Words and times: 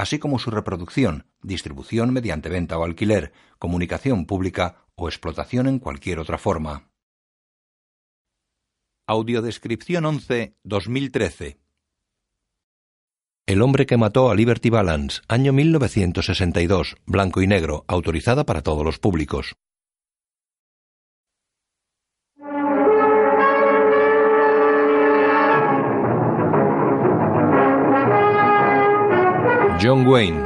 así 0.00 0.18
como 0.18 0.38
su 0.38 0.50
reproducción, 0.50 1.26
distribución 1.42 2.12
mediante 2.12 2.48
venta 2.48 2.78
o 2.78 2.84
alquiler, 2.84 3.32
comunicación 3.58 4.24
pública 4.24 4.86
o 4.94 5.08
explotación 5.08 5.66
en 5.66 5.78
cualquier 5.78 6.18
otra 6.18 6.38
forma. 6.38 6.90
Audiodescripción 9.06 10.06
11 10.06 10.56
2013 10.62 11.58
El 13.46 13.60
hombre 13.60 13.84
que 13.84 13.98
mató 13.98 14.30
a 14.30 14.34
Liberty 14.34 14.70
Balance, 14.70 15.20
año 15.28 15.52
1962, 15.52 16.96
blanco 17.04 17.42
y 17.42 17.46
negro, 17.46 17.84
autorizada 17.86 18.46
para 18.46 18.62
todos 18.62 18.84
los 18.84 18.98
públicos. 18.98 19.56
John 29.80 30.06
Wayne 30.06 30.42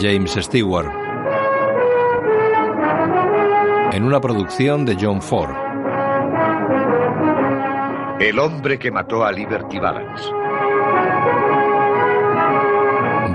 James 0.00 0.32
Stewart 0.32 0.90
en 3.92 4.04
una 4.04 4.20
producción 4.20 4.84
de 4.84 4.94
John 5.00 5.22
Ford. 5.22 5.54
El 8.20 8.38
hombre 8.38 8.78
que 8.78 8.90
mató 8.90 9.24
a 9.24 9.32
Liberty 9.32 9.78
Balance. 9.78 10.24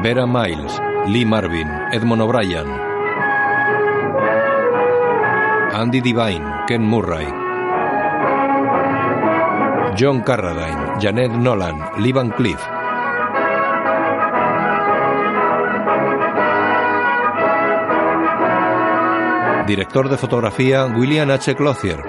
Vera 0.04 0.28
Miles, 0.28 0.80
Lee 1.08 1.26
Marvin, 1.26 1.68
Edmond 1.94 2.22
O'Brien. 2.22 2.68
Andy 5.74 6.02
Devine, 6.02 6.46
Ken 6.68 6.84
Murray. 6.84 7.41
John 9.96 10.22
Carradine, 10.22 11.00
Janet 11.00 11.32
Nolan, 11.32 11.78
Lee 11.98 12.14
Van 12.14 12.30
Cliff. 12.32 12.60
Director 19.68 20.10
de 20.10 20.18
fotografía 20.18 20.86
William 20.86 21.30
H. 21.30 21.56
Clothier. 21.56 22.04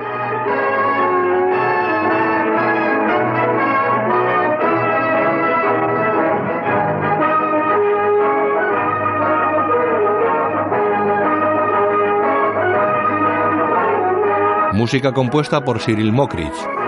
Música 14.73 15.13
compuesta 15.13 15.65
por 15.65 15.81
Cyril 15.81 16.13
Mokrich. 16.13 16.82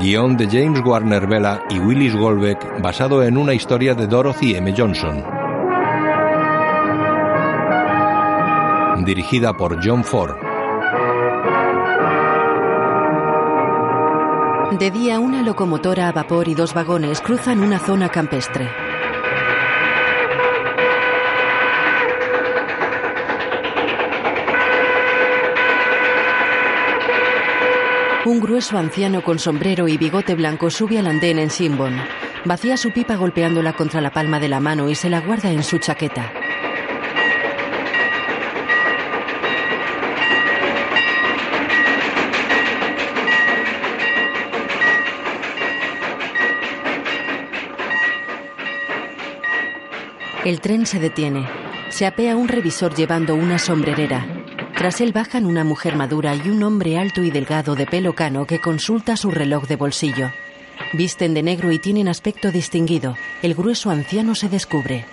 Guión 0.00 0.36
de 0.36 0.46
James 0.46 0.80
Warner 0.84 1.26
Vela 1.26 1.62
y 1.70 1.78
Willis 1.78 2.14
Goldbeck 2.14 2.80
basado 2.80 3.22
en 3.22 3.36
una 3.36 3.54
historia 3.54 3.94
de 3.94 4.06
Dorothy 4.06 4.54
M. 4.54 4.74
Johnson. 4.76 5.24
dirigida 9.06 9.56
por 9.56 9.78
John 9.82 10.04
Ford. 10.04 10.36
De 14.78 14.90
día, 14.90 15.20
una 15.20 15.42
locomotora 15.42 16.08
a 16.08 16.12
vapor 16.12 16.48
y 16.48 16.54
dos 16.54 16.74
vagones 16.74 17.20
cruzan 17.20 17.60
una 17.60 17.78
zona 17.78 18.08
campestre. 18.10 18.85
Un 28.26 28.40
grueso 28.40 28.76
anciano 28.76 29.22
con 29.22 29.38
sombrero 29.38 29.86
y 29.86 29.98
bigote 29.98 30.34
blanco 30.34 30.68
sube 30.68 30.98
al 30.98 31.06
andén 31.06 31.38
en 31.38 31.48
Simbon. 31.48 31.96
Vacía 32.44 32.76
su 32.76 32.90
pipa 32.90 33.14
golpeándola 33.14 33.74
contra 33.74 34.00
la 34.00 34.10
palma 34.10 34.40
de 34.40 34.48
la 34.48 34.58
mano 34.58 34.90
y 34.90 34.96
se 34.96 35.08
la 35.08 35.20
guarda 35.20 35.52
en 35.52 35.62
su 35.62 35.78
chaqueta. 35.78 36.32
El 50.44 50.60
tren 50.60 50.84
se 50.84 50.98
detiene. 50.98 51.48
Se 51.90 52.06
apea 52.06 52.34
un 52.34 52.48
revisor 52.48 52.92
llevando 52.92 53.36
una 53.36 53.60
sombrerera. 53.60 54.35
Tras 54.76 55.00
él 55.00 55.12
bajan 55.12 55.46
una 55.46 55.64
mujer 55.64 55.96
madura 55.96 56.34
y 56.34 56.50
un 56.50 56.62
hombre 56.62 56.98
alto 56.98 57.22
y 57.22 57.30
delgado 57.30 57.74
de 57.74 57.86
pelo 57.86 58.14
cano 58.14 58.46
que 58.46 58.60
consulta 58.60 59.16
su 59.16 59.30
reloj 59.30 59.66
de 59.66 59.76
bolsillo. 59.76 60.30
Visten 60.92 61.32
de 61.32 61.42
negro 61.42 61.72
y 61.72 61.78
tienen 61.78 62.08
aspecto 62.08 62.50
distinguido. 62.50 63.16
El 63.42 63.54
grueso 63.54 63.90
anciano 63.90 64.34
se 64.34 64.50
descubre. 64.50 65.06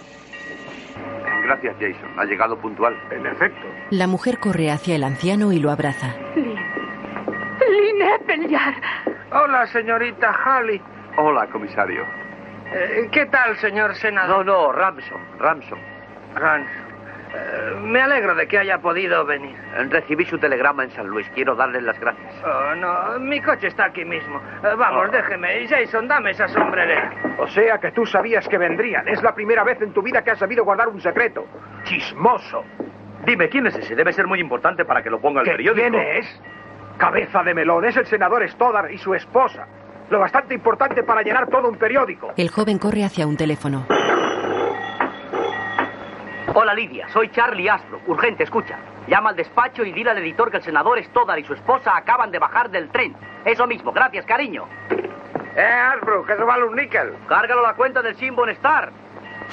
Gracias, 1.43 1.75
Jason. 1.79 2.19
Ha 2.19 2.25
llegado 2.25 2.57
puntual. 2.57 2.93
En 3.09 3.25
efecto. 3.25 3.65
La 3.89 4.05
mujer 4.05 4.39
corre 4.39 4.69
hacia 4.69 4.95
el 4.95 5.03
anciano 5.03 5.53
y 5.53 5.59
lo 5.59 5.71
abraza. 5.71 6.13
Lynn. 6.35 6.59
Lynn 7.69 8.57
Hola, 9.31 9.65
señorita 9.67 10.31
Halley. 10.43 10.81
Hola, 11.17 11.47
comisario. 11.47 12.03
Eh, 12.73 13.07
¿Qué 13.11 13.25
tal, 13.27 13.57
señor 13.57 13.95
senador? 13.95 14.45
No, 14.45 14.65
no, 14.65 14.71
Ramson, 14.73 15.21
Ramson. 15.39 15.79
Ramson. 16.35 16.82
Eh, 17.35 17.75
me 17.81 17.99
alegro 18.01 18.35
de 18.35 18.47
que 18.47 18.59
haya 18.59 18.77
podido 18.79 19.25
venir. 19.25 19.55
Recibí 19.89 20.23
su 20.25 20.37
telegrama 20.37 20.83
en 20.83 20.91
San 20.91 21.07
Luis. 21.07 21.27
Quiero 21.33 21.55
darle 21.55 21.81
las 21.81 21.99
gracias. 21.99 22.33
Oh, 22.45 22.75
no, 22.75 23.19
mi 23.19 23.41
coche 23.41 23.67
está 23.67 23.85
aquí 23.85 24.05
mismo. 24.05 24.37
Eh, 24.63 24.75
vamos, 24.77 25.07
Oh. 25.09 25.11
déjeme. 25.11 25.67
Jason, 25.67 26.07
dame 26.07 26.31
esa 26.31 26.47
sombrerera. 26.47 27.11
O 27.39 27.47
sea 27.47 27.79
que 27.79 27.91
tú 27.91 28.05
sabías 28.05 28.47
que 28.47 28.57
vendrían. 28.57 29.07
Es 29.07 29.23
la 29.23 29.33
primera 29.33 29.63
vez 29.63 29.81
en 29.81 29.93
tu 29.93 30.01
vida 30.03 30.23
que 30.23 30.31
has 30.31 30.39
sabido 30.39 30.63
guardar 30.63 30.89
un 30.89 31.01
secreto. 31.01 31.45
Chismoso. 31.85 32.63
Dime, 33.25 33.49
¿quién 33.49 33.65
es 33.67 33.75
ese? 33.77 33.95
Debe 33.95 34.13
ser 34.13 34.27
muy 34.27 34.39
importante 34.39 34.85
para 34.85 35.01
que 35.01 35.09
lo 35.09 35.19
ponga 35.19 35.41
el 35.41 35.45
¿Que 35.45 35.51
periódico. 35.53 35.89
¿Quién 35.89 35.95
es? 35.95 36.41
Cabeza 36.97 37.41
de 37.41 37.53
melón. 37.53 37.85
Es 37.85 37.97
el 37.97 38.05
senador 38.05 38.47
Stoddard 38.49 38.91
y 38.91 38.97
su 38.97 39.13
esposa. 39.15 39.65
Lo 40.09 40.19
bastante 40.19 40.53
importante 40.53 41.01
para 41.03 41.21
llenar 41.23 41.47
todo 41.47 41.69
un 41.69 41.77
periódico. 41.77 42.33
El 42.37 42.49
joven 42.49 42.77
corre 42.77 43.03
hacia 43.05 43.25
un 43.25 43.37
teléfono. 43.37 43.85
Hola 46.55 46.73
Lidia, 46.73 47.07
soy 47.09 47.29
Charlie 47.31 47.67
Astro. 47.69 47.99
Urgente, 48.07 48.43
escucha. 48.43 48.77
Llama 49.07 49.31
al 49.31 49.35
despacho 49.35 49.83
y 49.83 49.91
dile 49.91 50.11
al 50.11 50.19
editor 50.19 50.51
que 50.51 50.57
el 50.57 50.63
senador 50.63 51.03
Stoddard 51.03 51.39
y 51.39 51.43
su 51.43 51.53
esposa 51.53 51.95
acaban 51.97 52.31
de 52.31 52.39
bajar 52.39 52.69
del 52.69 52.89
tren. 52.89 53.15
Eso 53.43 53.65
mismo, 53.65 53.91
gracias, 53.91 54.25
cariño. 54.25 54.65
Eh, 55.55 55.61
Asbro, 55.63 56.23
que 56.25 56.33
eso 56.33 56.45
vale 56.45 56.63
un 56.65 56.75
níquel. 56.75 57.13
Cárgalo 57.27 57.65
a 57.65 57.69
la 57.69 57.73
cuenta 57.75 58.01
del 58.01 58.15
Simbon 58.15 58.49
Star. 58.49 58.91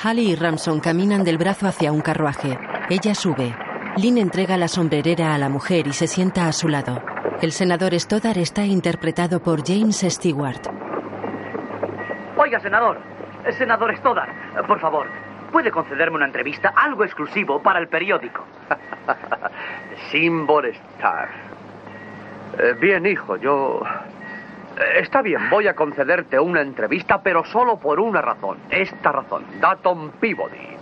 Halley 0.02 0.32
y 0.32 0.36
Ramson 0.36 0.80
caminan 0.80 1.24
del 1.24 1.38
brazo 1.38 1.66
hacia 1.66 1.90
un 1.90 2.00
carruaje. 2.00 2.58
Ella 2.90 3.14
sube. 3.14 3.54
Lynn 3.96 4.18
entrega 4.18 4.56
la 4.56 4.68
sombrerera 4.68 5.34
a 5.34 5.38
la 5.38 5.48
mujer 5.48 5.86
y 5.86 5.92
se 5.92 6.06
sienta 6.06 6.46
a 6.46 6.52
su 6.52 6.68
lado. 6.68 7.02
El 7.40 7.52
senador 7.52 7.98
Stoddard 7.98 8.38
está 8.38 8.64
interpretado 8.64 9.42
por 9.42 9.66
James 9.66 10.00
Stewart. 10.06 10.60
Oiga, 12.36 12.60
senador. 12.60 12.98
Eh, 13.46 13.52
Senador 13.52 13.96
Stoddard, 13.96 14.28
por 14.66 14.78
favor, 14.80 15.06
¿puede 15.50 15.70
concederme 15.70 16.16
una 16.16 16.26
entrevista, 16.26 16.72
algo 16.76 17.04
exclusivo 17.04 17.62
para 17.62 17.78
el 17.78 17.88
periódico? 17.88 18.44
Symbol 20.10 20.66
Star. 20.66 21.28
Eh, 22.58 22.74
bien, 22.80 23.06
hijo, 23.06 23.36
yo... 23.36 23.82
Eh, 24.78 25.00
Está 25.00 25.22
bien, 25.22 25.50
voy 25.50 25.68
a 25.68 25.74
concederte 25.74 26.38
una 26.38 26.60
entrevista, 26.62 27.22
pero 27.22 27.44
solo 27.44 27.78
por 27.78 28.00
una 28.00 28.22
razón. 28.22 28.58
Esta 28.70 29.12
razón. 29.12 29.44
Datton 29.60 30.12
Peabody, 30.20 30.76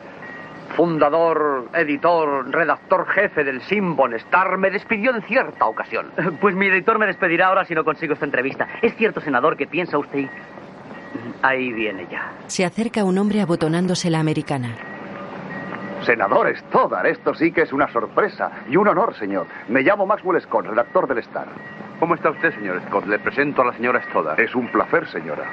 fundador, 0.76 1.68
editor, 1.74 2.48
redactor 2.50 3.06
jefe 3.08 3.44
del 3.44 3.60
Symbol 3.62 4.14
Star, 4.14 4.56
me 4.58 4.70
despidió 4.70 5.14
en 5.14 5.22
cierta 5.22 5.66
ocasión. 5.66 6.12
Pues 6.40 6.54
mi 6.54 6.66
editor 6.66 6.98
me 6.98 7.06
despedirá 7.06 7.48
ahora 7.48 7.64
si 7.64 7.74
no 7.74 7.84
consigo 7.84 8.12
esta 8.14 8.24
entrevista. 8.26 8.68
¿Es 8.82 8.94
cierto, 8.96 9.20
senador, 9.20 9.56
que 9.56 9.66
piensa 9.66 9.98
usted... 9.98 10.28
Ahí 11.42 11.72
viene 11.72 12.06
ya. 12.10 12.32
Se 12.46 12.64
acerca 12.64 13.04
un 13.04 13.18
hombre 13.18 13.40
abotonándose 13.40 14.10
la 14.10 14.20
americana. 14.20 14.76
Senador 16.04 16.54
Stoddard, 16.56 17.06
esto 17.06 17.34
sí 17.34 17.52
que 17.52 17.62
es 17.62 17.72
una 17.72 17.90
sorpresa 17.92 18.50
y 18.68 18.76
un 18.76 18.88
honor, 18.88 19.14
señor. 19.14 19.46
Me 19.68 19.82
llamo 19.82 20.06
Maxwell 20.06 20.40
Scott, 20.40 20.66
redactor 20.66 21.06
del 21.08 21.18
Star. 21.18 21.48
¿Cómo 21.98 22.14
está 22.14 22.30
usted, 22.30 22.54
señor 22.54 22.80
Scott? 22.86 23.06
Le 23.06 23.18
presento 23.18 23.62
a 23.62 23.66
la 23.66 23.72
señora 23.72 24.02
Stoddard. 24.08 24.40
Es 24.40 24.54
un 24.54 24.68
placer, 24.68 25.08
señora. 25.08 25.44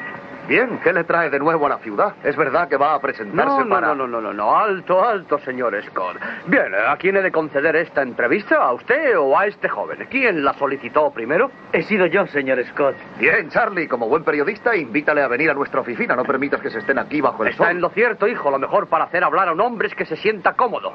Bien, 0.48 0.80
¿qué 0.84 0.94
le 0.94 1.04
trae 1.06 1.30
de 1.32 1.40
nuevo 1.40 1.66
a 1.66 1.70
la 1.70 1.78
ciudad? 1.80 2.14
¿Es 2.24 2.36
verdad 2.36 2.68
que 2.70 2.78
va 2.78 2.94
a 2.94 3.00
presentarse 3.02 3.46
No, 3.58 3.64
no, 3.64 3.70
para...? 3.70 3.88
no, 3.88 3.96
no, 3.96 4.08
no, 4.08 4.22
no, 4.22 4.34
no, 4.34 4.56
alto, 4.56 5.04
alto, 5.04 5.40
señor 5.40 5.76
Scott. 5.88 6.18
Bien, 6.46 6.68
¿a 6.88 6.96
quién 6.98 7.18
he 7.18 7.22
de 7.24 7.32
conceder 7.32 7.76
esta 7.76 8.04
entrevista? 8.04 8.58
¿A 8.58 8.72
usted 8.74 9.18
o 9.18 9.38
a 9.38 9.48
este 9.48 9.68
joven? 9.70 10.08
¿Quién 10.10 10.44
la 10.46 10.54
solicitó 10.54 11.10
primero? 11.12 11.50
He 11.74 11.82
sido 11.84 12.06
yo, 12.06 12.28
señor 12.28 12.64
Scott. 12.66 12.96
Bien, 13.18 13.50
Charlie, 13.50 13.88
como 13.88 14.08
buen 14.08 14.24
periodista, 14.24 14.76
invítale 14.76 15.24
a 15.24 15.28
venir 15.28 15.50
a 15.50 15.54
nuestra 15.56 15.82
oficina. 15.82 16.16
No 16.16 16.24
permitas 16.24 16.62
que 16.62 16.70
se 16.70 16.78
estén 16.80 17.00
aquí 17.00 17.22
bajo 17.22 17.44
el 17.44 17.50
Está 17.50 17.64
sol. 17.66 17.72
en 17.72 17.82
lo 17.82 17.90
cierto, 17.90 18.28
hijo. 18.28 18.52
Lo 18.52 18.60
mejor 18.60 18.88
para 18.88 19.06
hacer 19.06 19.24
hablar 19.24 19.48
a 19.48 19.54
un 19.54 19.62
hombre 19.62 19.88
es 19.88 19.96
que 19.96 20.06
se 20.06 20.16
sienta 20.16 20.54
cómodo. 20.54 20.94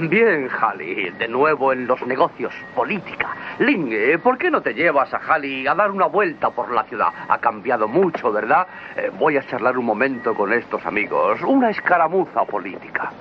Bien, 0.00 0.48
Halley, 0.48 1.10
de 1.10 1.28
nuevo 1.28 1.72
en 1.72 1.86
los 1.86 2.00
negocios, 2.06 2.52
política. 2.74 3.36
Lin, 3.58 3.88
eh, 3.92 4.18
¿por 4.18 4.38
qué 4.38 4.50
no 4.50 4.62
te 4.62 4.72
llevas 4.72 5.12
a 5.12 5.18
Halley 5.18 5.66
a 5.66 5.74
dar 5.74 5.90
una 5.90 6.06
vuelta 6.06 6.50
por 6.50 6.70
la 6.72 6.84
ciudad? 6.84 7.08
Ha 7.28 7.38
cambiado 7.38 7.86
mucho, 7.86 8.32
¿verdad? 8.32 8.66
Eh, 8.96 9.10
voy 9.18 9.36
a 9.36 9.46
charlar 9.46 9.76
un 9.76 9.84
momento 9.84 10.34
con 10.34 10.52
estos 10.52 10.84
amigos. 10.86 11.42
Una 11.42 11.70
escaramuza 11.70 12.44
política. 12.44 13.12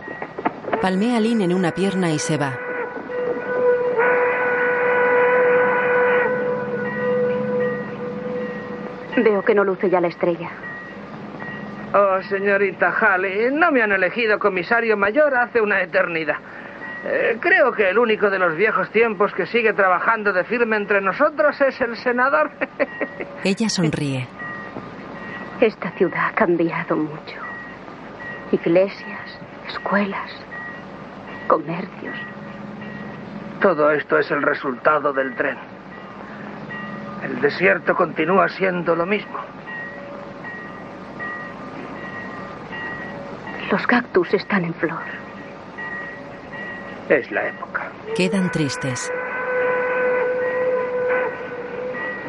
Palmea 0.82 1.18
a 1.18 1.20
Lynn 1.20 1.42
en 1.42 1.54
una 1.54 1.72
pierna 1.72 2.10
y 2.10 2.20
se 2.20 2.38
va. 2.38 2.58
Veo 9.18 9.44
que 9.44 9.54
no 9.54 9.66
luce 9.66 9.90
ya 9.90 10.00
la 10.00 10.08
estrella. 10.08 10.50
Oh, 11.94 12.22
señorita 12.30 12.90
Halley, 12.90 13.52
no 13.52 13.70
me 13.72 13.82
han 13.82 13.92
elegido 13.92 14.40
comisario 14.40 14.96
mayor 14.96 15.36
hace 15.36 15.60
una 15.60 15.82
eternidad. 15.82 16.38
Eh, 17.04 17.38
creo 17.40 17.74
que 17.74 17.90
el 17.90 17.98
único 17.98 18.30
de 18.30 18.40
los 18.40 18.56
viejos 18.56 18.90
tiempos 18.92 19.34
que 19.34 19.46
sigue 19.46 19.74
trabajando 19.74 20.32
de 20.32 20.44
firme 20.46 20.78
entre 20.78 21.02
nosotros 21.02 21.60
es 21.60 21.82
el 21.82 21.98
senador. 21.98 22.52
Ella 23.44 23.68
sonríe. 23.68 24.28
Esta 25.60 25.92
ciudad 25.92 26.28
ha 26.30 26.32
cambiado 26.34 26.96
mucho. 26.96 27.38
Iglesias, 28.52 29.40
escuelas, 29.68 30.32
comercios. 31.48 32.16
Todo 33.62 33.92
esto 33.92 34.18
es 34.18 34.32
el 34.32 34.42
resultado 34.42 35.12
del 35.12 35.36
tren. 35.36 35.58
El 37.24 37.42
desierto 37.42 37.96
continúa 37.96 38.48
siendo 38.50 38.96
lo 38.96 39.06
mismo. 39.06 39.40
Los 43.72 43.88
cactus 43.88 44.34
están 44.34 44.66
en 44.66 44.74
flor. 44.74 45.00
Es 47.08 47.32
la 47.32 47.48
época. 47.48 47.90
Quedan 48.18 48.52
tristes. 48.52 49.10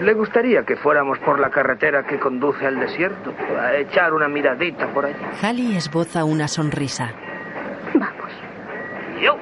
¿Le 0.01 0.15
gustaría 0.15 0.63
que 0.63 0.77
fuéramos 0.77 1.19
por 1.19 1.41
la 1.41 1.51
carretera 1.51 2.05
que 2.05 2.19
conduce 2.21 2.65
al 2.65 2.79
desierto? 2.79 3.35
A 3.61 3.75
echar 3.75 4.13
una 4.15 4.29
miradita 4.29 4.87
por 4.89 5.07
allí. 5.07 5.17
Halley 5.43 5.77
esboza 5.77 6.25
una 6.25 6.47
sonrisa. 6.47 7.13
Vamos. 7.95 8.31
Yo. 9.21 9.37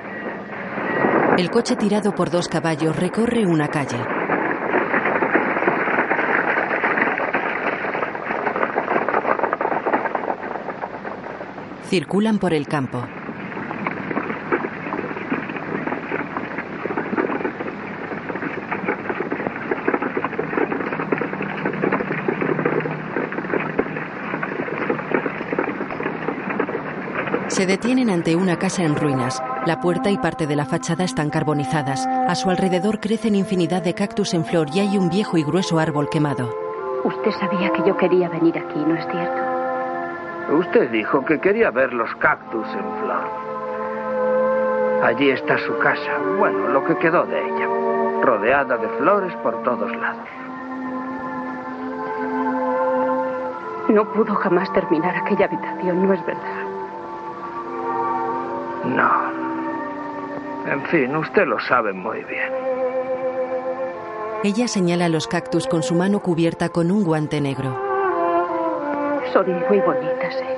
El 1.37 1.51
coche 1.51 1.77
tirado 1.77 2.15
por 2.15 2.31
dos 2.31 2.49
caballos 2.49 2.97
recorre 2.97 3.45
una 3.47 3.69
calle. 3.69 4.20
Circulan 11.91 12.39
por 12.39 12.55
el 12.55 12.69
campo. 12.69 13.05
Se 27.49 27.67
detienen 27.67 28.09
ante 28.09 28.37
una 28.37 28.57
casa 28.57 28.85
en 28.85 28.95
ruinas. 28.95 29.43
La 29.67 29.81
puerta 29.81 30.13
y 30.13 30.19
parte 30.19 30.47
de 30.47 30.55
la 30.55 30.67
fachada 30.67 31.03
están 31.03 31.29
carbonizadas. 31.29 32.07
A 32.07 32.37
su 32.37 32.51
alrededor 32.51 33.01
crecen 33.01 33.35
infinidad 33.35 33.83
de 33.83 33.95
cactus 33.95 34.33
en 34.35 34.45
flor 34.45 34.69
y 34.73 34.79
hay 34.79 34.97
un 34.97 35.09
viejo 35.09 35.39
y 35.39 35.43
grueso 35.43 35.81
árbol 35.81 36.09
quemado. 36.09 36.55
Usted 37.03 37.33
sabía 37.41 37.73
que 37.73 37.83
yo 37.85 37.97
quería 37.97 38.29
venir 38.29 38.57
aquí, 38.57 38.79
¿no 38.79 38.95
es 38.95 39.05
cierto? 39.11 39.50
Usted 40.51 40.91
dijo 40.91 41.25
que 41.25 41.39
quería 41.39 41.71
ver 41.71 41.93
los 41.93 42.13
cactus 42.17 42.67
en 42.69 43.03
flor. 43.03 43.51
Allí 45.05 45.31
está 45.31 45.57
su 45.59 45.79
casa, 45.79 46.19
bueno, 46.39 46.69
lo 46.69 46.85
que 46.85 46.97
quedó 46.97 47.25
de 47.25 47.39
ella, 47.39 47.67
rodeada 48.23 48.77
de 48.77 48.89
flores 48.99 49.33
por 49.37 49.63
todos 49.63 49.95
lados. 49.97 50.29
No 53.89 54.05
pudo 54.13 54.35
jamás 54.35 54.73
terminar 54.73 55.17
aquella 55.17 55.47
habitación, 55.47 56.07
¿no 56.07 56.13
es 56.13 56.27
verdad? 56.27 56.65
No. 58.85 60.71
En 60.71 60.83
fin, 60.87 61.17
usted 61.17 61.47
lo 61.47 61.59
sabe 61.61 61.93
muy 61.93 62.23
bien. 62.25 62.53
Ella 64.43 64.69
señala 64.69 65.09
los 65.09 65.27
cactus 65.27 65.67
con 65.67 65.83
su 65.83 65.95
mano 65.95 66.21
cubierta 66.21 66.69
con 66.69 66.91
un 66.91 67.05
guante 67.05 67.41
negro. 67.41 67.90
Son 69.33 69.47
muy 69.69 69.81
bonitas, 69.81 70.35
¿eh? 70.37 70.57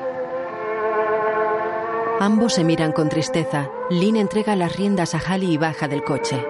Ambos 2.21 2.55
se 2.55 2.65
miran 2.65 2.93
con 2.93 3.09
tristeza. 3.09 3.69
Lynn 3.91 4.17
entrega 4.17 4.55
las 4.55 4.77
riendas 4.77 5.15
a 5.15 5.19
Halley 5.19 5.55
y 5.55 5.59
baja 5.59 5.89
del 5.89 6.05
coche. 6.05 6.43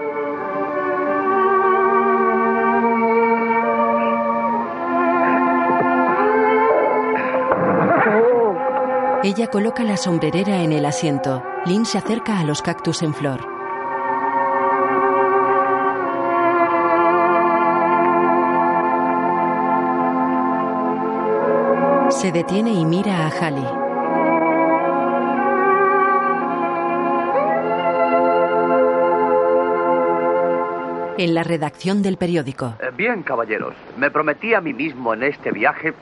Ella 9.25 9.47
coloca 9.47 9.85
la 9.85 9.97
sombrerera 9.97 10.63
en 10.63 10.73
el 10.73 10.85
asiento. 10.85 11.43
Lynn 11.65 11.87
se 11.87 11.99
acerca 11.99 12.39
a 12.39 12.45
los 12.45 12.61
cactus 12.61 13.03
en 13.03 13.15
flor. 13.15 13.62
Se 22.33 22.39
detiene 22.39 22.71
y 22.71 22.87
mira 22.87 23.27
a 23.27 23.29
Halley. 23.29 23.67
En 31.19 31.35
la 31.35 31.43
redacción 31.43 32.03
del 32.03 32.17
periódico. 32.17 32.77
Eh, 32.81 32.91
bien, 32.97 33.23
caballeros, 33.23 33.75
me 33.99 34.11
prometí 34.11 34.55
a 34.55 34.63
mí 34.63 34.73
mismo 34.73 35.13
en 35.13 35.25
este 35.25 35.53
viaje 35.53 35.93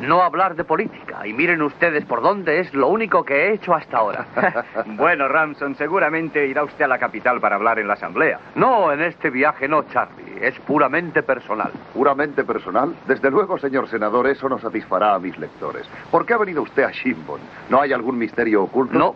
no 0.00 0.22
hablar 0.22 0.56
de 0.56 0.64
política. 0.64 1.26
Y 1.26 1.32
miren 1.32 1.62
ustedes 1.62 2.04
por 2.04 2.20
dónde 2.20 2.60
es 2.60 2.74
lo 2.74 2.88
único 2.88 3.24
que 3.24 3.46
he 3.46 3.54
hecho 3.54 3.74
hasta 3.74 3.96
ahora. 3.96 4.26
bueno, 4.88 5.26
Ramson, 5.26 5.74
seguramente 5.76 6.46
irá 6.46 6.64
usted 6.64 6.84
a 6.84 6.88
la 6.88 6.98
capital 6.98 7.40
para 7.40 7.56
hablar 7.56 7.78
en 7.78 7.88
la 7.88 7.94
asamblea. 7.94 8.40
No, 8.56 8.92
en 8.92 9.00
este 9.00 9.30
viaje 9.30 9.68
no, 9.68 9.84
Charlie. 9.84 10.36
Es 10.38 10.58
puramente 10.60 11.22
personal. 11.22 11.72
¿Puramente 11.96 12.44
personal? 12.44 12.94
Desde 13.06 13.30
luego, 13.30 13.56
señor 13.58 13.88
senador, 13.88 14.26
eso 14.26 14.50
no 14.50 14.58
satisfará 14.58 15.14
a 15.14 15.18
mis 15.18 15.36
lectores. 15.38 15.86
¿Por 16.10 16.26
qué 16.26 16.34
ha 16.34 16.38
venido 16.38 16.60
usted 16.60 16.82
a 16.82 16.90
Shimbon? 16.90 17.40
¿No 17.70 17.80
hay 17.80 17.94
algún 17.94 18.18
misterio 18.18 18.64
oculto? 18.64 18.98
No. 18.98 19.14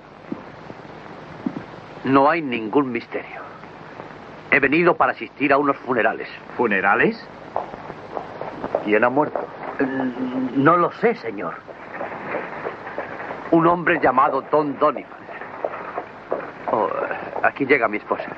No 2.04 2.30
hay 2.30 2.40
ningún 2.40 2.90
misterio. 2.90 3.42
He 4.50 4.58
venido 4.60 4.96
para 4.96 5.12
asistir 5.12 5.52
a 5.52 5.58
unos 5.58 5.76
funerales. 5.76 6.26
¿Funerales? 6.56 7.22
¿Quién 8.84 9.04
ha 9.04 9.10
muerto? 9.10 9.46
Mm, 9.78 10.62
No 10.64 10.78
lo 10.78 10.90
sé, 10.92 11.14
señor. 11.16 11.56
Un 13.50 13.66
hombre 13.66 14.00
llamado 14.00 14.40
Tom 14.42 14.74
Donovan. 14.78 15.04
Oh, 16.72 16.88
aquí 17.42 17.66
llega 17.66 17.88
mi 17.88 17.98
esposa. 17.98 18.30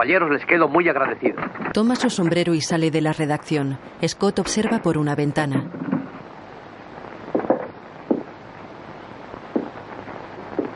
Caballeros, 0.00 0.30
les 0.30 0.46
quedo 0.46 0.66
muy 0.66 0.88
agradecido. 0.88 1.36
Toma 1.74 1.94
su 1.94 2.08
sombrero 2.08 2.54
y 2.54 2.62
sale 2.62 2.90
de 2.90 3.02
la 3.02 3.12
redacción. 3.12 3.76
Scott 4.02 4.38
observa 4.38 4.80
por 4.80 4.96
una 4.96 5.14
ventana. 5.14 5.70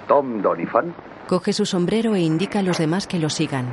Tom 0.06 0.42
Donovan. 0.42 0.94
Coge 1.26 1.54
su 1.54 1.64
sombrero 1.64 2.14
e 2.14 2.20
indica 2.20 2.58
a 2.58 2.62
los 2.62 2.76
demás 2.76 3.06
que 3.06 3.18
lo 3.18 3.30
sigan. 3.30 3.70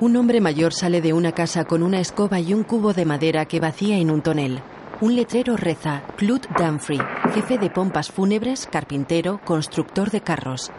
Un 0.00 0.16
hombre 0.16 0.42
mayor 0.42 0.74
sale 0.74 1.00
de 1.00 1.14
una 1.14 1.32
casa 1.32 1.64
con 1.64 1.82
una 1.82 1.98
escoba 1.98 2.40
y 2.40 2.52
un 2.52 2.62
cubo 2.62 2.92
de 2.92 3.06
madera 3.06 3.46
que 3.46 3.58
vacía 3.58 3.96
en 3.96 4.10
un 4.10 4.20
tonel. 4.20 4.60
Un 5.00 5.16
letrero 5.16 5.56
reza 5.56 6.02
Clut 6.18 6.46
Dunphy, 6.58 6.98
jefe 7.32 7.56
de 7.56 7.70
pompas 7.70 8.12
fúnebres, 8.12 8.68
carpintero, 8.70 9.40
constructor 9.46 10.10
de 10.10 10.20
carros. 10.20 10.70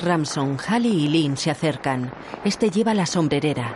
Ramson, 0.00 0.56
Halley 0.68 1.04
y 1.04 1.08
Lynn 1.08 1.36
se 1.36 1.50
acercan. 1.50 2.10
Este 2.44 2.70
lleva 2.70 2.94
la 2.94 3.06
sombrerera. 3.06 3.74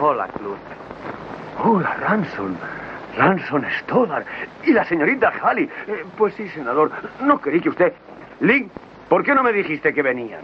Hola, 0.00 0.28
Clut. 0.28 0.58
Hola, 1.64 1.94
Ranson. 1.94 2.56
Ranson 3.16 3.64
Stoddard. 3.80 4.24
Y 4.64 4.72
la 4.72 4.84
señorita 4.84 5.32
Halley. 5.42 5.64
Eh, 5.64 6.04
pues 6.16 6.34
sí, 6.34 6.48
senador. 6.50 6.90
No 7.20 7.40
creí 7.40 7.60
que 7.60 7.68
usted... 7.70 7.92
Link, 8.40 8.70
¿por 9.08 9.24
qué 9.24 9.34
no 9.34 9.42
me 9.42 9.52
dijiste 9.52 9.92
que 9.92 10.02
venían? 10.02 10.42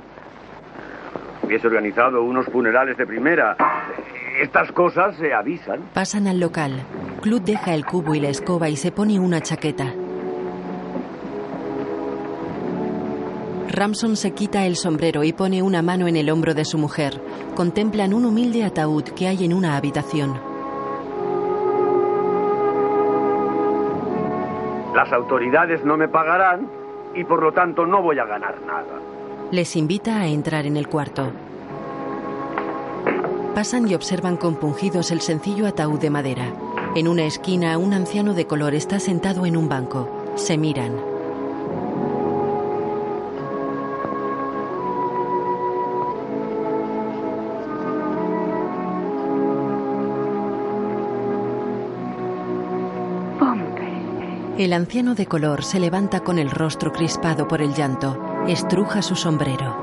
Hubiese 1.43 1.67
organizado 1.69 2.23
unos 2.23 2.47
funerales 2.47 2.97
de 2.97 3.07
primera. 3.07 3.57
Estas 4.41 4.73
cosas 4.73 5.15
se 5.17 5.33
avisan. 5.33 5.83
Pasan 5.93 6.27
al 6.27 6.41
local. 6.41 6.83
Clut 7.23 7.45
deja 7.45 7.75
el 7.75 7.87
cubo 7.87 8.15
y 8.17 8.21
la 8.21 8.31
escoba 8.31 8.69
y 8.69 8.77
se 8.77 8.91
pone 8.91 9.21
una 9.21 9.41
chaqueta. 9.41 9.93
Ramson 13.75 14.17
se 14.17 14.33
quita 14.33 14.67
el 14.67 14.77
sombrero 14.77 15.25
y 15.25 15.33
pone 15.33 15.63
una 15.63 15.83
mano 15.83 16.07
en 16.07 16.17
el 16.17 16.31
hombro 16.31 16.55
de 16.55 16.65
su 16.65 16.79
mujer. 16.79 17.21
Contemplan 17.55 18.15
un 18.15 18.25
humilde 18.25 18.65
ataúd 18.65 19.05
que 19.05 19.27
hay 19.27 19.45
en 19.45 19.53
una 19.53 19.77
habitación. 19.77 20.39
Las 24.95 25.13
autoridades 25.13 25.85
no 25.85 25.97
me 25.97 26.09
pagarán 26.09 26.69
y 27.15 27.25
por 27.25 27.43
lo 27.43 27.53
tanto 27.53 27.85
no 27.85 28.01
voy 28.01 28.19
a 28.19 28.25
ganar 28.25 28.61
nada. 28.63 29.01
Les 29.51 29.77
invita 29.77 30.21
a 30.21 30.27
entrar 30.29 30.67
en 30.67 30.77
el 30.77 30.89
cuarto. 30.89 31.33
Pasan 33.55 33.89
y 33.89 33.95
observan 33.95 34.37
compungidos 34.37 35.11
el 35.11 35.21
sencillo 35.21 35.67
ataúd 35.67 36.01
de 36.01 36.11
madera. 36.11 36.53
En 36.95 37.09
una 37.09 37.25
esquina, 37.25 37.77
un 37.79 37.93
anciano 37.93 38.35
de 38.35 38.47
color 38.47 38.75
está 38.75 39.01
sentado 39.01 39.47
en 39.47 39.57
un 39.57 39.69
banco. 39.69 40.09
Se 40.37 40.57
miran. 40.57 41.14
El 54.65 54.73
anciano 54.73 55.15
de 55.15 55.27
color 55.27 55.63
se 55.63 55.79
levanta 55.79 56.21
con 56.21 56.39
el 56.39 56.51
rostro 56.51 56.91
crispado 56.91 57.47
por 57.47 57.61
el 57.61 57.75
llanto. 57.75 58.19
Estruja 58.49 59.03
su 59.03 59.15
sombrero. 59.15 59.77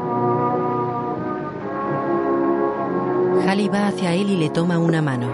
Halley 3.46 3.70
va 3.70 3.90
hacia 3.90 4.16
él 4.16 4.32
y 4.32 4.38
le 4.38 4.50
toma 4.50 4.80
una 4.80 5.04
mano. 5.04 5.28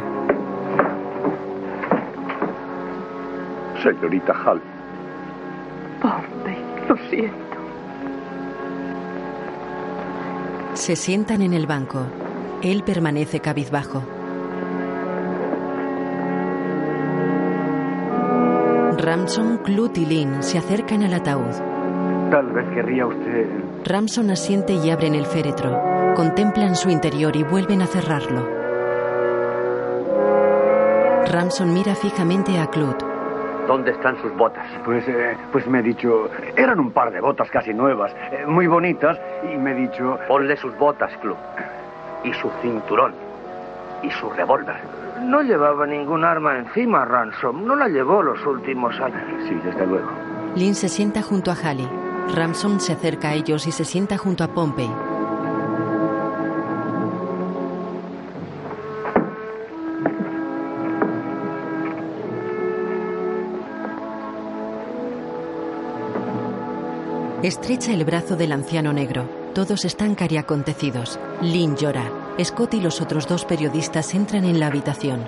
Señorita 3.81 4.33
Hall. 4.33 4.61
Pompey, 6.01 6.57
lo 6.89 6.97
siento. 7.09 7.57
Se 10.73 10.97
sientan 10.97 11.41
en 11.41 11.53
el 11.53 11.67
banco. 11.67 12.05
Él 12.61 12.83
permanece 12.83 13.39
cabizbajo. 13.39 14.03
Ramson, 19.27 19.57
Clut 19.57 19.97
y 19.97 20.05
Lynn 20.05 20.41
se 20.41 20.57
acercan 20.57 21.03
al 21.03 21.13
ataúd. 21.13 21.51
Tal 22.31 22.49
vez 22.53 22.65
querría 22.73 23.05
usted. 23.05 23.45
Ramson 23.83 24.29
asiente 24.29 24.71
y 24.71 24.89
abren 24.89 25.15
el 25.15 25.25
féretro. 25.25 26.13
Contemplan 26.15 26.77
su 26.77 26.89
interior 26.89 27.35
y 27.35 27.43
vuelven 27.43 27.81
a 27.81 27.87
cerrarlo. 27.87 28.47
Ramson 31.29 31.73
mira 31.73 31.93
fijamente 31.95 32.57
a 32.57 32.67
Clut. 32.67 33.03
¿Dónde 33.67 33.91
están 33.91 34.15
sus 34.21 34.33
botas? 34.37 34.65
Pues, 34.85 35.05
eh, 35.09 35.35
pues 35.51 35.67
me 35.67 35.79
he 35.79 35.83
dicho. 35.83 36.29
Eran 36.55 36.79
un 36.79 36.91
par 36.91 37.11
de 37.11 37.19
botas 37.19 37.51
casi 37.51 37.73
nuevas, 37.73 38.13
eh, 38.31 38.45
muy 38.47 38.67
bonitas, 38.67 39.19
y 39.43 39.57
me 39.57 39.71
he 39.71 39.75
dicho. 39.75 40.17
Ponle 40.29 40.55
sus 40.55 40.73
botas, 40.77 41.11
Clut. 41.17 41.35
Y 42.23 42.31
su 42.31 42.49
cinturón. 42.61 43.26
Y 44.03 44.11
su 44.11 44.29
revólver. 44.29 44.77
No 45.21 45.41
llevaba 45.41 45.85
ningún 45.85 46.23
arma 46.23 46.57
encima, 46.57 47.03
Ransom. 47.05 47.65
No 47.65 47.75
la 47.75 47.87
llevó 47.87 48.21
los 48.21 48.45
últimos 48.45 48.99
años. 48.99 49.21
Sí, 49.47 49.55
desde 49.63 49.85
luego. 49.85 50.09
Lynn 50.55 50.75
se 50.75 50.89
sienta 50.89 51.21
junto 51.21 51.51
a 51.51 51.55
Halley. 51.55 51.87
Ramson 52.35 52.79
se 52.79 52.93
acerca 52.93 53.29
a 53.29 53.33
ellos 53.33 53.67
y 53.67 53.71
se 53.71 53.85
sienta 53.85 54.17
junto 54.17 54.43
a 54.43 54.47
Pompey. 54.49 54.89
Estrecha 67.43 67.93
el 67.93 68.03
brazo 68.03 68.35
del 68.35 68.51
anciano 68.51 68.91
negro. 68.91 69.29
Todos 69.53 69.85
están 69.85 70.15
cariacontecidos. 70.15 71.19
Lynn 71.41 71.77
llora. 71.77 72.26
Scott 72.43 72.75
y 72.75 72.81
los 72.81 73.01
otros 73.01 73.27
dos 73.27 73.45
periodistas 73.45 74.13
entran 74.13 74.45
en 74.45 74.59
la 74.59 74.67
habitación. 74.67 75.21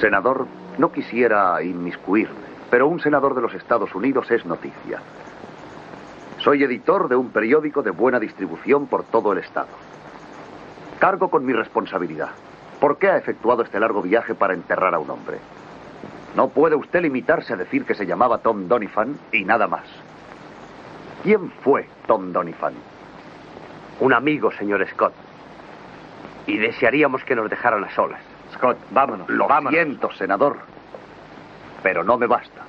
Senador, 0.00 0.46
no 0.78 0.90
quisiera 0.90 1.62
inmiscuirme, 1.62 2.34
pero 2.70 2.88
un 2.88 3.00
senador 3.00 3.34
de 3.34 3.42
los 3.42 3.54
Estados 3.54 3.94
Unidos 3.94 4.30
es 4.30 4.46
noticia. 4.46 5.00
Soy 6.38 6.64
editor 6.64 7.08
de 7.08 7.16
un 7.16 7.30
periódico 7.30 7.82
de 7.82 7.90
buena 7.90 8.18
distribución 8.18 8.86
por 8.86 9.04
todo 9.04 9.32
el 9.32 9.38
estado. 9.38 9.68
Cargo 10.98 11.28
con 11.28 11.44
mi 11.44 11.52
responsabilidad. 11.52 12.30
¿Por 12.80 12.96
qué 12.96 13.10
ha 13.10 13.16
efectuado 13.16 13.62
este 13.62 13.78
largo 13.78 14.02
viaje 14.02 14.34
para 14.34 14.54
enterrar 14.54 14.94
a 14.94 14.98
un 14.98 15.10
hombre? 15.10 15.38
No 16.34 16.48
puede 16.48 16.74
usted 16.74 17.02
limitarse 17.02 17.52
a 17.52 17.56
decir 17.56 17.84
que 17.84 17.94
se 17.94 18.06
llamaba 18.06 18.38
Tom 18.38 18.66
Doniphan 18.66 19.18
y 19.30 19.44
nada 19.44 19.68
más. 19.68 19.84
¿Quién 21.22 21.50
fue 21.62 21.86
Tom 22.06 22.32
Doniphan? 22.32 22.74
Un 24.00 24.12
amigo, 24.12 24.50
señor 24.52 24.86
Scott. 24.90 25.12
Y 26.46 26.58
desearíamos 26.58 27.22
que 27.24 27.36
nos 27.36 27.48
dejaran 27.48 27.84
a 27.84 27.94
solas. 27.94 28.20
Scott, 28.54 28.76
vámonos. 28.90 29.28
Lo 29.28 29.46
vámonos. 29.46 29.72
siento, 29.72 30.12
senador. 30.12 30.58
Pero 31.82 32.02
no 32.02 32.18
me 32.18 32.26
basta. 32.26 32.62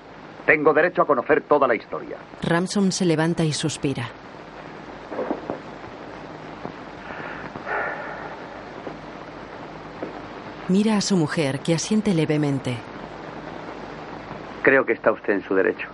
Tengo 0.45 0.74
derecho 0.74 1.01
a 1.01 1.07
conocer 1.07 1.41
toda 1.41 1.67
la 1.67 1.75
historia. 1.75 2.17
Ramson 2.43 2.91
se 2.91 3.05
levanta 3.05 3.43
y 3.43 3.53
suspira. 3.53 4.10
Mira 10.67 10.98
a 10.98 11.01
su 11.01 11.17
mujer, 11.17 11.60
que 11.60 11.74
asiente 11.74 12.13
levemente. 12.13 12.77
Creo 14.63 14.86
que 14.86 14.93
está 14.93 15.12
usted 15.12 15.33
en 15.33 15.43
su 15.43 15.55
derecho. 15.55 15.88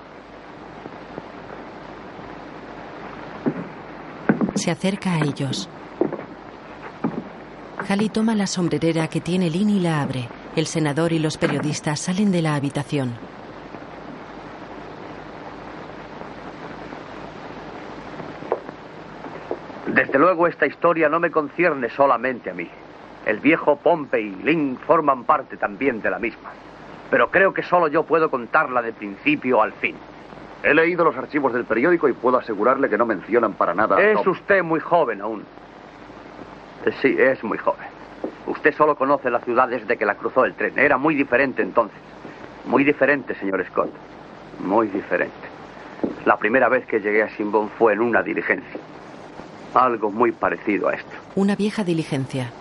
Se 4.60 4.72
acerca 4.72 5.14
a 5.14 5.20
ellos. 5.22 5.70
Halley 7.88 8.10
toma 8.10 8.36
la 8.36 8.46
sombrerera 8.46 9.08
que 9.08 9.22
tiene 9.22 9.50
Lynn 9.50 9.70
y 9.70 9.80
la 9.80 10.02
abre. 10.02 10.28
El 10.58 10.66
senador 10.66 11.14
y 11.14 11.20
los 11.20 11.38
periodistas 11.38 12.02
salen 12.02 12.30
de 12.34 12.42
la 12.42 12.56
habitación. 12.56 13.14
Desde 19.88 20.20
luego 20.20 20.46
esta 20.46 20.68
historia 20.68 21.08
no 21.08 21.22
me 21.22 21.32
concierne 21.32 21.90
solamente 21.90 22.50
a 22.50 22.54
mí. 22.54 22.68
El 23.26 23.40
viejo 23.40 23.78
Pompey 23.78 24.26
y 24.26 24.44
Lynn 24.44 24.78
forman 24.86 25.24
parte 25.24 25.56
también 25.56 26.02
de 26.02 26.10
la 26.10 26.20
misma. 26.20 26.50
Pero 27.10 27.32
creo 27.32 27.54
que 27.54 27.64
solo 27.64 27.88
yo 27.88 28.04
puedo 28.04 28.30
contarla 28.30 28.82
de 28.82 28.92
principio 28.92 29.62
al 29.62 29.72
fin. 29.72 29.96
He 30.64 30.74
leído 30.74 31.04
los 31.06 31.16
archivos 31.16 31.54
del 31.54 31.64
periódico 31.66 32.10
y 32.10 32.14
puedo 32.14 32.38
asegurarle 32.38 32.90
que 32.90 32.98
no 32.98 33.06
mencionan 33.06 33.54
para 33.54 33.74
nada. 33.74 33.96
a 33.98 34.02
Es 34.02 34.26
usted 34.28 34.62
muy 34.64 34.80
joven 34.80 35.22
aún. 35.22 35.46
Eh, 36.86 36.92
Sí, 37.02 37.16
es 37.18 37.44
muy 37.44 37.58
joven. 37.58 37.88
Usted 38.48 38.74
solo 38.76 38.96
conoce 38.96 39.30
la 39.30 39.40
ciudad 39.40 39.68
desde 39.70 39.96
que 39.98 40.06
la 40.06 40.16
cruzó 40.16 40.44
el 40.46 40.54
tren. 40.56 40.78
Era 40.78 40.98
muy 40.98 41.16
diferente 41.16 41.62
entonces. 41.62 41.98
Muy 42.66 42.84
diferente, 42.84 43.36
señor 43.36 43.66
Scott. 43.68 43.90
Muy 44.60 44.88
diferente. 44.88 45.34
La 46.26 46.38
primera 46.38 46.68
vez 46.68 46.86
que 46.86 47.00
llegué 47.00 47.24
a 47.24 47.30
Simbón 47.30 47.70
fue 47.78 47.94
en 47.94 48.02
una 48.02 48.22
diligencia. 48.24 48.80
Algo 49.74 50.12
muy 50.12 50.32
parecido 50.32 50.90
a 50.90 50.94
esto. 50.96 51.12
Una 51.36 51.56
vieja 51.56 51.84
diligencia. 51.84 52.52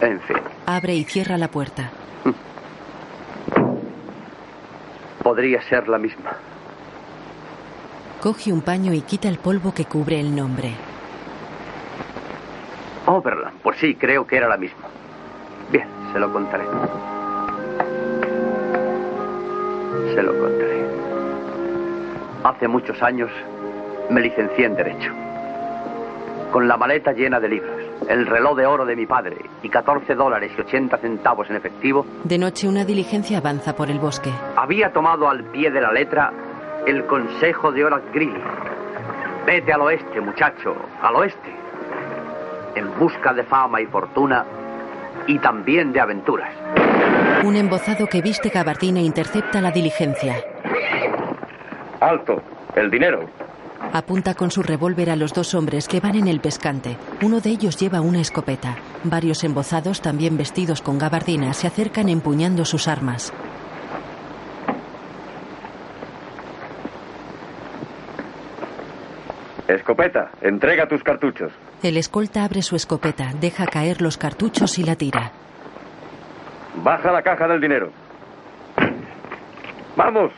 En 0.00 0.20
fin, 0.22 0.36
Abre 0.66 0.94
y 0.94 1.04
cierra 1.04 1.36
la 1.38 1.48
puerta. 1.48 1.90
podría 5.22 5.62
ser 5.62 5.88
la 5.88 5.98
misma. 5.98 6.32
Coge 8.24 8.54
un 8.54 8.62
paño 8.62 8.94
y 8.94 9.02
quita 9.02 9.28
el 9.28 9.36
polvo 9.36 9.74
que 9.74 9.84
cubre 9.84 10.18
el 10.18 10.34
nombre. 10.34 10.72
Overland, 13.04 13.60
pues 13.62 13.78
sí, 13.78 13.96
creo 13.96 14.26
que 14.26 14.38
era 14.38 14.48
la 14.48 14.56
misma. 14.56 14.86
Bien, 15.70 15.86
se 16.10 16.18
lo 16.18 16.32
contaré. 16.32 16.64
Se 20.14 20.22
lo 20.22 20.38
contaré. 20.40 20.86
Hace 22.44 22.66
muchos 22.66 23.02
años 23.02 23.30
me 24.08 24.22
licencié 24.22 24.64
en 24.64 24.76
Derecho. 24.76 25.12
Con 26.50 26.66
la 26.66 26.78
maleta 26.78 27.12
llena 27.12 27.38
de 27.40 27.50
libros, 27.50 27.76
el 28.08 28.24
reloj 28.24 28.56
de 28.56 28.64
oro 28.64 28.86
de 28.86 28.96
mi 28.96 29.04
padre 29.04 29.36
y 29.62 29.68
14 29.68 30.14
dólares 30.14 30.50
y 30.56 30.62
80 30.62 30.96
centavos 30.96 31.50
en 31.50 31.56
efectivo, 31.56 32.06
De 32.24 32.38
noche 32.38 32.68
una 32.68 32.86
diligencia 32.86 33.36
avanza 33.36 33.76
por 33.76 33.90
el 33.90 33.98
bosque. 33.98 34.30
había 34.56 34.94
tomado 34.94 35.28
al 35.28 35.44
pie 35.44 35.70
de 35.70 35.82
la 35.82 35.92
letra 35.92 36.32
el 36.86 37.06
consejo 37.06 37.72
de 37.72 37.84
Horace 37.84 38.06
Greeley. 38.12 38.42
Vete 39.46 39.72
al 39.72 39.82
oeste, 39.82 40.20
muchacho, 40.20 40.74
al 41.02 41.16
oeste. 41.16 41.54
En 42.74 42.98
busca 42.98 43.32
de 43.32 43.44
fama 43.44 43.80
y 43.80 43.86
fortuna 43.86 44.44
y 45.26 45.38
también 45.38 45.92
de 45.92 46.00
aventuras. 46.00 46.50
Un 47.44 47.56
embozado 47.56 48.06
que 48.06 48.22
viste 48.22 48.48
gabardina 48.48 49.00
intercepta 49.00 49.60
la 49.60 49.70
diligencia. 49.70 50.36
Alto. 52.00 52.42
El 52.74 52.90
dinero. 52.90 53.28
Apunta 53.92 54.34
con 54.34 54.50
su 54.50 54.62
revólver 54.62 55.10
a 55.10 55.16
los 55.16 55.32
dos 55.32 55.54
hombres 55.54 55.86
que 55.86 56.00
van 56.00 56.16
en 56.16 56.26
el 56.26 56.40
pescante. 56.40 56.96
Uno 57.22 57.40
de 57.40 57.50
ellos 57.50 57.76
lleva 57.76 58.00
una 58.00 58.20
escopeta. 58.20 58.76
Varios 59.04 59.44
embozados, 59.44 60.00
también 60.00 60.36
vestidos 60.36 60.82
con 60.82 60.98
gabardinas, 60.98 61.58
se 61.58 61.68
acercan 61.68 62.08
empuñando 62.08 62.64
sus 62.64 62.88
armas. 62.88 63.32
Escopeta, 69.68 70.30
entrega 70.42 70.86
tus 70.86 71.02
cartuchos. 71.02 71.50
El 71.82 71.96
escolta 71.96 72.44
abre 72.44 72.62
su 72.62 72.76
escopeta, 72.76 73.32
deja 73.40 73.66
caer 73.66 74.02
los 74.02 74.18
cartuchos 74.18 74.78
y 74.78 74.84
la 74.84 74.94
tira. 74.96 75.32
Baja 76.82 77.10
la 77.12 77.22
caja 77.22 77.48
del 77.48 77.60
dinero. 77.60 77.90
¡Vamos! 79.96 80.32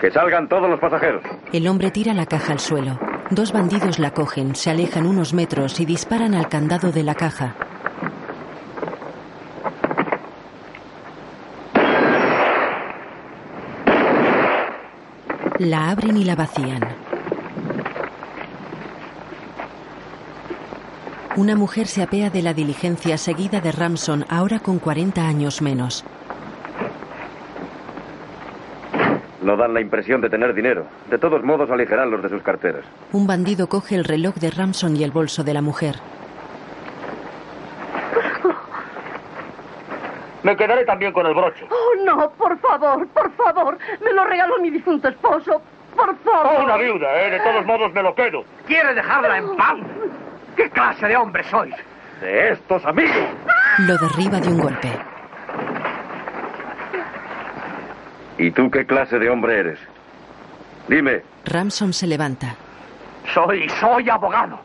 Que 0.00 0.10
salgan 0.10 0.48
todos 0.48 0.68
los 0.68 0.78
pasajeros. 0.78 1.22
El 1.52 1.66
hombre 1.68 1.90
tira 1.90 2.12
la 2.12 2.26
caja 2.26 2.52
al 2.52 2.60
suelo. 2.60 2.98
Dos 3.30 3.52
bandidos 3.52 3.98
la 3.98 4.12
cogen, 4.12 4.54
se 4.54 4.70
alejan 4.70 5.06
unos 5.06 5.32
metros 5.32 5.80
y 5.80 5.86
disparan 5.86 6.34
al 6.34 6.48
candado 6.48 6.92
de 6.92 7.02
la 7.02 7.14
caja. 7.14 7.54
La 15.58 15.90
abren 15.90 16.16
y 16.16 16.24
la 16.24 16.36
vacían. 16.36 17.07
Una 21.38 21.54
mujer 21.54 21.86
se 21.86 22.02
apea 22.02 22.30
de 22.30 22.42
la 22.42 22.52
diligencia 22.52 23.16
seguida 23.16 23.60
de 23.60 23.70
Ramson, 23.70 24.26
ahora 24.28 24.58
con 24.58 24.80
40 24.80 25.22
años 25.22 25.62
menos. 25.62 26.04
No 29.40 29.56
dan 29.56 29.72
la 29.72 29.80
impresión 29.80 30.20
de 30.20 30.30
tener 30.30 30.52
dinero. 30.52 30.86
De 31.08 31.16
todos 31.16 31.44
modos, 31.44 31.70
aligeran 31.70 32.10
los 32.10 32.24
de 32.24 32.28
sus 32.28 32.42
carteras. 32.42 32.84
Un 33.12 33.28
bandido 33.28 33.68
coge 33.68 33.94
el 33.94 34.02
reloj 34.02 34.34
de 34.34 34.50
Ramson 34.50 34.96
y 34.96 35.04
el 35.04 35.12
bolso 35.12 35.44
de 35.44 35.54
la 35.54 35.62
mujer. 35.62 35.94
Me 40.42 40.56
quedaré 40.56 40.84
también 40.86 41.12
con 41.12 41.24
el 41.24 41.34
broche. 41.34 41.68
Oh, 41.70 42.04
no, 42.04 42.30
por 42.32 42.58
favor, 42.58 43.06
por 43.06 43.30
favor. 43.34 43.78
Me 44.04 44.12
lo 44.12 44.24
regaló 44.24 44.58
mi 44.58 44.70
difunto 44.70 45.06
esposo. 45.06 45.62
Por 45.94 46.16
favor. 46.18 46.56
Oh, 46.58 46.64
una 46.64 46.76
viuda, 46.78 47.22
¿eh? 47.22 47.30
De 47.30 47.38
todos 47.38 47.64
modos 47.64 47.92
me 47.92 48.02
lo 48.02 48.12
quedo. 48.16 48.42
¿Quiere 48.66 48.92
dejarla 48.92 49.38
en 49.38 49.56
paz? 49.56 49.76
¿Qué 50.58 50.68
clase 50.70 51.06
de 51.06 51.16
hombre 51.16 51.44
sois? 51.44 51.74
De 52.20 52.50
estos 52.50 52.84
amigos. 52.84 53.14
Lo 53.78 53.96
derriba 53.96 54.40
de 54.40 54.48
un 54.48 54.58
golpe. 54.58 54.90
¿Y 58.38 58.50
tú 58.50 58.68
qué 58.68 58.84
clase 58.84 59.20
de 59.20 59.30
hombre 59.30 59.60
eres? 59.60 59.78
Dime. 60.88 61.22
Ramson 61.44 61.92
se 61.92 62.08
levanta. 62.08 62.56
Soy, 63.32 63.68
soy 63.80 64.10
abogado. 64.10 64.58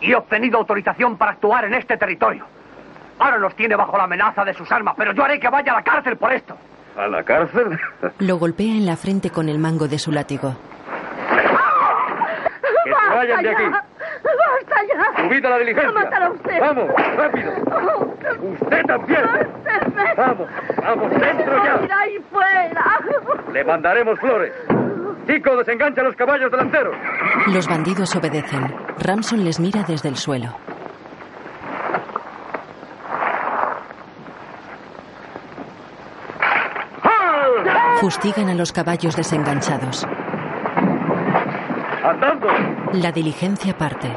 Y 0.00 0.12
he 0.12 0.14
obtenido 0.14 0.58
autorización 0.58 1.16
para 1.16 1.32
actuar 1.32 1.64
en 1.64 1.74
este 1.74 1.96
territorio. 1.96 2.46
Ahora 3.18 3.38
los 3.38 3.56
tiene 3.56 3.74
bajo 3.74 3.96
la 3.96 4.04
amenaza 4.04 4.44
de 4.44 4.54
sus 4.54 4.70
armas, 4.70 4.94
pero 4.96 5.12
yo 5.12 5.24
haré 5.24 5.40
que 5.40 5.48
vaya 5.48 5.72
a 5.72 5.76
la 5.76 5.82
cárcel 5.82 6.16
por 6.18 6.32
esto. 6.32 6.56
¿A 6.96 7.08
la 7.08 7.24
cárcel? 7.24 7.76
Lo 8.20 8.36
golpea 8.36 8.74
en 8.76 8.86
la 8.86 8.96
frente 8.96 9.30
con 9.30 9.48
el 9.48 9.58
mango 9.58 9.88
de 9.88 9.98
su 9.98 10.12
látigo. 10.12 10.54
¡Que 12.84 12.90
se 12.92 13.14
vayan 13.14 13.42
de 13.42 13.50
aquí! 13.50 13.89
¡Basta 14.22 14.76
ya! 14.86 15.22
¡Subid 15.22 15.44
a 15.44 15.50
la 15.50 15.58
diligencia! 15.58 15.90
¡No 15.90 16.00
matará 16.00 16.30
usted! 16.30 16.60
¡Vamos, 16.60 16.88
rápido! 17.16 17.52
¡Usted 18.52 18.82
también! 18.86 19.20
¡Suélteme! 19.62 20.14
¡Vamos, 20.16 20.48
vamos, 20.76 21.10
dentro 21.10 21.64
ya! 21.64 21.80
¡Ir 21.84 21.92
ahí 21.92 22.18
fuera! 22.30 23.00
Le 23.52 23.64
mandaremos 23.64 24.18
flores. 24.18 24.52
Chico, 25.26 25.56
desengancha 25.56 26.02
los 26.02 26.16
caballos 26.16 26.50
delanteros. 26.50 26.96
Los 27.48 27.68
bandidos 27.68 28.14
obedecen. 28.16 28.74
Ramson 28.98 29.44
les 29.44 29.60
mira 29.60 29.82
desde 29.86 30.08
el 30.08 30.16
suelo. 30.16 30.54
Fustigan 38.00 38.48
a 38.48 38.54
los 38.54 38.72
caballos 38.72 39.14
desenganchados. 39.14 40.06
¡Andando! 42.02 42.48
La 42.94 43.12
diligencia 43.12 43.76
parte. 43.76 44.10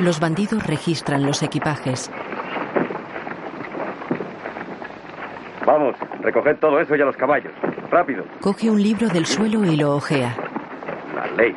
Los 0.00 0.20
bandidos 0.20 0.64
registran 0.66 1.26
los 1.26 1.42
equipajes. 1.42 2.10
Vamos, 5.66 5.96
recoged 6.20 6.56
todo 6.58 6.80
eso 6.80 6.94
y 6.94 7.00
a 7.00 7.04
los 7.04 7.16
caballos. 7.16 7.52
Rápido. 7.90 8.24
Coge 8.40 8.70
un 8.70 8.82
libro 8.82 9.08
del 9.08 9.26
suelo 9.26 9.64
y 9.64 9.76
lo 9.76 9.96
ojea. 9.96 10.36
La 11.14 11.26
ley. 11.36 11.56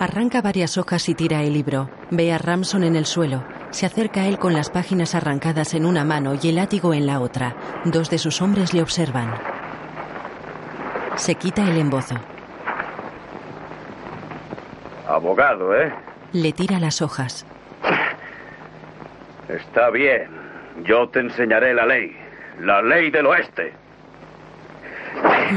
Arranca 0.00 0.40
varias 0.40 0.78
hojas 0.78 1.08
y 1.08 1.14
tira 1.14 1.42
el 1.42 1.52
libro. 1.52 1.90
Ve 2.10 2.32
a 2.32 2.38
Ramson 2.38 2.84
en 2.84 2.96
el 2.96 3.06
suelo. 3.06 3.42
Se 3.70 3.86
acerca 3.86 4.22
a 4.22 4.26
él 4.26 4.38
con 4.38 4.52
las 4.52 4.68
páginas 4.70 5.14
arrancadas 5.14 5.74
en 5.74 5.86
una 5.86 6.04
mano 6.04 6.34
y 6.40 6.48
el 6.48 6.56
látigo 6.56 6.92
en 6.92 7.06
la 7.06 7.20
otra. 7.20 7.54
Dos 7.84 8.10
de 8.10 8.18
sus 8.18 8.42
hombres 8.42 8.74
le 8.74 8.82
observan. 8.82 9.32
Se 11.16 11.34
quita 11.36 11.62
el 11.68 11.78
embozo. 11.78 12.16
Abogado, 15.06 15.74
¿eh? 15.76 15.92
Le 16.32 16.52
tira 16.52 16.78
las 16.78 17.02
hojas. 17.02 17.46
Está 19.48 19.90
bien. 19.90 20.28
Yo 20.84 21.08
te 21.08 21.20
enseñaré 21.20 21.74
la 21.74 21.86
ley. 21.86 22.16
La 22.60 22.82
ley 22.82 23.10
del 23.10 23.26
oeste. 23.26 23.72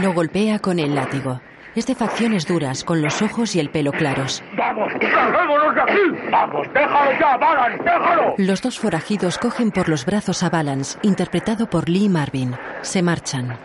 Lo 0.02 0.14
golpea 0.14 0.60
con 0.60 0.80
el 0.80 0.96
látigo. 0.96 1.40
Es 1.76 1.88
de 1.88 1.96
facciones 1.96 2.46
duras, 2.46 2.84
con 2.84 3.02
los 3.02 3.24
ojos 3.24 3.56
y 3.56 3.60
el 3.60 3.72
pelo 3.72 3.92
claros. 3.92 4.44
¡Vamos! 4.56 4.92
¡Larguémonos 5.02 5.74
de 5.74 5.82
aquí! 5.82 6.30
¡Vamos! 6.32 6.68
¡Déjalo 6.72 7.12
ya, 7.20 7.38
Balance! 7.38 7.84
¡Déjalo! 7.84 8.36
Los 8.38 8.62
dos 8.62 8.78
forajidos 8.78 9.40
cogen 9.40 9.72
por 9.72 9.90
los 9.90 10.06
brazos 10.06 10.44
a 10.44 10.52
Balance, 10.52 11.00
interpretado 11.02 11.68
por 11.68 11.90
Lee 11.90 12.10
Marvin. 12.10 12.56
Se 12.82 13.02
marchan. 13.02 13.58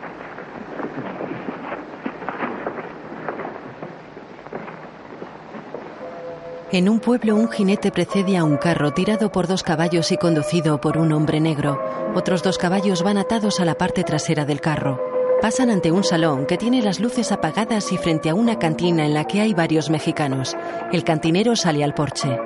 En 6.72 6.88
un 6.88 7.00
pueblo 7.00 7.34
un 7.34 7.50
jinete 7.50 7.90
precede 7.90 8.36
a 8.36 8.44
un 8.44 8.58
carro 8.58 8.92
tirado 8.92 9.32
por 9.32 9.46
dos 9.46 9.62
caballos 9.62 10.12
y 10.12 10.18
conducido 10.18 10.80
por 10.80 10.98
un 10.98 11.12
hombre 11.12 11.40
negro. 11.40 11.82
Otros 12.14 12.42
dos 12.42 12.58
caballos 12.58 13.02
van 13.02 13.16
atados 13.16 13.60
a 13.60 13.64
la 13.64 13.74
parte 13.74 14.04
trasera 14.04 14.44
del 14.44 14.60
carro. 14.60 15.07
Pasan 15.40 15.70
ante 15.70 15.92
un 15.92 16.02
salón 16.02 16.46
que 16.46 16.56
tiene 16.56 16.82
las 16.82 16.98
luces 16.98 17.30
apagadas 17.30 17.92
y 17.92 17.96
frente 17.96 18.28
a 18.28 18.34
una 18.34 18.58
cantina 18.58 19.06
en 19.06 19.14
la 19.14 19.24
que 19.24 19.40
hay 19.40 19.54
varios 19.54 19.88
mexicanos. 19.88 20.56
El 20.92 21.04
cantinero 21.04 21.54
sale 21.54 21.84
al 21.84 21.94
porche. 21.94 22.36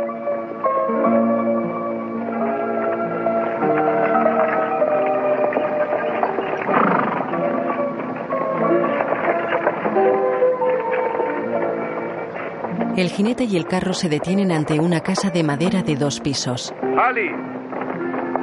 El 12.94 13.08
jinete 13.08 13.44
y 13.44 13.56
el 13.56 13.66
carro 13.66 13.94
se 13.94 14.10
detienen 14.10 14.52
ante 14.52 14.78
una 14.78 15.00
casa 15.00 15.30
de 15.30 15.42
madera 15.42 15.82
de 15.82 15.96
dos 15.96 16.20
pisos. 16.20 16.74
¡Ali! 16.98 17.30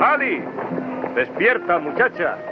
¡Ali! 0.02 0.42
¡Despierta, 1.14 1.78
muchacha! 1.78 2.49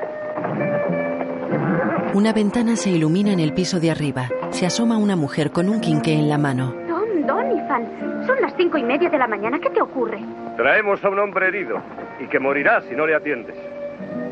Una 2.14 2.34
ventana 2.34 2.76
se 2.76 2.90
ilumina 2.90 3.32
en 3.32 3.40
el 3.40 3.54
piso 3.54 3.80
de 3.80 3.92
arriba. 3.92 4.30
Se 4.50 4.66
asoma 4.66 4.98
una 4.98 5.16
mujer 5.16 5.52
con 5.52 5.70
un 5.70 5.80
quinqué 5.82 6.14
en 6.14 6.30
la 6.30 6.38
mano. 6.38 6.74
Don 6.88 7.28
Donifan, 7.28 8.26
son 8.26 8.42
las 8.42 8.54
cinco 8.56 8.78
y 8.78 8.84
media 8.84 9.10
de 9.10 9.18
la 9.18 9.28
mañana. 9.28 9.60
¿Qué 9.60 9.70
te 9.70 9.82
ocurre? 9.82 10.20
Traemos 10.56 11.04
a 11.04 11.10
un 11.10 11.20
hombre 11.20 11.48
herido 11.48 11.80
y 12.20 12.28
que 12.28 12.40
morirá 12.40 12.82
si 12.82 12.96
no 12.96 13.06
le 13.06 13.16
atiendes. 13.16 13.56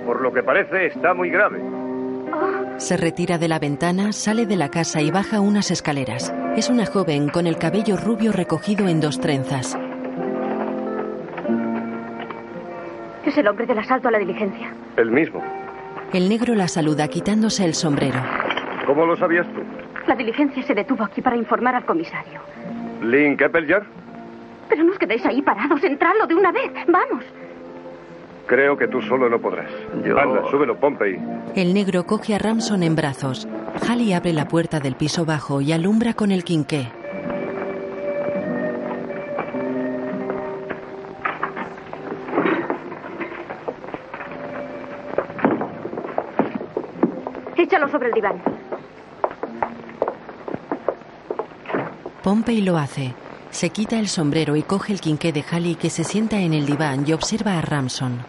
Por 0.06 0.22
lo 0.22 0.32
que 0.34 0.42
parece, 0.42 0.88
está 0.88 1.14
muy 1.14 1.30
grave. 1.30 1.62
Se 2.78 2.98
retira 2.98 3.38
de 3.38 3.48
la 3.48 3.60
ventana, 3.60 4.12
sale 4.12 4.46
de 4.46 4.56
la 4.56 4.70
casa 4.70 5.02
y 5.02 5.12
baja 5.12 5.40
unas 5.40 5.70
escaleras. 5.72 6.34
Es 6.56 6.70
una 6.70 6.86
joven 6.86 7.30
con 7.30 7.46
el 7.46 7.58
cabello 7.58 7.98
rubio 7.98 8.32
recogido 8.32 8.88
en 8.88 9.00
dos 9.00 9.20
trenzas. 9.20 9.78
Es 13.26 13.38
el 13.38 13.48
hombre 13.48 13.66
del 13.66 13.80
asalto 13.80 14.08
a 14.08 14.12
la 14.12 14.20
diligencia. 14.20 14.74
El 14.98 15.12
mismo. 15.12 15.44
El 16.14 16.30
negro 16.30 16.56
la 16.56 16.68
saluda 16.68 17.08
quitándose 17.08 17.66
el 17.66 17.74
sombrero. 17.74 18.20
¿Cómo 18.86 19.06
lo 19.06 19.18
sabías 19.18 19.46
tú? 19.54 19.62
La 20.08 20.16
diligencia 20.16 20.64
se 20.64 20.74
detuvo 20.74 21.04
aquí 21.04 21.22
para 21.22 21.36
informar 21.36 21.76
al 21.76 21.86
comisario. 21.86 22.40
¿Lynn 23.02 23.36
Keppeljar? 23.36 23.84
Pero 24.70 24.84
no 24.84 24.92
os 24.94 25.00
quedéis 25.00 25.26
ahí 25.26 25.42
parados. 25.42 25.84
Entradlo 25.84 26.26
de 26.28 26.36
una 26.36 26.52
vez. 26.52 26.72
Vamos. 26.88 27.24
Creo 28.48 28.78
que 28.78 28.88
tú 28.88 29.02
solo 29.02 29.28
no 29.30 29.40
podrás. 29.40 29.70
Yo- 30.06 30.18
Anda, 30.20 30.44
súbelo, 30.52 30.78
Pompey. 30.78 31.18
El 31.56 31.74
negro 31.74 32.06
coge 32.06 32.36
a 32.36 32.38
Ramson 32.38 32.84
en 32.84 32.96
brazos. 32.96 33.48
Halley 33.88 34.14
abre 34.14 34.34
la 34.34 34.48
puerta 34.48 34.80
del 34.80 34.96
piso 34.96 35.26
bajo 35.26 35.62
y 35.62 35.72
alumbra 35.72 36.14
con 36.14 36.32
el 36.32 36.44
quinqué. 36.44 36.88
Sobre 48.06 48.08
el 48.08 48.14
diván. 48.14 48.42
Pompey 52.24 52.62
lo 52.62 52.78
hace. 52.78 53.14
Se 53.52 53.70
quita 53.70 54.00
el 54.00 54.08
sombrero 54.08 54.56
y 54.56 54.64
coge 54.64 54.94
el 54.94 55.00
quinqué 55.00 55.32
de 55.32 55.46
Halley 55.50 55.76
que 55.76 55.90
se 55.90 56.04
sienta 56.04 56.40
en 56.40 56.54
el 56.54 56.66
diván 56.66 57.06
y 57.08 57.14
observa 57.14 57.58
a 57.58 57.62
Ramson. 57.62 58.20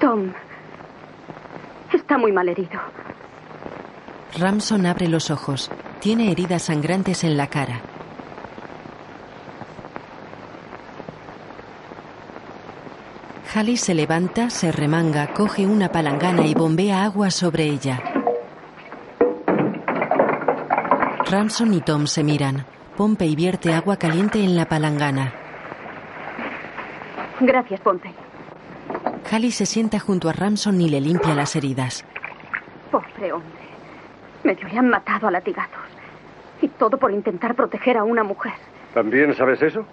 Tom. 0.00 0.32
Está 1.92 2.18
muy 2.18 2.32
mal 2.32 2.48
herido. 2.48 2.80
Ramson 4.38 4.86
abre 4.86 5.08
los 5.08 5.30
ojos. 5.30 5.70
Tiene 6.00 6.30
heridas 6.30 6.62
sangrantes 6.62 7.24
en 7.24 7.36
la 7.36 7.46
cara. 7.46 7.80
Halley 13.52 13.76
se 13.76 13.94
levanta, 13.94 14.48
se 14.48 14.70
remanga, 14.70 15.26
coge 15.34 15.66
una 15.66 15.88
palangana 15.88 16.46
y 16.46 16.54
bombea 16.54 17.02
agua 17.02 17.32
sobre 17.32 17.64
ella. 17.64 18.00
Ramson 21.28 21.74
y 21.74 21.80
Tom 21.80 22.06
se 22.06 22.22
miran. 22.22 22.64
Pompey 22.96 23.34
vierte 23.34 23.72
agua 23.72 23.96
caliente 23.96 24.44
en 24.44 24.54
la 24.54 24.66
palangana. 24.66 25.32
Gracias, 27.40 27.80
Pompey. 27.80 28.14
Halley 29.30 29.50
se 29.50 29.66
sienta 29.66 29.98
junto 29.98 30.28
a 30.28 30.32
Ramson 30.32 30.80
y 30.80 30.88
le 30.88 31.00
limpia 31.00 31.34
las 31.34 31.56
heridas. 31.56 32.04
Pobre 32.92 33.32
hombre. 33.32 33.48
Medio 34.44 34.68
le 34.68 34.78
han 34.78 34.88
matado 34.90 35.26
a 35.26 35.30
latigazos. 35.32 35.90
Y 36.62 36.68
todo 36.68 36.98
por 36.98 37.10
intentar 37.10 37.56
proteger 37.56 37.96
a 37.96 38.04
una 38.04 38.22
mujer. 38.22 38.52
¿También 38.94 39.34
sabes 39.34 39.60
eso? 39.60 39.84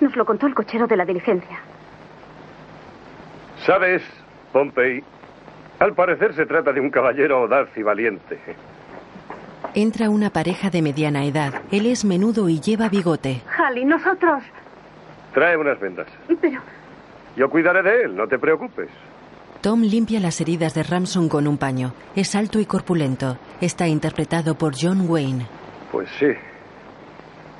Nos 0.00 0.14
lo 0.14 0.24
contó 0.24 0.46
el 0.46 0.54
cochero 0.54 0.86
de 0.86 0.96
la 0.96 1.04
diligencia. 1.04 1.58
¿Sabes, 3.66 4.00
Pompey? 4.52 5.02
Al 5.80 5.92
parecer 5.92 6.34
se 6.34 6.46
trata 6.46 6.72
de 6.72 6.80
un 6.80 6.88
caballero 6.88 7.38
audaz 7.38 7.68
y 7.76 7.82
valiente. 7.82 8.38
Entra 9.74 10.08
una 10.08 10.30
pareja 10.30 10.70
de 10.70 10.80
mediana 10.82 11.24
edad. 11.24 11.62
Él 11.72 11.86
es 11.86 12.04
menudo 12.04 12.48
y 12.48 12.60
lleva 12.60 12.88
bigote. 12.88 13.42
Halley, 13.58 13.84
nosotros. 13.84 14.42
Trae 15.34 15.56
unas 15.56 15.78
vendas. 15.80 16.06
Pero. 16.40 16.60
Yo 17.36 17.50
cuidaré 17.50 17.82
de 17.82 18.04
él, 18.04 18.16
no 18.16 18.26
te 18.28 18.38
preocupes. 18.38 18.88
Tom 19.60 19.82
limpia 19.82 20.20
las 20.20 20.40
heridas 20.40 20.72
de 20.74 20.84
Ramson 20.84 21.28
con 21.28 21.48
un 21.48 21.58
paño. 21.58 21.92
Es 22.14 22.36
alto 22.36 22.60
y 22.60 22.66
corpulento. 22.66 23.36
Está 23.60 23.88
interpretado 23.88 24.56
por 24.56 24.74
John 24.80 25.10
Wayne. 25.10 25.46
Pues 25.90 26.08
sí. 26.20 26.28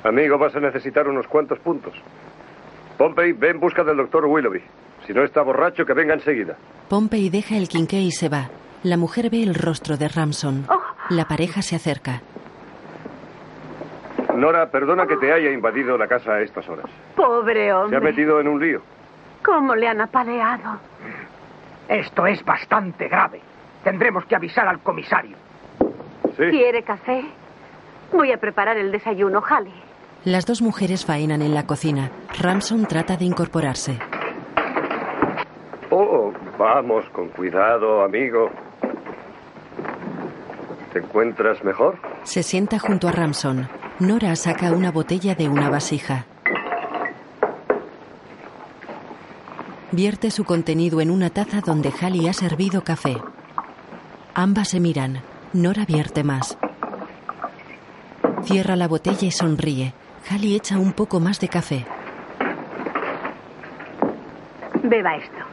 Amigo, 0.03 0.37
vas 0.37 0.55
a 0.55 0.59
necesitar 0.61 1.07
unos 1.07 1.27
cuantos 1.27 1.59
puntos. 1.59 1.93
Pompey, 2.97 3.33
ve 3.33 3.49
en 3.49 3.59
busca 3.59 3.83
del 3.83 3.97
doctor 3.97 4.25
Willoughby. 4.25 4.63
Si 5.07 5.13
no 5.13 5.23
está 5.23 5.41
borracho, 5.41 5.85
que 5.85 5.93
venga 5.93 6.13
enseguida. 6.13 6.55
Pompey 6.89 7.29
deja 7.29 7.55
el 7.55 7.67
quinqué 7.69 8.01
y 8.01 8.11
se 8.11 8.27
va. 8.29 8.49
La 8.83 8.97
mujer 8.97 9.29
ve 9.29 9.41
el 9.41 9.55
rostro 9.55 9.97
de 9.97 10.07
Ramson. 10.09 10.67
La 11.09 11.25
pareja 11.25 11.61
se 11.61 11.75
acerca. 11.75 12.21
Nora, 14.35 14.69
perdona 14.69 15.07
que 15.07 15.15
te 15.17 15.31
haya 15.33 15.49
invadido 15.51 15.97
la 15.97 16.07
casa 16.07 16.33
a 16.33 16.41
estas 16.41 16.67
horas. 16.69 16.85
Pobre 17.15 17.65
Se 17.67 17.73
hombre. 17.73 17.97
ha 17.97 18.01
metido 18.01 18.39
en 18.39 18.47
un 18.47 18.59
lío. 18.59 18.81
¿Cómo 19.43 19.75
le 19.75 19.87
han 19.87 20.01
apaleado? 20.01 20.77
Esto 21.87 22.27
es 22.27 22.43
bastante 22.43 23.07
grave. 23.07 23.41
Tendremos 23.83 24.25
que 24.25 24.35
avisar 24.35 24.67
al 24.67 24.79
comisario. 24.79 25.37
¿Quiere 26.35 26.83
café? 26.83 27.23
Voy 28.11 28.31
a 28.31 28.37
preparar 28.37 28.77
el 28.77 28.91
desayuno, 28.91 29.41
Halley. 29.47 29.73
Las 30.25 30.45
dos 30.45 30.61
mujeres 30.61 31.05
faenan 31.05 31.41
en 31.41 31.53
la 31.55 31.65
cocina. 31.65 32.11
Ramson 32.39 32.85
trata 32.85 33.15
de 33.17 33.25
incorporarse. 33.25 33.97
Oh, 35.99 36.31
vamos, 36.59 37.09
con 37.09 37.29
cuidado, 37.29 38.03
amigo. 38.03 38.51
¿Te 40.93 40.99
encuentras 40.99 41.63
mejor? 41.63 41.97
Se 42.21 42.43
sienta 42.43 42.77
junto 42.77 43.07
a 43.07 43.11
Ramson. 43.11 43.67
Nora 43.97 44.35
saca 44.35 44.73
una 44.73 44.91
botella 44.91 45.33
de 45.33 45.49
una 45.49 45.71
vasija. 45.71 46.25
Vierte 49.91 50.29
su 50.29 50.45
contenido 50.45 51.01
en 51.01 51.09
una 51.09 51.31
taza 51.31 51.61
donde 51.61 51.91
Halley 51.99 52.27
ha 52.27 52.33
servido 52.33 52.83
café. 52.83 53.17
Ambas 54.35 54.67
se 54.67 54.79
miran. 54.79 55.23
Nora 55.51 55.83
vierte 55.87 56.23
más. 56.23 56.59
Cierra 58.43 58.75
la 58.75 58.87
botella 58.87 59.27
y 59.27 59.31
sonríe. 59.31 59.93
Halley 60.29 60.57
echa 60.57 60.77
un 60.77 60.93
poco 60.93 61.19
más 61.19 61.39
de 61.39 61.47
café. 61.47 61.87
Beba 64.83 65.15
esto. 65.15 65.46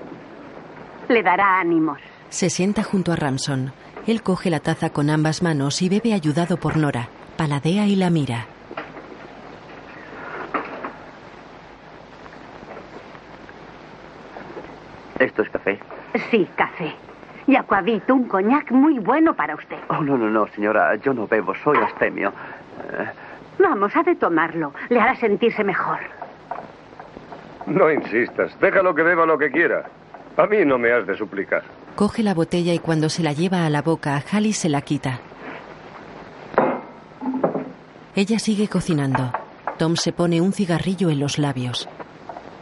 Le 1.15 1.23
dará 1.23 1.61
ánimos. 1.61 2.01
Se 2.29 2.51
sienta 2.51 2.83
junto 2.83 3.13
a 3.13 3.17
Ramson. 3.17 3.73
Él 4.09 4.25
coge 4.25 4.51
la 4.51 4.59
taza 4.59 4.91
con 4.91 5.11
ambas 5.11 5.45
manos 5.45 5.81
y 5.81 5.89
bebe 5.89 6.13
ayudado 6.13 6.57
por 6.57 6.77
Nora. 6.77 7.07
Paladea 7.37 7.87
y 7.87 7.95
la 7.95 8.11
mira. 8.11 8.47
¿Esto 15.19 15.43
es 15.43 15.51
café? 15.51 15.79
Sí, 16.31 16.49
café. 16.57 16.93
Y 17.47 17.57
acuavito, 17.57 18.15
un 18.15 18.25
coñac 18.27 18.71
muy 18.73 18.99
bueno 18.99 19.35
para 19.35 19.55
usted. 19.55 19.77
Oh, 19.89 20.01
no, 20.03 20.17
no, 20.17 20.29
no, 20.31 20.47
señora. 20.49 20.95
Yo 20.97 21.13
no 21.15 21.27
bebo, 21.27 21.55
soy 21.63 21.77
astemio. 21.79 22.33
Eh, 22.93 23.07
Vamos, 23.59 23.95
ha 23.95 24.03
de 24.03 24.17
tomarlo. 24.17 24.73
Le 24.89 25.01
hará 25.01 25.15
sentirse 25.17 25.63
mejor. 25.63 25.99
No 27.67 27.91
insistas. 27.91 28.59
Déjalo 28.61 28.95
que 28.95 29.03
beba 29.03 29.27
lo 29.27 29.39
que 29.39 29.51
quiera. 29.51 29.85
A 30.37 30.47
mí 30.47 30.65
no 30.65 30.79
me 30.79 30.93
has 30.93 31.07
de 31.07 31.17
suplicar. 31.17 31.63
Coge 31.95 32.23
la 32.23 32.35
botella 32.35 32.75
y 32.75 32.81
cuando 32.81 33.09
se 33.09 33.23
la 33.23 33.33
lleva 33.33 33.65
a 33.65 33.71
la 33.71 33.83
boca, 33.83 34.23
Halley 34.31 34.53
se 34.53 34.69
la 34.69 34.81
quita. 34.83 35.21
Ella 38.17 38.39
sigue 38.39 38.69
cocinando. 38.69 39.33
Tom 39.79 39.97
se 39.97 40.13
pone 40.13 40.41
un 40.41 40.53
cigarrillo 40.53 41.11
en 41.11 41.21
los 41.21 41.39
labios. 41.39 41.89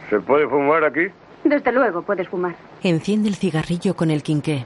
¿Se 0.09 0.19
puede 0.19 0.47
fumar 0.47 0.83
aquí? 0.83 1.07
Desde 1.43 1.71
luego 1.71 2.01
puedes 2.03 2.27
fumar. 2.27 2.55
Enciende 2.83 3.29
el 3.29 3.35
cigarrillo 3.35 3.95
con 3.95 4.11
el 4.11 4.23
quinqué. 4.23 4.65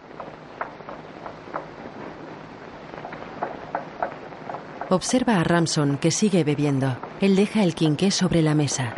Observa 4.89 5.39
a 5.39 5.43
Ramson 5.43 5.97
que 5.97 6.11
sigue 6.11 6.43
bebiendo. 6.43 6.97
Él 7.19 7.35
deja 7.35 7.63
el 7.63 7.75
quinqué 7.75 8.11
sobre 8.11 8.41
la 8.41 8.55
mesa. 8.55 8.93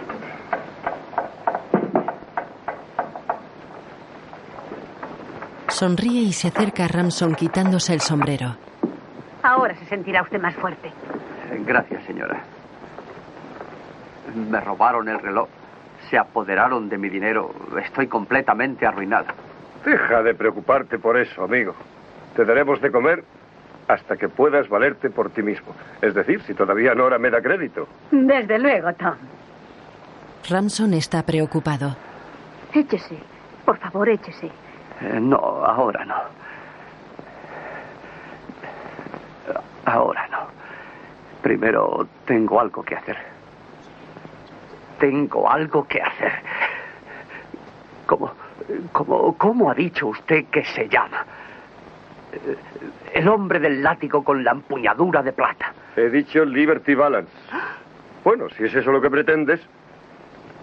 Sonríe 5.79 6.23
y 6.23 6.33
se 6.33 6.49
acerca 6.49 6.83
a 6.83 6.87
Ramson 6.89 7.35
quitándose 7.35 7.93
el 7.93 8.01
sombrero. 8.01 8.53
Ahora 9.41 9.73
se 9.75 9.85
sentirá 9.85 10.21
usted 10.23 10.37
más 10.41 10.53
fuerte. 10.55 10.91
Gracias, 11.65 12.03
señora. 12.03 12.43
Me 14.35 14.59
robaron 14.59 15.07
el 15.07 15.19
reloj. 15.21 15.47
Se 16.09 16.17
apoderaron 16.17 16.89
de 16.89 16.97
mi 16.97 17.07
dinero. 17.07 17.53
Estoy 17.81 18.07
completamente 18.07 18.85
arruinado. 18.85 19.27
Deja 19.85 20.21
de 20.21 20.35
preocuparte 20.35 20.99
por 20.99 21.15
eso, 21.17 21.45
amigo. 21.45 21.73
Te 22.35 22.43
daremos 22.43 22.81
de 22.81 22.91
comer 22.91 23.23
hasta 23.87 24.17
que 24.17 24.27
puedas 24.27 24.67
valerte 24.67 25.09
por 25.09 25.29
ti 25.29 25.41
mismo. 25.43 25.73
Es 26.01 26.13
decir, 26.13 26.41
si 26.41 26.53
todavía 26.55 26.93
Nora 26.93 27.17
me 27.17 27.29
da 27.29 27.41
crédito. 27.41 27.87
Desde 28.11 28.59
luego, 28.59 28.91
Tom. 28.95 29.15
Ramson 30.49 30.93
está 30.93 31.23
preocupado. 31.23 31.95
Échese. 32.73 33.17
Por 33.63 33.77
favor, 33.77 34.09
échese. 34.09 34.51
Eh, 35.01 35.19
no, 35.19 35.37
ahora 35.37 36.05
no. 36.05 36.15
Ahora 39.85 40.27
no. 40.27 40.39
Primero 41.41 42.07
tengo 42.25 42.59
algo 42.59 42.83
que 42.83 42.95
hacer. 42.95 43.17
Tengo 44.99 45.49
algo 45.49 45.87
que 45.87 46.01
hacer. 46.01 46.33
¿Cómo, 48.05 48.31
cómo, 48.91 49.37
cómo 49.37 49.71
ha 49.71 49.73
dicho 49.73 50.07
usted 50.07 50.45
que 50.45 50.63
se 50.65 50.89
llama? 50.89 51.25
Eh, 52.33 52.55
El 53.13 53.27
hombre 53.27 53.59
del 53.59 53.81
látigo 53.81 54.23
con 54.23 54.43
la 54.43 54.51
empuñadura 54.51 55.23
de 55.23 55.31
plata. 55.31 55.73
He 55.95 56.09
dicho 56.09 56.43
Liberty 56.43 56.93
Balance. 56.95 57.31
Bueno, 58.23 58.49
si 58.49 58.65
es 58.65 58.75
eso 58.75 58.91
lo 58.91 59.01
que 59.01 59.09
pretendes, 59.09 59.61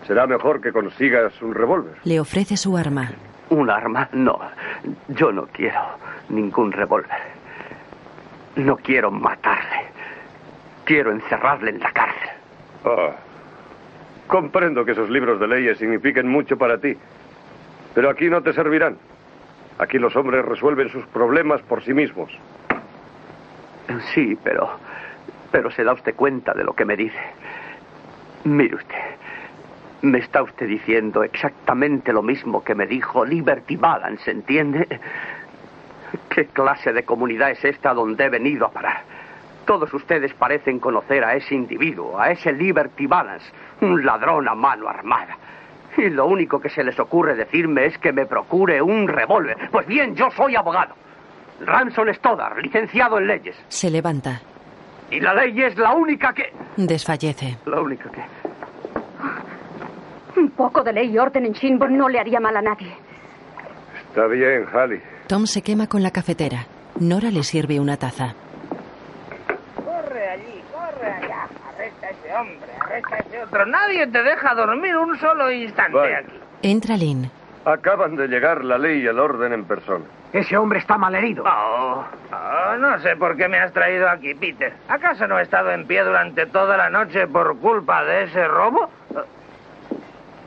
será 0.06 0.26
mejor 0.26 0.60
que 0.60 0.72
consigas 0.72 1.40
un 1.40 1.54
revólver. 1.54 1.94
Le 2.04 2.20
ofrece 2.20 2.56
su 2.56 2.76
arma. 2.76 3.10
¿Un 3.50 3.70
arma? 3.70 4.08
No. 4.12 4.40
Yo 5.08 5.32
no 5.32 5.46
quiero 5.46 5.80
ningún 6.28 6.72
revólver. 6.72 7.36
No 8.56 8.76
quiero 8.76 9.10
matarle. 9.10 9.86
Quiero 10.84 11.12
encerrarle 11.12 11.70
en 11.70 11.80
la 11.80 11.92
cárcel. 11.92 12.28
Ah, 12.84 13.12
comprendo 14.26 14.84
que 14.84 14.92
esos 14.92 15.10
libros 15.10 15.38
de 15.40 15.48
leyes 15.48 15.78
signifiquen 15.78 16.28
mucho 16.28 16.56
para 16.56 16.78
ti, 16.78 16.96
pero 17.94 18.10
aquí 18.10 18.28
no 18.28 18.42
te 18.42 18.52
servirán. 18.52 18.96
Aquí 19.78 19.98
los 19.98 20.16
hombres 20.16 20.44
resuelven 20.44 20.88
sus 20.88 21.04
problemas 21.06 21.60
por 21.62 21.82
sí 21.84 21.92
mismos. 21.92 22.30
Sí, 24.14 24.38
pero. 24.42 24.70
Pero 25.52 25.70
se 25.70 25.84
da 25.84 25.92
usted 25.92 26.14
cuenta 26.14 26.52
de 26.54 26.64
lo 26.64 26.72
que 26.72 26.84
me 26.84 26.96
dice. 26.96 27.18
Mire 28.44 28.76
usted. 28.76 28.96
Me 30.02 30.18
está 30.18 30.42
usted 30.42 30.68
diciendo 30.68 31.24
exactamente 31.24 32.12
lo 32.12 32.22
mismo 32.22 32.62
que 32.62 32.74
me 32.74 32.86
dijo 32.86 33.24
Liberty 33.24 33.76
Balance, 33.76 34.30
¿entiende? 34.30 34.86
¿Qué 36.28 36.46
clase 36.46 36.92
de 36.92 37.02
comunidad 37.04 37.50
es 37.50 37.64
esta 37.64 37.94
donde 37.94 38.24
he 38.24 38.28
venido 38.28 38.66
a 38.66 38.70
parar? 38.70 39.02
Todos 39.64 39.92
ustedes 39.94 40.32
parecen 40.34 40.78
conocer 40.78 41.24
a 41.24 41.34
ese 41.34 41.54
individuo, 41.54 42.20
a 42.20 42.30
ese 42.30 42.52
Liberty 42.52 43.06
Balance, 43.06 43.46
un 43.80 44.04
ladrón 44.04 44.48
a 44.48 44.54
mano 44.54 44.88
armada. 44.88 45.36
Y 45.96 46.10
lo 46.10 46.26
único 46.26 46.60
que 46.60 46.68
se 46.68 46.84
les 46.84 46.98
ocurre 47.00 47.34
decirme 47.34 47.86
es 47.86 47.98
que 47.98 48.12
me 48.12 48.26
procure 48.26 48.80
un 48.82 49.08
revólver. 49.08 49.56
Pues 49.72 49.86
bien, 49.86 50.14
yo 50.14 50.30
soy 50.30 50.54
abogado. 50.54 50.94
Ransom 51.64 52.12
Stoddard, 52.12 52.58
licenciado 52.58 53.18
en 53.18 53.26
leyes. 53.26 53.56
Se 53.68 53.90
levanta. 53.90 54.40
Y 55.10 55.20
la 55.20 55.34
ley 55.34 55.62
es 55.62 55.76
la 55.78 55.94
única 55.94 56.34
que... 56.34 56.52
Desfallece. 56.76 57.56
La 57.64 57.80
única 57.80 58.10
que... 58.10 58.20
Un 60.36 60.50
poco 60.50 60.82
de 60.82 60.92
ley 60.92 61.10
y 61.10 61.18
orden 61.18 61.46
en 61.46 61.52
Shinbone 61.52 61.96
no 61.96 62.08
le 62.08 62.18
haría 62.20 62.40
mal 62.40 62.56
a 62.56 62.62
nadie. 62.62 62.94
Está 64.08 64.26
bien, 64.26 64.66
Halley. 64.72 65.00
Tom 65.26 65.46
se 65.46 65.62
quema 65.62 65.86
con 65.86 66.02
la 66.02 66.10
cafetera. 66.10 66.66
Nora 67.00 67.30
le 67.30 67.42
sirve 67.42 67.80
una 67.80 67.96
taza. 67.96 68.34
Corre 69.84 70.28
allí, 70.30 70.62
corre 70.72 71.10
allá. 71.10 71.46
Arresta 71.74 72.06
a 72.06 72.10
ese 72.10 72.34
hombre, 72.34 72.68
arresta 72.80 73.14
a 73.14 73.18
ese 73.18 73.42
otro. 73.42 73.66
Nadie 73.66 74.06
te 74.06 74.22
deja 74.22 74.54
dormir 74.54 74.96
un 74.96 75.18
solo 75.18 75.50
instante 75.50 75.96
Vale. 75.96 76.16
aquí. 76.16 76.32
Entra 76.62 76.96
Lynn. 76.96 77.30
Acaban 77.64 78.14
de 78.16 78.28
llegar 78.28 78.64
la 78.64 78.78
ley 78.78 79.02
y 79.02 79.06
el 79.06 79.18
orden 79.18 79.52
en 79.52 79.64
persona. 79.64 80.04
Ese 80.32 80.56
hombre 80.56 80.78
está 80.78 80.96
malherido. 80.98 81.44
Oh, 81.46 82.04
oh, 82.32 82.76
no 82.78 82.98
sé 83.00 83.16
por 83.16 83.36
qué 83.36 83.48
me 83.48 83.58
has 83.58 83.72
traído 83.72 84.08
aquí, 84.08 84.34
Peter. 84.34 84.72
¿Acaso 84.88 85.26
no 85.26 85.38
he 85.38 85.42
estado 85.42 85.70
en 85.72 85.86
pie 85.86 86.02
durante 86.04 86.46
toda 86.46 86.76
la 86.76 86.90
noche 86.90 87.26
por 87.26 87.58
culpa 87.58 88.04
de 88.04 88.24
ese 88.24 88.46
robo? 88.46 88.88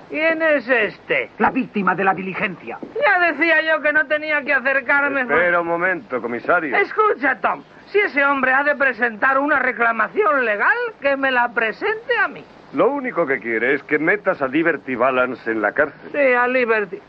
¿Quién 0.10 0.41
es 0.41 0.67
este? 0.67 1.30
La 1.38 1.52
víctima 1.52 1.93
de 1.93 2.04
la 2.04 2.13
diligencia. 2.15 2.80
Ya 2.95 3.32
decía 3.32 3.62
yo 3.62 3.82
que 3.82 3.93
no 3.93 4.06
tenía 4.08 4.41
que 4.43 4.54
acercarme. 4.54 5.22
Espera 5.22 5.62
un 5.62 5.67
momento, 5.67 6.19
comisario. 6.22 6.76
Escucha, 6.76 7.39
Tom. 7.39 7.63
Si 7.91 8.00
ese 8.00 8.26
hombre 8.26 8.52
ha 8.52 8.63
de 8.63 8.76
presentar 8.76 9.38
una 9.38 9.60
reclamación 9.60 10.45
legal, 10.45 10.78
que 11.00 11.15
me 11.15 11.32
la 11.32 11.50
presente 11.54 12.17
a 12.17 12.28
mí. 12.28 12.43
Lo 12.74 12.89
único 12.89 13.26
que 13.26 13.39
quiere 13.39 13.76
es 13.76 13.84
que 13.84 14.00
metas 14.00 14.41
a 14.41 14.48
Liberty 14.48 14.95
Balance 14.95 15.50
en 15.50 15.62
la 15.62 15.72
cárcel. 15.72 16.12
Sí, 16.12 16.34
a 16.34 16.48
Liberty. 16.48 17.00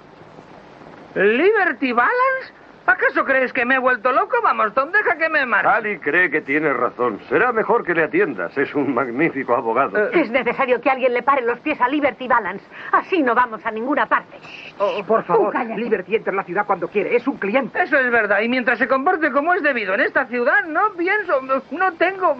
¿Liberty 1.14 1.92
Balance? 1.92 2.59
¿Acaso 2.90 3.24
crees 3.24 3.52
que 3.52 3.64
me 3.64 3.76
he 3.76 3.78
vuelto 3.78 4.10
loco? 4.10 4.36
Vamos, 4.42 4.74
Tom, 4.74 4.90
deja 4.90 5.16
que 5.16 5.28
me 5.28 5.46
marche. 5.46 5.68
Ali 5.68 5.98
cree 6.00 6.28
que 6.28 6.40
tiene 6.40 6.72
razón. 6.72 7.20
Será 7.28 7.52
mejor 7.52 7.84
que 7.84 7.94
le 7.94 8.02
atiendas. 8.02 8.56
Es 8.58 8.74
un 8.74 8.92
magnífico 8.92 9.54
abogado. 9.54 10.10
Es 10.10 10.28
necesario 10.30 10.80
que 10.80 10.90
alguien 10.90 11.14
le 11.14 11.22
pare 11.22 11.42
los 11.42 11.60
pies 11.60 11.80
a 11.80 11.88
Liberty 11.88 12.26
Balance. 12.26 12.64
Así 12.90 13.22
no 13.22 13.32
vamos 13.32 13.64
a 13.64 13.70
ninguna 13.70 14.06
parte. 14.06 14.38
Oh, 14.78 15.04
por 15.06 15.22
favor. 15.22 15.54
Liberty 15.76 16.16
entra 16.16 16.32
en 16.32 16.38
la 16.38 16.42
ciudad 16.44 16.66
cuando 16.66 16.88
quiere. 16.88 17.14
Es 17.14 17.28
un 17.28 17.36
cliente. 17.36 17.80
Eso 17.80 17.96
es 17.96 18.10
verdad. 18.10 18.40
Y 18.40 18.48
mientras 18.48 18.78
se 18.78 18.88
comporte 18.88 19.30
como 19.30 19.54
es 19.54 19.62
debido 19.62 19.94
en 19.94 20.00
esta 20.00 20.26
ciudad, 20.26 20.64
no 20.66 20.92
pienso, 20.96 21.40
no 21.70 21.92
tengo... 21.92 22.36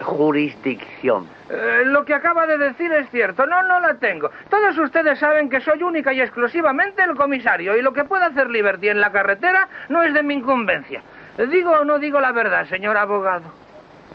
Jurisdicción. 0.00 1.26
Eh, 1.50 1.82
lo 1.84 2.04
que 2.04 2.14
acaba 2.14 2.46
de 2.46 2.58
decir 2.58 2.92
es 2.92 3.10
cierto. 3.10 3.46
No, 3.46 3.62
no 3.62 3.80
la 3.80 3.94
tengo. 3.94 4.30
Todos 4.48 4.76
ustedes 4.78 5.18
saben 5.18 5.50
que 5.50 5.60
soy 5.60 5.82
única 5.82 6.12
y 6.12 6.20
exclusivamente 6.20 7.02
el 7.02 7.14
comisario. 7.14 7.76
Y 7.76 7.82
lo 7.82 7.92
que 7.92 8.04
pueda 8.04 8.26
hacer 8.26 8.48
Liberty 8.50 8.88
en 8.88 9.00
la 9.00 9.12
carretera 9.12 9.68
no 9.88 10.02
es 10.02 10.14
de 10.14 10.22
mi 10.22 10.34
incumbencia. 10.34 11.02
¿Digo 11.50 11.72
o 11.72 11.84
no 11.84 11.98
digo 11.98 12.20
la 12.20 12.32
verdad, 12.32 12.66
señor 12.66 12.96
abogado? 12.96 13.44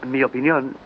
Mi 0.06 0.22
opinión 0.22 0.76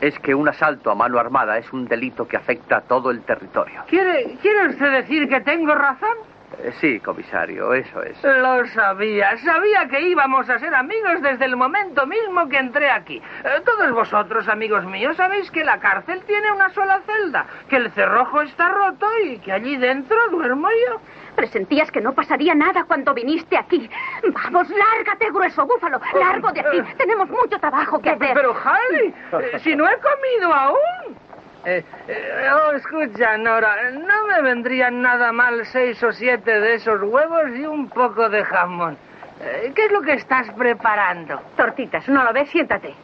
es 0.00 0.18
que 0.18 0.34
un 0.34 0.48
asalto 0.48 0.90
a 0.90 0.94
mano 0.94 1.18
armada 1.18 1.58
es 1.58 1.72
un 1.72 1.86
delito 1.86 2.28
que 2.28 2.36
afecta 2.36 2.78
a 2.78 2.80
todo 2.82 3.10
el 3.10 3.22
territorio. 3.22 3.82
¿Quiere, 3.88 4.36
¿Quiere 4.42 4.68
usted 4.68 4.90
decir 4.90 5.28
que 5.28 5.40
tengo 5.40 5.74
razón? 5.74 6.16
Eh, 6.58 6.72
sí, 6.80 7.00
comisario, 7.00 7.72
eso 7.74 8.02
es. 8.02 8.22
Lo 8.22 8.66
sabía. 8.68 9.36
Sabía 9.38 9.88
que 9.88 10.00
íbamos 10.00 10.48
a 10.48 10.58
ser 10.58 10.74
amigos 10.74 11.20
desde 11.22 11.44
el 11.44 11.56
momento 11.56 12.06
mismo 12.06 12.48
que 12.48 12.58
entré 12.58 12.90
aquí. 12.90 13.16
Eh, 13.44 13.60
todos 13.64 13.90
vosotros, 13.92 14.48
amigos 14.48 14.84
míos, 14.84 15.16
sabéis 15.16 15.50
que 15.50 15.64
la 15.64 15.78
cárcel 15.78 16.22
tiene 16.26 16.50
una 16.52 16.70
sola 16.70 17.00
celda, 17.06 17.46
que 17.68 17.76
el 17.76 17.90
cerrojo 17.92 18.42
está 18.42 18.68
roto 18.68 19.06
y 19.24 19.38
que 19.38 19.52
allí 19.52 19.76
dentro 19.76 20.16
duermo 20.30 20.68
yo. 20.88 21.00
Presentías 21.34 21.90
que 21.90 22.00
no 22.00 22.12
pasaría 22.12 22.54
nada 22.54 22.84
cuando 22.84 23.12
viniste 23.12 23.56
aquí. 23.56 23.90
Vamos, 24.32 24.68
lárgate, 24.70 25.30
grueso 25.30 25.66
búfalo. 25.66 26.00
Largo 26.18 26.52
de 26.52 26.60
aquí. 26.60 26.82
Tenemos 26.96 27.28
mucho 27.28 27.58
trabajo 27.58 28.00
que 28.00 28.10
hacer. 28.10 28.34
Pero, 28.34 28.54
Harley, 28.56 29.12
eh, 29.32 29.58
si 29.58 29.74
no 29.74 29.88
he 29.88 29.96
comido 29.96 30.54
aún. 30.54 31.23
Eh, 31.66 31.82
eh, 32.08 32.48
oh, 32.52 32.72
escucha, 32.72 33.36
Nora, 33.38 33.90
no 33.90 34.26
me 34.26 34.42
vendrían 34.42 35.00
nada 35.00 35.32
mal 35.32 35.64
seis 35.66 36.02
o 36.02 36.12
siete 36.12 36.60
de 36.60 36.74
esos 36.74 37.00
huevos 37.02 37.50
y 37.56 37.64
un 37.64 37.88
poco 37.88 38.28
de 38.28 38.44
jamón. 38.44 38.96
Eh, 39.40 39.72
¿Qué 39.74 39.86
es 39.86 39.92
lo 39.92 40.02
que 40.02 40.14
estás 40.14 40.50
preparando? 40.52 41.40
Tortitas, 41.56 42.08
¿no 42.08 42.22
lo 42.22 42.32
ves? 42.32 42.50
Siéntate. 42.50 42.94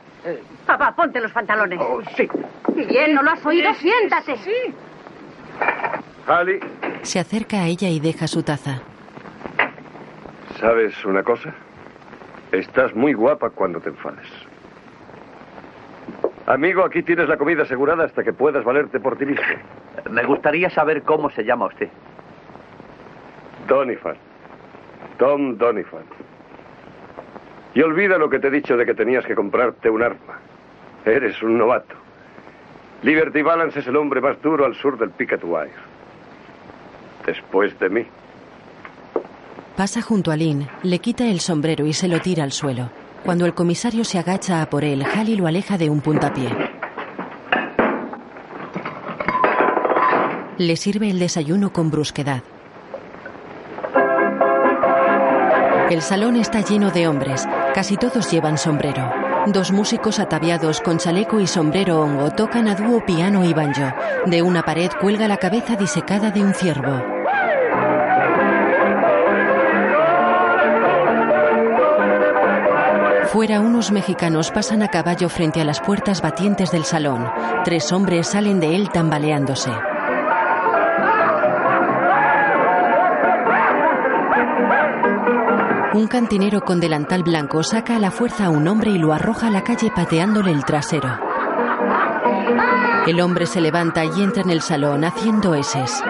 Papá, 0.67 0.93
ponte 0.95 1.21
los 1.21 1.33
pantalones. 1.33 1.81
sí. 2.15 2.29
Bien, 2.75 3.15
¿no 3.15 3.23
lo 3.23 3.31
has 3.31 3.45
oído? 3.47 3.73
Siéntate. 3.75 4.37
Sí. 4.37 4.75
Ali, 6.27 6.61
Se 7.03 7.19
acerca 7.19 7.63
a 7.63 7.67
ella 7.67 7.89
y 7.89 7.99
deja 8.01 8.27
su 8.27 8.43
taza. 8.43 8.83
¿sabes 10.61 11.05
una 11.05 11.23
cosa? 11.23 11.55
Estás 12.53 12.95
muy 12.95 13.15
guapa 13.15 13.51
cuando 13.51 13.81
te 13.81 13.89
enfades. 13.89 14.27
Amigo, 16.51 16.85
aquí 16.85 17.05
tienes 17.05 17.29
la 17.29 17.37
comida 17.37 17.63
asegurada 17.63 18.07
hasta 18.07 18.25
que 18.25 18.33
puedas 18.33 18.65
valerte 18.65 18.99
por 18.99 19.17
ti 19.17 19.25
mismo. 19.25 19.45
Me 20.11 20.25
gustaría 20.25 20.69
saber 20.69 21.03
cómo 21.03 21.31
se 21.31 21.45
llama 21.45 21.67
usted. 21.67 21.89
Donifan. 23.69 24.17
Tom 25.17 25.57
Donifan. 25.57 26.03
Y 27.73 27.83
olvida 27.83 28.19
lo 28.19 28.29
que 28.29 28.41
te 28.41 28.49
he 28.49 28.51
dicho 28.51 28.77
de 28.77 28.85
que 28.85 28.95
tenías 28.95 29.25
que 29.27 29.37
comprarte 29.37 29.89
un 29.91 30.03
arma. 30.03 30.41
Eres 31.05 31.41
un 31.41 31.57
novato. 31.57 31.95
Liberty 33.05 33.43
Balance 33.43 33.79
es 33.79 33.87
el 33.87 33.95
hombre 33.95 34.21
más 34.21 34.43
duro 34.43 34.65
al 34.65 34.75
sur 34.75 34.99
del 34.99 35.11
Picket 35.11 35.45
Wire. 35.45 35.71
Después 37.27 37.79
de 37.79 37.91
mí. 37.91 38.07
Pasa 39.77 40.03
junto 40.03 40.33
a 40.33 40.37
Lynn, 40.37 40.67
le 40.83 40.99
quita 40.99 41.29
el 41.29 41.39
sombrero 41.39 41.87
y 41.87 41.93
se 41.93 42.09
lo 42.09 42.19
tira 42.19 42.43
al 42.43 42.51
suelo. 42.51 42.91
Cuando 43.25 43.47
el 43.47 43.55
comisario 43.55 44.05
se 44.05 44.19
agacha 44.19 44.63
a 44.63 44.71
por 44.71 44.85
él, 44.85 45.05
Halley 45.05 45.37
lo 45.37 45.47
aleja 45.47 45.77
de 45.79 45.91
un 45.91 46.01
puntapié. 46.01 46.49
Le 50.59 50.77
sirve 50.77 51.11
el 51.11 51.19
desayuno 51.19 51.73
con 51.73 51.91
brusquedad. 51.91 52.43
El 55.91 56.03
salón 56.03 56.37
está 56.37 56.61
lleno 56.61 56.91
de 56.91 57.09
hombres. 57.09 57.49
Casi 57.75 57.97
todos 57.97 58.31
llevan 58.31 58.59
sombrero. 58.59 59.11
Dos 59.47 59.73
músicos 59.73 60.19
ataviados 60.19 60.81
con 60.81 60.99
chaleco 60.99 61.41
y 61.41 61.47
sombrero 61.47 62.01
hongo 62.01 62.31
tocan 62.31 62.69
a 62.69 62.75
dúo 62.75 63.05
piano 63.05 63.45
y 63.45 63.53
banjo. 63.53 63.93
De 64.27 64.43
una 64.43 64.63
pared 64.63 64.91
cuelga 65.01 65.27
la 65.29 65.39
cabeza 65.39 65.77
disecada 65.77 66.31
de 66.31 66.45
un 66.45 66.55
ciervo. 66.55 67.20
Fuera 73.33 73.61
unos 73.61 73.93
mexicanos 73.93 74.51
pasan 74.51 74.83
a 74.83 74.89
caballo 74.89 75.29
frente 75.29 75.61
a 75.61 75.65
las 75.65 75.81
puertas 75.81 76.21
batientes 76.21 76.73
del 76.73 76.85
salón. 76.85 77.31
Tres 77.65 77.93
hombres 77.93 78.27
salen 78.27 78.59
de 78.59 78.75
él 78.75 78.91
tambaleándose. 78.91 79.71
Un 85.95 86.09
cantinero 86.09 86.63
con 86.63 86.81
delantal 86.81 87.23
blanco 87.23 87.63
saca 87.63 87.95
a 87.95 88.01
la 88.01 88.11
fuerza 88.11 88.47
a 88.47 88.51
un 88.51 88.67
hombre 88.67 88.91
y 88.91 88.99
lo 88.99 89.13
arroja 89.13 89.47
a 89.47 89.51
la 89.51 89.63
calle 89.63 89.93
pateándole 89.95 90.51
el 90.51 90.65
trasero. 90.65 91.17
El 93.07 93.21
hombre 93.21 93.47
se 93.47 93.61
levanta 93.61 94.05
y 94.05 94.23
entra 94.23 94.43
en 94.43 94.51
el 94.51 94.61
salón 94.61 95.05
haciendo 95.05 95.55
eses. 95.55 96.03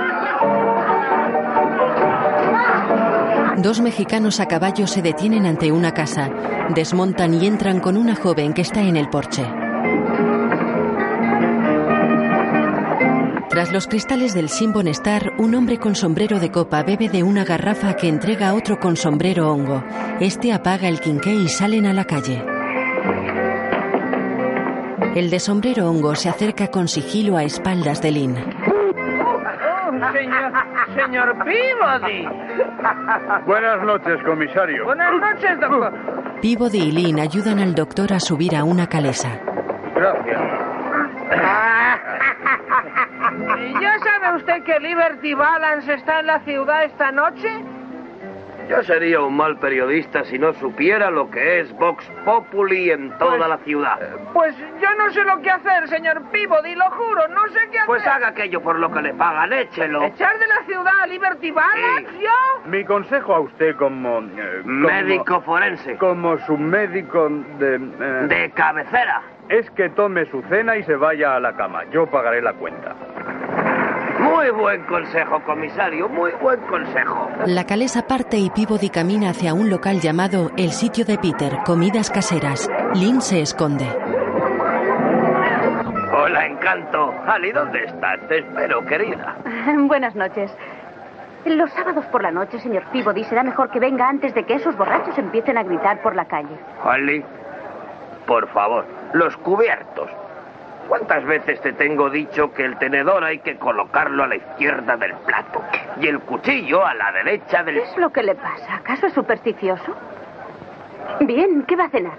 Dos 3.63 3.83
mexicanos 3.83 4.41
a 4.41 4.47
caballo 4.47 4.87
se 4.87 5.03
detienen 5.03 5.45
ante 5.45 5.71
una 5.71 5.93
casa, 5.93 6.31
desmontan 6.75 7.35
y 7.35 7.47
entran 7.47 7.79
con 7.81 7.99
una 7.99 8.17
joven 8.17 8.55
que 8.55 8.63
está 8.63 8.81
en 8.81 8.97
el 8.97 9.11
porche. 9.11 9.45
Tras 13.51 13.71
los 13.71 13.87
cristales 13.87 14.33
del 14.33 14.49
Simbon 14.49 14.89
Star, 14.89 15.35
un 15.37 15.55
hombre 15.55 15.79
con 15.79 15.95
sombrero 15.95 16.41
de 16.41 16.51
copa 16.51 16.83
bebe 16.85 17.11
de 17.11 17.23
una 17.23 17.45
garrafa 17.45 17.97
que 17.97 18.09
entrega 18.09 18.49
a 18.49 18.55
otro 18.55 18.81
con 18.81 18.97
sombrero 18.97 19.53
hongo. 19.53 19.85
Este 20.21 20.55
apaga 20.55 20.89
el 20.89 20.99
quinqué 20.99 21.35
y 21.35 21.49
salen 21.49 21.85
a 21.85 21.93
la 21.93 22.07
calle. 22.07 22.43
El 25.15 25.29
de 25.29 25.39
sombrero 25.39 25.91
hongo 25.91 26.15
se 26.15 26.31
acerca 26.31 26.69
con 26.69 26.89
sigilo 26.89 27.37
a 27.37 27.45
espaldas 27.45 28.01
de 28.01 28.11
Lynn. 28.11 28.37
Señor, 30.21 30.53
señor 30.95 31.45
Peabody. 31.45 32.29
Buenas 33.47 33.83
noches, 33.83 34.23
comisario. 34.23 34.85
Buenas 34.85 35.13
noches, 35.15 35.59
doctor. 35.61 35.93
Peabody 36.43 36.79
y 36.79 36.93
Lynn 36.93 37.21
ayudan 37.21 37.59
al 37.59 37.75
doctor 37.75 38.13
a 38.13 38.21
subir 38.21 38.55
a 38.55 38.65
una 38.65 38.87
calesa. 38.87 39.41
Gracias. 39.95 40.41
¿Ya 43.81 43.99
sabe 43.99 44.37
usted 44.37 44.63
que 44.65 44.79
Liberty 44.81 45.33
Balance 45.33 45.95
está 45.95 46.21
en 46.21 46.27
la 46.27 46.41
ciudad 46.41 46.85
esta 46.85 47.13
noche? 47.13 47.49
Yo 48.71 48.83
sería 48.85 49.21
un 49.21 49.37
mal 49.37 49.59
periodista 49.59 50.25
si 50.25 50.39
no 50.39 50.53
supiera 50.55 51.11
lo 51.11 51.29
que 51.31 51.61
es 51.61 51.73
Vox 51.77 52.05
Populi 52.25 52.91
en 52.91 53.11
toda 53.19 53.37
Pues- 53.37 53.49
la 53.49 53.59
ciudad. 53.59 53.99
Pues 54.33 54.57
yo 54.81 54.95
no 54.97 55.11
sé 55.13 55.25
lo 55.25 55.41
que 55.43 55.51
hacer, 55.51 55.89
señor 55.89 56.23
Peabody, 56.31 56.75
lo 56.77 56.85
juro, 56.91 57.27
no 57.29 57.47
sé 57.49 57.59
qué 57.73 57.79
hacer. 57.79 57.87
Pues 57.87 58.07
haga 58.07 58.29
aquello 58.29 58.61
por 58.63 58.79
lo 58.79 58.91
que 58.93 59.03
le 59.03 59.15
pagan, 59.15 59.53
échelo. 59.53 60.05
¿Echar 60.05 60.39
de 60.39 60.47
la 60.47 60.63
ciudad 60.67 60.93
a 61.03 61.07
Liberty 61.07 61.51
Balance, 61.51 62.13
yo? 62.21 62.69
Mi 62.71 62.85
consejo 62.85 63.35
a 63.35 63.41
usted 63.41 63.75
como... 63.77 64.21
eh, 64.21 64.61
como- 64.63 64.89
Médico 64.89 65.41
forense. 65.43 65.97
Como 65.97 66.39
su 66.47 66.57
médico 66.57 67.29
de... 67.59 67.75
eh, 67.75 68.27
De 68.29 68.51
cabecera. 68.53 69.23
Es 69.49 69.69
que 69.73 69.89
tome 69.91 70.27
su 70.27 70.43
cena 70.43 70.77
y 70.77 70.85
se 70.85 70.95
vaya 70.95 71.35
a 71.35 71.41
la 71.41 71.57
cama. 71.57 71.83
Yo 71.91 72.07
pagaré 72.07 72.41
la 72.41 72.53
cuenta. 72.53 72.95
Muy 74.41 74.51
buen 74.53 74.83
consejo, 74.85 75.39
comisario, 75.45 76.09
muy 76.09 76.33
buen 76.41 76.59
consejo. 76.63 77.29
La 77.45 77.67
calesa 77.67 78.07
parte 78.07 78.39
y 78.39 78.49
Peabody 78.49 78.89
camina 78.89 79.29
hacia 79.29 79.53
un 79.53 79.69
local 79.69 80.01
llamado 80.01 80.51
El 80.57 80.71
sitio 80.71 81.05
de 81.05 81.19
Peter, 81.19 81.59
comidas 81.67 82.09
caseras. 82.09 82.67
Lynn 82.95 83.21
se 83.21 83.43
esconde. 83.43 83.85
Hola, 86.15 86.47
encanto. 86.47 87.13
Ali, 87.27 87.53
¿dónde 87.53 87.85
estás? 87.85 88.19
Te 88.29 88.39
espero, 88.39 88.83
querida. 88.87 89.37
Buenas 89.77 90.17
noches. 90.17 90.51
Los 91.45 91.71
sábados 91.73 92.07
por 92.07 92.23
la 92.23 92.31
noche, 92.31 92.59
señor 92.61 92.85
Peabody, 92.93 93.25
será 93.25 93.43
mejor 93.43 93.69
que 93.71 93.79
venga 93.79 94.09
antes 94.09 94.35
de 94.35 94.45
que 94.45 94.55
esos 94.55 94.75
borrachos 94.75 95.19
empiecen 95.19 95.59
a 95.59 95.65
gritar 95.65 96.01
por 96.01 96.17
la 96.17 96.25
calle. 96.25 96.57
Ali, 96.83 97.23
por 98.27 98.49
favor, 98.49 98.87
los 99.13 99.37
cubiertos. 99.37 100.09
¿Cuántas 100.91 101.25
veces 101.25 101.61
te 101.61 101.73
tengo 101.75 102.11
dicho 102.11 102.53
que 102.53 102.65
el 102.65 102.77
tenedor 102.77 103.23
hay 103.23 103.39
que 103.39 103.57
colocarlo 103.57 104.25
a 104.25 104.27
la 104.27 104.35
izquierda 104.35 104.97
del 104.97 105.13
plato 105.25 105.63
y 106.01 106.09
el 106.09 106.19
cuchillo 106.19 106.85
a 106.85 106.93
la 106.95 107.13
derecha 107.13 107.63
del... 107.63 107.77
¿Qué 107.77 107.83
es 107.85 107.97
lo 107.97 108.11
que 108.11 108.25
le 108.25 108.35
pasa? 108.35 108.75
¿Acaso 108.75 109.07
es 109.07 109.13
supersticioso? 109.13 109.95
Bien, 111.21 111.63
¿qué 111.69 111.77
va 111.77 111.85
a 111.85 111.91
cenar? 111.91 112.19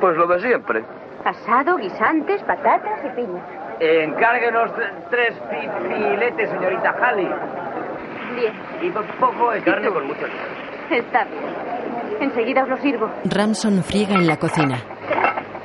Pues 0.00 0.16
lo 0.16 0.28
de 0.28 0.40
siempre. 0.40 0.84
Asado, 1.24 1.76
guisantes, 1.78 2.40
patatas 2.44 3.00
y 3.04 3.08
piña. 3.16 3.42
Encárguenos 3.80 4.70
tres 5.10 5.34
fi- 5.50 5.68
filetes, 5.88 6.48
señorita 6.48 6.94
Halley. 7.02 7.28
Bien, 8.36 8.52
Y 8.82 8.90
po- 8.90 9.02
poco 9.18 9.50
de 9.50 9.62
carne 9.62 9.88
con 9.90 10.06
mucho 10.06 10.26
está 10.90 11.24
bien. 11.24 11.42
Enseguida 12.20 12.62
os 12.62 12.68
lo 12.68 12.76
sirvo. 12.76 13.10
Ramson 13.24 13.82
friega 13.82 14.14
en 14.14 14.28
la 14.28 14.36
cocina. 14.36 14.78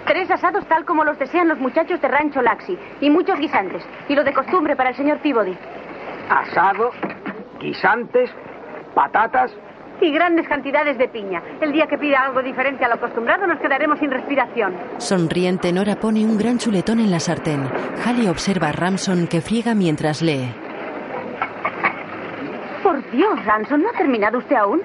Tres 0.06 0.30
asados 0.32 0.66
tal 0.68 0.86
como 0.86 1.04
los 1.04 1.18
desean 1.20 1.48
los 1.48 1.60
muchachos 1.60 2.02
de 2.02 2.08
Rancho 2.08 2.42
Laxi. 2.42 2.78
Y 3.02 3.10
muchos 3.10 3.40
guisantes. 3.40 3.84
Y 4.10 4.16
lo 4.16 4.24
de 4.24 4.34
costumbre 4.34 4.76
para 4.76 4.90
el 4.90 4.96
señor 4.96 5.20
Peabody. 5.20 5.56
Asado, 6.30 6.92
guisantes, 7.60 8.30
patatas. 8.94 9.52
Y 10.02 10.12
grandes 10.12 10.48
cantidades 10.48 10.98
de 10.98 11.08
piña. 11.08 11.44
El 11.62 11.72
día 11.72 11.86
que 11.86 11.98
pida 11.98 12.24
algo 12.26 12.42
diferente 12.42 12.84
a 12.84 12.88
lo 12.88 12.96
acostumbrado 12.96 13.46
nos 13.46 13.60
quedaremos 13.60 14.00
sin 14.00 14.10
respiración. 14.10 14.74
Sonriente, 14.98 15.72
Nora 15.72 15.96
pone 15.98 16.26
un 16.26 16.38
gran 16.40 16.58
chuletón 16.58 17.00
en 17.00 17.12
la 17.12 17.20
sartén. 17.20 17.70
Halley 18.04 18.28
observa 18.28 18.70
a 18.70 18.72
Ramson 18.72 19.28
que 19.28 19.42
friega 19.42 19.76
mientras 19.76 20.24
lee. 20.24 20.52
Por 22.82 23.12
Dios, 23.12 23.46
Ransom, 23.46 23.84
¿no 23.84 23.90
ha 23.90 23.94
terminado 23.94 24.40
usted 24.40 24.56
aún? 24.56 24.82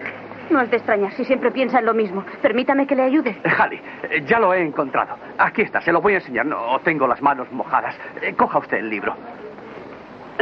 No 0.51 0.61
es 0.61 0.71
de 0.71 0.77
extrañar 0.77 1.13
si 1.13 1.25
siempre 1.25 1.51
piensa 1.51 1.81
en 1.81 1.87
lo 1.87 1.95
mismo. 1.95 2.25
Permítame 2.41 2.87
que 2.87 2.95
le 2.95 3.03
ayude. 3.03 3.37
Halley, 3.59 3.81
eh, 4.11 4.23
ya 4.27 4.39
lo 4.39 4.55
he 4.55 4.63
encontrado. 4.63 5.17
Aquí 5.39 5.63
está, 5.63 5.81
se 5.81 5.93
lo 5.93 6.01
voy 6.01 6.15
a 6.15 6.17
enseñar. 6.19 6.47
No 6.47 6.79
tengo 6.85 7.07
las 7.07 7.21
manos 7.21 7.51
mojadas. 7.51 7.97
Eh, 8.23 8.35
Coja 8.35 8.59
usted 8.59 8.79
el 8.79 8.89
libro. 8.91 9.15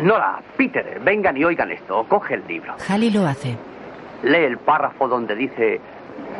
Nora, 0.02 0.40
Peter, 0.56 1.00
vengan 1.02 1.36
y 1.36 1.44
oigan 1.44 1.70
esto. 1.70 2.04
Coge 2.08 2.34
el 2.34 2.46
libro. 2.46 2.74
Halley 2.88 3.10
lo 3.10 3.26
hace. 3.26 3.56
Lee 4.22 4.44
el 4.44 4.58
párrafo 4.58 5.08
donde 5.08 5.34
dice, 5.34 5.80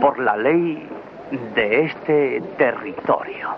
por 0.00 0.18
la 0.18 0.36
ley 0.36 0.86
de 1.54 1.84
este 1.84 2.42
territorio. 2.58 3.50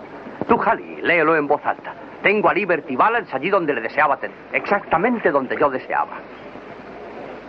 Tú, 0.47 0.61
Halley, 0.61 1.01
léelo 1.01 1.35
en 1.35 1.47
voz 1.47 1.65
alta. 1.65 1.93
Tengo 2.21 2.49
a 2.49 2.53
Liberty 2.53 2.95
Balance 2.95 3.35
allí 3.35 3.49
donde 3.49 3.73
le 3.73 3.81
deseaba 3.81 4.17
tener. 4.17 4.35
Exactamente 4.53 5.31
donde 5.31 5.57
yo 5.57 5.69
deseaba. 5.69 6.17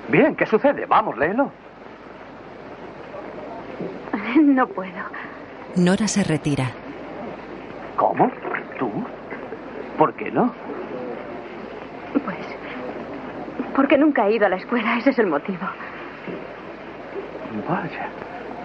Bien, 0.09 0.35
¿qué 0.35 0.47
sucede? 0.47 0.87
Vamos, 0.87 1.16
léelo. 1.16 1.51
No 4.43 4.67
puedo. 4.67 4.93
Nora 5.77 6.09
se 6.09 6.25
retira. 6.25 6.71
¿Cómo? 7.97 8.31
¿Tú? 8.79 8.91
¿Por 9.97 10.14
qué 10.14 10.31
no? 10.31 10.53
Pues. 12.25 12.38
Porque 13.75 13.99
nunca 13.99 14.27
he 14.27 14.35
ido 14.35 14.47
a 14.47 14.49
la 14.49 14.57
escuela, 14.57 14.97
ese 14.99 15.11
es 15.11 15.19
el 15.19 15.27
motivo. 15.27 15.67
Vaya. 17.69 18.09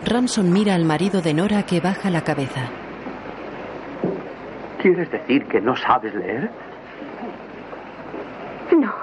Ramson 0.06 0.52
mira 0.52 0.76
al 0.76 0.86
marido 0.86 1.22
de 1.22 1.34
Nora 1.34 1.64
que 1.64 1.80
baja 1.80 2.10
la 2.10 2.22
cabeza. 2.22 2.62
¿Quieres 4.82 5.10
decir 5.12 5.46
que 5.46 5.62
no 5.62 5.76
sabes 5.78 6.14
leer? 6.14 6.50
No. 8.78 8.94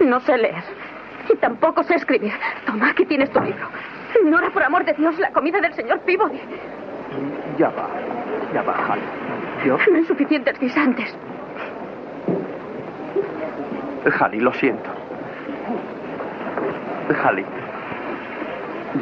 No 0.00 0.20
sé 0.20 0.36
leer. 0.38 0.62
Y 1.32 1.36
tampoco 1.36 1.82
sé 1.82 1.96
escribir. 1.96 2.32
Toma, 2.64 2.90
aquí 2.90 3.04
tienes 3.04 3.30
tu 3.30 3.40
libro. 3.40 3.68
Nora, 4.24 4.50
por 4.50 4.62
amor 4.62 4.84
de 4.84 4.92
Dios, 4.94 5.18
la 5.18 5.30
comida 5.30 5.60
del 5.60 5.72
señor 5.74 6.00
Peabody. 6.00 6.40
Ya 7.58 7.68
va, 7.70 7.88
ya 8.52 8.62
va, 8.62 8.74
Halley. 8.74 9.04
Yo, 9.64 9.78
No 9.90 9.96
hay 9.96 10.04
suficientes 10.04 10.58
guisantes. 10.58 11.14
Halley, 14.20 14.40
lo 14.40 14.52
siento. 14.54 14.90
Halley, 17.24 17.44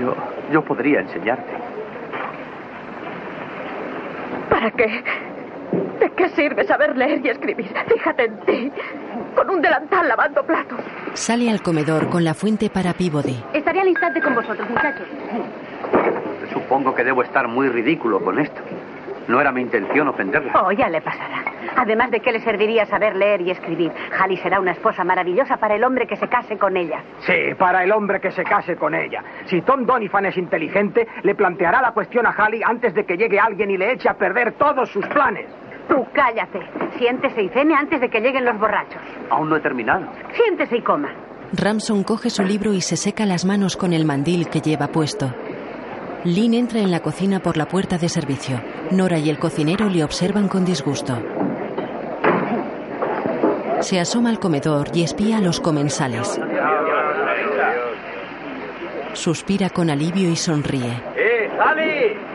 yo, 0.01 0.15
yo 0.53 0.63
podría 0.63 1.01
enseñarte. 1.01 1.53
¿Para 4.51 4.71
qué? 4.71 5.03
¿De 6.01 6.11
qué 6.11 6.29
sirve 6.31 6.65
saber 6.65 6.97
leer 6.97 7.25
y 7.25 7.31
escribir? 7.31 7.73
Fíjate 7.89 8.25
en 8.25 8.41
ti. 8.41 8.73
Con 9.35 9.51
un 9.51 9.63
delantal 9.63 10.09
lavando 10.09 10.43
platos. 10.45 10.79
Sale 11.15 11.51
al 11.51 11.63
comedor 11.63 12.09
con 12.09 12.25
la 12.25 12.35
fuente 12.35 12.71
para 12.71 12.93
Peabody. 12.93 13.43
Estaré 13.53 13.81
al 13.81 13.89
instante 13.89 14.21
con 14.21 14.35
vosotros, 14.35 14.69
muchachos. 14.69 15.07
Supongo 16.53 16.95
que 16.95 17.05
debo 17.05 17.23
estar 17.23 17.49
muy 17.49 17.69
ridículo 17.69 18.21
con 18.21 18.39
esto. 18.39 18.61
No 19.29 19.41
era 19.41 19.51
mi 19.51 19.61
intención 19.61 20.07
ofenderla. 20.09 20.53
Oh, 20.61 20.71
ya 20.71 20.89
le 20.89 21.01
pasará. 21.01 21.45
Además 21.77 22.11
de 22.11 22.21
qué 22.21 22.31
le 22.33 22.41
serviría 22.41 22.87
saber 22.87 23.17
leer 23.17 23.41
y 23.41 23.51
escribir. 23.51 23.91
Halley 24.19 24.37
será 24.37 24.61
una 24.61 24.71
esposa 24.73 25.03
maravillosa 25.03 25.57
para 25.57 25.75
el 25.75 25.83
hombre 25.83 26.07
que 26.07 26.17
se 26.17 26.29
case 26.29 26.57
con 26.57 26.77
ella. 26.77 27.03
Sí, 27.21 27.55
para 27.59 27.83
el 27.83 27.91
hombre 27.91 28.21
que 28.21 28.31
se 28.31 28.45
case 28.45 28.77
con 28.77 28.95
ella. 28.95 29.25
Si 29.47 29.63
Tom 29.63 29.85
Doniphan 29.85 30.27
es 30.27 30.37
inteligente, 30.37 31.09
le 31.23 31.35
planteará 31.35 31.83
la 31.83 31.93
cuestión 31.93 32.25
a 32.27 32.31
Halley 32.31 32.63
antes 32.65 32.95
de 32.95 33.05
que 33.05 33.17
llegue 33.17 33.41
alguien 33.41 33.71
y 33.71 33.77
le 33.77 33.93
eche 33.93 34.09
a 34.09 34.15
perder 34.15 34.53
todos 34.53 34.89
sus 34.91 35.07
planes. 35.09 35.47
Tú 35.89 36.05
cállate. 36.13 36.61
Siéntese 36.99 37.43
y 37.43 37.49
cene 37.51 37.75
antes 37.75 38.01
de 38.01 38.09
que 38.09 38.21
lleguen 38.21 38.45
los 38.45 38.59
borrachos. 38.59 39.01
Aún 39.31 39.49
no 39.49 39.57
he 39.57 39.61
terminado. 39.61 40.07
Siéntese 40.35 40.79
y 40.79 40.83
coma. 40.83 41.11
Ramson 41.53 42.03
coge 42.03 42.31
su 42.31 42.43
libro 42.43 42.73
y 42.73 42.81
se 42.81 42.97
seca 42.97 43.25
las 43.25 43.45
manos 43.45 43.77
con 43.77 43.93
el 43.93 44.05
mandil 44.05 44.49
que 44.49 44.61
lleva 44.61 44.89
puesto. 44.89 45.33
Lynn 46.25 46.55
entra 46.55 46.81
en 46.81 46.91
la 46.91 47.01
cocina 47.01 47.39
por 47.39 47.57
la 47.57 47.67
puerta 47.67 47.99
de 47.99 48.09
servicio. 48.09 48.61
Nora 48.91 49.19
y 49.19 49.31
el 49.31 49.39
cocinero 49.39 49.89
le 49.89 50.03
observan 50.03 50.49
con 50.49 50.65
disgusto. 50.65 51.17
Se 53.81 54.01
asoma 54.01 54.31
al 54.31 54.41
comedor 54.41 54.89
y 54.93 55.05
espía 55.05 55.37
a 55.37 55.41
los 55.41 55.61
comensales. 55.61 56.41
Suspira 59.13 59.71
con 59.71 59.89
alivio 59.91 60.29
y 60.29 60.37
sonríe. 60.37 61.01
¡Eh! 61.17 61.49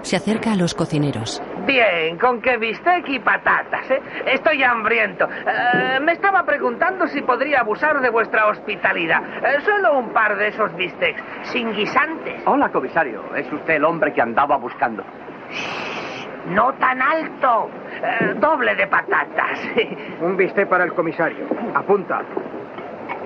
Se 0.03 0.15
acerca 0.15 0.53
a 0.53 0.55
los 0.55 0.73
cocineros. 0.73 1.41
Bien, 1.71 2.17
con 2.17 2.41
qué 2.41 2.57
bistec 2.57 3.07
y 3.07 3.19
patatas, 3.19 3.89
¿eh? 3.89 4.01
Estoy 4.25 4.61
hambriento. 4.61 5.25
Eh, 5.25 6.01
me 6.01 6.11
estaba 6.11 6.43
preguntando 6.43 7.07
si 7.07 7.21
podría 7.21 7.61
abusar 7.61 8.01
de 8.01 8.09
vuestra 8.09 8.47
hospitalidad. 8.47 9.21
Eh, 9.41 9.61
solo 9.61 9.97
un 9.97 10.09
par 10.09 10.35
de 10.35 10.49
esos 10.49 10.75
bistecs, 10.75 11.23
sin 11.43 11.71
guisantes. 11.71 12.41
Hola, 12.45 12.67
comisario. 12.73 13.23
Es 13.37 13.49
usted 13.53 13.75
el 13.75 13.85
hombre 13.85 14.11
que 14.11 14.21
andaba 14.21 14.57
buscando. 14.57 15.01
No 16.47 16.73
tan 16.73 17.01
alto. 17.01 17.69
Eh, 18.03 18.33
doble 18.35 18.75
de 18.75 18.87
patatas. 18.87 19.61
Un 20.21 20.35
bistec 20.35 20.67
para 20.67 20.83
el 20.83 20.93
comisario. 20.93 21.45
Apunta. 21.73 22.21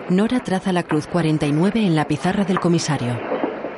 Nora 0.10 0.40
traza 0.42 0.72
la 0.72 0.84
cruz 0.84 1.08
49 1.08 1.80
en 1.80 1.96
la 1.96 2.06
pizarra 2.06 2.44
del 2.44 2.60
comisario. 2.60 3.14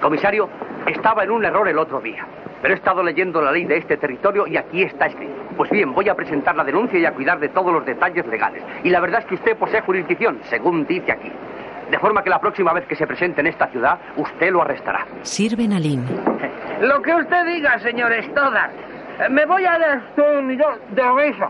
Comisario, 0.02 0.50
estaba 0.86 1.24
en 1.24 1.32
un 1.32 1.46
error 1.46 1.70
el 1.70 1.78
otro 1.78 2.02
día. 2.02 2.28
Pero 2.62 2.74
he 2.74 2.78
estado 2.78 3.04
leyendo 3.04 3.42
la 3.42 3.52
ley 3.52 3.66
de 3.66 3.78
este 3.78 3.98
territorio 3.98 4.48
y 4.48 4.58
aquí 4.58 4.82
está 4.84 5.06
escrito. 5.08 5.34
Pues 5.56 5.70
bien, 5.70 5.94
voy 5.94 6.10
a 6.10 6.16
presentar 6.16 6.56
la 6.56 6.64
denuncia 6.64 6.98
y 7.00 7.06
a 7.06 7.12
cuidar 7.14 7.40
de 7.40 7.50
todos 7.50 7.72
los 7.72 7.86
detalles 7.86 8.26
legales. 8.28 8.64
Y 8.84 8.90
la 8.90 9.00
verdad 9.00 9.20
es 9.22 9.26
que 9.28 9.36
usted 9.36 9.58
posee 9.58 9.82
jurisdicción, 9.82 10.40
según 10.44 10.86
dice 10.86 11.12
aquí. 11.12 11.32
De 11.92 12.00
forma 12.00 12.22
que 12.24 12.30
la 12.30 12.40
próxima 12.42 12.74
vez 12.74 12.86
que 12.86 12.96
se 12.96 13.08
presente 13.08 13.42
en 13.42 13.48
esta 13.48 13.68
ciudad, 13.68 13.98
usted 14.18 14.52
lo 14.52 14.62
arrestará. 14.62 15.06
Sirven 15.22 15.72
a 15.74 15.80
Lynn. 15.80 16.04
Lo 16.82 17.02
que 17.02 17.14
usted 17.16 17.46
diga, 17.46 17.80
señor 17.80 18.12
Stoddard. 18.24 18.72
Eh, 19.20 19.30
Me 19.30 19.46
voy 19.46 19.66
a 19.66 19.78
dar 19.80 20.02
un 20.38 20.48
millón 20.48 20.76
de 20.92 21.02
risa. 21.12 21.50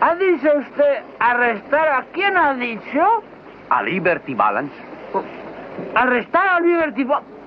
¿Ha 0.00 0.14
dicho 0.14 0.48
usted 0.58 0.98
arrestar 1.18 1.88
a 1.88 2.04
quién 2.12 2.36
ha 2.36 2.54
dicho? 2.54 3.22
A 3.70 3.82
Liberty 3.82 4.34
Balance. 4.34 4.74
¿Arrestar 5.94 6.46
a 6.48 6.60
Liberty 6.60 7.04
Balance? 7.04 7.37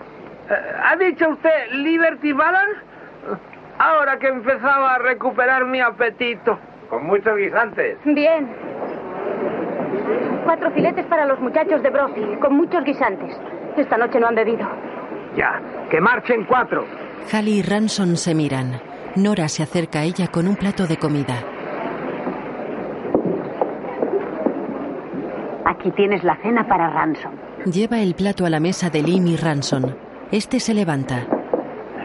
¿Ha 0.83 0.95
dicho 0.97 1.29
usted 1.29 1.71
Liberty 1.71 2.33
Balance? 2.33 2.79
Ahora 3.79 4.19
que 4.19 4.27
empezaba 4.27 4.95
a 4.95 4.97
recuperar 4.99 5.65
mi 5.65 5.79
apetito. 5.79 6.59
Con 6.89 7.05
muchos 7.05 7.37
guisantes. 7.37 7.97
Bien. 8.03 8.49
Cuatro 10.43 10.71
filetes 10.71 11.05
para 11.05 11.25
los 11.25 11.39
muchachos 11.39 11.81
de 11.81 11.89
Brofi, 11.89 12.35
con 12.41 12.55
muchos 12.55 12.83
guisantes. 12.83 13.35
Esta 13.77 13.97
noche 13.97 14.19
no 14.19 14.27
han 14.27 14.35
bebido. 14.35 14.67
Ya, 15.37 15.61
que 15.89 16.01
marchen 16.01 16.43
cuatro. 16.45 16.85
Halley 17.31 17.59
y 17.59 17.61
Ranson 17.61 18.17
se 18.17 18.35
miran. 18.35 18.81
Nora 19.15 19.47
se 19.47 19.63
acerca 19.63 19.99
a 19.99 20.03
ella 20.03 20.27
con 20.27 20.47
un 20.47 20.55
plato 20.55 20.85
de 20.87 20.97
comida. 20.97 21.35
Aquí 25.65 25.91
tienes 25.91 26.23
la 26.23 26.35
cena 26.37 26.67
para 26.67 26.89
Ransom. 26.89 27.31
Lleva 27.65 27.99
el 27.99 28.15
plato 28.15 28.45
a 28.45 28.49
la 28.49 28.59
mesa 28.59 28.89
de 28.89 29.01
Lim 29.01 29.27
y 29.27 29.37
Ranson. 29.37 30.10
Este 30.31 30.59
se 30.59 30.73
levanta. 30.73 31.25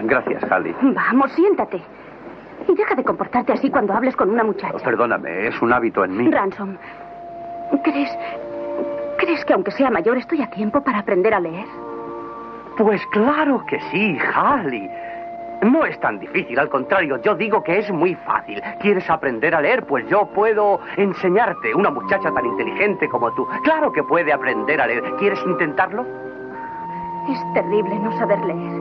Gracias, 0.03 0.43
Halley. 0.51 0.75
Vamos, 0.83 1.33
siéntate. 1.33 1.81
Y 2.69 2.75
deja 2.75 2.95
de 2.95 3.05
comportarte 3.05 3.53
así 3.53 3.71
cuando 3.71 3.93
hables 3.93 4.17
con 4.17 4.31
una 4.31 4.43
muchacha. 4.43 4.79
Perdóname, 4.85 5.49
es 5.49 5.63
un 5.63 5.73
hábito 5.73 6.05
en 6.05 6.17
mí. 6.17 6.31
Ransom, 6.31 6.77
¿crees. 7.85 8.11
¿Crees 9.19 9.45
que 9.45 9.53
aunque 9.53 9.71
sea 9.71 9.91
mayor 9.91 10.19
estoy 10.19 10.43
a 10.43 10.51
tiempo 10.51 10.83
para 10.83 10.99
aprender 10.99 11.33
a 11.33 11.41
leer? 11.41 11.67
Pues 12.77 13.01
claro 13.13 13.65
que 13.67 13.81
sí, 13.93 14.19
Halley. 14.35 14.91
No 15.63 15.87
es 15.87 15.99
tan 16.01 16.19
difícil, 16.19 16.59
al 16.59 16.69
contrario, 16.69 17.21
yo 17.23 17.35
digo 17.35 17.63
que 17.63 17.79
es 17.79 17.91
muy 17.91 18.15
fácil. 18.15 18.63
¿Quieres 18.81 19.09
aprender 19.09 19.55
a 19.55 19.61
leer? 19.61 19.87
Pues 19.87 20.07
yo 20.09 20.27
puedo 20.35 20.81
enseñarte. 20.97 21.75
Una 21.75 21.91
muchacha 21.91 22.31
tan 22.31 22.45
inteligente 22.45 23.09
como 23.09 23.33
tú. 23.33 23.47
Claro 23.63 23.91
que 23.91 24.03
puede 24.03 24.33
aprender 24.33 24.81
a 24.81 24.87
leer. 24.87 25.03
¿Quieres 25.19 25.41
intentarlo? 25.47 26.05
Es 27.29 27.55
terrible 27.55 27.99
no 27.99 28.17
saber 28.19 28.39
leer. 28.41 28.81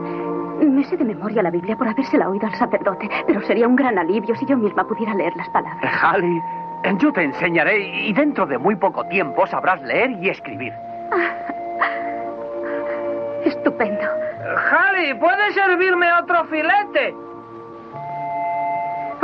Me 0.64 0.84
sé 0.84 0.96
de 0.96 1.04
memoria 1.04 1.42
la 1.42 1.50
Biblia 1.50 1.76
por 1.76 1.88
habérsela 1.88 2.28
oído 2.28 2.46
al 2.46 2.54
sacerdote, 2.54 3.08
pero 3.26 3.42
sería 3.42 3.68
un 3.68 3.76
gran 3.76 3.98
alivio 3.98 4.34
si 4.36 4.46
yo 4.46 4.56
misma 4.56 4.86
pudiera 4.86 5.14
leer 5.14 5.36
las 5.36 5.48
palabras. 5.50 5.92
Halley, 6.02 6.40
yo 6.98 7.12
te 7.12 7.24
enseñaré 7.24 8.06
y 8.06 8.12
dentro 8.12 8.46
de 8.46 8.56
muy 8.56 8.76
poco 8.76 9.04
tiempo 9.04 9.46
sabrás 9.46 9.82
leer 9.82 10.12
y 10.22 10.30
escribir. 10.30 10.72
Estupendo. 13.44 14.02
Harry, 14.70 15.14
¿puede 15.14 15.52
servirme 15.52 16.06
otro 16.22 16.44
filete? 16.46 17.14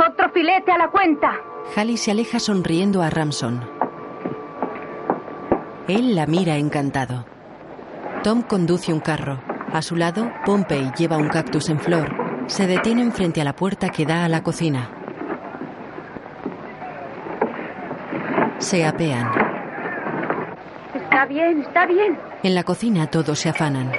Otro 0.07 0.29
filete 0.29 0.71
a 0.71 0.77
la 0.77 0.87
cuenta. 0.89 1.33
Halley 1.75 1.97
se 1.97 2.11
aleja 2.11 2.39
sonriendo 2.39 3.01
a 3.01 3.09
Ramson. 3.09 3.61
Él 5.87 6.15
la 6.15 6.25
mira 6.25 6.55
encantado. 6.57 7.25
Tom 8.23 8.41
conduce 8.41 8.93
un 8.93 9.01
carro. 9.01 9.37
A 9.73 9.81
su 9.81 9.97
lado, 9.97 10.31
Pompey 10.45 10.91
lleva 10.97 11.17
un 11.17 11.27
cactus 11.27 11.69
en 11.69 11.77
flor. 11.77 12.09
Se 12.47 12.67
detienen 12.67 13.11
frente 13.11 13.41
a 13.41 13.43
la 13.43 13.51
puerta 13.51 13.89
que 13.89 14.05
da 14.05 14.23
a 14.23 14.29
la 14.29 14.41
cocina. 14.41 14.89
Se 18.59 18.85
apean. 18.85 19.29
Está 20.93 21.25
bien, 21.25 21.63
está 21.63 21.85
bien. 21.85 22.17
En 22.43 22.55
la 22.55 22.63
cocina 22.63 23.07
todos 23.07 23.37
se 23.39 23.49
afanan. 23.49 23.91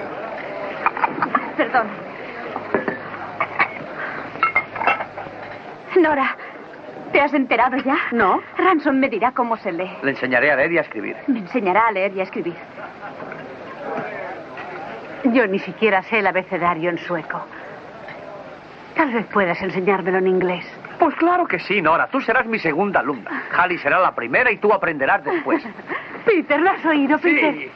Perdón. 1.58 1.86
Nora, 6.00 6.34
¿te 7.12 7.20
has 7.20 7.34
enterado 7.34 7.76
ya? 7.76 7.96
No. 8.12 8.40
Ransom 8.56 8.96
me 8.96 9.10
dirá 9.10 9.32
cómo 9.32 9.58
se 9.58 9.70
lee. 9.70 9.90
Le 10.02 10.12
enseñaré 10.12 10.50
a 10.50 10.56
leer 10.56 10.72
y 10.72 10.78
a 10.78 10.80
escribir. 10.80 11.16
Me 11.26 11.40
enseñará 11.40 11.88
a 11.88 11.92
leer 11.92 12.16
y 12.16 12.20
a 12.20 12.22
escribir. 12.22 12.54
Yo 15.32 15.46
ni 15.46 15.58
siquiera 15.58 16.02
sé 16.02 16.18
el 16.18 16.26
abecedario 16.26 16.90
en 16.90 16.98
sueco. 16.98 17.40
Tal 18.94 19.12
vez 19.12 19.26
puedas 19.26 19.60
enseñármelo 19.60 20.18
en 20.18 20.28
inglés. 20.28 20.64
Pues 20.98 21.14
claro 21.16 21.46
que 21.46 21.58
sí, 21.58 21.82
Nora. 21.82 22.06
Tú 22.08 22.20
serás 22.20 22.46
mi 22.46 22.58
segunda 22.58 23.00
alumna. 23.00 23.42
Halley 23.56 23.78
será 23.78 23.98
la 23.98 24.14
primera 24.14 24.52
y 24.52 24.58
tú 24.58 24.72
aprenderás 24.72 25.24
después. 25.24 25.62
Peter, 26.24 26.60
¿lo 26.60 26.70
has 26.70 26.84
oído, 26.84 27.18
Peter? 27.18 27.54
Sí. 27.54 27.70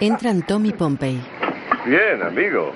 Entran 0.06 0.42
Tom 0.42 0.64
y 0.66 0.72
Pompey. 0.72 1.20
Bien, 1.84 2.22
amigo. 2.22 2.72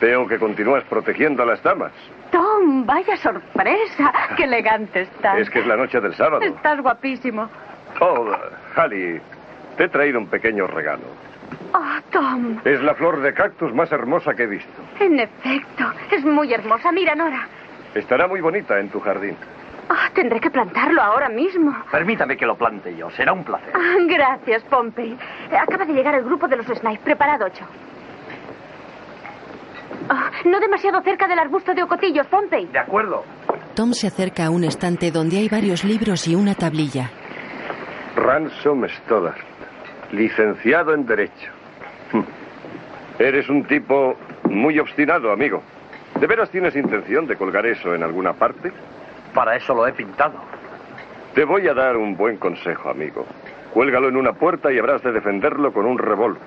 Veo 0.00 0.28
que 0.28 0.38
continúas 0.38 0.84
protegiendo 0.84 1.42
a 1.42 1.46
las 1.46 1.62
damas. 1.62 1.92
Tom, 2.30 2.84
vaya 2.84 3.16
sorpresa. 3.16 4.12
Qué 4.36 4.44
elegante 4.44 5.02
estás. 5.02 5.38
Es 5.38 5.50
que 5.50 5.60
es 5.60 5.66
la 5.66 5.76
noche 5.76 6.00
del 6.00 6.14
sábado. 6.14 6.42
Estás 6.42 6.80
guapísimo. 6.80 7.48
Oh, 8.00 8.30
Halley, 8.76 9.20
te 9.76 9.84
he 9.84 9.88
traído 9.88 10.18
un 10.18 10.26
pequeño 10.26 10.66
regalo. 10.66 11.04
Oh, 11.80 12.00
Tom. 12.10 12.58
Es 12.64 12.82
la 12.82 12.94
flor 12.94 13.20
de 13.22 13.32
cactus 13.32 13.72
más 13.72 13.92
hermosa 13.92 14.34
que 14.34 14.42
he 14.42 14.46
visto. 14.48 14.82
En 14.98 15.20
efecto, 15.20 15.84
es 16.10 16.24
muy 16.24 16.52
hermosa. 16.52 16.90
Mira, 16.90 17.14
Nora. 17.14 17.46
Estará 17.94 18.26
muy 18.26 18.40
bonita 18.40 18.80
en 18.80 18.88
tu 18.88 18.98
jardín. 18.98 19.36
Oh, 19.88 20.12
tendré 20.12 20.40
que 20.40 20.50
plantarlo 20.50 21.00
ahora 21.00 21.28
mismo. 21.28 21.74
Permítame 21.92 22.36
que 22.36 22.44
lo 22.46 22.56
plante 22.56 22.96
yo. 22.96 23.10
Será 23.10 23.32
un 23.32 23.44
placer. 23.44 23.72
Ah, 23.74 23.96
gracias, 24.08 24.64
Pompey. 24.64 25.16
Acaba 25.56 25.84
de 25.84 25.92
llegar 25.92 26.16
el 26.16 26.24
grupo 26.24 26.48
de 26.48 26.56
los 26.56 26.66
Snipe. 26.66 27.00
Preparado, 27.04 27.46
ocho. 27.46 27.64
Ah, 30.10 30.30
no 30.46 30.58
demasiado 30.58 31.00
cerca 31.02 31.28
del 31.28 31.38
arbusto 31.38 31.74
de 31.74 31.82
ocotillos, 31.84 32.26
Pompey. 32.26 32.66
De 32.66 32.78
acuerdo. 32.80 33.24
Tom 33.74 33.92
se 33.92 34.08
acerca 34.08 34.46
a 34.46 34.50
un 34.50 34.64
estante 34.64 35.12
donde 35.12 35.38
hay 35.38 35.48
varios 35.48 35.84
libros 35.84 36.26
y 36.26 36.34
una 36.34 36.54
tablilla. 36.56 37.10
Ransom 38.16 38.84
Stoddard, 38.88 39.38
licenciado 40.10 40.92
en 40.92 41.06
Derecho. 41.06 41.52
Eres 43.18 43.48
un 43.48 43.64
tipo 43.64 44.14
muy 44.44 44.78
obstinado, 44.78 45.32
amigo. 45.32 45.62
¿De 46.20 46.26
veras 46.26 46.50
tienes 46.50 46.74
intención 46.76 47.26
de 47.26 47.36
colgar 47.36 47.66
eso 47.66 47.94
en 47.94 48.02
alguna 48.02 48.32
parte? 48.32 48.72
Para 49.34 49.56
eso 49.56 49.74
lo 49.74 49.86
he 49.86 49.92
pintado. 49.92 50.38
Te 51.34 51.44
voy 51.44 51.68
a 51.68 51.74
dar 51.74 51.96
un 51.96 52.16
buen 52.16 52.36
consejo, 52.38 52.90
amigo. 52.90 53.26
Cuélgalo 53.72 54.08
en 54.08 54.16
una 54.16 54.32
puerta 54.32 54.72
y 54.72 54.78
habrás 54.78 55.02
de 55.02 55.12
defenderlo 55.12 55.72
con 55.72 55.86
un 55.86 55.98
revólver. 55.98 56.42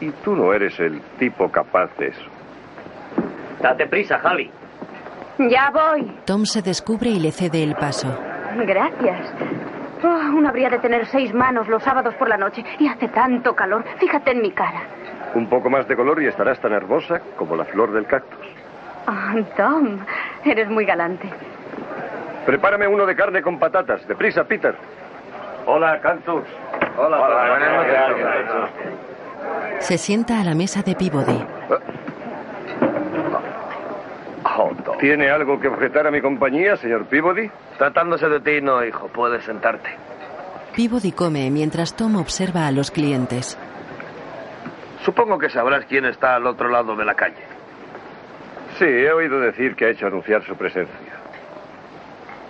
Y 0.00 0.10
tú 0.24 0.34
no 0.34 0.52
eres 0.52 0.78
el 0.80 1.00
tipo 1.18 1.50
capaz 1.50 1.94
de 1.98 2.08
eso. 2.08 2.26
Date 3.60 3.86
prisa, 3.86 4.20
Halley. 4.22 4.50
Ya 5.38 5.70
voy. 5.70 6.10
Tom 6.24 6.44
se 6.44 6.62
descubre 6.62 7.10
y 7.10 7.20
le 7.20 7.32
cede 7.32 7.62
el 7.62 7.74
paso. 7.74 8.08
Gracias. 8.66 9.32
Oh, 10.02 10.36
uno 10.36 10.48
habría 10.48 10.70
de 10.70 10.78
tener 10.78 11.06
seis 11.06 11.32
manos 11.34 11.68
los 11.68 11.82
sábados 11.82 12.14
por 12.14 12.28
la 12.28 12.36
noche 12.36 12.64
y 12.78 12.88
hace 12.88 13.08
tanto 13.08 13.54
calor. 13.54 13.84
Fíjate 13.98 14.32
en 14.32 14.40
mi 14.40 14.50
cara. 14.50 14.82
Un 15.34 15.48
poco 15.48 15.70
más 15.70 15.86
de 15.86 15.96
color 15.96 16.22
y 16.22 16.26
estarás 16.26 16.58
tan 16.60 16.72
hermosa 16.72 17.20
como 17.36 17.56
la 17.56 17.64
flor 17.64 17.92
del 17.92 18.06
cactus. 18.06 18.46
Oh, 19.06 19.42
Tom, 19.56 19.98
eres 20.44 20.68
muy 20.68 20.84
galante. 20.84 21.28
Prepárame 22.46 22.86
uno 22.86 23.06
de 23.06 23.14
carne 23.14 23.42
con 23.42 23.58
patatas. 23.58 24.06
Deprisa, 24.08 24.44
Peter. 24.44 24.74
Hola, 25.66 26.00
Cactus. 26.00 26.44
Hola, 26.96 27.18
buenas 27.18 27.76
noches. 27.76 27.96
Se 29.80 29.98
sienta 29.98 30.40
a 30.40 30.44
la 30.44 30.54
mesa 30.54 30.82
de 30.82 30.94
Peabody. 30.94 31.44
¿Tiene 34.98 35.30
algo 35.30 35.60
que 35.60 35.68
objetar 35.68 36.06
a 36.06 36.10
mi 36.10 36.20
compañía, 36.20 36.76
señor 36.76 37.06
Peabody? 37.06 37.50
Tratándose 37.78 38.28
de 38.28 38.40
ti, 38.40 38.60
no, 38.60 38.84
hijo. 38.84 39.08
Puedes 39.08 39.44
sentarte. 39.44 39.88
Peabody 40.76 41.12
come 41.12 41.50
mientras 41.50 41.94
Tom 41.94 42.16
observa 42.16 42.66
a 42.66 42.72
los 42.72 42.90
clientes. 42.90 43.56
Supongo 45.04 45.38
que 45.38 45.48
sabrás 45.50 45.84
quién 45.86 46.04
está 46.04 46.36
al 46.36 46.46
otro 46.46 46.68
lado 46.68 46.94
de 46.96 47.04
la 47.04 47.14
calle. 47.14 47.42
Sí, 48.78 48.84
he 48.84 49.12
oído 49.12 49.40
decir 49.40 49.74
que 49.76 49.86
ha 49.86 49.88
hecho 49.90 50.06
anunciar 50.06 50.42
su 50.44 50.54
presencia. 50.56 50.94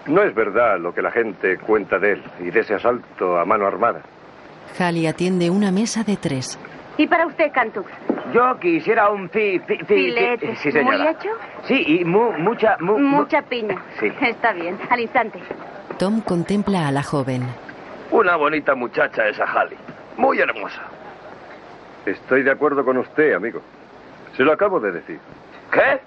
No 0.07 0.23
es 0.23 0.35
verdad 0.35 0.79
lo 0.79 0.93
que 0.95 1.03
la 1.03 1.11
gente 1.11 1.59
cuenta 1.59 1.99
de 1.99 2.13
él 2.13 2.23
y 2.41 2.51
de 2.51 2.61
ese 2.61 2.75
asalto 2.75 3.39
a 3.39 3.45
mano 3.45 3.67
armada. 3.67 4.01
Halley 4.79 5.07
atiende 5.07 5.51
una 5.51 5.71
mesa 5.71 6.03
de 6.05 6.17
tres. 6.17 6.59
¿Y 6.97 7.07
para 7.07 7.27
usted, 7.27 7.51
Cantux? 7.53 7.91
Yo 8.33 8.59
quisiera 8.61 9.09
un 9.11 9.29
fi, 9.31 9.59
fi- 9.61 9.79
fi- 9.79 9.85
Filete. 9.85 10.57
Sí, 10.57 10.71
señora. 10.71 10.99
¿Muy 10.99 11.07
hecho? 11.09 11.29
Sí, 11.65 11.85
y 12.01 12.05
mu- 12.05 12.33
mucha... 12.33 12.77
mu- 12.81 12.99
mu- 12.99 13.19
Mucha 13.19 13.43
piña. 13.43 13.77
Sí. 13.99 14.07
Está 14.21 14.53
bien. 14.53 14.79
Al 14.89 15.01
instante. 15.01 15.41
Tom 15.99 16.21
contempla 16.21 16.89
a 16.89 16.93
la 16.93 17.03
joven. 17.03 17.43
Una 18.11 18.37
bonita 18.37 18.75
muchacha 18.75 19.27
esa 19.29 19.45
Halley. 19.45 19.77
Muy 20.17 20.39
hermosa. 20.41 20.83
Estoy 22.07 22.43
de 22.43 22.51
acuerdo 22.51 22.85
con 22.85 22.97
usted, 22.99 23.35
amigo. 23.35 23.61
Se 24.37 24.43
lo 24.43 24.53
acabo 24.53 24.81
de 24.81 24.93
decir. 24.93 25.19
¿Qué? 25.71 26.01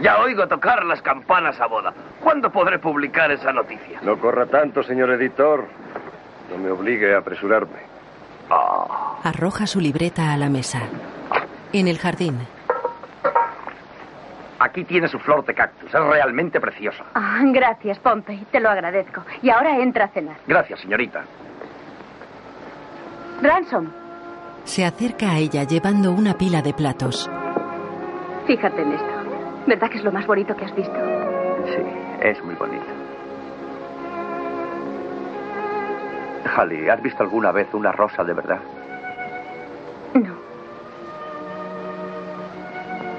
Ya 0.00 0.18
oigo 0.18 0.48
tocar 0.48 0.84
las 0.84 1.00
campanas 1.02 1.60
a 1.60 1.66
boda. 1.66 1.92
¿Cuándo 2.20 2.50
podré 2.50 2.78
publicar 2.78 3.30
esa 3.30 3.52
noticia? 3.52 4.00
No 4.02 4.18
corra 4.18 4.46
tanto, 4.46 4.82
señor 4.82 5.10
editor. 5.10 5.66
No 6.50 6.58
me 6.58 6.70
obligue 6.70 7.14
a 7.14 7.18
apresurarme. 7.18 7.78
Arroja 9.22 9.66
su 9.66 9.80
libreta 9.80 10.32
a 10.32 10.36
la 10.36 10.48
mesa. 10.48 10.82
En 11.72 11.88
el 11.88 11.98
jardín, 11.98 12.38
Aquí 14.60 14.84
tiene 14.84 15.08
su 15.08 15.18
flor 15.18 15.44
de 15.44 15.52
cactus. 15.52 15.92
Es 15.92 16.00
realmente 16.00 16.58
preciosa. 16.60 17.04
Ah, 17.14 17.40
gracias, 17.44 17.98
Pompey. 17.98 18.46
Te 18.50 18.60
lo 18.60 18.70
agradezco. 18.70 19.22
Y 19.42 19.50
ahora 19.50 19.78
entra 19.78 20.06
a 20.06 20.08
cenar. 20.08 20.36
Gracias, 20.46 20.80
señorita. 20.80 21.24
Ransom, 23.42 23.90
Se 24.64 24.84
acerca 24.84 25.32
a 25.32 25.38
ella 25.38 25.64
llevando 25.64 26.12
una 26.12 26.34
pila 26.34 26.62
de 26.62 26.72
platos. 26.72 27.30
fíjate 28.46 28.82
en 28.82 28.92
esto. 28.92 29.06
¿Verdad 29.66 29.90
que 29.90 29.98
es 29.98 30.04
lo 30.04 30.12
más 30.12 30.26
bonito 30.26 30.54
que 30.56 30.64
has 30.64 30.74
visto? 30.74 30.92
Sí, 31.66 31.82
es 32.22 32.42
muy 32.44 32.54
bonito. 32.54 32.84
Halley, 36.56 36.88
¿has 36.88 37.02
visto 37.02 37.22
alguna 37.22 37.50
vez 37.52 37.66
una 37.72 37.90
rosa 37.92 38.22
de 38.22 38.34
verdad? 38.34 38.60
No. 40.14 40.34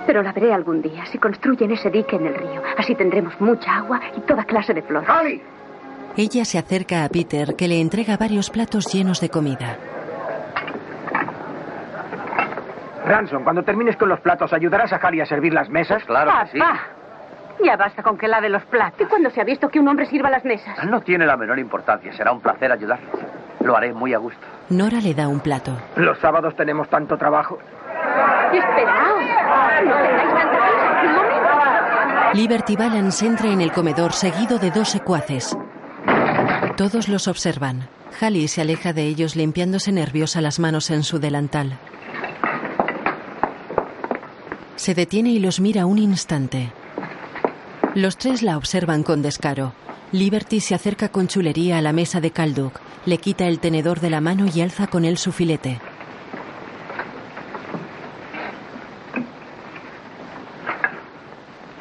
Pero 0.05 0.21
la 0.21 0.31
veré 0.31 0.53
algún 0.53 0.81
día 0.83 1.05
si 1.07 1.17
construyen 1.17 1.71
ese 1.71 1.89
dique 1.89 2.15
en 2.15 2.27
el 2.27 2.35
río. 2.35 2.61
Así 2.77 2.93
tendremos 2.95 3.33
mucha 3.41 3.77
agua 3.77 3.99
y 4.15 4.21
toda 4.21 4.43
clase 4.43 4.73
de 4.73 4.83
flores. 4.83 5.09
Ella 6.15 6.45
se 6.45 6.59
acerca 6.59 7.03
a 7.03 7.09
Peter, 7.09 7.55
que 7.55 7.67
le 7.67 7.81
entrega 7.81 8.15
varios 8.15 8.49
platos 8.51 8.93
llenos 8.93 9.19
de 9.19 9.29
comida. 9.29 9.77
Ransom, 13.05 13.43
cuando 13.43 13.63
termines 13.63 13.95
con 13.97 14.09
los 14.09 14.19
platos, 14.19 14.51
¿ayudarás 14.53 14.91
a 14.93 14.95
Harry 14.97 15.21
a 15.21 15.25
servir 15.25 15.53
las 15.53 15.69
mesas? 15.69 16.03
Claro 16.05 16.31
Papá, 16.31 16.79
ya 17.63 17.77
basta 17.77 18.03
con 18.03 18.17
que 18.17 18.27
lave 18.27 18.49
los 18.49 18.63
platos. 18.65 18.99
¿Y 18.99 19.05
cuándo 19.05 19.29
se 19.29 19.41
ha 19.41 19.43
visto 19.43 19.69
que 19.69 19.79
un 19.79 19.87
hombre 19.87 20.05
sirva 20.07 20.29
las 20.29 20.43
mesas? 20.43 20.83
No 20.85 21.01
tiene 21.01 21.25
la 21.25 21.37
menor 21.37 21.59
importancia. 21.59 22.11
Será 22.13 22.31
un 22.31 22.41
placer 22.41 22.71
ayudarles. 22.71 23.09
Lo 23.61 23.77
haré 23.77 23.93
muy 23.93 24.13
a 24.13 24.17
gusto. 24.17 24.45
Nora 24.69 24.99
le 24.99 25.13
da 25.13 25.27
un 25.27 25.39
plato. 25.39 25.71
Los 25.95 26.19
sábados 26.19 26.55
tenemos 26.55 26.89
tanto 26.89 27.17
trabajo. 27.17 27.57
Esperaos. 28.51 29.23
No 29.85 29.95
tengáis 29.95 30.33
tanta 30.33 30.57
prisa. 30.59 31.01
Un 31.03 31.15
momento. 31.15 32.33
Liberty 32.33 32.75
Balance 32.75 33.25
entra 33.25 33.47
en 33.47 33.61
el 33.61 33.71
comedor 33.71 34.11
seguido 34.13 34.59
de 34.59 34.71
dos 34.71 34.89
secuaces. 34.89 35.57
Todos 36.75 37.07
los 37.07 37.27
observan. 37.27 37.87
Halley 38.19 38.47
se 38.47 38.61
aleja 38.61 38.93
de 38.93 39.03
ellos 39.03 39.35
limpiándose 39.35 39.91
nerviosa 39.91 40.41
las 40.41 40.59
manos 40.59 40.91
en 40.91 41.03
su 41.03 41.19
delantal. 41.19 41.77
Se 44.85 44.93
detiene 44.93 45.31
y 45.31 45.39
los 45.39 45.59
mira 45.59 45.87
un 45.87 45.97
instante. 45.97 46.71
Los 47.95 48.19
tres 48.19 48.43
la 48.43 48.55
observan 48.55 49.01
con 49.01 49.23
descaro. 49.23 49.73
Liberty 50.11 50.59
se 50.59 50.75
acerca 50.75 51.09
con 51.09 51.27
chulería 51.27 51.79
a 51.79 51.81
la 51.81 51.91
mesa 51.91 52.21
de 52.21 52.29
Calduc, 52.29 52.79
le 53.07 53.17
quita 53.17 53.47
el 53.47 53.59
tenedor 53.59 53.99
de 53.99 54.11
la 54.11 54.21
mano 54.21 54.45
y 54.45 54.61
alza 54.61 54.85
con 54.85 55.03
él 55.03 55.17
su 55.17 55.31
filete. 55.31 55.79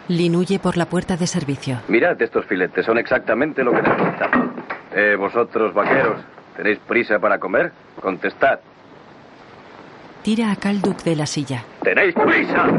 Lin 0.08 0.36
huye 0.36 0.58
por 0.58 0.78
la 0.78 0.86
puerta 0.86 1.18
de 1.18 1.26
servicio. 1.26 1.82
Mirad 1.88 2.22
estos 2.22 2.46
filetes, 2.46 2.86
son 2.86 2.96
exactamente 2.96 3.62
lo 3.62 3.72
que 3.72 3.82
necesitamos. 3.82 4.48
Eh, 4.94 5.16
vosotros, 5.18 5.74
vaqueros, 5.74 6.22
¿tenéis 6.56 6.78
prisa 6.88 7.18
para 7.18 7.38
comer? 7.38 7.70
Contestad. 8.00 8.60
Tira 10.24 10.50
a 10.50 10.56
Calduc 10.56 11.02
de 11.04 11.14
la 11.16 11.26
silla. 11.26 11.62
¿Tenéis 11.82 12.14
prisa? 12.14 12.66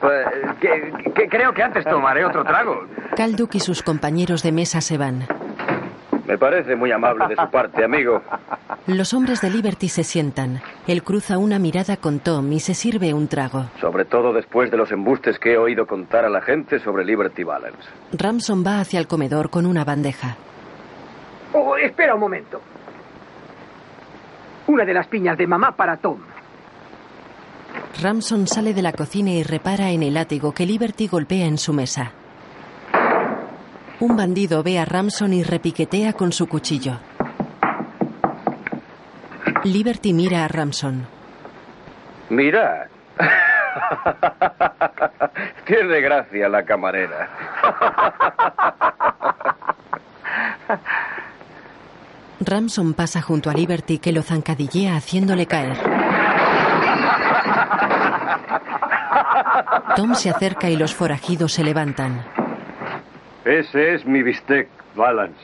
Pues, 0.00 0.26
que- 0.60 1.12
que 1.14 1.28
creo 1.28 1.52
que 1.54 1.62
antes 1.62 1.84
tomaré 1.84 2.24
otro 2.24 2.44
trago. 2.44 2.84
Calduc 3.16 3.54
y 3.54 3.60
sus 3.60 3.82
compañeros 3.82 4.42
de 4.42 4.52
mesa 4.52 4.80
se 4.82 4.98
van. 4.98 5.26
Me 6.26 6.36
parece 6.36 6.74
muy 6.76 6.90
amable 6.92 7.26
de 7.28 7.36
su 7.36 7.48
parte, 7.50 7.84
amigo. 7.84 8.22
Los 8.86 9.14
hombres 9.14 9.40
de 9.40 9.50
Liberty 9.50 9.88
se 9.88 10.04
sientan. 10.04 10.60
Él 10.86 11.02
cruza 11.02 11.38
una 11.38 11.58
mirada 11.58 11.96
con 11.96 12.18
Tom 12.18 12.52
y 12.52 12.60
se 12.60 12.74
sirve 12.74 13.14
un 13.14 13.28
trago. 13.28 13.66
Sobre 13.80 14.04
todo 14.04 14.32
después 14.32 14.70
de 14.70 14.76
los 14.76 14.90
embustes 14.90 15.38
que 15.38 15.52
he 15.54 15.58
oído 15.58 15.86
contar 15.86 16.24
a 16.24 16.28
la 16.30 16.42
gente 16.42 16.78
sobre 16.80 17.04
Liberty 17.04 17.44
Balance. 17.44 17.78
Ramson 18.12 18.64
va 18.66 18.80
hacia 18.80 19.00
el 19.00 19.06
comedor 19.06 19.48
con 19.50 19.64
una 19.64 19.84
bandeja. 19.84 20.36
Oh, 21.52 21.76
espera 21.76 22.14
un 22.14 22.20
momento. 22.20 22.60
Una 24.66 24.84
de 24.84 24.94
las 24.94 25.06
piñas 25.06 25.36
de 25.36 25.46
mamá 25.46 25.72
para 25.72 25.96
Tom. 25.96 26.18
Ramson 28.02 28.46
sale 28.46 28.74
de 28.74 28.82
la 28.82 28.92
cocina 28.92 29.30
y 29.30 29.42
repara 29.42 29.90
en 29.90 30.02
el 30.02 30.14
látigo 30.14 30.52
que 30.52 30.66
Liberty 30.66 31.06
golpea 31.06 31.46
en 31.46 31.58
su 31.58 31.72
mesa. 31.72 32.12
Un 34.00 34.16
bandido 34.16 34.62
ve 34.62 34.78
a 34.78 34.84
Ramson 34.84 35.32
y 35.32 35.42
repiquetea 35.42 36.12
con 36.12 36.32
su 36.32 36.48
cuchillo. 36.48 36.98
Liberty 39.64 40.12
mira 40.12 40.44
a 40.44 40.48
Ramson. 40.48 41.06
Mirad. 42.30 42.86
Tiene 45.66 46.00
gracia 46.00 46.48
la 46.48 46.64
camarera. 46.64 47.28
Ramson 52.44 52.94
pasa 52.94 53.22
junto 53.22 53.50
a 53.50 53.54
Liberty 53.54 53.98
que 53.98 54.12
lo 54.12 54.22
zancadillea 54.22 54.96
haciéndole 54.96 55.46
caer. 55.46 55.76
Tom 59.96 60.14
se 60.14 60.30
acerca 60.30 60.68
y 60.70 60.76
los 60.76 60.94
forajidos 60.94 61.52
se 61.52 61.64
levantan. 61.64 62.24
Ese 63.44 63.94
es 63.94 64.04
mi 64.06 64.22
bistec, 64.22 64.68
Balance. 64.94 65.38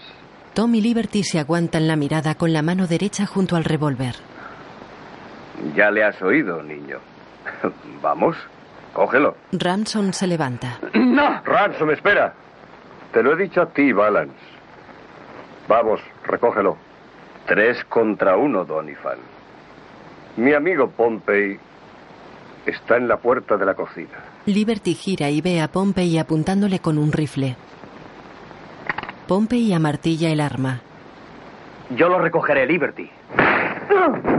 Tom 0.54 0.74
y 0.74 0.80
Liberty 0.80 1.22
se 1.22 1.38
aguantan 1.38 1.86
la 1.86 1.96
mirada 1.96 2.34
con 2.34 2.52
la 2.52 2.62
mano 2.62 2.86
derecha 2.86 3.26
junto 3.26 3.56
al 3.56 3.64
revólver. 3.64 4.16
Ya 5.76 5.90
le 5.90 6.04
has 6.04 6.20
oído, 6.22 6.62
niño. 6.62 6.98
Vamos, 8.02 8.36
cógelo. 8.92 9.36
Ramson 9.52 10.12
se 10.12 10.26
levanta. 10.26 10.78
¡No! 10.94 11.40
Ransom, 11.44 11.90
espera. 11.90 12.34
Te 13.12 13.22
lo 13.22 13.32
he 13.34 13.36
dicho 13.42 13.62
a 13.62 13.66
ti, 13.66 13.92
Balance. 13.92 14.34
Vamos, 15.68 16.00
recógelo. 16.24 16.76
Tres 17.50 17.84
contra 17.86 18.36
uno, 18.36 18.64
Donifan. 18.64 19.18
Mi 20.36 20.54
amigo 20.54 20.88
Pompey 20.88 21.58
está 22.64 22.96
en 22.96 23.08
la 23.08 23.16
puerta 23.16 23.56
de 23.56 23.66
la 23.66 23.74
cocina. 23.74 24.22
Liberty 24.46 24.94
gira 24.94 25.30
y 25.30 25.40
ve 25.40 25.60
a 25.60 25.66
Pompey 25.66 26.16
apuntándole 26.16 26.78
con 26.78 26.96
un 26.96 27.10
rifle. 27.10 27.56
Pompey 29.26 29.72
amartilla 29.72 30.30
el 30.30 30.40
arma. 30.40 30.80
Yo 31.96 32.08
lo 32.08 32.20
recogeré, 32.20 32.66
Liberty. 32.66 33.10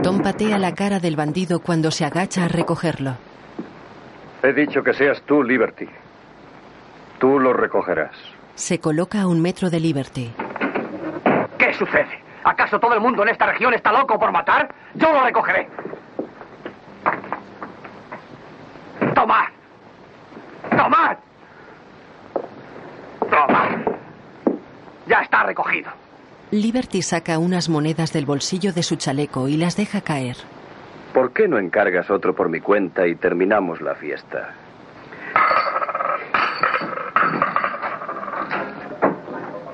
Tom 0.04 0.22
patea 0.22 0.58
la 0.58 0.74
cara 0.74 1.02
del 1.02 1.18
bandido 1.18 1.60
cuando 1.60 1.92
se 1.92 2.06
agacha 2.06 2.46
a 2.46 2.48
recogerlo. 2.48 3.18
He 4.42 4.54
dicho 4.54 4.84
que 4.84 4.94
seas 4.94 5.22
tú, 5.24 5.44
Liberty. 5.44 5.90
Tú 7.20 7.42
lo 7.42 7.52
recogerás. 7.52 8.16
Se 8.56 8.80
coloca 8.80 9.20
a 9.20 9.28
un 9.28 9.42
metro 9.42 9.70
de 9.70 9.82
Liberty. 9.82 10.32
¿Qué 11.58 11.74
sucede? 11.74 12.31
¿Acaso 12.44 12.80
todo 12.80 12.94
el 12.94 13.00
mundo 13.02 13.24
en 13.24 13.30
esta 13.30 13.46
región 13.46 13.74
está 13.74 13.92
loco 13.92 14.18
por 14.18 14.32
matar? 14.32 14.74
Yo 14.96 15.12
lo 15.12 15.22
recogeré. 15.24 15.68
¡Tomad! 19.14 19.46
¡Tomad! 20.76 21.18
¡Tomad! 23.30 23.70
Ya 25.08 25.22
está 25.22 25.44
recogido. 25.44 25.92
Liberty 26.52 27.02
saca 27.02 27.38
unas 27.40 27.70
monedas 27.70 28.12
del 28.12 28.26
bolsillo 28.26 28.74
de 28.74 28.84
su 28.84 28.96
chaleco 28.96 29.48
y 29.48 29.58
las 29.58 29.78
deja 29.78 30.02
caer. 30.02 30.38
¿Por 31.14 31.32
qué 31.34 31.48
no 31.48 31.58
encargas 31.60 32.10
otro 32.10 32.34
por 32.34 32.50
mi 32.50 32.60
cuenta 32.60 33.06
y 33.08 33.16
terminamos 33.16 33.82
la 33.82 33.96
fiesta? 33.96 34.54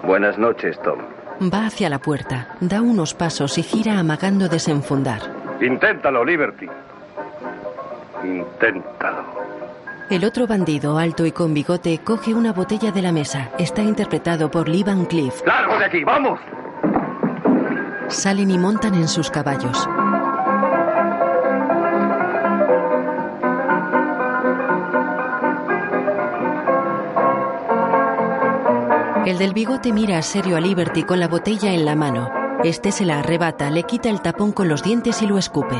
Buenas 0.04 0.38
noches, 0.38 0.80
Tom. 0.82 1.00
Va 1.42 1.68
hacia 1.68 1.90
la 1.90 2.00
puerta, 2.00 2.56
da 2.60 2.82
unos 2.82 3.14
pasos 3.14 3.58
y 3.58 3.64
gira 3.64 4.00
amagando 4.00 4.50
desenfundar. 4.50 5.22
Inténtalo, 5.62 6.26
Liberty. 6.26 6.68
Inténtalo. 8.24 9.24
El 10.10 10.26
otro 10.26 10.48
bandido, 10.48 10.98
alto 10.98 11.26
y 11.26 11.32
con 11.32 11.54
bigote, 11.54 12.00
coge 12.00 12.34
una 12.34 12.54
botella 12.54 12.92
de 12.92 13.02
la 13.02 13.12
mesa. 13.12 13.52
Está 13.60 13.82
interpretado 13.82 14.50
por 14.50 14.68
Lee 14.68 14.84
Van 14.84 15.06
Cleef. 15.06 15.46
¡Largo 15.46 15.78
de 15.78 15.86
aquí! 15.86 16.04
¡Vamos! 16.04 16.40
Salen 18.08 18.50
y 18.50 18.58
montan 18.58 18.96
en 18.96 19.08
sus 19.08 19.30
caballos. 19.30 19.88
El 29.28 29.38
del 29.38 29.52
bigote 29.52 29.92
mira 29.92 30.22
serio 30.22 30.56
a 30.56 30.62
Liberty 30.62 31.04
con 31.04 31.20
la 31.20 31.28
botella 31.28 31.74
en 31.74 31.84
la 31.84 31.98
mano. 31.98 32.30
Este 32.64 32.94
se 32.94 33.04
la 33.04 33.20
arrebata, 33.20 33.70
le 33.70 33.84
quita 33.84 34.08
el 34.08 34.22
tapón 34.22 34.54
con 34.54 34.70
los 34.70 34.84
dientes 34.84 35.22
y 35.22 35.28
lo 35.28 35.38
escupe. 35.38 35.76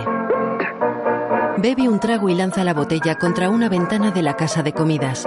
Bebe 1.56 1.88
un 1.88 1.98
trago 2.02 2.28
y 2.28 2.36
lanza 2.36 2.66
la 2.66 2.74
botella 2.74 3.16
contra 3.16 3.50
una 3.50 3.70
ventana 3.70 4.12
de 4.12 4.22
la 4.22 4.36
casa 4.36 4.64
de 4.64 4.74
comidas. 4.74 5.26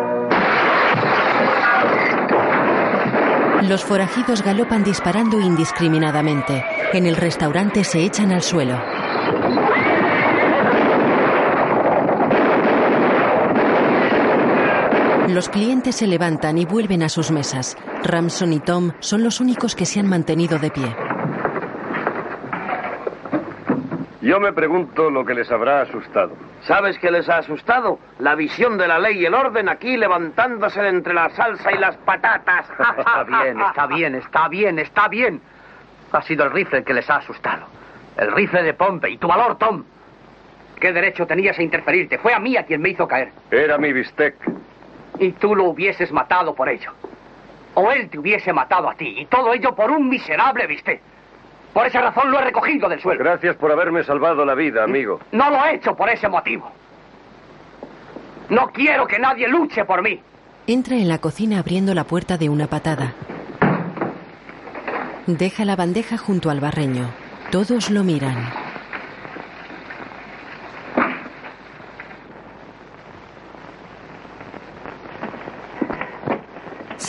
Los 3.63 3.85
forajidos 3.85 4.43
galopan 4.43 4.85
disparando 4.85 5.41
indiscriminadamente. 5.41 6.63
En 6.93 7.07
el 7.07 7.17
restaurante 7.17 7.85
se 7.85 8.05
echan 8.05 8.33
al 8.33 8.43
suelo. 8.43 9.00
Los 15.31 15.49
clientes 15.49 15.95
se 15.95 16.09
levantan 16.09 16.59
y 16.59 16.65
vuelven 16.67 17.05
a 17.05 17.09
sus 17.09 17.31
mesas. 17.31 17.77
Ramson 18.03 18.53
y 18.53 18.59
Tom 18.59 18.91
son 18.99 19.23
los 19.23 19.41
únicos 19.41 19.77
que 19.77 19.87
se 19.87 20.01
han 20.01 20.09
mantenido 20.09 20.59
de 20.59 20.71
pie. 20.73 20.97
Yo 24.23 24.41
me 24.41 24.53
pregunto 24.53 25.09
lo 25.09 25.25
que 25.25 25.35
les 25.35 25.49
habrá 25.53 25.83
asustado. 25.83 26.33
¿Sabes 26.63 26.99
qué 26.99 27.13
les 27.13 27.29
ha 27.29 27.39
asustado? 27.39 28.01
La 28.19 28.35
visión 28.35 28.77
de 28.77 28.89
la 28.89 28.99
ley 28.99 29.21
y 29.21 29.25
el 29.25 29.35
orden 29.35 29.69
aquí 29.69 29.97
levantándose 29.97 30.83
de 30.83 30.89
entre 30.89 31.15
la 31.15 31.31
salsa 31.31 31.71
y 31.73 31.79
las 31.79 31.97
patatas. 31.99 32.67
Está 32.99 33.23
bien, 33.23 33.61
está 33.61 33.87
bien, 33.87 34.15
está 34.17 34.49
bien, 34.49 34.79
está 34.81 35.09
bien. 35.09 35.41
Ha 36.11 36.23
sido 36.23 36.45
el 36.45 36.51
rifle 36.51 36.79
el 36.79 36.85
que 36.85 36.93
les 36.93 37.09
ha 37.09 37.17
asustado. 37.17 37.67
El 38.17 38.33
rifle 38.33 38.65
de 38.65 38.75
Pompey. 38.75 39.17
Tu 39.17 39.29
valor, 39.29 39.57
Tom. 39.59 39.85
¿Qué 40.81 40.93
derecho 40.93 41.25
tenías 41.25 41.57
a 41.57 41.63
interferirte? 41.63 42.19
Fue 42.19 42.35
a 42.35 42.41
mí 42.41 42.57
a 42.57 42.65
quien 42.65 42.83
me 42.83 42.89
hizo 42.91 43.07
caer. 43.07 43.31
Era 43.53 43.79
mi 43.79 43.93
bistec. 43.93 44.35
Y 45.21 45.33
tú 45.33 45.55
lo 45.55 45.65
hubieses 45.67 46.11
matado 46.11 46.55
por 46.55 46.69
ello. 46.69 46.91
O 47.75 47.93
él 47.93 48.09
te 48.11 48.19
hubiese 48.19 48.53
matado 48.53 48.91
a 48.91 48.95
ti. 48.95 49.15
Y 49.19 49.27
todo 49.27 49.53
ello 49.53 49.75
por 49.75 49.91
un 49.91 50.09
miserable 50.09 50.67
bistec. 50.67 51.01
Por 51.73 51.87
esa 51.87 52.01
razón 52.01 52.31
lo 52.31 52.41
he 52.41 52.45
recogido 52.45 52.89
del 52.89 53.01
suelo. 53.01 53.23
Gracias 53.23 53.55
por 53.57 53.71
haberme 53.71 54.03
salvado 54.03 54.45
la 54.45 54.55
vida, 54.55 54.83
amigo. 54.83 55.21
No 55.31 55.51
lo 55.51 55.65
he 55.65 55.77
hecho 55.77 55.95
por 55.95 56.09
ese 56.09 56.27
motivo. 56.29 56.73
No 58.49 58.69
quiero 58.73 59.07
que 59.07 59.19
nadie 59.19 59.47
luche 59.47 59.85
por 59.85 60.03
mí. 60.03 60.21
Entra 60.67 60.97
en 60.97 61.07
la 61.07 61.19
cocina 61.19 61.59
abriendo 61.61 61.95
la 61.95 62.05
puerta 62.05 62.39
de 62.39 62.49
una 62.49 62.67
patada. 62.67 63.13
Deja 65.27 65.65
la 65.65 65.77
bandeja 65.77 66.17
junto 66.17 66.51
al 66.51 66.61
barreño. 66.61 67.09
Todos 67.53 67.91
lo 67.91 68.03
miran. 68.03 68.70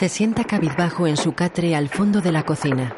Se 0.01 0.09
sienta 0.09 0.45
cabizbajo 0.45 1.05
en 1.05 1.15
su 1.15 1.33
catre 1.33 1.75
al 1.75 1.87
fondo 1.87 2.21
de 2.21 2.31
la 2.31 2.41
cocina. 2.41 2.91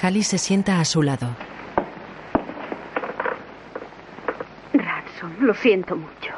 Halley 0.00 0.22
se 0.22 0.38
sienta 0.38 0.80
a 0.80 0.84
su 0.86 1.02
lado. 1.02 1.28
Ransom, 4.72 5.30
lo 5.40 5.52
siento 5.52 5.94
mucho. 5.94 6.32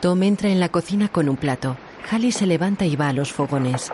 Tom 0.00 0.22
entra 0.22 0.48
en 0.48 0.60
la 0.60 0.68
cocina 0.68 1.08
con 1.08 1.28
un 1.28 1.36
plato. 1.36 1.76
Halley 2.08 2.30
se 2.30 2.46
levanta 2.46 2.84
y 2.84 2.94
va 2.94 3.08
a 3.08 3.12
los 3.12 3.32
fogones. 3.32 3.90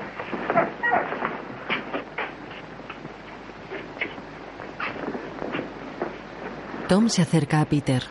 Tom 6.89 7.09
se 7.09 7.23
acerca 7.23 7.63
a 7.63 7.65
Peter. 7.65 8.03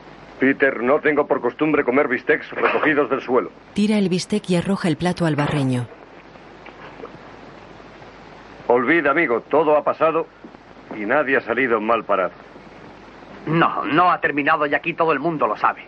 Peter, 0.44 0.84
no 0.84 1.00
tengo 1.00 1.26
por 1.26 1.40
costumbre 1.40 1.86
comer 1.86 2.10
bistecs 2.10 2.52
recogidos 2.52 3.10
del 3.10 3.22
suelo. 3.22 3.50
Tira 3.74 3.98
el 3.98 4.10
bistec 4.10 4.50
y 4.50 4.58
arroja 4.58 4.90
el 4.90 4.98
plato 4.98 5.26
al 5.26 5.38
barreño. 5.38 5.88
Olvida, 8.68 9.12
amigo, 9.12 9.40
todo 9.40 9.78
ha 9.78 9.86
pasado 9.86 10.28
y 10.98 11.06
nadie 11.06 11.38
ha 11.38 11.42
salido 11.42 11.80
mal 11.80 12.04
parado. 12.04 12.34
No, 13.46 13.86
no 13.86 14.12
ha 14.12 14.20
terminado 14.20 14.66
y 14.66 14.76
aquí 14.76 14.94
todo 14.94 15.14
el 15.14 15.20
mundo 15.20 15.48
lo 15.48 15.56
sabe. 15.56 15.86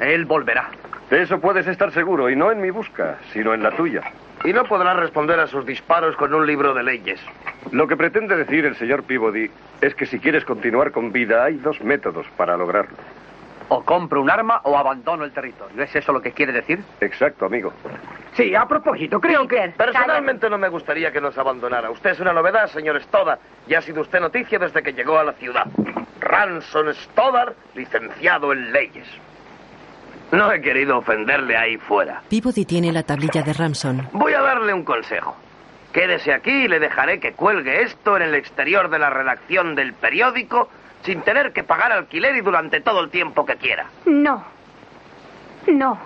Él 0.00 0.24
volverá. 0.24 0.70
De 1.08 1.22
eso 1.22 1.38
puedes 1.38 1.68
estar 1.68 1.92
seguro, 1.92 2.28
y 2.28 2.34
no 2.34 2.50
en 2.50 2.60
mi 2.60 2.70
busca, 2.70 3.18
sino 3.32 3.54
en 3.54 3.62
la 3.62 3.70
tuya. 3.76 4.02
Y 4.42 4.52
no 4.52 4.64
podrá 4.64 4.94
responder 4.94 5.38
a 5.38 5.46
sus 5.46 5.64
disparos 5.64 6.16
con 6.16 6.34
un 6.34 6.44
libro 6.44 6.74
de 6.74 6.82
leyes. 6.82 7.20
Lo 7.70 7.86
que 7.86 7.96
pretende 7.96 8.36
decir 8.36 8.66
el 8.66 8.74
señor 8.74 9.04
Peabody 9.04 9.48
es 9.80 9.94
que 9.94 10.06
si 10.06 10.18
quieres 10.18 10.44
continuar 10.44 10.90
con 10.90 11.12
vida 11.12 11.44
hay 11.44 11.58
dos 11.58 11.80
métodos 11.80 12.26
para 12.36 12.56
lograrlo. 12.56 12.96
O 13.68 13.82
compro 13.82 14.20
un 14.20 14.30
arma 14.30 14.60
o 14.64 14.76
abandono 14.76 15.24
el 15.24 15.32
territorio. 15.32 15.82
¿Es 15.82 15.94
eso 15.96 16.12
lo 16.12 16.20
que 16.20 16.32
quiere 16.32 16.52
decir? 16.52 16.82
Exacto, 17.00 17.46
amigo. 17.46 17.72
Sí, 18.34 18.54
a 18.54 18.66
propósito, 18.66 19.20
creo 19.20 19.46
que... 19.48 19.72
Personalmente 19.76 20.50
no 20.50 20.58
me 20.58 20.68
gustaría 20.68 21.10
que 21.12 21.20
nos 21.20 21.38
abandonara. 21.38 21.90
Usted 21.90 22.10
es 22.10 22.20
una 22.20 22.32
novedad, 22.32 22.66
señor 22.68 23.00
Stoddard, 23.02 23.38
y 23.66 23.74
ha 23.74 23.80
sido 23.80 24.02
usted 24.02 24.20
noticia 24.20 24.58
desde 24.58 24.82
que 24.82 24.92
llegó 24.92 25.18
a 25.18 25.24
la 25.24 25.32
ciudad. 25.32 25.66
Ransom 26.20 26.88
Stoddard, 26.92 27.54
licenciado 27.74 28.52
en 28.52 28.72
leyes. 28.72 29.06
No 30.32 30.50
he 30.52 30.60
querido 30.60 30.98
ofenderle 30.98 31.56
ahí 31.56 31.76
fuera. 31.76 32.22
Peabody 32.28 32.64
tiene 32.64 32.90
la 32.92 33.04
tablilla 33.04 33.42
de 33.42 33.52
Ramson. 33.52 34.08
Voy 34.12 34.32
a 34.32 34.40
darle 34.40 34.74
un 34.74 34.84
consejo. 34.84 35.36
Quédese 35.92 36.32
aquí 36.32 36.50
y 36.50 36.68
le 36.68 36.80
dejaré 36.80 37.20
que 37.20 37.34
cuelgue 37.34 37.82
esto 37.82 38.16
en 38.16 38.22
el 38.22 38.34
exterior 38.34 38.90
de 38.90 38.98
la 38.98 39.10
redacción 39.10 39.76
del 39.76 39.92
periódico 39.94 40.68
sin 41.04 41.20
tener 41.22 41.52
que 41.52 41.62
pagar 41.62 41.92
alquiler 41.92 42.34
y 42.36 42.40
durante 42.40 42.80
todo 42.80 43.00
el 43.00 43.10
tiempo 43.10 43.44
que 43.44 43.56
quiera. 43.56 43.86
No. 44.06 44.44
No. 45.66 45.98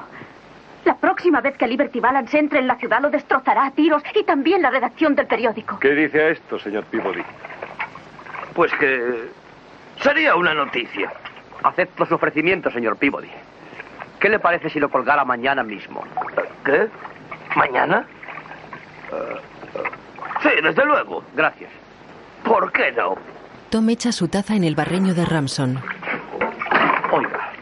La 0.84 0.96
próxima 0.96 1.40
vez 1.40 1.56
que 1.56 1.66
Liberty 1.66 2.00
Balance 2.00 2.38
entre 2.38 2.58
en 2.60 2.66
la 2.66 2.76
ciudad 2.76 3.00
lo 3.00 3.10
destrozará 3.10 3.66
a 3.66 3.70
tiros 3.70 4.02
y 4.14 4.24
también 4.24 4.62
la 4.62 4.70
redacción 4.70 5.14
del 5.14 5.26
periódico. 5.26 5.78
¿Qué 5.80 5.94
dice 5.94 6.22
a 6.22 6.28
esto, 6.30 6.58
señor 6.58 6.84
Peabody? 6.84 7.22
Pues 8.54 8.72
que 8.74 9.28
sería 10.00 10.34
una 10.34 10.54
noticia. 10.54 11.12
Acepto 11.62 12.06
su 12.06 12.14
ofrecimiento, 12.14 12.70
señor 12.70 12.96
Peabody. 12.96 13.30
¿Qué 14.18 14.28
le 14.28 14.38
parece 14.38 14.70
si 14.70 14.80
lo 14.80 14.88
colgara 14.88 15.24
mañana 15.24 15.62
mismo? 15.62 16.04
¿Qué? 16.64 16.88
¿Mañana? 17.54 18.04
Sí, 20.42 20.50
desde 20.62 20.84
luego. 20.84 21.22
Gracias. 21.34 21.70
¿Por 22.44 22.72
qué 22.72 22.92
no? 22.92 23.16
Tom 23.70 23.88
echa 23.90 24.12
su 24.12 24.28
taza 24.28 24.54
en 24.56 24.64
el 24.64 24.74
barreño 24.74 25.14
de 25.14 25.24
Ramson. 25.24 25.78
Oiga, 27.12 27.52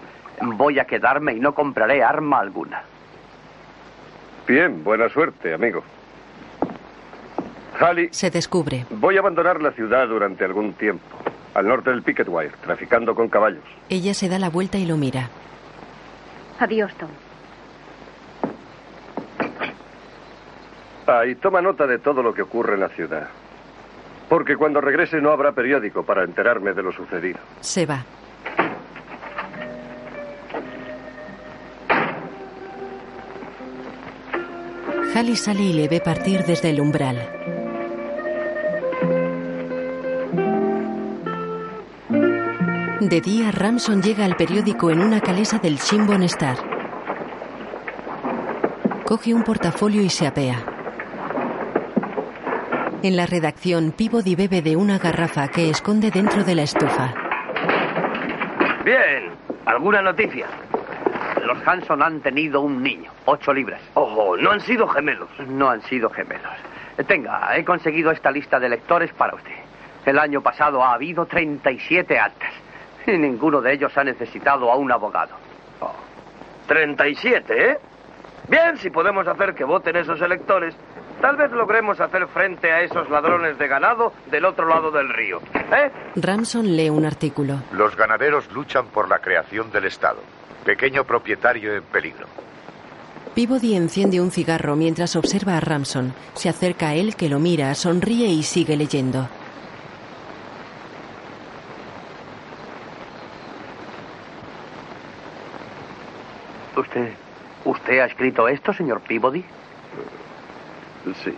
voy 0.42 0.78
a 0.78 0.84
quedarme 0.84 1.34
y 1.34 1.40
no 1.40 1.54
compraré 1.54 2.02
arma 2.04 2.38
alguna. 2.40 2.82
Bien, 4.46 4.84
buena 4.84 5.08
suerte, 5.08 5.52
amigo. 5.52 5.82
Halley, 7.80 8.08
Se 8.12 8.30
descubre. 8.30 8.86
voy 8.90 9.16
a 9.16 9.20
abandonar 9.20 9.60
la 9.60 9.72
ciudad 9.72 10.06
durante 10.08 10.44
algún 10.44 10.72
tiempo, 10.74 11.04
al 11.54 11.66
norte 11.66 11.90
del 11.90 12.02
Picket 12.02 12.28
Wire, 12.28 12.52
traficando 12.62 13.14
con 13.14 13.28
caballos. 13.28 13.64
Ella 13.88 14.14
se 14.14 14.28
da 14.28 14.38
la 14.38 14.48
vuelta 14.48 14.78
y 14.78 14.86
lo 14.86 14.96
mira. 14.96 15.28
Adiós, 16.60 16.92
Tom. 16.94 17.10
Ah, 21.08 21.26
y 21.26 21.34
toma 21.34 21.60
nota 21.60 21.86
de 21.86 21.98
todo 21.98 22.22
lo 22.22 22.32
que 22.32 22.42
ocurre 22.42 22.74
en 22.74 22.80
la 22.80 22.88
ciudad. 22.88 23.28
Porque 24.28 24.56
cuando 24.56 24.80
regrese 24.80 25.20
no 25.20 25.30
habrá 25.30 25.52
periódico 25.52 26.02
para 26.02 26.24
enterarme 26.24 26.72
de 26.72 26.82
lo 26.82 26.92
sucedido. 26.92 27.38
Se 27.60 27.86
va. 27.86 28.04
Halley 35.14 35.36
sale 35.36 35.62
y 35.62 35.72
le 35.72 35.88
ve 35.88 36.00
partir 36.00 36.44
desde 36.44 36.70
el 36.70 36.80
umbral. 36.80 37.16
De 43.00 43.20
día, 43.20 43.50
Ramson 43.52 44.02
llega 44.02 44.24
al 44.24 44.36
periódico 44.36 44.90
en 44.90 45.00
una 45.00 45.20
calesa 45.20 45.58
del 45.58 45.76
Shimbon 45.76 46.24
Star. 46.24 46.58
Coge 49.04 49.32
un 49.32 49.42
portafolio 49.42 50.02
y 50.02 50.10
se 50.10 50.26
apea. 50.26 50.75
En 53.02 53.16
la 53.16 53.26
redacción, 53.26 53.92
Peabody 53.92 54.34
bebe 54.34 54.62
de 54.62 54.74
una 54.76 54.98
garrafa 54.98 55.48
que 55.48 55.70
esconde 55.70 56.10
dentro 56.10 56.42
de 56.44 56.54
la 56.54 56.62
estufa. 56.62 57.12
Bien, 58.84 59.30
¿alguna 59.66 60.00
noticia? 60.02 60.46
Los 61.44 61.58
Hanson 61.66 62.02
han 62.02 62.20
tenido 62.20 62.62
un 62.62 62.82
niño, 62.82 63.10
ocho 63.26 63.52
libras. 63.52 63.80
Ojo, 63.94 64.36
no 64.36 64.50
han 64.50 64.60
sido 64.60 64.88
gemelos. 64.88 65.28
No 65.46 65.68
han 65.68 65.82
sido 65.82 66.10
gemelos. 66.10 66.52
Tenga, 67.06 67.56
he 67.56 67.64
conseguido 67.64 68.10
esta 68.10 68.30
lista 68.30 68.58
de 68.58 68.70
lectores 68.70 69.12
para 69.12 69.34
usted. 69.34 69.54
El 70.04 70.18
año 70.18 70.40
pasado 70.40 70.82
ha 70.82 70.94
habido 70.94 71.26
37 71.26 72.18
actas. 72.18 72.52
Y 73.06 73.12
ninguno 73.12 73.60
de 73.60 73.74
ellos 73.74 73.96
ha 73.96 74.02
necesitado 74.02 74.72
a 74.72 74.76
un 74.76 74.90
abogado. 74.90 75.36
37, 76.66 77.70
¿eh? 77.70 77.78
Bien, 78.48 78.76
si 78.78 78.90
podemos 78.90 79.26
hacer 79.28 79.54
que 79.54 79.64
voten 79.64 79.96
esos 79.96 80.20
electores, 80.20 80.76
tal 81.20 81.36
vez 81.36 81.50
logremos 81.52 82.00
hacer 82.00 82.26
frente 82.28 82.72
a 82.72 82.82
esos 82.82 83.08
ladrones 83.10 83.58
de 83.58 83.68
ganado 83.68 84.12
del 84.30 84.44
otro 84.44 84.66
lado 84.66 84.90
del 84.90 85.08
río. 85.08 85.40
¿Eh? 85.54 85.90
Ramson 86.16 86.76
lee 86.76 86.90
un 86.90 87.04
artículo. 87.04 87.62
Los 87.72 87.96
ganaderos 87.96 88.50
luchan 88.52 88.86
por 88.86 89.08
la 89.08 89.18
creación 89.18 89.70
del 89.70 89.86
Estado. 89.86 90.18
Pequeño 90.64 91.04
propietario 91.04 91.74
en 91.74 91.82
peligro. 91.84 92.26
Peabody 93.34 93.76
enciende 93.76 94.20
un 94.20 94.30
cigarro 94.30 94.76
mientras 94.76 95.14
observa 95.14 95.58
a 95.58 95.60
Ramson. 95.60 96.14
Se 96.34 96.48
acerca 96.48 96.88
a 96.88 96.94
él 96.94 97.16
que 97.16 97.28
lo 97.28 97.38
mira, 97.38 97.74
sonríe 97.74 98.28
y 98.28 98.42
sigue 98.42 98.76
leyendo. 98.76 99.28
¿Usted. 106.76 107.12
¿Usted 107.64 107.98
ha 108.00 108.06
escrito 108.06 108.48
esto, 108.48 108.72
señor 108.72 109.00
Peabody? 109.00 109.44
Sí. 111.14 111.34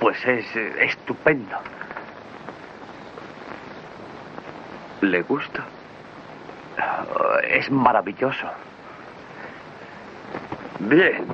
Pues 0.00 0.24
es 0.26 0.56
estupendo. 0.56 1.56
¿Le 5.00 5.22
gusta? 5.22 5.64
Es 7.44 7.70
maravilloso. 7.70 8.46
Bien. 10.80 11.26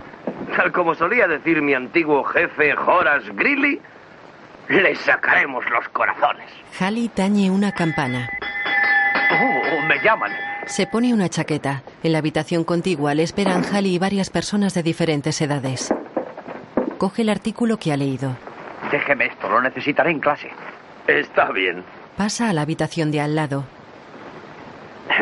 Tal 0.57 0.73
como 0.73 0.95
solía 0.95 1.27
decir 1.29 1.61
mi 1.63 1.75
antiguo 1.75 2.25
jefe 2.25 2.75
Horace 2.75 3.31
Greeley, 3.35 3.81
le 4.69 4.95
sacaremos 4.97 5.69
los 5.71 5.89
corazones. 5.91 6.51
Halley 6.79 7.09
tañe 7.09 7.51
una 7.51 7.73
campana. 7.73 8.29
Oh, 9.31 9.87
me 9.87 9.99
llaman. 10.03 10.33
Se 10.69 10.87
pone 10.87 11.15
una 11.15 11.29
chaqueta. 11.31 11.83
En 12.03 12.13
la 12.13 12.19
habitación 12.19 12.63
contigua 12.63 13.15
le 13.15 13.23
esperan 13.23 13.65
Halley 13.65 13.95
y 13.95 13.99
varias 13.99 14.29
personas 14.29 14.75
de 14.75 14.83
diferentes 14.83 15.41
edades. 15.41 15.93
Coge 16.99 17.23
el 17.23 17.31
artículo 17.31 17.79
que 17.79 17.91
ha 17.91 17.97
leído. 17.97 18.37
Déjeme 18.93 19.27
esto, 19.27 19.49
lo 19.49 19.63
necesitaré 19.63 20.11
en 20.11 20.21
clase. 20.21 20.51
Está 21.07 21.51
bien. 21.53 21.83
Pasa 22.17 22.51
a 22.51 22.53
la 22.53 22.63
habitación 22.63 23.11
de 23.11 23.21
al 23.21 23.35
lado. 23.35 23.65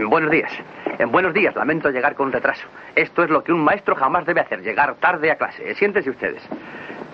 Buenos 0.09 0.31
días. 0.33 0.51
En 0.99 1.13
buenos 1.13 1.33
días, 1.33 1.55
lamento 1.55 1.91
llegar 1.91 2.17
con 2.17 2.33
retraso. 2.33 2.67
Esto 2.97 3.23
es 3.23 3.31
lo 3.31 3.45
que 3.45 3.53
un 3.53 3.61
maestro 3.61 3.95
jamás 3.95 4.27
debe 4.27 4.41
hacer, 4.41 4.63
llegar 4.63 4.97
tarde 4.97 5.31
a 5.31 5.37
clase. 5.37 5.75
Siéntense 5.77 6.11
ustedes. 6.11 6.43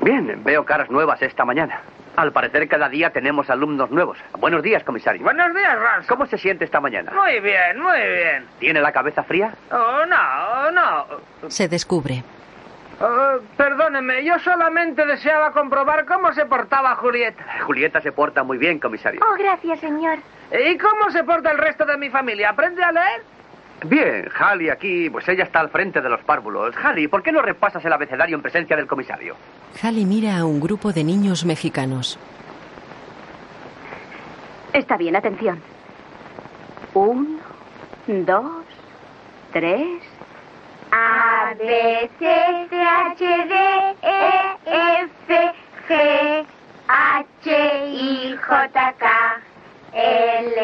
Bien, 0.01 0.43
veo 0.43 0.65
caras 0.65 0.91
nuevas 0.91 1.21
esta 1.21 1.45
mañana. 1.45 1.83
Al 2.15 2.31
parecer 2.31 2.69
cada 2.69 2.89
día 2.89 3.11
tenemos 3.11 3.49
alumnos 3.49 3.91
nuevos. 3.91 4.19
Buenos 4.39 4.63
días, 4.63 4.85
comisario. 4.85 5.23
Buenos 5.23 5.55
días, 5.55 5.79
Rans. 5.79 6.07
¿Cómo 6.07 6.27
se 6.27 6.37
siente 6.37 6.65
esta 6.65 6.79
mañana? 6.81 7.11
Muy 7.13 7.41
bien, 7.41 7.81
muy 7.81 7.99
bien. 8.01 8.47
¿Tiene 8.59 8.81
la 8.81 8.93
cabeza 8.93 9.23
fría? 9.23 9.55
Oh, 9.71 10.05
no, 10.07 10.71
no. 10.71 11.07
Se 11.49 11.69
descubre. 11.69 12.23
Oh, 13.01 13.39
perdóneme, 13.57 14.23
yo 14.25 14.39
solamente 14.41 15.05
deseaba 15.07 15.53
comprobar 15.53 16.05
cómo 16.05 16.33
se 16.35 16.45
portaba 16.45 16.95
Julieta. 16.97 17.45
Julieta 17.63 18.01
se 18.01 18.13
porta 18.13 18.43
muy 18.43 18.59
bien, 18.59 18.79
comisario. 18.79 19.21
Oh, 19.25 19.35
gracias, 19.37 19.81
señor. 19.81 20.19
¿Y 20.53 20.77
cómo 20.77 21.11
se 21.11 21.25
porta 21.25 21.51
el 21.51 21.59
resto 21.59 21.87
de 21.87 21.97
mi 21.97 22.11
familia? 22.11 22.51
¿Aprende 22.51 22.85
a 22.85 22.93
leer? 22.93 23.23
Bien, 23.85 24.29
Halley 24.39 24.69
aquí, 24.71 25.11
pues 25.11 25.27
ella 25.29 25.45
está 25.45 25.61
al 25.61 25.71
frente 25.71 26.01
de 26.01 26.09
los 26.09 26.21
párvulos. 26.23 26.77
Halley, 26.77 27.09
¿por 27.09 27.23
qué 27.23 27.33
no 27.33 27.43
repasas 27.43 27.85
el 27.85 27.93
abecedario 27.93 28.37
en 28.37 28.43
presencia 28.43 28.77
del 28.77 28.87
comisario? 28.87 29.35
Halley 29.81 30.05
mira 30.05 30.39
a 30.39 30.45
un 30.45 30.61
grupo 30.61 30.93
de 30.93 31.05
niños 31.05 31.45
mexicanos. 31.45 32.19
Está 34.73 34.97
bien, 34.97 35.17
atención. 35.17 35.61
Uno, 36.95 37.39
dos, 38.07 38.65
tres. 39.53 40.03
A, 40.93 41.55
B, 41.59 42.11
C, 42.19 42.25
C, 42.69 42.83
H, 42.83 43.25
D, 43.25 43.55
E, 44.03 44.11
F, 44.67 45.53
G, 45.89 45.91
H, 46.89 47.47
I, 47.89 48.37
J, 48.37 48.95
K, 48.99 49.07
L, 49.95 50.57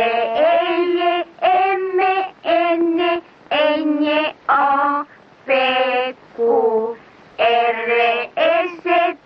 M, 1.40 1.98
N, 2.44 3.22
N, 3.50 4.34
O, 4.48 5.04
P, 5.46 6.14
Q, 6.36 6.96
R, 7.38 8.30
S, 8.36 8.57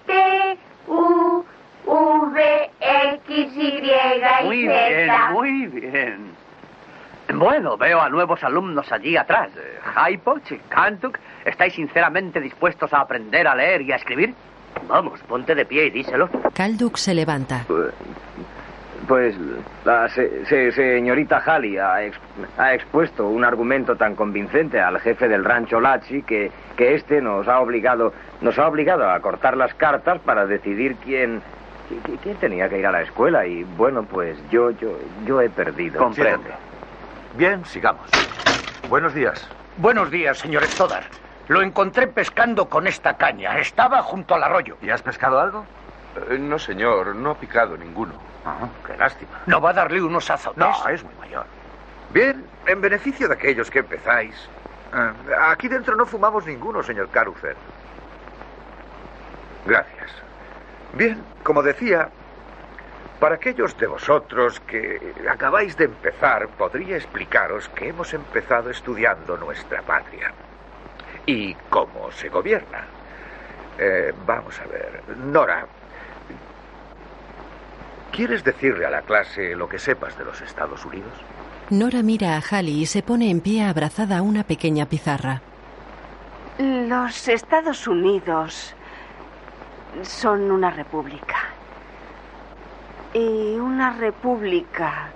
T, 0.07 0.59
U, 0.89 1.45
V, 1.87 2.71
X, 2.81 3.53
Y, 3.57 3.93
Muy 4.45 4.57
y 4.57 4.69
bien, 4.69 5.07
Z. 5.09 5.31
muy 5.33 5.67
bien. 5.67 6.33
Bueno, 7.35 7.77
veo 7.77 8.01
a 8.01 8.09
nuevos 8.09 8.43
alumnos 8.45 8.91
allí 8.93 9.17
atrás. 9.17 9.51
Eh, 9.57 9.79
Hypoch 10.13 10.51
y 10.53 10.59
Kantuk, 10.69 11.19
¿estáis 11.45 11.73
sinceramente 11.75 12.41
dispuestos 12.41 12.93
a 12.93 13.01
aprender 13.01 13.47
a 13.49 13.55
leer 13.55 13.83
y 13.83 13.93
a 13.93 13.97
escribir? 13.97 14.35
Vamos, 14.89 15.21
ponte 15.21 15.55
de 15.55 15.65
pie 15.65 15.87
y 15.87 15.91
díselo. 15.91 16.29
Kalduk 16.55 16.97
se 16.97 17.15
levanta. 17.15 17.65
Pues 19.09 19.35
la 19.85 20.09
se- 20.09 20.47
se- 20.47 20.71
señorita 20.73 21.39
Halley 21.45 21.77
ha, 21.77 22.05
ex- 22.05 22.19
ha 22.57 22.73
expuesto 22.75 23.27
un 23.29 23.45
argumento 23.45 23.97
tan 23.97 24.15
convincente 24.15 24.81
al 24.81 25.01
jefe 25.01 25.29
del 25.29 25.45
rancho 25.45 25.81
Lachi 25.81 26.23
que, 26.23 26.53
que 26.77 26.95
este 26.95 27.21
nos 27.21 27.49
ha 27.49 27.59
obligado 27.61 28.13
nos 28.41 28.59
ha 28.59 28.67
obligado 28.69 29.11
a 29.11 29.19
cortar 29.21 29.57
las 29.57 29.75
cartas 29.75 30.21
para 30.21 30.47
decidir 30.47 30.97
quién 30.97 31.43
qui- 31.91 32.19
quién 32.23 32.37
tenía 32.37 32.69
que 32.69 32.79
ir 32.79 32.87
a 32.87 32.93
la 32.93 33.03
escuela 33.03 33.45
y 33.45 33.65
bueno 33.65 34.05
pues 34.05 34.39
yo 34.51 34.71
yo 34.71 34.97
yo 35.27 35.41
he 35.41 35.51
perdido. 35.51 35.99
Comprendo. 35.99 36.51
Bien, 37.37 37.65
sigamos. 37.65 38.09
Buenos 38.89 39.15
días. 39.15 39.49
Buenos 39.79 40.11
días, 40.11 40.39
señor 40.39 40.65
Stoddard. 40.69 41.07
Lo 41.49 41.61
encontré 41.63 42.07
pescando 42.07 42.69
con 42.69 42.87
esta 42.87 43.15
caña. 43.17 43.59
Estaba 43.59 44.01
junto 44.03 44.35
al 44.37 44.45
arroyo. 44.45 44.77
¿Y 44.81 44.91
has 44.91 45.03
pescado 45.03 45.41
algo? 45.41 45.65
Eh, 46.31 46.39
no, 46.39 46.59
señor, 46.59 47.15
no 47.17 47.31
ha 47.31 47.35
picado 47.39 47.77
ninguno. 47.77 48.13
Ah, 48.45 48.69
qué 48.87 48.97
lástima. 48.97 49.41
¿No 49.47 49.61
va 49.61 49.71
a 49.71 49.73
darle 49.73 50.03
unos 50.03 50.29
azotes? 50.31 50.59
No, 50.59 50.89
es 50.89 51.03
muy 51.05 51.15
mayor. 51.21 51.47
Bien, 52.11 52.45
en 52.67 52.81
beneficio 52.81 53.29
de 53.29 53.35
aquellos 53.35 53.71
que 53.71 53.79
empezáis. 53.81 54.35
eh, 54.95 55.13
aquí 55.49 55.69
dentro 55.69 55.97
no 55.97 56.05
fumamos 56.07 56.45
ninguno, 56.47 56.83
señor 56.83 57.09
Caruthers. 57.09 57.57
Gracias. 59.65 60.11
Bien, 60.95 61.23
como 61.43 61.63
decía, 61.63 62.09
para 63.21 63.37
aquellos 63.37 63.77
de 63.79 63.87
vosotros 63.87 64.61
que 64.61 65.15
acabáis 65.31 65.77
de 65.77 65.85
empezar, 65.85 66.49
podría 66.49 66.97
explicaros 66.97 67.69
que 67.71 67.89
hemos 67.89 68.13
empezado 68.13 68.71
estudiando 68.71 69.37
nuestra 69.37 69.81
patria 69.83 70.33
y 71.25 71.55
cómo 71.71 72.11
se 72.11 72.29
gobierna. 72.29 72.85
Eh, 73.79 74.13
vamos 74.27 74.61
a 74.61 74.67
ver, 74.67 75.03
Nora, 75.19 75.65
¿quieres 78.13 78.45
decirle 78.45 78.87
a 78.87 78.91
la 78.91 79.03
clase 79.03 79.57
lo 79.57 79.69
que 79.69 79.79
sepas 79.79 80.17
de 80.17 80.25
los 80.25 80.41
Estados 80.41 80.85
Unidos? 80.85 81.13
Nora 81.71 82.03
mira 82.03 82.37
a 82.37 82.41
Halley 82.41 82.83
y 82.83 82.87
se 82.87 83.03
pone 83.03 83.31
en 83.31 83.41
pie 83.41 83.65
abrazada 83.65 84.19
a 84.19 84.23
una 84.23 84.45
pequeña 84.45 84.87
pizarra. 84.87 85.41
Los 86.59 87.29
Estados 87.29 87.89
Unidos 87.89 88.75
son 90.03 90.51
una 90.51 90.71
república. 90.71 91.39
Y 93.15 93.57
una 93.57 93.93
república 93.97 95.11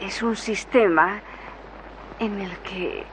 es 0.00 0.22
un 0.22 0.36
sistema 0.36 1.20
en 2.18 2.40
el 2.40 2.56
que 2.58 3.04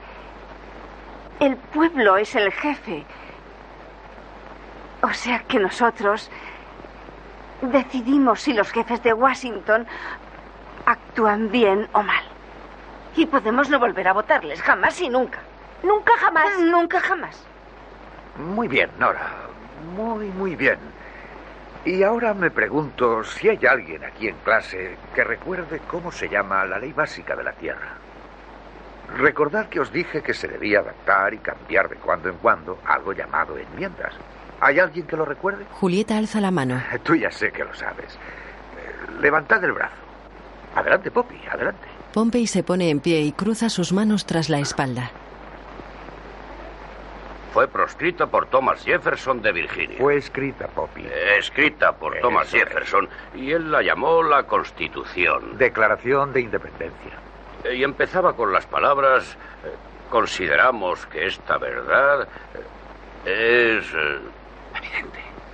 el 1.40 1.56
pueblo 1.56 2.16
es 2.16 2.34
el 2.34 2.52
jefe. 2.52 3.04
O 5.02 5.12
sea 5.12 5.40
que 5.40 5.58
nosotros 5.58 6.30
decidimos 7.62 8.40
si 8.40 8.52
los 8.52 8.70
jefes 8.70 9.02
de 9.02 9.12
Washington 9.12 9.86
actúan 10.84 11.50
bien 11.50 11.88
o 11.92 12.02
mal. 12.02 12.24
Y 13.16 13.26
podemos 13.26 13.70
no 13.70 13.78
volver 13.78 14.08
a 14.08 14.12
votarles, 14.12 14.60
jamás 14.62 15.00
y 15.00 15.08
nunca. 15.08 15.38
Nunca 15.82 16.12
jamás. 16.18 16.58
Nunca 16.58 17.00
jamás. 17.00 17.44
Muy 18.38 18.68
bien, 18.68 18.90
Nora. 18.98 19.32
Muy, 19.96 20.26
muy 20.26 20.56
bien. 20.56 20.78
Y 21.84 22.02
ahora 22.02 22.34
me 22.34 22.50
pregunto 22.50 23.22
si 23.22 23.48
hay 23.48 23.64
alguien 23.64 24.04
aquí 24.04 24.28
en 24.28 24.36
clase 24.38 24.96
que 25.14 25.22
recuerde 25.22 25.80
cómo 25.86 26.10
se 26.10 26.28
llama 26.28 26.64
la 26.64 26.78
ley 26.78 26.92
básica 26.92 27.36
de 27.36 27.44
la 27.44 27.52
Tierra. 27.52 27.94
Recordad 29.16 29.68
que 29.68 29.78
os 29.78 29.92
dije 29.92 30.20
que 30.20 30.34
se 30.34 30.48
debía 30.48 30.80
adaptar 30.80 31.32
y 31.32 31.38
cambiar 31.38 31.88
de 31.88 31.96
cuando 31.96 32.28
en 32.28 32.36
cuando 32.38 32.78
algo 32.84 33.12
llamado 33.12 33.56
enmiendas. 33.56 34.14
¿Hay 34.60 34.78
alguien 34.78 35.06
que 35.06 35.16
lo 35.16 35.24
recuerde? 35.24 35.64
Julieta 35.72 36.16
alza 36.16 36.40
la 36.40 36.50
mano. 36.50 36.82
Tú 37.02 37.14
ya 37.14 37.30
sé 37.30 37.52
que 37.52 37.64
lo 37.64 37.74
sabes. 37.74 38.14
Eh, 38.14 39.20
levantad 39.20 39.62
el 39.64 39.72
brazo. 39.72 39.94
Adelante, 40.74 41.10
Poppy, 41.10 41.40
adelante. 41.50 41.86
Pompey 42.12 42.46
se 42.46 42.62
pone 42.62 42.88
en 42.90 43.00
pie 43.00 43.20
y 43.20 43.32
cruza 43.32 43.68
sus 43.68 43.92
manos 43.92 44.24
tras 44.24 44.48
la 44.48 44.58
espalda. 44.58 45.10
Fue 47.52 47.68
proscrita 47.68 48.26
por 48.26 48.46
Thomas 48.46 48.84
Jefferson 48.84 49.40
de 49.40 49.52
Virginia. 49.52 49.96
Fue 49.98 50.16
escrita, 50.16 50.66
Poppy. 50.68 51.02
Eh, 51.06 51.38
Escrita 51.38 51.92
por 51.92 52.14
Thomas 52.20 52.48
Eso 52.48 52.56
es. 52.58 52.64
Jefferson 52.64 53.08
y 53.34 53.50
él 53.52 53.70
la 53.70 53.82
llamó 53.82 54.22
la 54.22 54.42
Constitución. 54.42 55.56
Declaración 55.56 56.32
de 56.34 56.40
Independencia. 56.42 57.12
Eh, 57.64 57.76
Y 57.76 57.84
empezaba 57.84 58.34
con 58.34 58.52
las 58.52 58.66
palabras, 58.66 59.24
eh, 59.64 59.70
consideramos 60.10 61.06
que 61.06 61.26
esta 61.26 61.56
verdad 61.56 62.28
eh, 63.24 63.78
es 63.80 63.86
eh, 64.94 65.04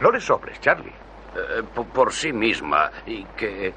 No 0.00 0.10
le 0.10 0.20
sobres, 0.20 0.60
Charlie. 0.60 0.92
eh, 1.36 1.62
po- 1.74 1.84
por 1.84 2.12
sí 2.12 2.32
misma 2.32 2.90
y 3.06 3.24
que, 3.36 3.72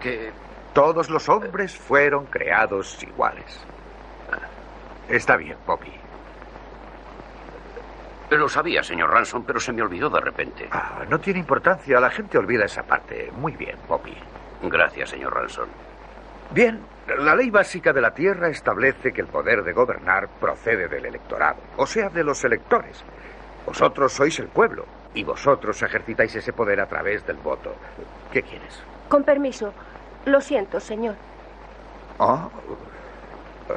que 0.00 0.30
Todos 0.72 1.10
los 1.10 1.28
hombres 1.28 1.76
fueron 1.76 2.26
creados 2.26 3.02
iguales. 3.02 3.64
Está 5.08 5.36
bien, 5.36 5.56
Poppy. 5.66 5.92
lo 8.30 8.48
sabía, 8.48 8.82
señor 8.84 9.10
Ransom, 9.10 9.42
pero 9.44 9.58
se 9.58 9.72
me 9.72 9.82
olvidó 9.82 10.08
de 10.08 10.20
repente. 10.20 10.68
Ah, 10.70 11.00
no 11.08 11.18
tiene 11.18 11.40
importancia, 11.40 11.98
la 11.98 12.10
gente 12.10 12.38
olvida 12.38 12.64
esa 12.66 12.84
parte. 12.84 13.30
Muy 13.36 13.52
bien, 13.56 13.76
Poppy. 13.88 14.16
Gracias, 14.62 15.10
señor 15.10 15.34
Ransom. 15.34 15.68
Bien, 16.52 16.80
la 17.18 17.34
ley 17.34 17.50
básica 17.50 17.92
de 17.92 18.00
la 18.00 18.12
Tierra 18.12 18.48
establece 18.48 19.12
que 19.12 19.20
el 19.22 19.26
poder 19.26 19.64
de 19.64 19.72
gobernar 19.72 20.28
procede 20.38 20.86
del 20.86 21.06
electorado, 21.06 21.58
o 21.76 21.86
sea, 21.86 22.08
de 22.08 22.22
los 22.22 22.44
electores. 22.44 23.02
Vosotros 23.66 24.12
sois 24.12 24.38
el 24.38 24.46
pueblo 24.46 24.84
y 25.14 25.24
vosotros 25.24 25.82
ejercitáis 25.82 26.34
ese 26.34 26.52
poder 26.52 26.80
a 26.80 26.86
través 26.86 27.26
del 27.26 27.36
voto. 27.36 27.74
¿Qué 28.32 28.42
quieres? 28.42 28.80
Con 29.08 29.24
permiso. 29.24 29.72
Lo 30.26 30.40
siento, 30.40 30.80
señor. 30.80 31.14
Ah, 32.18 32.48
eh, 33.68 33.72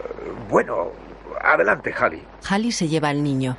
bueno, 0.50 0.92
adelante, 1.42 1.94
Halley. 1.98 2.24
Halley 2.50 2.72
se 2.72 2.88
lleva 2.88 3.10
al 3.10 3.24
niño. 3.24 3.58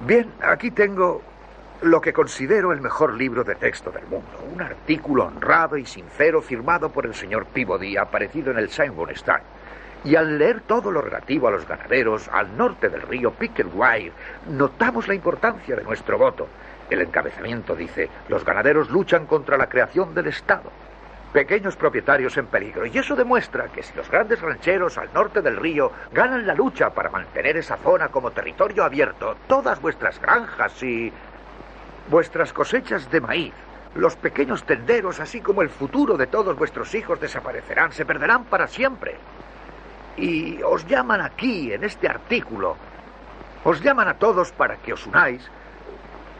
Bien, 0.00 0.30
aquí 0.40 0.70
tengo 0.70 1.22
lo 1.82 2.00
que 2.00 2.12
considero 2.12 2.72
el 2.72 2.80
mejor 2.80 3.14
libro 3.14 3.44
de 3.44 3.54
texto 3.54 3.90
del 3.90 4.06
mundo. 4.06 4.28
Un 4.52 4.60
artículo 4.60 5.26
honrado 5.26 5.76
y 5.76 5.86
sincero 5.86 6.42
firmado 6.42 6.90
por 6.90 7.06
el 7.06 7.14
señor 7.14 7.46
Peabody, 7.46 7.96
aparecido 7.96 8.50
en 8.50 8.58
el 8.58 8.70
Simon 8.70 9.10
Star. 9.10 9.42
Y 10.04 10.16
al 10.16 10.38
leer 10.38 10.62
todo 10.62 10.90
lo 10.90 11.02
relativo 11.02 11.48
a 11.48 11.50
los 11.50 11.66
ganaderos 11.66 12.28
al 12.28 12.56
norte 12.56 12.88
del 12.88 13.02
río 13.02 13.32
Picklewire, 13.32 14.12
notamos 14.48 15.08
la 15.08 15.14
importancia 15.14 15.76
de 15.76 15.84
nuestro 15.84 16.18
voto. 16.18 16.48
El 16.90 17.02
encabezamiento 17.02 17.76
dice, 17.76 18.10
los 18.28 18.44
ganaderos 18.44 18.90
luchan 18.90 19.26
contra 19.26 19.56
la 19.56 19.68
creación 19.68 20.12
del 20.12 20.26
Estado. 20.26 20.70
Pequeños 21.32 21.76
propietarios 21.76 22.36
en 22.36 22.46
peligro. 22.46 22.84
Y 22.84 22.98
eso 22.98 23.14
demuestra 23.14 23.68
que 23.68 23.84
si 23.84 23.94
los 23.94 24.10
grandes 24.10 24.40
rancheros 24.40 24.98
al 24.98 25.12
norte 25.14 25.40
del 25.40 25.56
río 25.56 25.92
ganan 26.12 26.44
la 26.44 26.54
lucha 26.54 26.90
para 26.90 27.08
mantener 27.08 27.56
esa 27.56 27.76
zona 27.76 28.08
como 28.08 28.32
territorio 28.32 28.82
abierto, 28.82 29.36
todas 29.46 29.80
vuestras 29.80 30.20
granjas 30.20 30.82
y 30.82 31.12
vuestras 32.08 32.52
cosechas 32.52 33.08
de 33.08 33.20
maíz, 33.20 33.54
los 33.94 34.16
pequeños 34.16 34.64
tenderos, 34.64 35.20
así 35.20 35.40
como 35.40 35.62
el 35.62 35.68
futuro 35.68 36.16
de 36.16 36.26
todos 36.26 36.56
vuestros 36.56 36.92
hijos 36.96 37.20
desaparecerán, 37.20 37.92
se 37.92 38.04
perderán 38.04 38.44
para 38.44 38.66
siempre. 38.66 39.14
Y 40.16 40.60
os 40.64 40.84
llaman 40.88 41.20
aquí, 41.20 41.72
en 41.72 41.84
este 41.84 42.08
artículo, 42.08 42.76
os 43.62 43.80
llaman 43.80 44.08
a 44.08 44.14
todos 44.14 44.50
para 44.50 44.76
que 44.76 44.92
os 44.92 45.06
unáis 45.06 45.48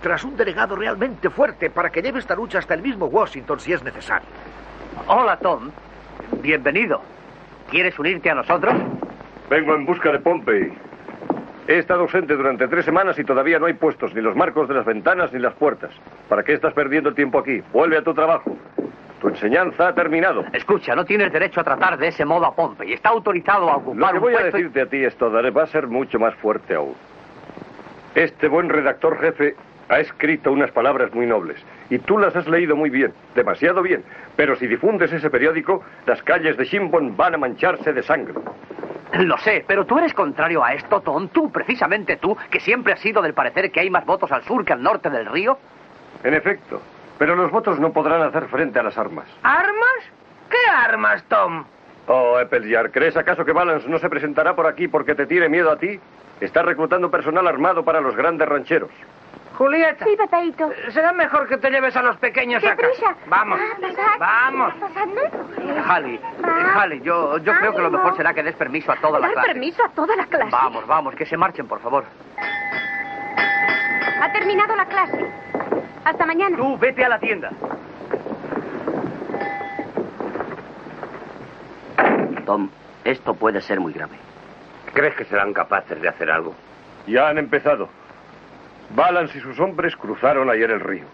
tras 0.01 0.24
un 0.24 0.36
delegado 0.36 0.76
realmente 0.76 1.28
fuerte 1.30 1.70
para 1.70 1.90
que 1.90 2.03
lleve 2.03 2.18
esta 2.18 2.34
lucha 2.34 2.59
hasta 2.59 2.74
el 2.74 2.82
mismo 2.82 3.07
Washington 3.07 3.61
si 3.61 3.72
es 3.72 3.82
necesario. 3.82 4.28
Hola, 5.07 5.36
Tom. 5.38 5.70
Bienvenido. 6.40 7.03
¿Quieres 7.70 7.98
unirte 7.98 8.30
a 8.30 8.34
nosotros? 8.34 8.74
Vengo 9.48 9.74
en 9.74 9.84
busca 9.84 10.11
de 10.12 10.18
Pompey. 10.20 10.72
He 11.68 11.78
estado 11.78 12.01
ausente 12.03 12.34
durante 12.34 12.66
tres 12.68 12.84
semanas 12.84 13.18
y 13.18 13.24
todavía 13.24 13.59
no 13.59 13.66
hay 13.66 13.74
puestos 13.74 14.14
ni 14.14 14.20
los 14.20 14.34
marcos 14.34 14.68
de 14.68 14.74
las 14.74 14.84
ventanas 14.84 15.32
ni 15.32 15.38
las 15.38 15.55
puertas. 15.55 15.90
¿Para 16.28 16.42
qué 16.42 16.55
estás 16.55 16.72
perdiendo 16.72 17.12
tiempo 17.14 17.38
aquí? 17.38 17.62
Vuelve 17.72 17.96
a 17.98 18.03
tu 18.03 18.12
trabajo. 18.14 18.57
Tu 19.20 19.28
enseñanza 19.28 19.88
ha 19.88 19.94
terminado. 19.94 20.44
Escucha, 20.53 20.94
no 20.94 21.05
tienes 21.05 21.30
derecho 21.30 21.61
a 21.61 21.64
tratar 21.64 21.98
de 21.98 22.09
ese 22.09 22.24
modo 22.24 22.46
a 22.46 22.55
Pompey. 22.57 22.92
Está 22.94 23.11
autorizado 23.11 23.68
a 23.70 23.76
ocupar 23.76 23.96
Lo 24.01 24.09
que 24.09 24.14
un 24.14 24.20
voy 24.20 24.34
a 24.34 24.40
y- 24.40 24.44
decirte 24.44 24.80
a 24.80 24.86
ti 24.86 25.05
esto, 25.05 25.30
Daré, 25.30 25.51
va 25.51 25.64
a 25.64 25.66
ser 25.66 25.86
mucho 25.86 26.18
más 26.18 26.34
fuerte 26.36 26.74
aún. 26.74 26.94
Este 28.14 28.48
buen 28.48 28.68
redactor 28.68 29.20
jefe 29.20 29.55
ha 29.91 29.99
escrito 29.99 30.53
unas 30.53 30.70
palabras 30.70 31.12
muy 31.12 31.26
nobles 31.26 31.61
y 31.91 31.99
tú 31.99 32.16
las 32.16 32.34
has 32.36 32.47
leído 32.47 32.76
muy 32.76 32.88
bien, 32.88 33.12
demasiado 33.34 33.82
bien. 33.82 34.05
Pero 34.36 34.57
si 34.57 34.66
difundes 34.66 35.12
ese 35.12 35.28
periódico, 35.28 35.82
las 36.07 36.22
calles 36.22 36.57
de 36.57 36.64
Shimbon 36.64 37.16
van 37.16 37.34
a 37.34 37.38
mancharse 37.38 37.93
de 37.93 38.03
sangre. 38.03 38.34
Lo 39.14 39.36
sé, 39.38 39.64
pero 39.66 39.84
tú 39.84 39.99
eres 39.99 40.14
contrario 40.14 40.64
a 40.64 40.72
esto, 40.72 41.01
Tom. 41.01 41.28
Tú, 41.28 41.51
precisamente 41.51 42.16
tú, 42.16 42.36
que 42.49 42.61
siempre 42.61 42.93
has 42.93 43.01
sido 43.01 43.20
del 43.20 43.34
parecer 43.34 43.72
que 43.72 43.80
hay 43.80 43.91
más 43.91 44.07
votos 44.07 44.30
al 44.30 44.45
sur 44.45 44.64
que 44.64 44.72
al 44.72 44.82
norte 44.82 45.11
del 45.11 45.26
río. 45.26 45.59
En 46.22 46.34
efecto, 46.34 46.80
pero 47.18 47.34
los 47.34 47.51
votos 47.51 47.80
no 47.80 47.93
podrán 47.93 48.22
hacer 48.22 48.47
frente 48.47 48.78
a 48.78 48.84
las 48.84 48.97
armas. 48.97 49.26
¿Armas? 49.43 50.05
¿Qué 50.49 50.70
armas, 50.72 51.24
Tom? 51.24 51.64
Oh, 52.07 52.36
Appleyard, 52.36 52.93
¿crees 52.93 53.16
acaso 53.16 53.45
que 53.45 53.53
Balance 53.53 53.88
no 53.88 53.99
se 53.99 54.09
presentará 54.09 54.55
por 54.55 54.66
aquí 54.66 54.86
porque 54.86 55.16
te 55.16 55.26
tiene 55.26 55.49
miedo 55.49 55.70
a 55.70 55.76
ti? 55.76 55.99
Está 56.41 56.62
reclutando 56.62 57.11
personal 57.11 57.47
armado 57.47 57.84
para 57.84 58.01
los 58.01 58.16
grandes 58.16 58.49
rancheros. 58.49 58.91
Julieta. 59.61 60.06
Sí, 60.06 60.16
papaito. 60.16 60.72
Será 60.88 61.12
mejor 61.12 61.46
que 61.46 61.58
te 61.58 61.70
lleves 61.70 61.94
a 61.94 62.00
los 62.00 62.16
pequeños 62.16 62.64
a 62.64 62.74
casa. 62.74 63.14
Vamos. 63.26 63.61
Vamos. 64.18 64.72
Halley, 65.86 66.14
eh, 66.14 66.20
Halley, 66.74 67.00
yo, 67.02 67.36
yo 67.36 67.52
creo 67.52 67.74
que 67.74 67.82
lo 67.82 67.90
mejor 67.90 68.16
será 68.16 68.32
que 68.32 68.42
des 68.42 68.54
permiso 68.56 68.90
a 68.90 68.96
toda 68.96 69.18
la 69.20 69.26
Dar 69.26 69.34
clase. 69.34 69.48
permiso 69.48 69.84
a 69.84 69.90
toda 69.90 70.16
la 70.16 70.24
clase. 70.24 70.50
Vamos, 70.50 70.86
vamos, 70.86 71.14
que 71.14 71.26
se 71.26 71.36
marchen, 71.36 71.68
por 71.68 71.78
favor. 71.80 72.06
Ha 74.22 74.32
terminado 74.32 74.74
la 74.76 74.86
clase. 74.86 75.30
Hasta 76.06 76.24
mañana. 76.24 76.56
Tú, 76.56 76.78
vete 76.78 77.04
a 77.04 77.11
la 77.11 77.18
tienda. 77.18 77.50
Tom, 82.46 82.70
esto 83.04 83.34
puede 83.34 83.61
ser 83.61 83.78
muy 83.78 83.92
grave. 83.92 84.16
¿Crees 84.94 85.14
que 85.16 85.26
serán 85.26 85.52
capaces 85.52 86.00
de 86.00 86.08
hacer 86.08 86.30
algo? 86.30 86.54
Ya 87.06 87.28
han 87.28 87.36
empezado. 87.36 87.90
Balance 88.95 89.38
y 89.38 89.41
sus 89.41 89.59
hombres 89.61 89.95
cruzaron 89.97 90.51
ayer 90.51 90.70
el 90.70 90.80
río. 90.80 91.05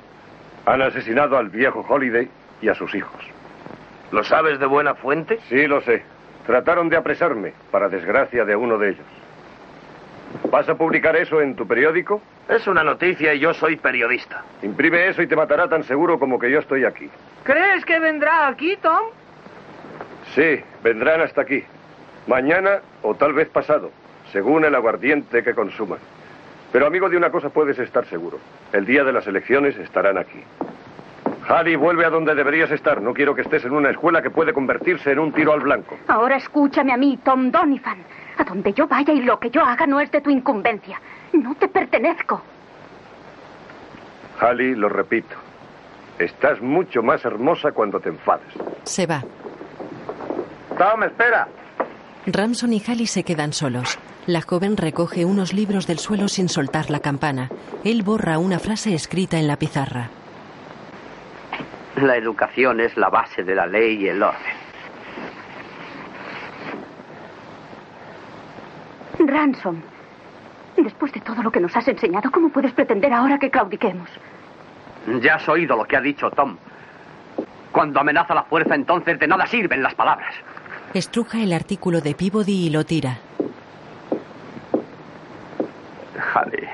Han 0.65 0.83
asesinado 0.83 1.37
al 1.37 1.51
viejo 1.51 1.85
Holiday 1.87 2.29
y 2.63 2.69
a 2.69 2.75
sus 2.75 2.95
hijos. 2.95 3.21
¿Lo 4.13 4.25
sabes 4.25 4.59
de 4.59 4.67
buena 4.67 4.95
fuente? 4.95 5.39
Sí, 5.49 5.67
lo 5.67 5.81
sé. 5.83 6.03
Trataron 6.47 6.89
de 6.89 6.97
apresarme, 6.97 7.53
para 7.71 7.89
desgracia 7.89 8.45
de 8.45 8.57
uno 8.57 8.79
de 8.79 8.91
ellos. 8.91 9.07
¿Vas 10.51 10.69
a 10.69 10.77
publicar 10.77 11.17
eso 11.17 11.41
en 11.41 11.55
tu 11.57 11.67
periódico? 11.67 12.23
Es 12.49 12.67
una 12.67 12.85
noticia 12.85 13.35
y 13.35 13.41
yo 13.41 13.53
soy 13.53 13.77
periodista. 13.77 14.43
Imprime 14.63 15.09
eso 15.09 15.23
y 15.23 15.27
te 15.27 15.37
matará 15.37 15.69
tan 15.69 15.83
seguro 15.85 16.19
como 16.19 16.39
que 16.39 16.51
yo 16.51 16.61
estoy 16.61 16.85
aquí. 16.85 17.11
¿Crees 17.43 17.85
que 17.85 17.99
vendrá 17.99 18.49
aquí, 18.49 18.77
Tom? 18.81 19.07
Sí, 20.35 20.61
vendrán 20.83 21.21
hasta 21.21 21.43
aquí. 21.43 21.65
Mañana 22.27 22.81
o 23.03 23.15
tal 23.15 23.33
vez 23.33 23.49
pasado, 23.49 23.91
según 24.33 24.65
el 24.65 24.75
aguardiente 24.75 25.43
que 25.43 25.55
consuman. 25.55 25.99
Pero 26.73 26.87
amigo, 26.87 27.09
de 27.09 27.17
una 27.17 27.31
cosa 27.31 27.49
puedes 27.49 27.79
estar 27.79 28.05
seguro. 28.07 28.39
El 28.73 28.85
día 28.85 29.05
de 29.05 29.13
las 29.13 29.27
elecciones 29.27 29.77
estarán 29.77 30.19
aquí. 30.19 30.43
Harry, 31.49 31.77
vuelve 31.77 32.05
a 32.05 32.11
donde 32.11 32.35
deberías 32.35 32.71
estar. 32.71 33.01
No 33.01 33.15
quiero 33.15 33.35
que 33.35 33.43
estés 33.43 33.65
en 33.65 33.73
una 33.73 33.91
escuela 33.91 34.21
que 34.21 34.31
puede 34.31 34.53
convertirse 34.53 35.13
en 35.13 35.21
un 35.21 35.33
tiro 35.33 35.53
al 35.53 35.61
blanco. 35.61 35.97
Ahora 36.09 36.37
escúchame 36.37 36.93
a 36.93 36.97
mí, 36.97 37.19
Tom 37.25 37.51
Doniphan. 37.51 37.99
A 38.39 38.45
donde 38.45 38.73
yo 38.73 38.87
vaya 38.87 39.13
y 39.13 39.23
lo 39.23 39.39
que 39.39 39.51
yo 39.51 39.63
haga 39.65 39.87
no 39.87 40.01
es 40.01 40.11
de 40.11 40.21
tu 40.21 40.31
incumbencia. 40.31 41.01
No 41.33 41.55
te 41.55 41.69
pertenezco. 41.69 42.43
Halley, 44.41 44.75
lo 44.75 44.89
repito. 44.89 45.37
Estás 46.19 46.61
mucho 46.61 47.03
más 47.03 47.25
hermosa 47.25 47.73
cuando 47.73 48.01
te 48.01 48.09
enfades. 48.09 48.49
Se 48.85 49.07
va. 49.07 49.23
Tom, 50.77 51.03
espera. 51.05 51.47
Ramson 52.27 52.73
y 52.73 52.83
Halley 52.87 53.07
se 53.07 53.23
quedan 53.23 53.53
solos. 53.53 53.99
La 54.27 54.43
joven 54.43 54.77
recoge 54.77 55.25
unos 55.25 55.53
libros 55.53 55.87
del 55.87 55.99
suelo 55.99 56.27
sin 56.29 56.49
soltar 56.49 56.91
la 56.91 56.99
campana. 56.99 57.51
Él 57.85 58.03
borra 58.03 58.39
una 58.39 58.59
frase 58.59 58.95
escrita 58.95 59.39
en 59.39 59.47
la 59.47 59.57
pizarra. 59.57 60.11
La 61.97 62.17
educación 62.17 62.81
es 62.81 62.97
la 62.97 63.09
base 63.09 63.45
de 63.45 63.55
la 63.55 63.67
ley 63.67 64.03
y 64.03 64.09
el 64.09 64.23
orden. 64.23 64.57
Ransom, 69.19 69.81
después 70.77 71.13
de 71.13 71.21
todo 71.21 71.43
lo 71.43 71.51
que 71.51 71.61
nos 71.61 71.75
has 71.77 71.89
enseñado, 71.89 72.31
¿cómo 72.31 72.51
puedes 72.51 72.73
pretender 72.73 73.13
ahora 73.13 73.39
que 73.39 73.51
claudiquemos? 73.51 74.11
Ya 75.23 75.37
has 75.37 75.49
oído 75.49 75.77
lo 75.77 75.85
que 75.85 75.97
ha 75.97 76.01
dicho 76.01 76.31
Tom. 76.31 76.57
Cuando 77.73 78.01
amenaza 78.01 78.35
la 78.35 78.43
fuerza, 78.43 78.75
entonces 78.75 79.19
de 79.19 79.27
nada 79.27 79.47
sirven 79.47 79.83
las 79.83 79.95
palabras. 79.95 80.35
Estruja 80.97 81.43
el 81.43 81.53
artículo 81.53 82.01
de 82.01 82.15
Peabody 82.15 82.69
y 82.69 82.71
lo 82.71 82.87
tira. 82.87 83.19
Halley. 86.33 86.67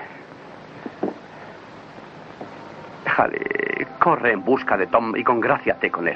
Halley, 3.04 3.86
corre 3.98 4.30
en 4.30 4.44
busca 4.44 4.76
de 4.76 4.86
Tom 4.86 5.16
y 5.16 5.24
congráciate 5.24 5.90
con 5.90 6.06
él. 6.06 6.14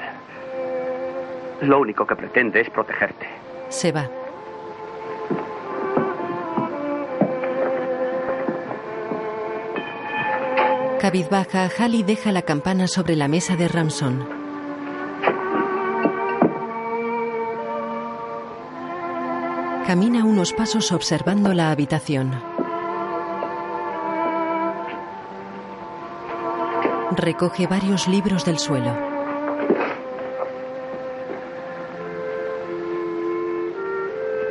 Lo 1.63 1.81
único 1.81 2.07
que 2.07 2.15
pretende 2.15 2.61
es 2.61 2.69
protegerte. 2.69 3.27
Se 3.67 3.91
va. 3.91 4.09
Cabizbaja, 11.01 11.69
Halley 11.77 12.03
deja 12.03 12.31
la 12.31 12.43
campana 12.43 12.87
sobre 12.87 13.17
la 13.17 13.27
mesa 13.27 13.57
de 13.57 13.67
Ramson. 13.67 14.36
Camina 19.87 20.25
unos 20.25 20.51
pasos 20.51 20.91
observando 20.91 21.53
la 21.53 21.71
habitación. 21.71 22.33
Recoge 27.15 27.67
varios 27.67 28.09
libros 28.09 28.43
del 28.43 28.59
suelo. 28.59 28.93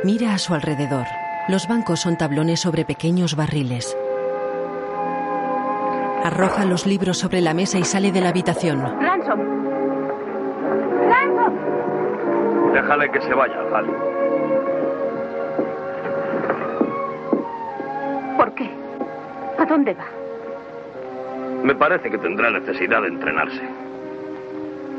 Mira 0.03 0.33
a 0.33 0.39
su 0.39 0.55
alrededor. 0.55 1.05
Los 1.47 1.67
bancos 1.67 1.99
son 1.99 2.17
tablones 2.17 2.59
sobre 2.61 2.83
pequeños 2.83 3.35
barriles. 3.35 3.95
Arroja 6.23 6.65
los 6.65 6.87
libros 6.87 7.19
sobre 7.19 7.41
la 7.41 7.53
mesa 7.53 7.77
y 7.77 7.83
sale 7.83 8.11
de 8.11 8.21
la 8.21 8.29
habitación. 8.29 8.81
Ransom. 8.81 9.39
Ransom. 11.07 11.53
Déjale 12.73 13.11
que 13.11 13.21
se 13.21 13.35
vaya, 13.35 13.59
Halley. 13.71 14.26
Dónde 19.67 19.93
va? 19.93 20.05
Me 21.63 21.75
parece 21.75 22.09
que 22.09 22.17
tendrá 22.17 22.49
necesidad 22.49 23.01
de 23.01 23.07
entrenarse. 23.09 23.61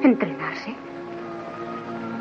¿Entrenarse? 0.03 0.75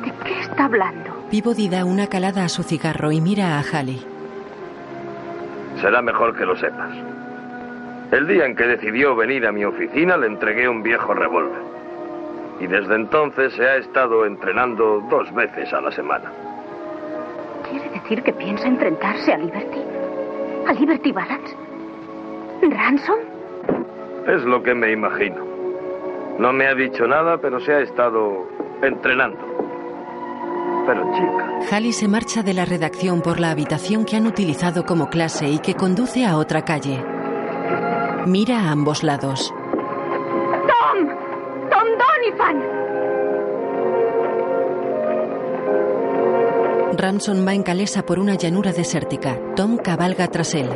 ¿De 0.04 0.12
qué 0.24 0.40
está 0.40 0.66
hablando? 0.66 1.12
Peabody 1.30 1.70
da 1.70 1.86
una 1.86 2.08
calada 2.08 2.46
a 2.46 2.50
su 2.50 2.64
cigarro 2.64 3.12
y 3.12 3.20
mira 3.22 3.60
a 3.60 3.62
Halley. 3.62 4.02
Será 5.82 6.02
mejor 6.02 6.36
que 6.36 6.46
lo 6.46 6.56
sepas. 6.56 6.92
El 8.12 8.28
día 8.28 8.46
en 8.46 8.56
que 8.56 8.64
decidió 8.64 9.16
venir 9.16 9.46
a 9.46 9.52
mi 9.52 9.66
oficina 9.66 10.16
le 10.18 10.28
entregué 10.28 10.70
un 10.70 10.82
viejo 10.82 11.14
revólver. 11.14 11.62
Y 12.60 12.68
desde 12.68 12.96
entonces 12.96 13.54
se 13.54 13.64
ha 13.64 13.76
estado 13.76 14.26
entrenando 14.26 15.02
dos 15.10 15.32
veces 15.34 15.72
a 15.74 15.82
la 15.82 15.92
semana. 15.92 16.32
¿Quiere 17.70 17.90
decir 17.90 18.24
que 18.24 18.34
piensa 18.34 18.68
enfrentarse 18.68 19.34
a 19.34 19.38
Liberty? 19.38 19.82
¿A 20.68 20.74
Liberty 20.74 21.12
Balance? 21.12 21.56
¿Ransom? 22.62 23.20
Es 24.28 24.44
lo 24.44 24.62
que 24.62 24.74
me 24.74 24.92
imagino. 24.92 25.46
No 26.40 26.54
me 26.54 26.68
ha 26.68 26.76
dicho 26.76 27.08
nada, 27.08 27.38
pero 27.38 27.60
se 27.60 27.74
ha 27.74 27.80
estado 27.80 28.48
entrenando. 28.82 29.40
Pero 30.86 31.04
chica, 31.14 31.76
Halley 31.76 31.92
se 31.92 32.08
marcha 32.08 32.44
de 32.44 32.54
la 32.54 32.64
redacción 32.66 33.22
por 33.22 33.40
la 33.40 33.52
habitación 33.52 34.06
que 34.06 34.16
han 34.16 34.28
utilizado 34.28 34.86
como 34.86 35.10
clase 35.10 35.50
y 35.50 35.60
que 35.60 35.74
conduce 35.74 36.26
a 36.26 36.38
otra 36.38 36.64
calle. 36.64 37.04
Mira 38.26 38.60
a 38.60 38.72
ambos 38.72 39.04
lados. 39.04 39.54
¡Tom! 40.68 41.08
¡Tom 41.70 41.88
Doniphan! 42.00 42.64
Ransom 46.98 47.46
va 47.46 47.54
en 47.54 47.64
calesa 47.64 48.04
por 48.04 48.18
una 48.20 48.36
llanura 48.36 48.72
desértica. 48.72 49.38
Tom 49.56 49.78
cabalga 49.78 50.28
tras 50.28 50.56
él. 50.56 50.70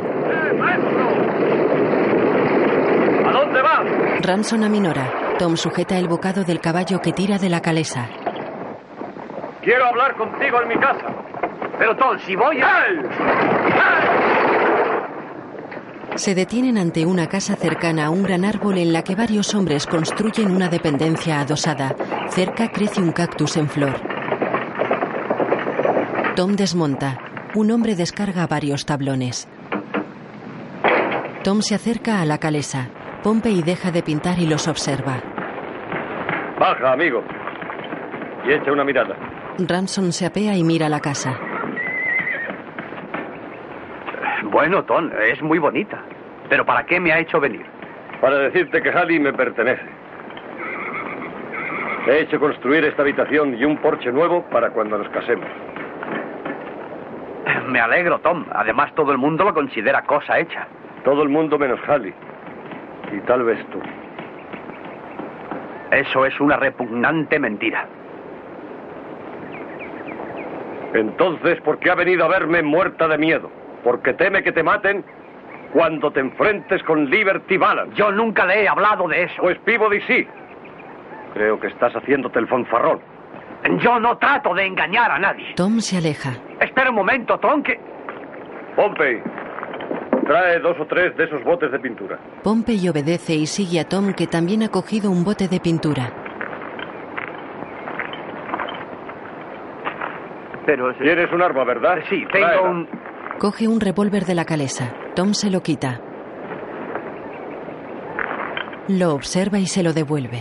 ¿a 3.24 3.32
dónde 3.32 3.62
Ransom 4.22 4.62
aminora. 4.62 5.36
Tom 5.36 5.56
sujeta 5.56 5.98
el 5.98 6.06
bocado 6.06 6.44
del 6.44 6.60
caballo 6.60 7.00
que 7.00 7.12
tira 7.12 7.38
de 7.38 7.48
la 7.48 7.60
calesa. 7.60 8.08
Quiero 9.62 9.84
hablar 9.84 10.14
contigo 10.16 10.62
en 10.62 10.68
mi 10.68 10.76
casa. 10.76 11.06
Pero 11.76 11.96
Tom, 11.96 12.16
si 12.24 12.36
voy 12.36 12.60
a... 12.60 12.84
Se 16.14 16.36
detienen 16.36 16.78
ante 16.78 17.04
una 17.04 17.26
casa 17.26 17.56
cercana 17.56 18.06
a 18.06 18.10
un 18.10 18.22
gran 18.22 18.44
árbol 18.44 18.78
en 18.78 18.92
la 18.92 19.02
que 19.02 19.16
varios 19.16 19.54
hombres 19.56 19.86
construyen 19.86 20.52
una 20.54 20.68
dependencia 20.68 21.40
adosada. 21.40 21.96
Cerca 22.28 22.68
crece 22.68 23.00
un 23.00 23.10
cactus 23.10 23.56
en 23.56 23.68
flor. 23.68 24.00
Tom 26.36 26.54
desmonta. 26.54 27.18
Un 27.56 27.72
hombre 27.72 27.96
descarga 27.96 28.46
varios 28.46 28.86
tablones. 28.86 29.48
Tom 31.42 31.60
se 31.60 31.74
acerca 31.74 32.20
a 32.20 32.24
la 32.24 32.38
calesa. 32.38 32.88
Pompey 33.22 33.62
deja 33.62 33.90
de 33.92 34.02
pintar 34.02 34.38
y 34.38 34.46
los 34.46 34.66
observa. 34.66 35.14
Baja, 36.58 36.92
amigo. 36.92 37.22
Y 38.44 38.52
echa 38.52 38.72
una 38.72 38.84
mirada. 38.84 39.14
Ransom 39.58 40.10
se 40.10 40.26
apea 40.26 40.56
y 40.56 40.64
mira 40.64 40.88
la 40.88 40.98
casa. 41.00 41.38
Bueno, 44.44 44.82
Tom, 44.84 45.10
es 45.22 45.40
muy 45.40 45.58
bonita. 45.58 46.02
Pero 46.48 46.66
¿para 46.66 46.84
qué 46.84 46.98
me 46.98 47.12
ha 47.12 47.20
hecho 47.20 47.38
venir? 47.38 47.64
Para 48.20 48.38
decirte 48.38 48.82
que 48.82 48.90
Halley 48.90 49.20
me 49.20 49.32
pertenece. 49.32 49.82
He 52.08 52.22
hecho 52.22 52.40
construir 52.40 52.84
esta 52.84 53.02
habitación 53.02 53.54
y 53.54 53.64
un 53.64 53.76
porche 53.78 54.10
nuevo 54.10 54.42
para 54.50 54.70
cuando 54.70 54.98
nos 54.98 55.08
casemos. 55.10 55.46
Me 57.68 57.80
alegro, 57.80 58.18
Tom. 58.18 58.44
Además, 58.52 58.92
todo 58.96 59.12
el 59.12 59.18
mundo 59.18 59.44
lo 59.44 59.54
considera 59.54 60.02
cosa 60.02 60.40
hecha. 60.40 60.66
Todo 61.04 61.22
el 61.22 61.28
mundo 61.28 61.58
menos 61.58 61.78
Halley. 61.86 62.12
Y 63.12 63.20
tal 63.20 63.44
vez 63.44 63.64
tú. 63.70 63.80
Eso 65.90 66.24
es 66.24 66.40
una 66.40 66.56
repugnante 66.56 67.38
mentira. 67.38 67.86
Entonces, 70.94 71.60
¿por 71.60 71.78
qué 71.78 71.90
ha 71.90 71.94
venido 71.94 72.24
a 72.24 72.28
verme 72.28 72.62
muerta 72.62 73.08
de 73.08 73.18
miedo? 73.18 73.50
Porque 73.84 74.14
teme 74.14 74.42
que 74.42 74.52
te 74.52 74.62
maten 74.62 75.04
cuando 75.72 76.10
te 76.10 76.20
enfrentes 76.20 76.82
con 76.82 77.08
Liberty 77.08 77.56
Balance. 77.56 77.94
Yo 77.94 78.12
nunca 78.12 78.46
le 78.46 78.62
he 78.62 78.68
hablado 78.68 79.08
de 79.08 79.24
eso. 79.24 79.42
Pues 79.42 79.58
Peabody 79.60 80.00
sí. 80.02 80.26
Creo 81.34 81.58
que 81.58 81.68
estás 81.68 81.94
haciéndote 81.94 82.38
el 82.38 82.46
fanfarrón. 82.46 83.00
Yo 83.78 83.98
no 84.00 84.18
trato 84.18 84.54
de 84.54 84.66
engañar 84.66 85.10
a 85.10 85.18
nadie. 85.18 85.54
Tom 85.54 85.78
se 85.80 85.96
aleja. 85.96 86.30
Espera 86.60 86.90
un 86.90 86.96
momento, 86.96 87.38
Tom, 87.38 87.62
que... 87.62 87.78
Pompey, 88.76 89.22
trae 90.26 90.58
dos 90.60 90.76
o 90.80 90.86
tres 90.86 91.16
de 91.16 91.24
esos 91.24 91.42
botes 91.44 91.70
de 91.70 91.78
pintura. 91.78 92.18
Pompey 92.42 92.88
obedece 92.88 93.34
y 93.34 93.46
sigue 93.46 93.80
a 93.80 93.88
Tom 93.88 94.12
que 94.12 94.26
también 94.26 94.62
ha 94.62 94.68
cogido 94.68 95.10
un 95.10 95.24
bote 95.24 95.48
de 95.48 95.60
pintura. 95.60 96.12
Pero... 100.66 100.92
Tienes 100.94 101.32
un 101.32 101.42
arma, 101.42 101.64
¿verdad? 101.64 101.98
Sí, 102.08 102.24
tengo 102.32 102.46
Tráela. 102.46 102.62
un... 102.62 102.88
Coge 103.38 103.66
un 103.66 103.80
revólver 103.80 104.24
de 104.24 104.34
la 104.34 104.44
calesa. 104.44 104.92
Tom 105.16 105.34
se 105.34 105.50
lo 105.50 105.60
quita. 105.62 106.00
Lo 108.88 109.14
observa 109.14 109.58
y 109.58 109.66
se 109.66 109.82
lo 109.82 109.92
devuelve. 109.92 110.40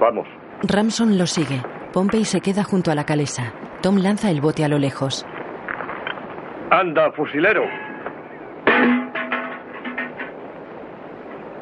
Vamos. 0.00 0.26
Ramson 0.62 1.18
lo 1.18 1.26
sigue. 1.26 1.62
Pompey 1.92 2.24
se 2.24 2.40
queda 2.40 2.64
junto 2.64 2.90
a 2.90 2.94
la 2.94 3.04
calesa. 3.04 3.52
Tom 3.82 3.98
lanza 3.98 4.30
el 4.30 4.40
bote 4.40 4.64
a 4.64 4.68
lo 4.68 4.78
lejos. 4.78 5.24
Anda, 6.70 7.12
fusilero. 7.12 7.64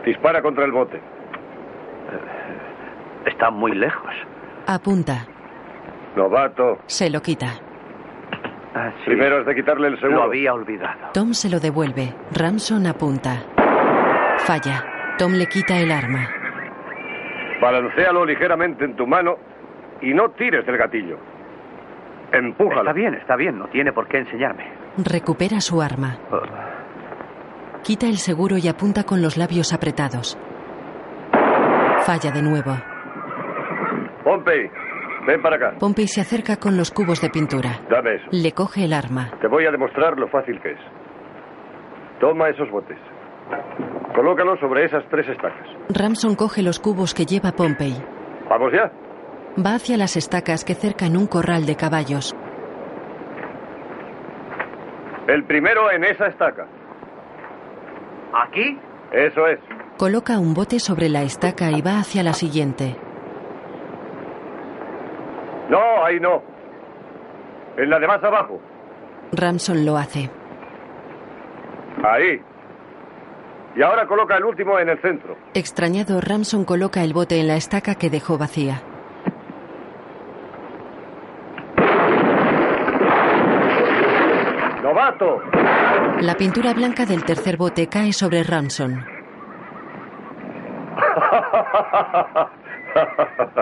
Dispara 0.07 0.41
contra 0.41 0.65
el 0.65 0.71
bote. 0.71 1.01
Está 3.27 3.51
muy 3.51 3.75
lejos. 3.75 4.15
Apunta. 4.69 5.27
Novato. 6.15 6.79
Se 6.87 7.11
lo 7.11 7.21
quita. 7.21 7.49
Ah, 8.75 8.93
sí. 8.99 9.07
Primero 9.07 9.39
has 9.39 9.47
de 9.47 9.55
quitarle 9.55 9.89
el 9.89 9.97
seguro. 9.99 10.19
Lo 10.19 10.23
había 10.25 10.55
olvidado. 10.55 11.11
Tom 11.13 11.35
se 11.35 11.51
lo 11.51 11.59
devuelve. 11.59 12.15
Ramson 12.33 12.87
apunta. 12.87 13.43
Falla. 14.39 14.85
Tom 15.19 15.33
le 15.33 15.47
quita 15.47 15.77
el 15.79 15.91
arma. 15.91 16.31
Balancéalo 17.61 18.25
ligeramente 18.25 18.85
en 18.85 18.95
tu 18.95 19.07
mano 19.07 19.39
y 20.03 20.15
no 20.15 20.31
tires 20.31 20.65
del 20.67 20.77
gatillo. 20.77 21.19
Empújalo. 22.33 22.83
Está 22.83 22.93
bien, 22.93 23.15
está 23.15 23.35
bien. 23.37 23.59
No 23.59 23.67
tiene 23.69 23.93
por 23.93 24.07
qué 24.07 24.19
enseñarme. 24.19 24.71
Recupera 24.99 25.61
su 25.61 25.83
arma. 25.83 26.17
Oh. 26.31 26.41
Quita 27.87 28.07
el 28.07 28.17
seguro 28.17 28.57
y 28.59 28.67
apunta 28.67 29.05
con 29.05 29.23
los 29.23 29.37
labios 29.37 29.73
apretados. 29.73 30.37
Falla 32.01 32.33
de 32.33 32.43
nuevo. 32.43 32.77
Pompey, 34.25 34.69
ven 35.25 35.41
para 35.41 35.55
acá. 35.55 35.79
Pompey 35.79 36.09
se 36.09 36.21
acerca 36.21 36.57
con 36.57 36.77
los 36.77 36.91
cubos 36.91 37.21
de 37.21 37.31
pintura. 37.31 37.79
Dame 37.89 38.17
eso. 38.17 38.27
Le 38.33 38.51
coge 38.51 38.87
el 38.87 38.93
arma. 38.93 39.31
Te 39.41 39.47
voy 39.47 39.67
a 39.67 39.71
demostrar 39.71 40.19
lo 40.19 40.27
fácil 40.27 40.61
que 40.61 40.73
es. 40.73 40.81
Toma 42.19 42.49
esos 42.49 42.69
botes. 42.73 42.99
Colócalos 44.17 44.59
sobre 44.59 44.87
esas 44.87 45.05
tres 45.09 45.29
estacas. 45.29 45.69
Ramson 45.89 46.35
coge 46.35 46.65
los 46.65 46.81
cubos 46.81 47.15
que 47.15 47.25
lleva 47.25 47.53
Pompey. 47.53 47.95
¿Vamos 48.51 48.73
ya? 48.73 48.91
Va 49.65 49.77
hacia 49.77 49.97
las 49.97 50.17
estacas 50.17 50.65
que 50.65 50.75
cercan 50.75 51.17
un 51.17 51.29
corral 51.29 51.67
de 51.67 51.77
caballos. 51.77 52.35
El 55.29 55.45
primero 55.45 55.93
en 55.93 56.03
esa 56.03 56.27
estaca. 56.27 56.67
¿Aquí? 58.43 58.79
Eso 59.13 59.47
es. 59.47 59.59
Coloca 59.97 60.39
un 60.39 60.53
bote 60.53 60.79
sobre 60.79 61.09
la 61.09 61.23
estaca 61.23 61.71
y 61.71 61.81
va 61.81 62.01
hacia 62.01 62.23
la 62.23 62.35
siguiente. 62.35 62.97
No, 65.71 66.05
ahí 66.05 66.21
no. 66.21 66.43
En 67.77 67.91
la 67.91 67.99
de 67.99 68.07
más 68.07 68.23
abajo. 68.23 68.61
Ramson 69.33 69.85
lo 69.85 69.97
hace. 69.97 70.31
Ahí. 72.05 72.41
Y 73.75 73.83
ahora 73.83 74.07
coloca 74.07 74.37
el 74.37 74.45
último 74.45 74.79
en 74.79 74.89
el 74.89 75.01
centro. 75.01 75.37
Extrañado, 75.55 76.21
Ramson 76.21 76.65
coloca 76.65 77.03
el 77.03 77.13
bote 77.13 77.41
en 77.41 77.49
la 77.49 77.57
estaca 77.57 77.95
que 77.95 78.11
dejó 78.11 78.39
vacía. 78.39 78.83
¡Novato! 84.83 85.43
La 86.21 86.35
pintura 86.35 86.73
blanca 86.73 87.05
del 87.05 87.25
tercer 87.25 87.57
bote 87.57 87.89
cae 87.89 88.13
sobre 88.13 88.43
Ramson. 88.43 89.05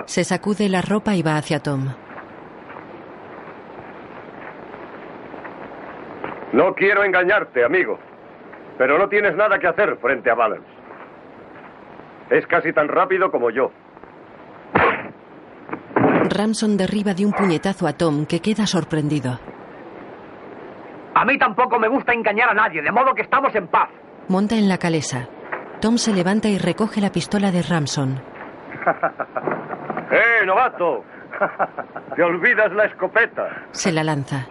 Se 0.05 0.23
sacude 0.23 0.69
la 0.69 0.81
ropa 0.81 1.15
y 1.15 1.21
va 1.21 1.35
hacia 1.37 1.59
Tom. 1.59 1.93
No 6.53 6.73
quiero 6.73 7.03
engañarte, 7.03 7.65
amigo. 7.65 7.99
Pero 8.77 8.97
no 8.97 9.09
tienes 9.09 9.35
nada 9.35 9.59
que 9.59 9.67
hacer 9.67 9.97
frente 9.97 10.31
a 10.31 10.35
Balance. 10.35 10.67
Es 12.29 12.47
casi 12.47 12.71
tan 12.71 12.87
rápido 12.87 13.29
como 13.31 13.49
yo. 13.49 13.71
Ramson 16.29 16.77
derriba 16.77 17.13
de 17.13 17.25
un 17.25 17.33
puñetazo 17.33 17.85
a 17.87 17.93
Tom, 17.93 18.25
que 18.25 18.39
queda 18.39 18.65
sorprendido. 18.65 19.39
A 21.15 21.23
mí 21.23 21.37
tampoco 21.37 21.79
me 21.79 21.87
gusta 21.87 22.13
engañar 22.13 22.49
a 22.49 22.53
nadie, 22.53 22.81
de 22.81 22.91
modo 22.91 23.13
que 23.15 23.21
estamos 23.21 23.55
en 23.55 23.67
paz. 23.67 23.89
Monta 24.27 24.55
en 24.55 24.67
la 24.67 24.77
calesa. 24.77 25.27
Tom 25.79 25.97
se 25.97 26.13
levanta 26.13 26.49
y 26.49 26.57
recoge 26.57 26.99
la 26.99 27.11
pistola 27.11 27.51
de 27.51 27.61
Ramson. 27.63 28.21
¡Eh, 30.11 30.45
novato! 30.45 31.03
Te 32.15 32.23
olvidas 32.23 32.71
la 32.73 32.85
escopeta. 32.85 33.47
Se 33.71 33.91
la 33.91 34.03
lanza. 34.03 34.45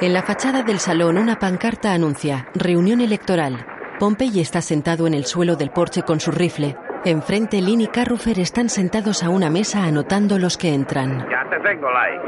En 0.00 0.12
la 0.12 0.22
fachada 0.22 0.62
del 0.62 0.78
salón 0.78 1.18
una 1.18 1.36
pancarta 1.36 1.92
anuncia 1.92 2.48
reunión 2.54 3.00
electoral. 3.00 3.66
Pompey 3.98 4.40
está 4.40 4.60
sentado 4.60 5.06
en 5.06 5.14
el 5.14 5.24
suelo 5.24 5.56
del 5.56 5.70
porche 5.70 6.02
con 6.02 6.20
su 6.20 6.30
rifle. 6.30 6.76
Enfrente, 7.04 7.60
Lynn 7.60 7.82
y 7.82 7.86
Carrufer 7.88 8.38
están 8.38 8.70
sentados 8.70 9.22
a 9.22 9.28
una 9.28 9.50
mesa 9.50 9.84
anotando 9.84 10.38
los 10.38 10.56
que 10.56 10.72
entran. 10.72 11.18
Ya 11.30 11.44
te 11.50 11.60
tengo, 11.60 11.90
Lai. 11.90 12.18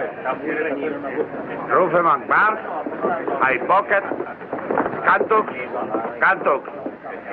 Rufeman, 1.69 2.29
Barnes, 2.29 2.61
High 3.41 3.67
Pocket, 3.67 4.03
Cantuk, 5.05 5.47
Cantuk. 6.21 6.65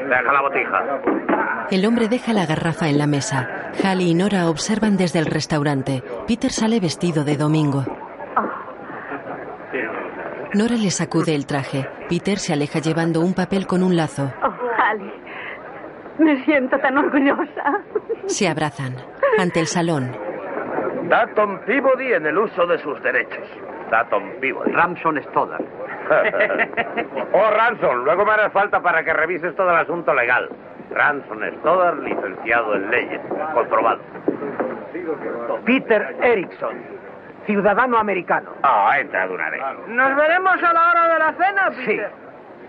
Deja 0.07 0.33
la 0.33 0.41
botija. 0.41 1.67
El 1.69 1.85
hombre 1.85 2.07
deja 2.07 2.31
la 2.33 2.45
garrafa 2.45 2.87
en 2.87 2.97
la 2.97 3.07
mesa. 3.07 3.49
Halley 3.83 4.11
y 4.11 4.13
Nora 4.15 4.49
observan 4.49 4.95
desde 4.95 5.19
el 5.19 5.25
restaurante. 5.25 6.01
Peter 6.27 6.51
sale 6.51 6.79
vestido 6.79 7.25
de 7.25 7.35
domingo. 7.35 7.85
Nora 10.53 10.75
le 10.75 10.91
sacude 10.91 11.35
el 11.35 11.45
traje. 11.45 11.89
Peter 12.07 12.37
se 12.37 12.53
aleja 12.53 12.79
llevando 12.79 13.21
un 13.21 13.33
papel 13.33 13.65
con 13.67 13.81
un 13.83 13.97
lazo. 13.97 14.31
Oh, 14.43 14.49
Ali, 14.83 15.11
me 16.19 16.43
siento 16.45 16.77
tan 16.79 16.97
orgullosa. 16.97 17.81
Se 18.27 18.47
abrazan. 18.47 18.95
Ante 19.37 19.59
el 19.59 19.67
salón. 19.67 20.11
Datton 21.09 21.59
Peabody 21.65 22.13
en 22.13 22.25
el 22.25 22.37
uso 22.37 22.65
de 22.65 22.77
sus 22.79 23.01
derechos. 23.03 23.47
Datton 23.91 24.23
Peabody. 24.39 24.71
Ramson 24.71 25.21
Stoddard. 25.23 25.63
oh, 27.33 27.49
Ransom, 27.51 28.03
luego 28.03 28.25
me 28.25 28.31
hará 28.31 28.49
falta 28.49 28.81
para 28.81 29.03
que 29.03 29.13
revises 29.13 29.55
todo 29.55 29.69
el 29.69 29.77
asunto 29.77 30.13
legal. 30.13 30.49
Ransom 30.91 31.39
Stoddard, 31.59 31.99
licenciado 31.99 32.75
en 32.75 32.91
leyes. 32.91 33.21
Comprobado. 33.53 33.99
Peter 35.65 36.15
Erickson, 36.21 36.75
ciudadano 37.45 37.97
americano. 37.97 38.51
Ah, 38.63 38.97
entra 38.99 39.27
de 39.27 39.33
una 39.33 39.49
vez. 39.49 39.61
¿Nos 39.87 40.15
veremos 40.15 40.63
a 40.63 40.73
la 40.73 40.91
hora 40.91 41.13
de 41.13 41.19
la 41.19 41.33
cena, 41.33 41.71
Peter? 41.85 42.11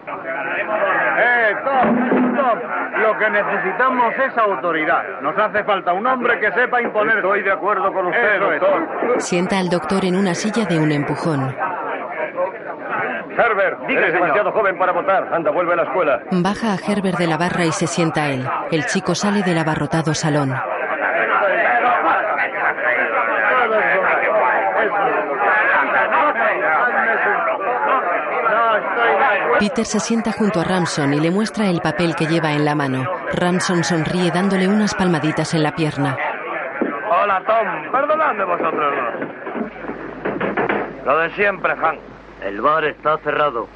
Eh, 0.06 1.54
Tom, 1.64 2.36
Tom, 2.36 2.58
lo 3.00 3.18
que 3.18 3.30
necesitamos 3.30 4.14
es 4.18 4.36
autoridad. 4.38 5.02
Nos 5.22 5.36
hace 5.38 5.64
falta 5.64 5.92
un 5.92 6.06
hombre 6.06 6.38
que 6.40 6.52
sepa 6.52 6.82
imponer. 6.82 7.16
Estoy 7.18 7.42
de 7.42 7.52
acuerdo 7.52 7.92
con 7.92 8.06
usted, 8.06 8.36
Eso 8.36 8.50
doctor. 8.50 9.20
Sienta 9.20 9.58
al 9.58 9.68
doctor 9.70 10.04
en 10.04 10.16
una 10.16 10.34
silla 10.34 10.64
de 10.66 10.78
un 10.78 10.92
empujón. 10.92 11.54
Herbert, 13.36 13.80
eres 13.88 14.06
señor. 14.06 14.12
demasiado 14.12 14.52
joven 14.52 14.78
para 14.78 14.92
votar. 14.92 15.28
Anda, 15.32 15.50
vuelve 15.50 15.72
a 15.72 15.76
la 15.76 15.82
escuela. 15.84 16.20
Baja 16.30 16.72
a 16.74 16.76
Herbert 16.76 17.18
de 17.18 17.26
la 17.26 17.36
barra 17.36 17.64
y 17.64 17.72
se 17.72 17.86
sienta 17.86 18.28
él. 18.28 18.46
El 18.70 18.84
chico 18.86 19.14
sale 19.14 19.42
del 19.42 19.58
abarrotado 19.58 20.14
salón. 20.14 20.54
Peter 29.58 29.84
se 29.84 30.00
sienta 30.00 30.32
junto 30.32 30.60
a 30.60 30.64
Ramson 30.64 31.14
y 31.14 31.20
le 31.20 31.30
muestra 31.30 31.68
el 31.68 31.80
papel 31.80 32.14
que 32.16 32.26
lleva 32.26 32.52
en 32.52 32.64
la 32.64 32.74
mano. 32.74 33.04
Ramson 33.32 33.84
sonríe 33.84 34.30
dándole 34.30 34.66
unas 34.68 34.94
palmaditas 34.94 35.54
en 35.54 35.62
la 35.62 35.74
pierna. 35.74 36.16
Hola, 37.08 37.42
Tom. 37.46 37.92
Perdonadme 37.92 38.44
vosotros 38.44 38.94
dos. 38.96 39.14
Lo 41.04 41.18
de 41.18 41.30
siempre, 41.30 41.76
Hank. 41.76 41.98
El 42.42 42.60
bar 42.60 42.84
está 42.84 43.16
cerrado. 43.18 43.68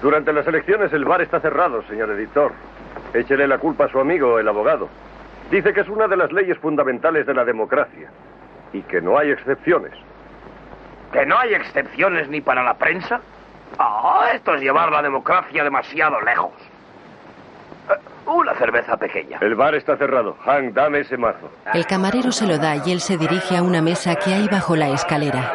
Durante 0.00 0.32
las 0.32 0.46
elecciones 0.46 0.92
el 0.92 1.04
bar 1.04 1.20
está 1.22 1.40
cerrado, 1.40 1.82
señor 1.88 2.10
editor. 2.10 2.52
Échele 3.14 3.48
la 3.48 3.58
culpa 3.58 3.86
a 3.86 3.88
su 3.88 3.98
amigo, 3.98 4.38
el 4.38 4.46
abogado. 4.48 4.88
Dice 5.50 5.72
que 5.72 5.80
es 5.80 5.88
una 5.88 6.06
de 6.06 6.16
las 6.16 6.30
leyes 6.32 6.56
fundamentales 6.58 7.26
de 7.26 7.34
la 7.34 7.44
democracia 7.44 8.10
y 8.72 8.82
que 8.82 9.00
no 9.00 9.18
hay 9.18 9.30
excepciones. 9.30 9.92
¿Que 11.12 11.26
no 11.26 11.38
hay 11.38 11.54
excepciones 11.54 12.28
ni 12.28 12.40
para 12.40 12.62
la 12.62 12.74
prensa? 12.74 13.20
Ah, 13.78 14.28
esto 14.34 14.54
es 14.54 14.60
llevar 14.62 14.90
la 14.90 15.02
democracia 15.02 15.62
demasiado 15.64 16.20
lejos. 16.20 16.52
Eh, 17.90 17.94
una 18.26 18.54
cerveza 18.54 18.96
pequeña. 18.96 19.38
El 19.40 19.54
bar 19.54 19.74
está 19.74 19.96
cerrado. 19.96 20.36
Hank, 20.44 20.72
dame 20.74 21.00
ese 21.00 21.16
mazo. 21.16 21.50
El 21.72 21.86
camarero 21.86 22.30
se 22.32 22.46
lo 22.46 22.58
da 22.58 22.76
y 22.76 22.92
él 22.92 23.00
se 23.00 23.16
dirige 23.16 23.56
a 23.56 23.62
una 23.62 23.80
mesa 23.82 24.14
que 24.16 24.34
hay 24.34 24.48
bajo 24.48 24.76
la 24.76 24.88
escalera. 24.88 25.52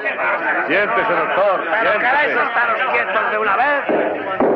Siéntese, 0.67 1.13
doctor. 1.13 1.63
¿Pero 1.69 1.99
queréis 1.99 2.37
estaros 2.37 2.81
quietos 2.91 3.31
de 3.31 3.37
una 3.37 3.57
vez? 3.57 3.83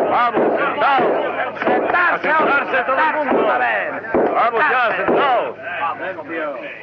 Vamos, 0.10 0.58
sentados. 0.60 1.28
Sentarse, 1.64 2.30
A 2.30 2.38
sentarse 2.38 2.84
todo 2.86 2.98
el 2.98 3.26
mundo. 3.28 3.44
una 3.46 3.58
vez. 3.58 3.92
Vamos 4.34 4.60
ya, 4.62 4.96
Sentarse. 4.96 5.06
sentaos. 5.06 5.56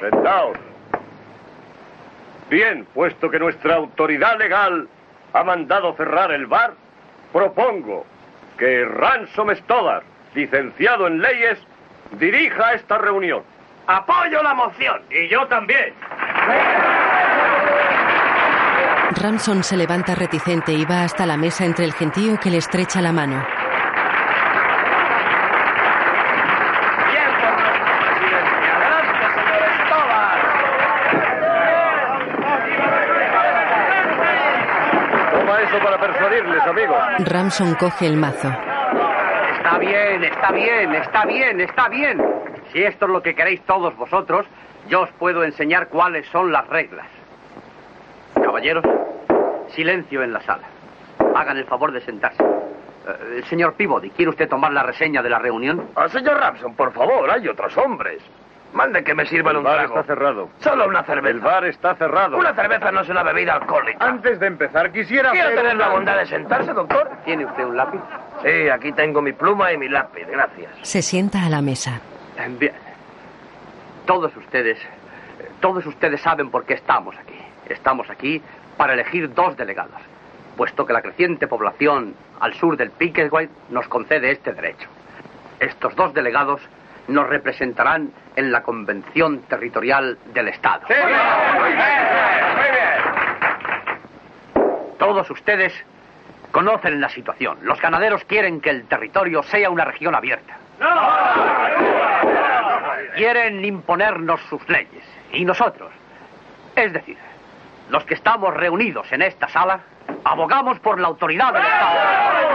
Sentaos. 0.01 0.59
Bien, 2.51 2.87
puesto 2.95 3.31
que 3.31 3.39
nuestra 3.39 3.77
autoridad 3.77 4.39
legal 4.39 4.87
ha 5.35 5.45
mandado 5.45 5.95
cerrar 5.97 6.33
el 6.33 6.47
bar, 6.47 6.73
propongo 7.33 8.07
que 8.57 8.85
Ransom 8.85 9.51
Stoddard, 9.55 10.05
licenciado 10.35 11.07
en 11.07 11.21
leyes, 11.21 11.59
dirija 12.13 12.73
esta 12.73 12.99
reunión. 12.99 13.43
Apoyo 13.87 14.43
la 14.43 14.55
moción. 14.55 15.03
Y 15.11 15.29
yo 15.29 15.47
también. 15.49 15.93
Ramson 19.21 19.63
se 19.63 19.77
levanta 19.77 20.15
reticente 20.15 20.73
y 20.73 20.85
va 20.85 21.03
hasta 21.03 21.27
la 21.27 21.37
mesa 21.37 21.65
entre 21.65 21.85
el 21.85 21.93
gentío 21.93 22.39
que 22.41 22.51
le 22.51 22.59
estrecha 22.59 23.01
la 23.01 23.13
mano. 23.13 23.45
Bien 27.11 27.31
por 27.41 27.53
nuestra 27.61 27.99
presidencia. 28.01 28.77
Adelante, 28.77 29.27
señor 29.35 29.61
Toma 35.33 35.61
eso 35.61 35.79
para 35.79 35.99
persuadirles, 36.01 36.63
amigo. 36.63 36.97
Ramson 37.25 37.75
coge 37.75 38.07
el 38.07 38.17
mazo. 38.17 38.49
Está 39.57 39.79
bien, 39.79 40.25
está 40.25 40.53
bien, 40.53 40.95
está 40.95 41.25
bien, 41.25 41.61
está 41.61 41.89
bien. 41.89 42.23
Si 42.73 42.83
esto 42.83 43.07
es 43.07 43.11
lo 43.11 43.23
que 43.23 43.35
queréis 43.35 43.63
todos 43.63 43.97
vosotros, 43.97 44.47
yo 44.89 45.03
os 45.03 45.11
puedo 45.13 45.45
enseñar 45.45 45.89
cuáles 45.89 46.27
son 46.29 46.53
las 46.53 46.67
reglas. 46.69 47.07
Caballeros, 48.35 48.85
silencio 49.69 50.23
en 50.23 50.33
la 50.33 50.41
sala. 50.43 50.65
Hagan 51.35 51.57
el 51.57 51.65
favor 51.65 51.93
de 51.93 52.01
sentarse. 52.03 52.43
Eh, 52.43 53.43
señor 53.49 53.75
Peabody, 53.75 54.11
¿quiere 54.11 54.31
usted 54.31 54.49
tomar 54.49 54.73
la 54.73 54.83
reseña 54.83 55.23
de 55.23 55.31
la 55.31 55.39
reunión? 55.39 55.89
Ah, 55.97 56.09
señor 56.09 56.39
Ramson, 56.39 56.75
por 56.75 56.93
favor, 56.93 57.31
hay 57.31 57.47
otros 57.49 57.77
hombres. 57.79 58.23
Mande 58.75 59.05
que 59.05 59.15
me 59.15 59.25
sirvan 59.27 59.53
El 59.53 59.59
un 59.59 59.65
bar 59.65 59.77
trago. 59.79 59.95
está 60.01 60.15
cerrado. 60.15 60.49
Solo 60.59 60.87
una 60.89 61.05
cerveza. 61.05 61.29
El 61.31 61.41
bar 61.41 61.65
está 61.65 61.95
cerrado. 61.95 62.37
Una 62.37 62.55
cerveza 62.55 62.91
no 62.91 63.01
es 63.03 63.09
una 63.09 63.23
bebida 63.23 63.55
alcohólica. 63.55 64.05
Antes 64.05 64.41
de 64.41 64.47
empezar, 64.49 64.91
quisiera 64.91 65.31
¿Quiere 65.31 65.47
hacer 65.47 65.59
tener 65.61 65.77
la 65.77 65.89
bondad 65.89 66.17
de 66.19 66.27
sentarse, 66.27 66.73
doctor? 66.73 67.09
¿Tiene 67.25 67.47
usted 67.47 67.65
un 67.65 67.77
lápiz? 67.77 68.01
Sí, 68.43 68.69
aquí 68.69 68.93
tengo 68.93 69.23
mi 69.23 69.33
pluma 69.33 69.73
y 69.73 69.79
mi 69.79 69.89
lápiz, 69.89 70.27
gracias. 70.27 70.71
Se 70.83 71.03
sienta 71.03 71.45
a 71.47 71.49
la 71.49 71.63
mesa. 71.63 72.01
Bien. 72.59 72.75
Todos 74.07 74.37
ustedes, 74.37 74.79
todos 75.61 75.87
ustedes 75.87 76.21
saben 76.21 76.51
por 76.51 76.65
qué 76.65 76.75
estamos 76.75 77.15
aquí. 77.17 77.39
Estamos 77.69 78.11
aquí 78.11 78.43
para 78.77 78.95
elegir 78.95 79.33
dos 79.33 79.57
delegados, 79.57 80.01
puesto 80.57 80.85
que 80.85 80.93
la 80.93 81.01
creciente 81.01 81.47
población 81.47 82.15
al 82.41 82.53
sur 82.55 82.77
del 82.77 82.91
Pickensway 82.91 83.49
nos 83.71 83.87
concede 83.89 84.33
este 84.33 84.53
derecho. 84.53 84.89
Estos 85.61 85.95
dos 85.95 86.13
delegados 86.13 86.61
nos 87.09 87.29
representarán 87.29 88.13
en 88.37 88.51
la 88.51 88.63
convención 88.63 89.43
territorial 89.43 90.19
del 90.33 90.49
Estado. 90.49 90.87
Muy 90.89 90.97
bien, 90.97 91.19
muy 92.57 92.71
bien. 92.71 92.85
Todos 94.99 95.31
ustedes 95.31 95.73
conocen 96.51 97.01
la 97.01 97.09
situación. 97.09 97.59
Los 97.63 97.81
ganaderos 97.81 98.25
quieren 98.25 98.61
que 98.61 98.71
el 98.71 98.87
territorio 98.87 99.43
sea 99.43 99.69
una 99.71 99.85
región 99.85 100.15
abierta. 100.15 100.57
Quieren 103.17 103.65
imponernos 103.65 104.41
sus 104.49 104.67
leyes. 104.69 105.05
Y 105.33 105.45
nosotros, 105.45 105.93
es 106.77 106.93
decir, 106.93 107.19
los 107.91 108.05
que 108.05 108.15
estamos 108.15 108.55
reunidos 108.55 109.11
en 109.13 109.23
esta 109.23 109.49
sala, 109.49 109.81
abogamos 110.25 110.79
por 110.81 111.01
la 111.01 111.09
autoridad 111.09 111.53
del 111.53 111.63
Estado. 111.63 112.54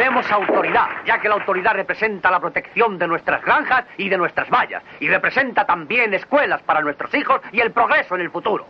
Queremos 0.00 0.32
autoridad, 0.32 0.86
ya 1.04 1.18
que 1.18 1.28
la 1.28 1.34
autoridad 1.34 1.74
representa 1.74 2.30
la 2.30 2.40
protección 2.40 2.98
de 2.98 3.06
nuestras 3.06 3.44
granjas 3.44 3.84
y 3.98 4.08
de 4.08 4.16
nuestras 4.16 4.48
vallas, 4.48 4.82
y 4.98 5.10
representa 5.10 5.66
también 5.66 6.14
escuelas 6.14 6.62
para 6.62 6.80
nuestros 6.80 7.12
hijos 7.14 7.42
y 7.52 7.60
el 7.60 7.70
progreso 7.70 8.14
en 8.14 8.22
el 8.22 8.30
futuro. 8.30 8.64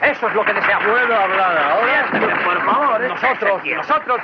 Eso 0.00 0.28
es 0.28 0.34
lo 0.34 0.42
que 0.42 0.54
deseamos. 0.54 0.88
¿Puedo 0.88 1.14
hablar 1.14 1.58
ahora? 1.58 2.08
Por 2.42 2.64
favor. 2.64 3.00
Nosotros, 3.02 3.62
nosotros. 3.66 4.20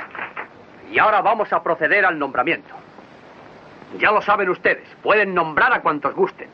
Y 0.91 0.97
ahora 0.97 1.21
vamos 1.21 1.53
a 1.53 1.61
proceder 1.61 2.03
al 2.03 2.17
nombramiento. 2.17 2.73
Ya 3.99 4.09
lo 4.09 4.19
saben 4.19 4.49
ustedes, 4.49 4.89
pueden 5.03 5.35
nombrar 5.35 5.71
a 5.71 5.81
cuantos 5.81 6.15
gusten. 6.15 6.49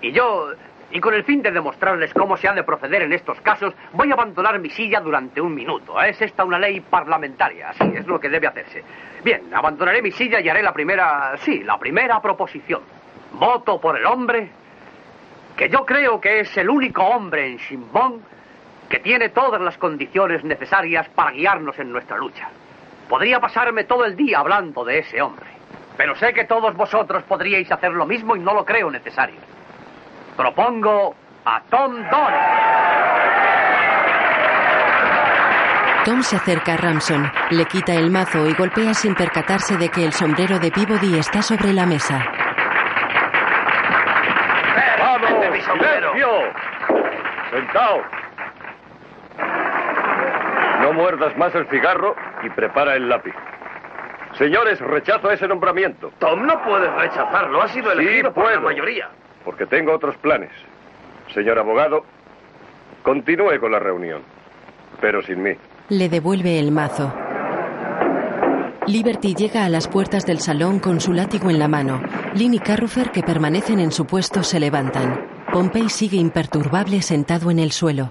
Y 0.00 0.10
yo, 0.10 0.48
Y 0.92 1.00
con 1.00 1.14
el 1.14 1.24
fin 1.24 1.40
de 1.40 1.50
demostrarles 1.50 2.12
cómo 2.12 2.36
se 2.36 2.48
ha 2.48 2.52
de 2.52 2.64
proceder 2.64 3.02
en 3.02 3.14
estos 3.14 3.40
casos, 3.40 3.72
voy 3.92 4.10
a 4.10 4.14
abandonar 4.14 4.58
mi 4.58 4.68
silla 4.68 5.00
durante 5.00 5.40
un 5.40 5.54
minuto. 5.54 6.00
Es 6.02 6.20
esta 6.20 6.44
una 6.44 6.58
ley 6.58 6.80
parlamentaria, 6.80 7.70
así 7.70 7.92
es 7.94 8.06
lo 8.06 8.20
que 8.20 8.28
debe 8.28 8.46
hacerse. 8.46 8.84
Bien, 9.24 9.54
abandonaré 9.54 10.02
mi 10.02 10.10
silla 10.10 10.38
y 10.40 10.50
haré 10.50 10.62
la 10.62 10.74
primera, 10.74 11.34
sí, 11.38 11.62
la 11.64 11.78
primera 11.78 12.20
proposición. 12.20 12.82
Voto 13.32 13.80
por 13.80 13.96
el 13.96 14.04
hombre, 14.04 14.50
que 15.56 15.70
yo 15.70 15.86
creo 15.86 16.20
que 16.20 16.40
es 16.40 16.54
el 16.58 16.68
único 16.68 17.02
hombre 17.02 17.46
en 17.46 17.56
Shimbón 17.56 18.20
que 18.90 18.98
tiene 18.98 19.30
todas 19.30 19.62
las 19.62 19.78
condiciones 19.78 20.44
necesarias 20.44 21.08
para 21.08 21.30
guiarnos 21.30 21.78
en 21.78 21.90
nuestra 21.90 22.18
lucha. 22.18 22.50
Podría 23.08 23.40
pasarme 23.40 23.84
todo 23.84 24.04
el 24.04 24.14
día 24.14 24.40
hablando 24.40 24.84
de 24.84 24.98
ese 24.98 25.22
hombre, 25.22 25.46
pero 25.96 26.14
sé 26.16 26.34
que 26.34 26.44
todos 26.44 26.76
vosotros 26.76 27.22
podríais 27.22 27.72
hacer 27.72 27.92
lo 27.92 28.04
mismo 28.04 28.36
y 28.36 28.40
no 28.40 28.52
lo 28.52 28.66
creo 28.66 28.90
necesario. 28.90 29.40
Propongo 30.36 31.14
a 31.44 31.60
Tom 31.70 31.94
Don. 32.10 32.32
Tom 36.04 36.22
se 36.22 36.36
acerca 36.36 36.74
a 36.74 36.76
Ramson, 36.76 37.30
le 37.50 37.64
quita 37.66 37.94
el 37.94 38.10
mazo 38.10 38.46
y 38.48 38.54
golpea 38.54 38.92
sin 38.92 39.14
percatarse 39.14 39.76
de 39.76 39.88
que 39.88 40.04
el 40.04 40.12
sombrero 40.12 40.58
de 40.58 40.72
Peabody 40.72 41.18
está 41.18 41.42
sobre 41.42 41.72
la 41.72 41.86
mesa. 41.86 42.24
¡Vamos! 44.98 45.30
¡Silencio! 45.64 46.28
¡Sentaos! 47.50 48.02
No 50.80 50.92
muerdas 50.92 51.36
más 51.36 51.54
el 51.54 51.68
cigarro 51.68 52.16
y 52.42 52.50
prepara 52.50 52.96
el 52.96 53.08
lápiz. 53.08 53.34
Señores, 54.38 54.80
rechazo 54.80 55.30
ese 55.30 55.46
nombramiento. 55.46 56.10
Tom, 56.18 56.44
no 56.46 56.60
puedes 56.64 56.92
rechazarlo. 56.94 57.62
Ha 57.62 57.68
sido 57.68 57.92
elegido 57.92 58.30
Sí 58.30 58.34
por 58.34 58.50
la 58.50 58.60
mayoría. 58.60 59.08
Porque 59.44 59.66
tengo 59.66 59.92
otros 59.92 60.16
planes. 60.16 60.50
Señor 61.34 61.58
abogado, 61.58 62.04
continúe 63.02 63.58
con 63.60 63.72
la 63.72 63.78
reunión, 63.78 64.22
pero 65.00 65.22
sin 65.22 65.42
mí. 65.42 65.52
Le 65.88 66.08
devuelve 66.08 66.58
el 66.58 66.70
mazo. 66.70 67.12
Liberty 68.86 69.34
llega 69.34 69.64
a 69.64 69.68
las 69.68 69.86
puertas 69.86 70.26
del 70.26 70.40
salón 70.40 70.80
con 70.80 71.00
su 71.00 71.12
látigo 71.12 71.50
en 71.50 71.58
la 71.58 71.68
mano. 71.68 72.02
Lynn 72.34 72.54
y 72.54 72.58
Carrufer, 72.58 73.10
que 73.10 73.22
permanecen 73.22 73.78
en 73.78 73.92
su 73.92 74.06
puesto, 74.06 74.42
se 74.42 74.58
levantan. 74.58 75.26
Pompey 75.52 75.88
sigue 75.88 76.16
imperturbable 76.16 77.00
sentado 77.00 77.50
en 77.50 77.58
el 77.58 77.70
suelo. 77.72 78.10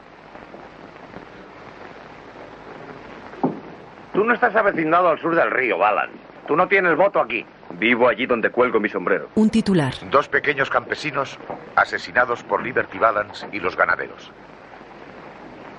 Tú 4.14 4.24
no 4.24 4.34
estás 4.34 4.56
avecindado 4.56 5.10
al 5.10 5.20
sur 5.20 5.36
del 5.36 5.52
río, 5.52 5.78
Balan. 5.78 6.10
Tú 6.48 6.56
no 6.56 6.68
tienes 6.68 6.96
voto 6.96 7.20
aquí. 7.20 7.46
Vivo 7.78 8.08
allí 8.08 8.26
donde 8.26 8.50
cuelgo 8.50 8.80
mi 8.80 8.90
sombrero. 8.90 9.30
Un 9.36 9.50
titular. 9.50 9.94
Dos 10.10 10.28
pequeños 10.28 10.70
campesinos 10.70 11.38
asesinados 11.76 12.44
por 12.44 12.62
Liberty 12.62 12.98
Balance 12.98 13.48
y 13.52 13.60
los 13.60 13.76
ganaderos. 13.76 14.32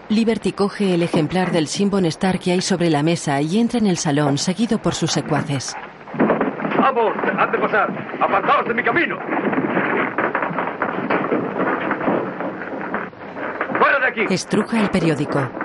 Liberty 0.08 0.52
coge 0.52 0.94
el 0.94 1.02
ejemplar 1.02 1.52
del 1.52 1.68
Simbon 1.68 2.04
Star 2.06 2.38
que 2.38 2.52
hay 2.52 2.60
sobre 2.60 2.90
la 2.90 3.02
mesa 3.02 3.40
y 3.40 3.58
entra 3.58 3.78
en 3.78 3.86
el 3.86 3.96
salón, 3.96 4.36
seguido 4.36 4.78
por 4.78 4.94
sus 4.94 5.10
secuaces. 5.10 5.74
¡Vamos! 6.78 7.14
¡Dejad 7.24 7.48
de 7.48 7.58
pasar! 7.58 8.18
¡Apartaos 8.20 8.66
de 8.66 8.74
mi 8.74 8.82
camino! 8.82 9.18
¡Fuera 13.78 13.98
de 14.00 14.06
aquí! 14.06 14.34
Estruja 14.34 14.80
el 14.80 14.90
periódico. 14.90 15.61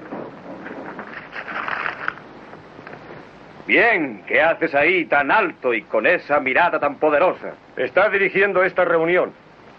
Bien, 3.67 4.23
¿qué 4.25 4.41
haces 4.41 4.73
ahí 4.73 5.03
tan 5.05 5.29
alto 5.29 5.73
y 5.73 5.81
con 5.81 6.07
esa 6.07 6.39
mirada 6.39 6.79
tan 6.79 6.95
poderosa? 6.95 7.51
Está 7.75 8.07
dirigiendo 8.07 8.63
esta 8.63 8.85
reunión. 8.85 9.33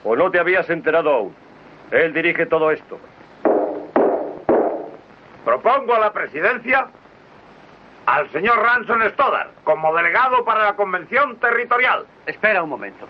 ¿O 0.05 0.15
no 0.15 0.31
te 0.31 0.39
habías 0.39 0.69
enterado 0.69 1.10
aún? 1.10 1.35
Él 1.90 2.12
dirige 2.12 2.44
todo 2.44 2.70
esto. 2.70 2.98
Propongo 5.43 5.94
a 5.94 6.01
la 6.01 6.12
presidencia 6.12 6.89
al 8.05 8.31
señor 8.31 8.59
Ranson 8.59 9.02
Stoddard 9.09 9.52
como 9.65 9.97
delegado 9.97 10.44
para 10.44 10.65
la 10.66 10.77
convención 10.77 11.36
territorial. 11.36 12.05
Espera 12.27 12.62
un 12.62 12.69
momento. 12.69 13.09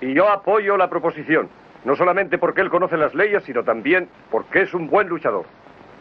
Y 0.00 0.14
yo 0.14 0.28
apoyo 0.28 0.76
la 0.76 0.88
proposición. 0.88 1.48
No 1.84 1.96
solamente 1.96 2.38
porque 2.38 2.60
él 2.60 2.70
conoce 2.70 2.96
las 2.96 3.12
leyes, 3.12 3.42
sino 3.42 3.64
también 3.64 4.08
porque 4.30 4.62
es 4.62 4.72
un 4.72 4.88
buen 4.88 5.08
luchador. 5.08 5.46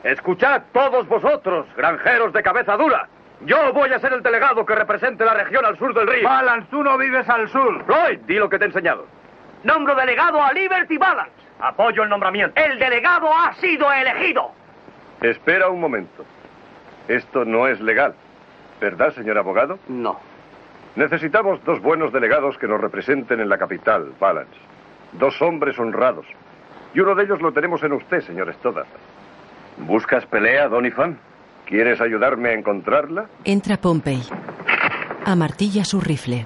Escuchad 0.03 0.61
todos 0.73 1.07
vosotros, 1.07 1.65
granjeros 1.75 2.31
de 2.33 2.43
cabeza 2.43 2.77
dura. 2.77 3.09
Yo 3.45 3.73
voy 3.73 3.91
a 3.91 3.99
ser 3.99 4.13
el 4.13 4.21
delegado 4.21 4.65
que 4.65 4.75
represente 4.75 5.25
la 5.25 5.33
región 5.33 5.65
al 5.65 5.77
sur 5.77 5.93
del 5.93 6.07
río. 6.07 6.27
Balance, 6.27 6.67
tú 6.69 6.83
no 6.83 6.97
vives 6.97 7.27
al 7.27 7.49
sur. 7.49 7.83
Floyd, 7.85 8.19
di 8.27 8.35
lo 8.35 8.49
que 8.49 8.59
te 8.59 8.65
he 8.65 8.67
enseñado. 8.67 9.05
Nombro 9.63 9.95
delegado 9.95 10.41
a 10.41 10.53
Liberty 10.53 10.97
Balance. 10.97 11.31
Apoyo 11.59 12.03
el 12.03 12.09
nombramiento. 12.09 12.59
El 12.59 12.77
delegado 12.79 13.29
ha 13.33 13.53
sido 13.53 13.91
elegido. 13.91 14.51
Espera 15.21 15.69
un 15.69 15.79
momento. 15.79 16.25
Esto 17.07 17.45
no 17.45 17.67
es 17.67 17.79
legal. 17.79 18.15
¿Verdad, 18.79 19.13
señor 19.13 19.37
abogado? 19.37 19.77
No. 19.87 20.19
Necesitamos 20.95 21.63
dos 21.63 21.79
buenos 21.81 22.11
delegados 22.11 22.57
que 22.57 22.67
nos 22.67 22.81
representen 22.81 23.39
en 23.39 23.49
la 23.49 23.57
capital, 23.57 24.13
Balance. 24.19 24.55
Dos 25.13 25.41
hombres 25.41 25.77
honrados. 25.79 26.25
Y 26.93 26.99
uno 26.99 27.15
de 27.15 27.23
ellos 27.23 27.41
lo 27.41 27.53
tenemos 27.53 27.81
en 27.83 27.93
usted, 27.93 28.21
señor 28.21 28.53
Stoddard. 28.55 28.87
¿Buscas 29.77 30.25
pelea, 30.25 30.67
Donifan? 30.67 31.17
¿Quieres 31.71 32.01
ayudarme 32.01 32.49
a 32.49 32.53
encontrarla? 32.53 33.27
Entra 33.45 33.77
Pompey. 33.77 34.21
Amartilla 35.25 35.85
su 35.85 36.01
rifle. 36.01 36.45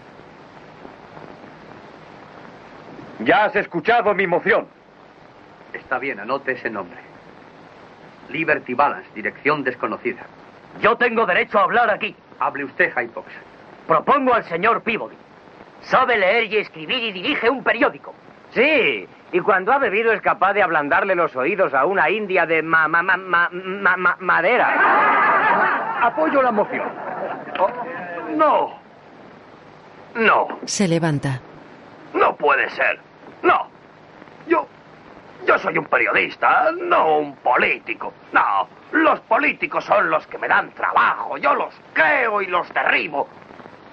Ya 3.21 3.45
has 3.45 3.55
escuchado 3.55 4.13
mi 4.13 4.27
moción. 4.27 4.67
Está 5.73 5.97
bien, 5.97 6.19
anote 6.19 6.51
ese 6.51 6.69
nombre. 6.69 6.99
Liberty 8.29 8.75
Balance, 8.75 9.09
dirección 9.15 9.63
desconocida. 9.63 10.21
Yo 10.79 10.95
tengo 10.95 11.25
derecho 11.25 11.57
a 11.57 11.63
hablar 11.63 11.89
aquí. 11.89 12.15
Hable 12.37 12.65
usted, 12.65 12.93
Hypox. 12.95 13.25
Propongo 13.87 14.31
al 14.31 14.43
señor 14.43 14.83
Peabody. 14.83 15.15
Sabe 15.81 16.19
leer 16.19 16.53
y 16.53 16.57
escribir 16.57 17.03
y 17.03 17.11
dirige 17.11 17.49
un 17.49 17.63
periódico. 17.63 18.13
Sí, 18.53 19.07
y 19.35 19.39
cuando 19.41 19.73
ha 19.73 19.77
bebido 19.79 20.13
es 20.13 20.21
capaz 20.21 20.53
de 20.53 20.63
ablandarle 20.63 21.13
los 21.13 21.35
oídos 21.35 21.73
a 21.73 21.85
una 21.85 22.09
india 22.09 22.45
de 22.45 22.61
ma, 22.63 22.87
ma- 22.87 23.03
ma- 23.03 23.17
ma- 23.17 23.49
ma- 23.51 23.97
ma- 23.97 24.15
madera. 24.21 25.97
Apoyo 26.01 26.41
la 26.41 26.51
moción. 26.51 26.87
Oh, 27.59 27.69
no. 28.35 28.79
No. 30.15 30.47
Se 30.63 30.87
levanta. 30.87 31.41
No 32.13 32.33
puede 32.37 32.69
ser. 32.69 32.97
No. 33.43 33.67
Yo. 34.47 34.65
Yo 35.45 35.59
soy 35.59 35.77
un 35.77 35.85
periodista, 35.85 36.71
no 36.71 37.17
un 37.17 37.35
político. 37.35 38.13
No. 38.31 38.69
Los 38.93 39.19
políticos 39.19 39.83
son 39.83 40.09
los 40.09 40.25
que 40.27 40.37
me 40.37 40.47
dan 40.47 40.71
trabajo. 40.71 41.35
Yo 41.37 41.53
los 41.55 41.73
creo 41.91 42.41
y 42.41 42.47
los 42.47 42.73
derribo. 42.73 43.27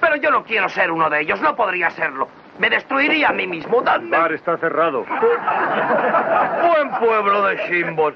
Pero 0.00 0.14
yo 0.16 0.30
no 0.30 0.44
quiero 0.44 0.68
ser 0.68 0.92
uno 0.92 1.10
de 1.10 1.22
ellos. 1.22 1.40
No 1.40 1.56
podría 1.56 1.90
serlo. 1.90 2.28
Me 2.58 2.68
destruiría 2.70 3.30
a 3.30 3.32
mí 3.32 3.46
mismo. 3.46 3.78
El 3.78 3.84
Dadme. 3.84 4.16
bar 4.16 4.32
está 4.32 4.56
cerrado. 4.58 5.04
Buen 6.62 6.90
pueblo 7.00 7.46
de 7.46 7.56
Shimbos. 7.68 8.14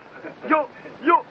Yo. 0.49 0.69
Yo. 1.03 1.23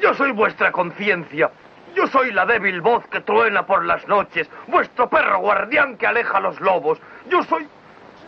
Yo 0.00 0.14
soy 0.14 0.32
vuestra 0.32 0.70
conciencia. 0.72 1.50
Yo 1.94 2.06
soy 2.08 2.32
la 2.32 2.44
débil 2.44 2.82
voz 2.82 3.06
que 3.08 3.20
truena 3.20 3.64
por 3.64 3.84
las 3.84 4.06
noches. 4.06 4.50
Vuestro 4.66 5.08
perro 5.08 5.38
guardián 5.38 5.96
que 5.96 6.06
aleja 6.06 6.36
a 6.36 6.40
los 6.40 6.60
lobos. 6.60 7.00
Yo 7.28 7.42
soy. 7.44 7.66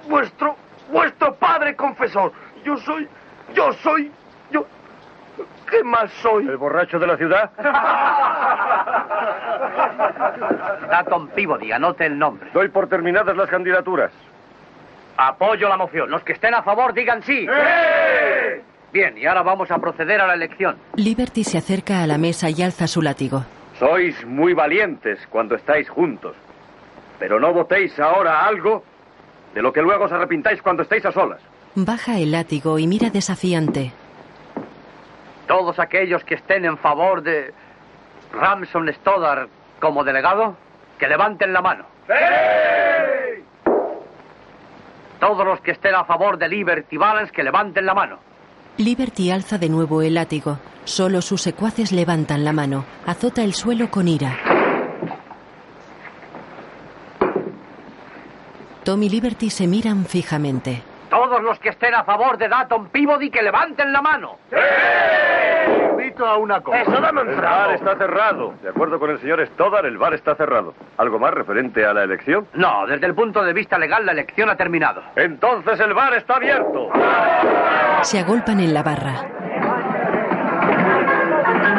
Vuestro. 0.09 0.57
Vuestro 0.91 1.35
padre 1.35 1.77
confesor. 1.77 2.33
Yo 2.65 2.79
soy. 2.79 3.07
Yo 3.55 3.73
soy. 3.75 4.11
Yo. 4.51 4.67
¿Qué 5.70 5.85
más 5.85 6.11
soy? 6.23 6.47
¿El 6.47 6.57
borracho 6.57 6.99
de 6.99 7.07
la 7.07 7.16
ciudad? 7.16 7.51
Datton 10.90 11.28
Peabody, 11.28 11.73
anote 11.73 12.07
el 12.07 12.19
nombre. 12.19 12.51
Doy 12.53 12.69
por 12.69 12.89
terminadas 12.89 13.36
las 13.36 13.49
candidaturas. 13.49 14.11
Apoyo 15.16 15.69
la 15.69 15.77
moción. 15.77 16.11
Los 16.11 16.23
que 16.23 16.32
estén 16.32 16.55
a 16.55 16.62
favor 16.62 16.95
digan 16.95 17.23
sí. 17.23 17.47
Bien, 18.93 19.19
y 19.19 19.27
ahora 19.27 19.43
vamos 19.43 19.70
a 19.70 19.78
proceder 19.78 20.20
a 20.20 20.27
la 20.27 20.35
elección. 20.35 20.77
Liberty 20.95 21.45
se 21.45 21.59
acerca 21.59 22.03
a 22.03 22.07
la 22.07 22.19
mesa 22.19 22.49
y 22.51 22.62
alza 22.62 22.86
su 22.86 23.03
látigo. 23.03 23.45
Sois 23.78 24.24
muy 24.24 24.55
valientes 24.55 25.19
cuando 25.28 25.57
estáis 25.57 25.89
juntos. 25.89 26.35
Pero 27.19 27.39
no 27.39 27.53
votéis 27.53 27.99
ahora 27.99 28.47
algo 28.47 28.82
de 29.55 29.61
lo 29.62 29.73
que 29.73 29.82
luego 29.82 30.05
os 30.05 30.12
arrepintáis 30.12 30.62
cuando 30.62 30.82
estéis 30.85 31.05
a 31.05 31.12
solas. 31.12 31.40
Baja 31.74 32.19
el 32.19 32.32
látigo 32.32 32.78
y 32.78 32.86
mira 32.86 33.11
desafiante. 33.11 33.93
Todos 35.49 35.79
aquellos 35.79 36.23
que 36.25 36.35
estén 36.35 36.65
en 36.65 36.79
favor 36.79 37.23
de 37.23 37.53
Ramson 38.33 38.93
Stoddard 38.93 39.49
como 39.81 40.05
delegado, 40.05 40.57
que 40.99 41.09
levanten 41.09 41.53
la 41.53 41.62
mano. 41.62 41.85
Todos 45.19 45.45
los 45.45 45.61
que 45.61 45.73
estén 45.73 45.95
a 45.95 46.05
favor 46.05 46.39
de 46.39 46.49
Liberty 46.49 46.97
Balance, 46.97 47.33
que 47.33 47.43
levanten 47.43 47.87
la 47.87 47.95
mano. 47.95 48.19
Liberty 48.77 49.31
alza 49.31 49.59
de 49.59 49.69
nuevo 49.69 50.03
el 50.03 50.15
látigo. 50.15 50.59
Solo 50.85 51.23
sus 51.23 51.43
secuaces 51.43 51.93
levantan 51.93 52.45
la 52.45 52.53
mano. 52.53 52.85
Azota 53.07 53.43
el 53.43 53.55
suelo 53.55 53.91
con 53.91 54.07
ira. 54.07 54.39
Tom 58.85 59.03
y 59.03 59.09
Liberty 59.09 59.51
se 59.51 59.66
miran 59.66 60.05
fijamente. 60.05 60.83
Todos 61.11 61.43
los 61.43 61.59
que 61.59 61.71
estén 61.71 61.95
a 61.95 62.05
favor 62.05 62.37
de 62.37 62.49
Datton 62.49 62.89
Peabody 62.89 63.31
que 63.31 63.43
levanten 63.43 63.93
la 63.93 64.03
mano. 64.03 64.39
Invito 65.91 66.27
a 66.27 66.37
una 66.37 66.61
cosa. 66.61 66.83
Eso, 66.83 67.01
dame 67.01 67.23
un 67.23 67.29
El 67.31 67.41
bar 67.41 67.73
está 67.73 67.97
cerrado. 67.97 68.55
De 68.63 68.69
acuerdo 68.69 68.99
con 68.99 69.11
el 69.11 69.21
señor 69.21 69.45
Stoddard, 69.47 69.87
el 69.87 69.99
bar 69.99 70.15
está 70.15 70.35
cerrado. 70.35 70.75
¿Algo 70.97 71.19
más 71.19 71.33
referente 71.33 71.85
a 71.85 71.95
la 71.95 72.05
elección? 72.05 72.47
No, 72.55 72.87
desde 72.87 73.07
el 73.07 73.15
punto 73.15 73.43
de 73.43 73.53
vista 73.53 73.79
legal 73.79 74.05
la 74.05 74.13
elección 74.13 74.51
ha 74.51 74.57
terminado. 74.57 75.03
Entonces 75.17 75.81
el 75.81 75.95
bar 75.95 76.15
está 76.15 76.37
abierto. 76.37 76.91
Se 78.03 78.19
agolpan 78.19 78.61
en 78.61 78.75
la 78.75 78.83
barra. 78.83 79.15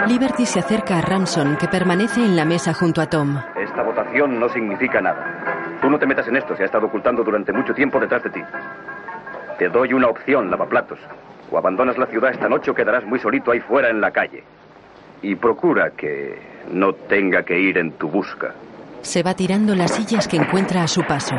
Liberty 0.07 0.45
se 0.45 0.59
acerca 0.59 0.97
a 0.97 1.01
Ramson, 1.01 1.55
que 1.57 1.67
permanece 1.67 2.19
en 2.21 2.35
la 2.35 2.43
mesa 2.43 2.73
junto 2.73 2.99
a 2.99 3.05
Tom. 3.05 3.37
Esta 3.55 3.83
votación 3.83 4.39
no 4.39 4.49
significa 4.49 5.01
nada. 5.01 5.77
Tú 5.81 5.89
no 5.89 5.99
te 5.99 6.07
metas 6.07 6.27
en 6.27 6.35
esto, 6.35 6.55
se 6.55 6.63
ha 6.63 6.65
estado 6.65 6.87
ocultando 6.87 7.23
durante 7.23 7.53
mucho 7.53 7.73
tiempo 7.75 7.99
detrás 7.99 8.23
de 8.23 8.31
ti. 8.31 8.41
Te 9.59 9.67
doy 9.67 9.91
una 9.93 10.07
opción, 10.07 10.49
lavaplatos. 10.49 10.99
O 11.51 11.57
abandonas 11.57 11.97
la 11.97 12.05
ciudad 12.05 12.31
esta 12.31 12.47
noche 12.47 12.71
o 12.71 12.73
quedarás 12.73 13.05
muy 13.05 13.19
solito 13.19 13.51
ahí 13.51 13.59
fuera 13.59 13.89
en 13.89 13.99
la 13.99 14.09
calle. 14.09 14.41
Y 15.21 15.35
procura 15.35 15.91
que 15.91 16.39
no 16.71 16.93
tenga 16.93 17.43
que 17.43 17.59
ir 17.59 17.77
en 17.77 17.91
tu 17.91 18.07
busca. 18.07 18.53
Se 19.01 19.21
va 19.21 19.33
tirando 19.33 19.75
las 19.75 19.91
sillas 19.91 20.29
que 20.29 20.37
encuentra 20.37 20.83
a 20.83 20.87
su 20.87 21.03
paso. 21.03 21.35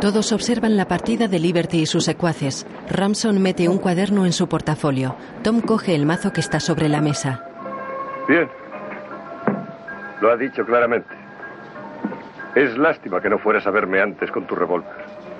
Todos 0.00 0.32
observan 0.32 0.76
la 0.76 0.88
partida 0.88 1.28
de 1.28 1.38
Liberty 1.38 1.82
y 1.82 1.86
sus 1.86 2.04
secuaces. 2.04 2.66
Ramson 2.88 3.40
mete 3.40 3.68
un 3.68 3.78
cuaderno 3.78 4.26
en 4.26 4.32
su 4.32 4.48
portafolio. 4.48 5.14
Tom 5.44 5.60
coge 5.60 5.94
el 5.94 6.04
mazo 6.04 6.32
que 6.32 6.40
está 6.40 6.58
sobre 6.58 6.88
la 6.88 7.00
mesa. 7.00 7.44
Bien. 8.26 8.48
Lo 10.20 10.32
ha 10.32 10.36
dicho 10.36 10.64
claramente. 10.64 11.19
Es 12.54 12.76
lástima 12.76 13.20
que 13.20 13.28
no 13.30 13.38
fueras 13.38 13.66
a 13.66 13.70
verme 13.70 14.00
antes 14.00 14.30
con 14.30 14.46
tu 14.46 14.54
revólver. 14.54 14.90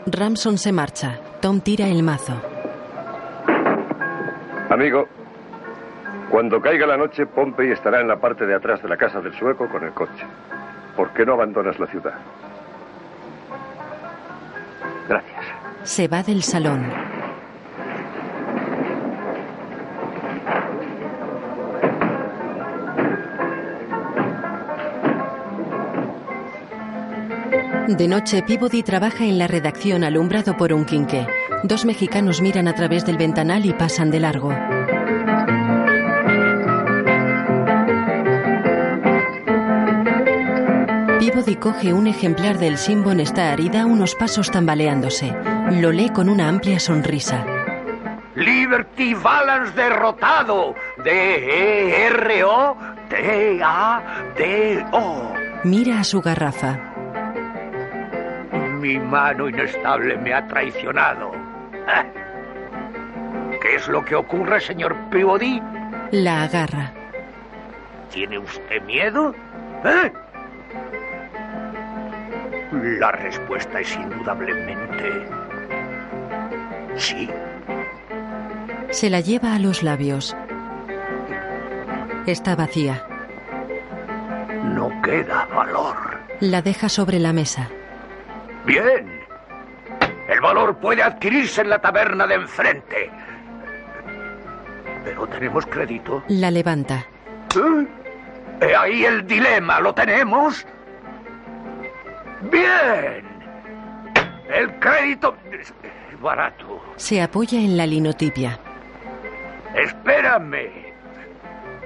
Ramson 0.07 0.59
se 0.59 0.73
marcha. 0.73 1.19
Tom 1.41 1.61
tira 1.61 1.87
el 1.89 2.03
mazo. 2.03 2.35
Amigo, 4.71 5.09
cuando 6.31 6.61
caiga 6.61 6.87
la 6.87 6.97
noche, 6.97 7.27
Pompey 7.27 7.73
estará 7.73 8.01
en 8.01 8.07
la 8.07 8.21
parte 8.21 8.47
de 8.47 8.55
atrás 8.55 8.81
de 8.83 8.89
la 8.89 8.97
casa 8.97 9.21
del 9.21 9.35
sueco 9.35 9.69
con 9.69 9.83
el 9.85 9.93
coche. 9.93 10.25
¿Por 10.97 11.11
qué 11.11 11.27
no 11.27 11.33
abandonas 11.33 11.79
la 11.81 11.87
ciudad? 11.87 12.15
Gracias. 15.09 15.45
Se 15.83 16.07
va 16.07 16.23
del 16.23 16.43
salón. 16.43 17.10
De 27.97 28.07
noche, 28.07 28.43
Peabody 28.47 28.85
trabaja 28.85 29.25
en 29.25 29.37
la 29.37 29.49
redacción 29.49 30.05
alumbrado 30.05 30.57
por 30.57 30.73
un 30.73 30.85
quinqué. 30.85 31.27
Dos 31.65 31.85
mexicanos 31.85 32.41
miran 32.41 32.69
a 32.69 32.75
través 32.75 33.05
del 33.05 33.17
ventanal 33.17 33.67
y 33.67 33.73
pasan 33.73 34.13
de 34.13 34.21
largo. 34.21 34.51
Peabody 41.19 41.57
coge 41.57 41.93
un 41.93 42.07
ejemplar 42.07 42.61
del 42.61 42.79
Simbon 42.79 43.19
Star 43.21 43.59
y 43.59 43.69
da 43.69 43.87
unos 43.87 44.15
pasos 44.15 44.53
tambaleándose. 44.53 45.35
Lo 45.73 45.91
lee 45.91 46.11
con 46.11 46.29
una 46.29 46.49
amplia 46.49 46.79
sonrisa. 46.79 47.45
Liberty 48.37 49.15
Balance 49.15 49.75
derrotado. 49.75 50.77
D-E-R-O-T-A-D-O. 51.03 52.41
Mira 55.65 55.99
a 56.01 56.05
su 56.05 56.21
garrafa. 56.21 56.90
Mi 58.81 58.99
mano 58.99 59.49
inestable 59.49 60.17
me 60.17 60.33
ha 60.33 60.47
traicionado. 60.47 61.31
¿Qué 63.63 63.75
es 63.77 63.89
lo 63.89 64.05
que 64.05 64.15
ocurre, 64.17 64.61
señor 64.61 64.97
Peabody? 65.11 65.63
La 66.13 66.45
agarra. 66.45 66.93
¿Tiene 68.11 68.39
usted 68.39 68.83
miedo? 68.83 69.35
¿Eh? 69.85 70.13
La 72.73 73.13
respuesta 73.13 73.81
es 73.81 73.95
indudablemente 73.97 75.27
sí. 77.01 77.29
Se 78.91 79.11
la 79.11 79.21
lleva 79.21 79.55
a 79.55 79.59
los 79.59 79.83
labios. 79.83 80.37
Está 82.27 82.55
vacía. 82.55 83.05
No 84.65 84.91
queda 85.03 85.47
valor. 85.47 85.97
La 86.41 86.63
deja 86.63 86.89
sobre 86.89 87.19
la 87.19 87.33
mesa. 87.33 87.69
Bien. 88.65 89.21
El 90.29 90.41
valor 90.41 90.77
puede 90.77 91.03
adquirirse 91.03 91.63
en 91.63 91.71
la 91.71 91.81
taberna 91.81 92.27
de 92.27 92.35
enfrente. 92.37 93.11
Pero 95.05 95.27
tenemos 95.27 95.67
crédito. 95.67 96.23
La 96.29 96.51
levanta. 96.51 97.07
¿Eh? 97.57 97.87
He 98.61 98.77
ahí 98.77 99.05
el 99.05 99.27
dilema. 99.27 99.81
¿Lo 99.81 99.93
tenemos? 99.95 100.67
Bien. 102.43 103.25
El 104.49 104.79
crédito 104.79 105.37
es 105.53 105.73
barato. 106.21 106.81
Se 106.97 107.23
apoya 107.23 107.59
en 107.59 107.77
la 107.77 107.87
linotipia. 107.87 108.59
Espérame. 109.75 110.91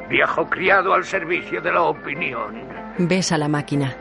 Viejo 0.08 0.48
criado 0.50 0.92
al 0.92 1.04
servicio 1.04 1.60
de 1.60 1.72
la 1.72 1.82
opinión. 1.82 2.62
Besa 2.98 3.38
la 3.38 3.48
máquina. 3.48 3.94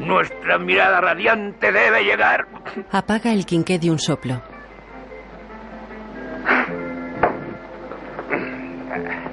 Nuestra 0.00 0.58
mirada 0.58 1.00
radiante 1.00 1.70
debe 1.70 2.02
llegar. 2.02 2.46
Apaga 2.90 3.32
el 3.32 3.44
quinqué 3.44 3.78
de 3.78 3.90
un 3.90 3.98
soplo. 3.98 4.40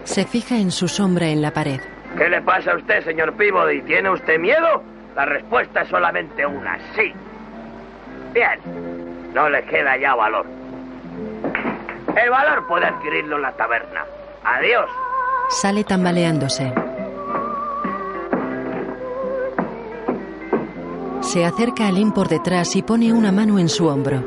Se 0.04 0.26
fija 0.26 0.56
en 0.58 0.72
su 0.72 0.88
sombra 0.88 1.28
en 1.28 1.42
la 1.42 1.52
pared. 1.52 1.80
¿Qué 2.18 2.28
le 2.30 2.42
pasa 2.42 2.72
a 2.72 2.76
usted, 2.76 3.04
señor 3.06 3.34
Peabody? 3.34 3.82
¿Tiene 3.84 4.10
usted 4.10 4.40
miedo? 4.40 4.84
La 5.16 5.26
respuesta 5.26 5.82
es 5.82 5.90
solamente 5.90 6.46
una, 6.46 6.78
sí. 6.96 7.14
Bien, 8.34 8.60
no 9.34 9.50
le 9.50 9.64
queda 9.66 9.98
ya 9.98 10.16
valor. 10.16 10.46
El 12.22 12.30
valor 12.30 12.68
puede 12.68 12.88
adquirirlo 12.88 13.38
en 13.38 13.42
la 13.42 13.52
taberna. 13.54 14.04
Adiós. 14.44 14.90
Sale 15.50 15.84
tambaleándose. 15.84 16.74
Se 21.22 21.46
acerca 21.46 21.88
a 21.88 21.92
Lynn 21.92 22.14
por 22.14 22.28
detrás 22.28 22.76
y 22.76 22.84
pone 22.84 23.12
una 23.12 23.32
mano 23.32 23.58
en 23.60 23.70
su 23.70 23.88
hombro. 23.88 24.18
Eh, 24.18 24.24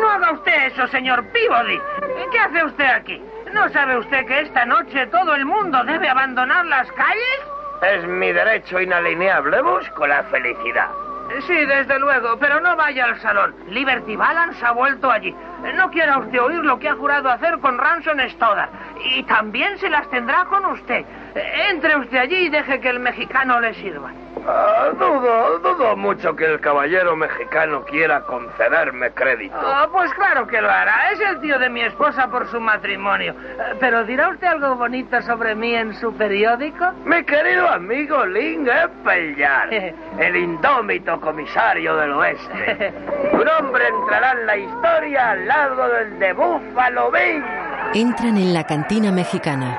No 0.00 0.08
haga 0.10 0.32
usted 0.32 0.66
eso, 0.66 0.86
señor 0.88 1.24
Peabody. 1.26 1.78
¿Qué 2.32 2.38
hace 2.38 2.64
usted 2.64 2.86
aquí? 2.86 3.22
¿No 3.52 3.68
sabe 3.70 3.98
usted 3.98 4.26
que 4.26 4.40
esta 4.40 4.64
noche 4.66 5.06
todo 5.06 5.34
el 5.34 5.44
mundo 5.46 5.82
debe 5.84 6.08
abandonar 6.08 6.66
las 6.66 6.90
calles? 6.92 7.40
Es 7.82 8.06
mi 8.06 8.32
derecho 8.32 8.80
inalineable. 8.80 9.62
Busco 9.62 10.06
la 10.06 10.22
felicidad. 10.24 10.88
Sí, 11.46 11.54
desde 11.66 11.98
luego, 11.98 12.38
pero 12.38 12.58
no 12.60 12.74
vaya 12.76 13.04
al 13.04 13.20
salón. 13.20 13.54
Liberty 13.68 14.16
Balance 14.16 14.64
ha 14.64 14.72
vuelto 14.72 15.10
allí. 15.10 15.34
No 15.74 15.90
quiera 15.90 16.18
usted 16.18 16.40
oír 16.40 16.60
lo 16.64 16.78
que 16.78 16.88
ha 16.88 16.94
jurado 16.94 17.28
hacer 17.30 17.58
con 17.60 17.76
Ransom 17.78 18.18
Stoddard. 18.30 18.70
Y 19.14 19.22
también 19.24 19.78
se 19.78 19.88
las 19.90 20.08
tendrá 20.10 20.44
con 20.46 20.64
usted. 20.66 21.04
Entre 21.70 21.96
usted 21.96 22.16
allí 22.18 22.36
y 22.36 22.48
deje 22.48 22.80
que 22.80 22.88
el 22.90 23.00
mexicano 23.00 23.60
le 23.60 23.74
sirva. 23.74 24.10
Ah, 24.50 24.88
dudo, 24.98 25.58
dudo 25.58 25.94
mucho 25.96 26.34
que 26.34 26.46
el 26.46 26.58
caballero 26.60 27.14
mexicano 27.14 27.82
quiera 27.84 28.22
concederme 28.22 29.10
crédito. 29.10 29.54
Ah, 29.60 29.86
pues 29.92 30.10
claro 30.14 30.46
que 30.46 30.58
lo 30.62 30.70
hará. 30.70 31.10
Es 31.12 31.20
el 31.20 31.38
tío 31.42 31.58
de 31.58 31.68
mi 31.68 31.82
esposa 31.82 32.28
por 32.28 32.46
su 32.48 32.58
matrimonio. 32.58 33.32
Eh, 33.32 33.74
Pero 33.78 34.04
¿dirá 34.04 34.30
usted 34.30 34.46
algo 34.46 34.74
bonito 34.76 35.20
sobre 35.22 35.54
mí 35.54 35.74
en 35.74 35.94
su 35.96 36.14
periódico? 36.16 36.92
Mi 37.04 37.22
querido 37.24 37.68
amigo 37.68 38.24
Lynn 38.24 38.70
Appleyard, 38.70 39.70
el 40.18 40.36
indómito 40.36 41.20
comisario 41.20 41.94
del 41.96 42.12
oeste. 42.12 42.94
Tu 43.30 43.44
nombre 43.44 43.86
entrará 43.88 44.32
en 44.32 44.46
la 44.46 44.56
historia 44.56 45.30
al 45.32 45.46
lado 45.46 45.88
del 45.90 46.18
de 46.18 46.32
Buffalo 46.32 47.10
Bill. 47.10 47.44
Entran 47.94 48.36
en 48.38 48.54
la 48.54 48.64
cantina 48.64 49.12
mexicana. 49.12 49.78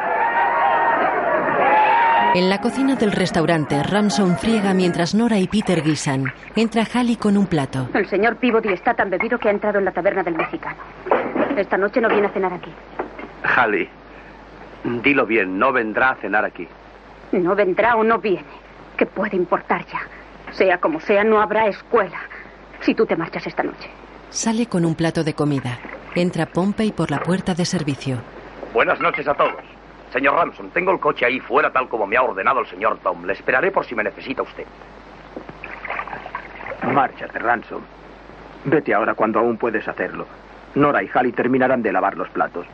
En 2.35 2.47
la 2.47 2.61
cocina 2.61 2.95
del 2.95 3.11
restaurante, 3.11 3.81
Ramson 3.81 4.37
friega 4.37 4.73
mientras 4.75 5.15
Nora 5.15 5.39
y 5.39 5.47
Peter 5.47 5.81
guisan. 5.81 6.31
Entra 6.55 6.85
Halley 6.93 7.15
con 7.15 7.35
un 7.37 7.47
plato. 7.47 7.89
El 7.93 8.07
señor 8.07 8.35
Peabody 8.35 8.71
está 8.71 8.93
tan 8.93 9.09
bebido 9.09 9.39
que 9.39 9.47
ha 9.47 9.51
entrado 9.51 9.79
en 9.79 9.85
la 9.85 9.91
taberna 9.91 10.21
del 10.21 10.35
mexicano. 10.35 10.77
Esta 11.57 11.77
noche 11.77 11.99
no 11.99 12.07
viene 12.07 12.27
a 12.27 12.29
cenar 12.29 12.53
aquí. 12.53 12.71
Halley, 13.43 13.89
dilo 15.01 15.25
bien, 15.25 15.57
no 15.57 15.73
vendrá 15.73 16.11
a 16.11 16.15
cenar 16.17 16.45
aquí. 16.45 16.67
No 17.31 17.55
vendrá 17.55 17.95
o 17.95 18.03
no 18.03 18.19
viene. 18.19 18.45
¿Qué 18.95 19.07
puede 19.07 19.35
importar 19.35 19.83
ya? 19.87 20.01
Sea 20.51 20.77
como 20.77 20.99
sea, 20.99 21.23
no 21.23 21.41
habrá 21.41 21.67
escuela. 21.67 22.19
Si 22.81 22.93
tú 22.93 23.07
te 23.07 23.15
marchas 23.15 23.47
esta 23.47 23.63
noche. 23.63 23.89
Sale 24.29 24.67
con 24.67 24.85
un 24.85 24.93
plato 24.93 25.23
de 25.23 25.33
comida. 25.33 25.79
Entra 26.13 26.45
Pompey 26.45 26.91
por 26.91 27.09
la 27.09 27.21
puerta 27.21 27.55
de 27.55 27.65
servicio. 27.65 28.17
Buenas 28.71 28.99
noches 28.99 29.27
a 29.27 29.33
todos. 29.33 29.78
Señor 30.11 30.35
Ramson, 30.35 30.69
tengo 30.71 30.91
el 30.91 30.99
coche 30.99 31.25
ahí 31.25 31.39
fuera 31.39 31.71
tal 31.71 31.87
como 31.87 32.07
me 32.07 32.17
ha 32.17 32.23
ordenado 32.23 32.61
el 32.61 32.67
señor 32.67 32.97
Tom. 32.99 33.25
Le 33.25 33.33
esperaré 33.33 33.71
por 33.71 33.85
si 33.85 33.95
me 33.95 34.03
necesita 34.03 34.41
usted. 34.41 34.65
Márchate, 36.83 37.37
Ransom. 37.39 37.81
Vete 38.65 38.93
ahora 38.93 39.13
cuando 39.13 39.39
aún 39.39 39.57
puedes 39.57 39.87
hacerlo. 39.87 40.25
Nora 40.75 41.03
y 41.03 41.09
Halley 41.13 41.31
terminarán 41.31 41.81
de 41.81 41.91
lavar 41.91 42.17
los 42.17 42.29
platos. 42.29 42.65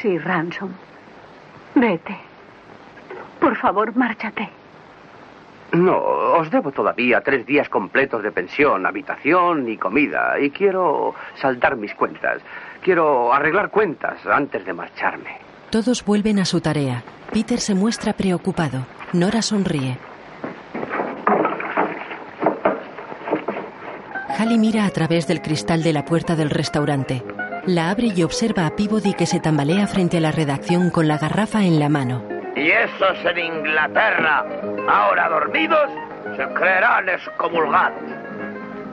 Sí, 0.00 0.18
Ransom. 0.18 0.70
Vete. 1.74 2.16
Por 3.40 3.56
favor, 3.56 3.96
márchate. 3.96 4.48
No, 5.72 5.96
os 5.96 6.50
debo 6.50 6.72
todavía 6.72 7.20
tres 7.20 7.46
días 7.46 7.68
completos 7.68 8.22
de 8.22 8.32
pensión, 8.32 8.84
habitación 8.84 9.68
y 9.68 9.76
comida. 9.76 10.38
Y 10.38 10.50
quiero 10.50 11.14
saldar 11.36 11.76
mis 11.76 11.94
cuentas. 11.94 12.42
Quiero 12.82 13.32
arreglar 13.32 13.70
cuentas 13.70 14.18
antes 14.26 14.64
de 14.64 14.72
marcharme. 14.72 15.38
Todos 15.70 16.04
vuelven 16.04 16.38
a 16.38 16.44
su 16.44 16.60
tarea. 16.60 17.02
Peter 17.32 17.60
se 17.60 17.74
muestra 17.74 18.14
preocupado. 18.14 18.86
Nora 19.12 19.42
sonríe. 19.42 19.98
Halley 24.38 24.56
mira 24.56 24.86
a 24.86 24.90
través 24.90 25.26
del 25.28 25.42
cristal 25.42 25.82
de 25.82 25.92
la 25.92 26.06
puerta 26.06 26.34
del 26.34 26.48
restaurante. 26.48 27.22
La 27.66 27.90
abre 27.90 28.06
y 28.06 28.22
observa 28.22 28.66
a 28.66 28.70
Peabody 28.70 29.12
que 29.12 29.26
se 29.26 29.38
tambalea 29.38 29.86
frente 29.86 30.16
a 30.16 30.20
la 30.20 30.32
redacción 30.32 30.88
con 30.88 31.06
la 31.06 31.18
garrafa 31.18 31.62
en 31.62 31.78
la 31.78 31.90
mano. 31.90 32.24
Y 32.56 32.70
esos 32.70 33.18
en 33.26 33.38
Inglaterra, 33.38 34.46
ahora 34.88 35.28
dormidos, 35.28 35.90
se 36.36 36.46
creerán 36.54 37.10
excomulgados. 37.10 38.00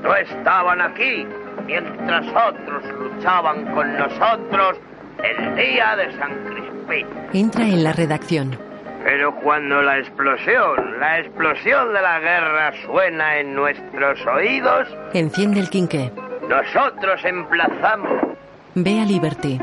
No 0.04 0.16
estaban 0.16 0.82
aquí 0.82 1.26
mientras 1.66 2.26
otros 2.28 2.84
luchaban 3.00 3.66
con 3.74 3.98
nosotros 3.98 4.78
el 5.24 5.56
día 5.56 5.96
de 5.96 6.12
San 6.18 6.32
Crispín. 6.46 7.08
Entra 7.34 7.64
en 7.66 7.84
la 7.84 7.94
redacción. 7.94 8.58
Pero 9.04 9.34
cuando 9.36 9.82
la 9.82 10.00
explosión, 10.00 11.00
la 11.00 11.20
explosión 11.20 11.94
de 11.94 12.02
la 12.02 12.20
guerra 12.20 12.74
suena 12.86 13.38
en 13.38 13.56
nuestros 13.56 14.20
oídos, 14.28 14.88
Enciende 15.14 15.60
el 15.62 15.70
quinqué. 15.70 16.12
nosotros 16.50 17.24
emplazamos 17.24 18.12
Ve 18.76 19.00
a 19.02 19.06
Liberty. 19.06 19.60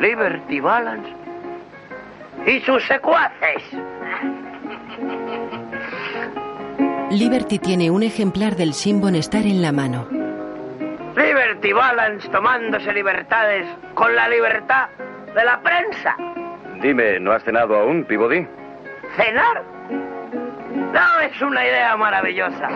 Liberty 0.00 0.60
Balance 0.60 1.12
y 2.46 2.60
sus 2.60 2.82
secuaces. 2.86 3.62
Liberty 7.14 7.58
tiene 7.58 7.90
un 7.90 8.02
ejemplar 8.02 8.56
del 8.56 8.74
Simbon 8.74 9.14
Star 9.16 9.46
en 9.46 9.62
la 9.62 9.72
mano. 9.72 10.08
Liberty 11.16 11.72
Balance 11.72 12.28
tomándose 12.28 12.92
libertades 12.92 13.66
con 13.94 14.14
la 14.16 14.28
libertad 14.28 14.88
de 15.34 15.44
la 15.44 15.60
prensa. 15.62 16.16
Dime, 16.82 17.20
¿no 17.20 17.32
has 17.32 17.44
cenado 17.44 17.76
aún, 17.76 18.04
Peabody? 18.04 18.46
¿Cenar? 19.16 19.62
No, 20.92 21.20
es 21.20 21.40
una 21.40 21.64
idea 21.64 21.96
maravillosa. 21.96 22.68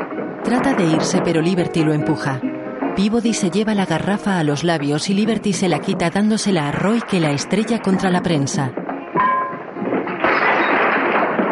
Trata 0.45 0.73
de 0.75 0.85
irse, 0.85 1.21
pero 1.25 1.41
Liberty 1.41 1.85
lo 1.85 1.93
empuja. 1.93 2.41
Peabody 2.95 3.35
se 3.35 3.51
lleva 3.51 3.75
la 3.75 3.87
garrafa 3.87 4.39
a 4.39 4.45
los 4.45 4.63
labios 4.65 5.11
y 5.11 5.15
Liberty 5.15 5.53
se 5.53 5.69
la 5.69 5.81
quita 5.81 6.11
dándosela 6.11 6.69
a 6.69 6.73
Roy 6.73 7.01
que 7.03 7.21
la 7.21 7.31
estrella 7.33 7.81
contra 7.81 8.11
la 8.11 8.23
prensa. 8.23 8.71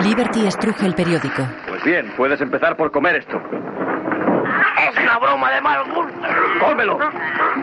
Liberty 0.03 0.47
estruje 0.47 0.87
el 0.87 0.95
periódico. 0.95 1.43
Bien, 1.87 2.13
puedes 2.17 2.41
empezar 2.41 2.77
por 2.77 2.91
comer 2.91 3.15
esto. 3.15 3.41
Es 4.91 4.99
una 5.01 5.19
broma 5.21 5.53
de 5.53 5.61
mal 5.61 5.85
gusto. 5.85 6.19
¡Cómelo! 6.59 6.99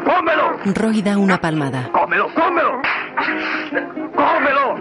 ¡Cómelo! 0.06 0.60
Roy 0.74 1.02
da 1.02 1.18
una 1.18 1.38
palmada. 1.40 1.90
¡Cómelo! 1.92 2.30
¡Cómelo! 2.34 2.82
¡Cómelo! 4.16 4.76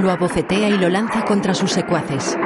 Lo 0.00 0.10
abocetea 0.12 0.68
y 0.68 0.78
lo 0.78 0.88
lanza 0.88 1.24
contra 1.24 1.52
sus 1.52 1.72
secuaces. 1.72 2.38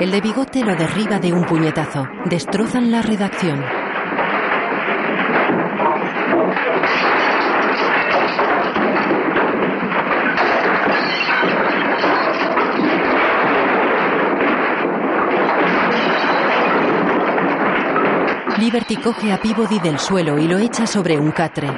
El 0.00 0.12
de 0.12 0.20
bigote 0.20 0.64
lo 0.64 0.76
derriba 0.76 1.18
de 1.18 1.32
un 1.32 1.44
puñetazo. 1.44 2.06
Destrozan 2.26 2.92
la 2.92 3.02
redacción. 3.02 3.81
Liberty 18.62 18.94
coge 18.94 19.32
a 19.32 19.38
Peabody 19.38 19.80
del 19.80 19.98
suelo 19.98 20.38
y 20.38 20.46
lo 20.46 20.56
echa 20.56 20.86
sobre 20.86 21.18
un 21.18 21.32
catre. 21.32 21.68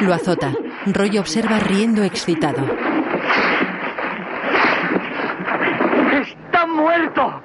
Lo 0.00 0.14
azota. 0.14 0.54
Roy 0.86 1.18
observa 1.18 1.58
riendo 1.58 2.02
excitado. 2.04 2.66
¡Está 6.22 6.66
muerto! 6.66 7.42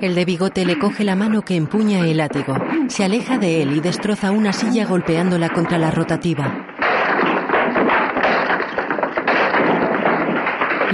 El 0.00 0.14
de 0.14 0.24
bigote 0.24 0.64
le 0.64 0.78
coge 0.78 1.02
la 1.02 1.16
mano 1.16 1.42
que 1.42 1.56
empuña 1.56 2.06
el 2.06 2.18
látigo. 2.18 2.54
Se 2.86 3.02
aleja 3.02 3.38
de 3.38 3.62
él 3.62 3.76
y 3.76 3.80
destroza 3.80 4.30
una 4.30 4.52
silla 4.52 4.86
golpeándola 4.86 5.48
contra 5.48 5.78
la 5.78 5.90
rotativa. 5.90 6.71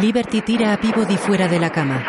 Liberty 0.00 0.42
tira 0.42 0.72
a 0.72 0.76
Peabody 0.76 1.16
fuera 1.16 1.48
de 1.48 1.58
la 1.58 1.70
cama. 1.70 2.04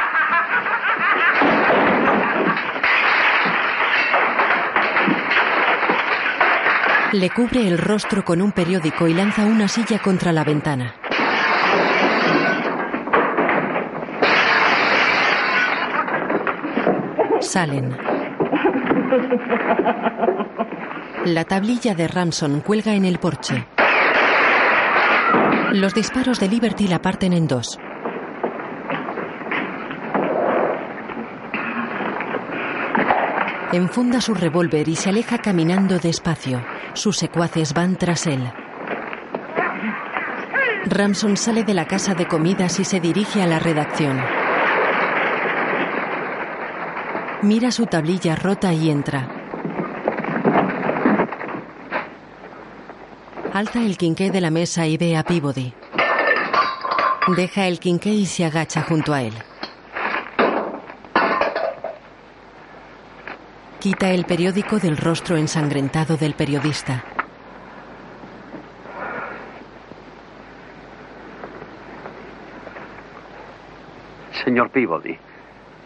Le 7.14 7.32
cubre 7.32 7.68
el 7.68 7.80
rostro 7.80 8.24
con 8.24 8.44
un 8.44 8.52
periódico 8.52 9.08
y 9.08 9.16
lanza 9.16 9.48
una 9.48 9.68
silla 9.68 9.98
contra 9.98 10.32
la 10.32 10.44
ventana. 10.44 10.94
Salen. 17.40 17.98
La 21.26 21.44
tablilla 21.46 21.96
de 21.96 22.08
Ramson 22.08 22.62
cuelga 22.62 22.94
en 22.94 23.06
el 23.06 23.18
porche. 23.18 23.66
Los 25.72 25.94
disparos 25.94 26.40
de 26.40 26.48
Liberty 26.48 26.88
la 26.88 27.00
parten 27.00 27.32
en 27.32 27.48
dos. 27.48 27.78
Enfunda 33.72 34.20
su 34.20 34.34
revólver 34.34 34.88
y 34.88 34.96
se 34.96 35.10
aleja 35.10 35.38
caminando 35.38 36.00
despacio. 36.00 36.66
Sus 36.94 37.18
secuaces 37.18 37.76
van 37.76 37.98
tras 37.98 38.26
él. 38.26 38.52
Ramson 40.88 41.38
sale 41.38 41.64
de 41.64 41.76
la 41.76 41.86
casa 41.86 42.16
de 42.16 42.28
comidas 42.28 42.80
y 42.80 42.84
se 42.84 43.00
dirige 43.00 43.44
a 43.44 43.46
la 43.46 43.60
redacción. 43.60 44.20
Mira 47.44 47.72
su 47.72 47.86
tablilla 47.86 48.36
rota 48.36 48.74
y 48.74 48.90
entra. 48.90 49.39
Alza 53.60 53.84
el 53.84 53.98
quinqué 53.98 54.32
de 54.32 54.40
la 54.40 54.52
mesa 54.52 54.88
y 54.88 54.96
ve 54.96 55.18
a 55.18 55.24
Peabody. 55.24 55.74
Deja 57.36 57.68
el 57.68 57.78
quinqué 57.78 58.08
y 58.14 58.26
se 58.26 58.46
agacha 58.46 58.84
junto 58.84 59.14
a 59.14 59.22
él. 59.22 59.34
Quita 63.82 64.12
el 64.12 64.24
periódico 64.24 64.80
del 64.80 64.96
rostro 64.96 65.36
ensangrentado 65.36 66.16
del 66.16 66.36
periodista. 66.36 67.04
Señor 74.46 74.70
Peabody, 74.70 75.18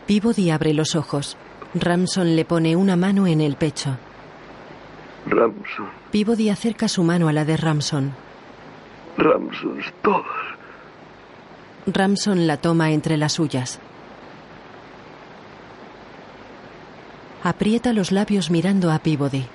Peabody 0.05 0.51
abre 0.51 0.75
los 0.75 0.95
ojos. 0.95 1.37
Ramson 1.73 2.35
le 2.35 2.45
pone 2.45 2.75
una 2.75 2.95
mano 2.95 3.25
en 3.25 3.41
el 3.41 3.55
pecho. 3.55 3.97
Ramson, 5.47 5.89
Peabody 6.11 6.49
acerca 6.49 6.87
su 6.87 7.03
mano 7.03 7.27
a 7.27 7.33
la 7.33 7.45
de 7.45 7.57
Ramson. 7.57 8.13
Ramson, 9.17 9.79
todos. 10.01 10.25
Ramson 11.85 12.47
la 12.47 12.57
toma 12.57 12.91
entre 12.91 13.17
las 13.17 13.33
suyas. 13.33 13.79
Aprieta 17.43 17.91
los 17.91 18.11
labios 18.11 18.49
mirando 18.49 18.91
a 18.91 18.99
Peabody. 18.99 19.45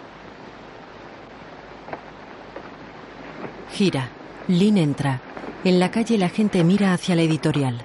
Gira. 3.72 4.08
Lynn 4.48 4.76
entra. 4.78 5.20
En 5.64 5.80
la 5.80 5.90
calle 5.90 6.18
la 6.18 6.28
gente 6.28 6.62
mira 6.64 6.92
hacia 6.92 7.14
la 7.16 7.22
editorial. 7.22 7.82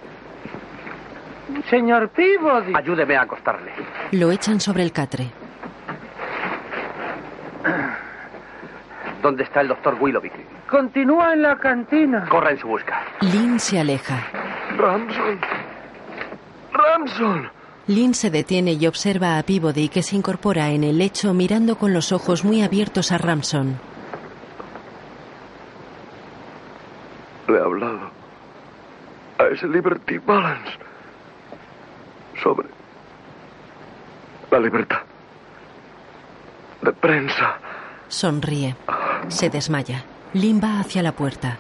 Señor 1.70 2.10
Peabody. 2.10 2.74
ayúdeme 2.76 3.16
a 3.16 3.22
acostarle. 3.22 3.72
Lo 4.12 4.32
echan 4.32 4.60
sobre 4.60 4.84
el 4.84 4.92
catre. 4.92 5.32
¿Dónde 9.24 9.44
está 9.44 9.62
el 9.62 9.70
doctor 9.70 9.96
Willoughby? 10.02 10.30
Continúa 10.70 11.32
en 11.32 11.44
la 11.44 11.58
cantina. 11.58 12.28
Corra 12.28 12.52
en 12.52 12.60
su 12.60 12.68
busca. 12.68 13.06
Lynn 13.22 13.58
se 13.58 13.80
aleja. 13.80 14.22
Ramson. 14.76 15.40
Ramson. 16.74 17.50
Lynn 17.88 18.14
se 18.16 18.30
detiene 18.30 18.74
y 18.74 18.86
observa 18.86 19.38
a 19.38 19.44
Peabody 19.44 19.88
que 19.88 20.04
se 20.04 20.18
incorpora 20.18 20.72
en 20.72 20.84
el 20.84 20.98
lecho 20.98 21.34
mirando 21.34 21.78
con 21.78 21.94
los 21.94 22.12
ojos 22.12 22.44
muy 22.44 22.64
abiertos 22.64 23.14
a 23.14 23.18
Ramson. 23.18 23.80
Le 27.48 27.58
he 27.58 27.62
hablado 27.62 28.12
a 29.38 29.44
ese 29.46 29.68
Liberty 29.68 30.18
Balance 30.18 30.72
sobre 32.44 32.68
la 34.52 34.60
libertad 34.60 35.02
de 36.82 36.92
prensa. 36.92 37.58
Sonríe. 38.10 38.76
Se 39.28 39.50
desmaya. 39.50 40.04
Lynn 40.34 40.60
va 40.64 40.80
hacia 40.80 41.04
la 41.04 41.12
puerta. 41.12 41.58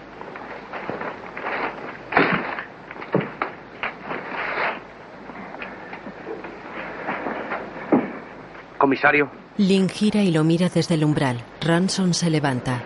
Comisario. 8.77 9.30
Lynn 9.57 9.90
gira 9.90 10.22
y 10.22 10.31
lo 10.31 10.44
mira 10.44 10.69
desde 10.69 10.95
el 10.95 11.03
umbral. 11.03 11.41
Ransom 11.61 12.14
se 12.14 12.30
levanta. 12.30 12.81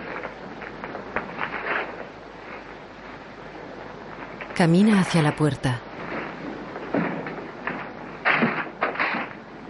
Camina 4.53 4.99
hacia 4.99 5.21
la 5.21 5.35
puerta. 5.35 5.79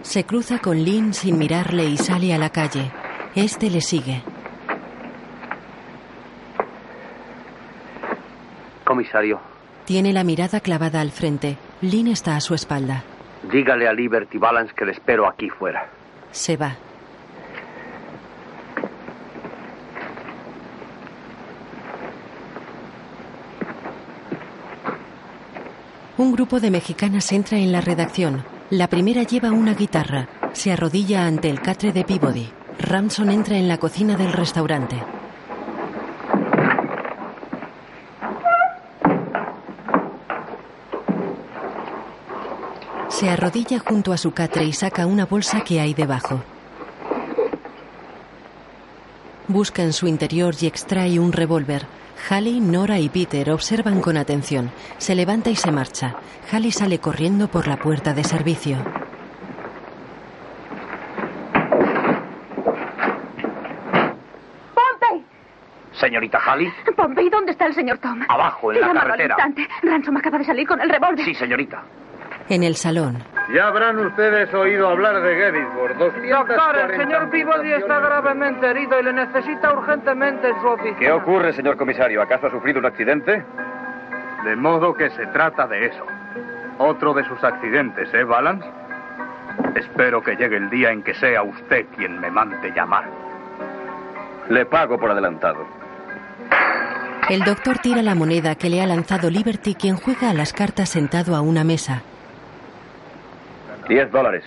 Se 0.02 0.24
cruza 0.24 0.58
con 0.58 0.82
Lynn 0.82 1.12
sin 1.12 1.38
mirarle 1.38 1.84
y 1.84 1.96
sale 1.98 2.34
a 2.34 2.38
la 2.38 2.50
calle. 2.50 2.90
Este 3.34 3.70
le 3.70 3.80
sigue. 3.80 4.22
Comisario, 9.02 9.38
Tiene 9.84 10.12
la 10.12 10.24
mirada 10.24 10.58
clavada 10.58 11.00
al 11.00 11.12
frente. 11.12 11.56
Lynn 11.82 12.08
está 12.08 12.34
a 12.34 12.40
su 12.40 12.52
espalda. 12.54 13.04
dígale 13.44 13.86
a 13.86 13.92
Liberty 13.92 14.38
Balance 14.38 14.74
que 14.74 14.84
le 14.84 14.90
espero 14.90 15.28
aquí 15.28 15.48
fuera. 15.50 15.88
Se 16.32 16.56
va. 16.56 16.74
Un 26.16 26.32
grupo 26.32 26.58
de 26.60 26.70
mexicanas 26.70 27.30
entra 27.32 27.58
en 27.58 27.70
la 27.70 27.80
redacción. 27.80 28.44
La 28.70 28.88
primera 28.88 29.22
lleva 29.22 29.52
una 29.52 29.74
guitarra. 29.74 30.28
Se 30.52 30.72
arrodilla 30.72 31.26
ante 31.26 31.48
el 31.48 31.60
catre 31.60 31.92
de 31.92 32.04
Peabody. 32.04 32.48
Ramson 32.80 33.30
entra 33.30 33.56
en 33.56 33.68
la 33.68 33.78
cocina 33.78 34.16
del 34.16 34.32
restaurante. 34.32 34.96
Se 43.18 43.28
arrodilla 43.28 43.78
junto 43.80 44.12
a 44.12 44.16
su 44.16 44.32
catre 44.32 44.64
y 44.64 44.72
saca 44.72 45.06
una 45.06 45.26
bolsa 45.26 45.62
que 45.62 45.80
hay 45.80 45.92
debajo. 45.94 46.40
Busca 49.48 49.82
en 49.82 49.92
su 49.92 50.06
interior 50.06 50.54
y 50.60 50.66
extrae 50.66 51.18
un 51.18 51.32
revólver. 51.32 51.86
Hallie, 52.28 52.60
Nora 52.60 52.98
y 52.98 53.08
Peter 53.08 53.50
observan 53.50 54.00
con 54.00 54.16
atención. 54.16 54.70
Se 54.98 55.14
levanta 55.14 55.50
y 55.50 55.56
se 55.56 55.72
marcha. 55.72 56.16
Hallie 56.52 56.72
sale 56.72 56.98
corriendo 57.00 57.48
por 57.48 57.66
la 57.66 57.76
puerta 57.78 58.12
de 58.14 58.24
servicio. 58.24 58.76
¡Pompey! 64.74 65.24
Señorita 65.92 66.38
Halley, 66.38 66.68
Pompey, 66.96 67.28
¿dónde 67.30 67.52
está 67.52 67.66
el 67.66 67.74
señor 67.74 67.98
Tom? 67.98 68.20
abajo, 68.28 68.72
en 68.72 68.80
la 68.80 68.86
Llámalo 68.88 69.00
al 69.00 69.06
carretera. 69.18 69.34
instante. 69.38 69.68
Ransom 69.82 70.16
acaba 70.16 70.38
de 70.38 70.44
salir 70.44 70.66
con 70.66 70.80
el 70.80 70.88
revólver. 70.88 71.24
Sí, 71.24 71.34
señorita. 71.34 71.82
En 72.48 72.62
el 72.62 72.76
salón. 72.76 73.18
Ya 73.54 73.68
habrán 73.68 73.98
ustedes 73.98 74.52
oído 74.52 74.88
hablar 74.88 75.22
de 75.22 75.34
Gettysburg. 75.34 75.96
240 75.96 76.36
Doctor, 76.36 76.90
el 76.90 77.00
señor 77.00 77.30
Peabody 77.30 77.72
está 77.72 77.98
gravemente 77.98 78.66
herido 78.66 79.00
y 79.00 79.04
le 79.04 79.12
necesita 79.14 79.72
urgentemente 79.72 80.48
en 80.48 80.60
su 80.60 80.66
oficina. 80.66 80.98
¿Qué 80.98 81.12
ocurre, 81.12 81.52
señor 81.54 81.76
comisario? 81.78 82.20
¿Acaso 82.20 82.48
ha 82.48 82.50
sufrido 82.50 82.78
un 82.78 82.86
accidente? 82.86 83.42
De 84.44 84.56
modo 84.56 84.92
que 84.94 85.08
se 85.10 85.26
trata 85.28 85.66
de 85.66 85.86
eso. 85.86 86.04
Otro 86.78 87.14
de 87.14 87.24
sus 87.24 87.42
accidentes, 87.42 88.12
¿eh, 88.12 88.24
Balance? 88.24 88.66
Espero 89.74 90.22
que 90.22 90.36
llegue 90.36 90.56
el 90.56 90.68
día 90.68 90.90
en 90.90 91.02
que 91.02 91.14
sea 91.14 91.42
usted 91.42 91.86
quien 91.96 92.20
me 92.20 92.30
mande 92.30 92.70
llamar. 92.70 93.04
Le 94.50 94.66
pago 94.66 94.98
por 94.98 95.10
adelantado. 95.10 95.66
El 97.30 97.44
doctor 97.44 97.78
tira 97.78 98.02
la 98.02 98.14
moneda 98.14 98.54
que 98.54 98.70
le 98.70 98.80
ha 98.80 98.86
lanzado 98.86 99.30
Liberty, 99.30 99.74
quien 99.74 99.96
juega 99.96 100.30
a 100.30 100.34
las 100.34 100.52
cartas 100.52 100.90
sentado 100.90 101.34
a 101.34 101.40
una 101.40 101.64
mesa. 101.64 102.02
Diez 103.88 104.10
dólares. 104.12 104.44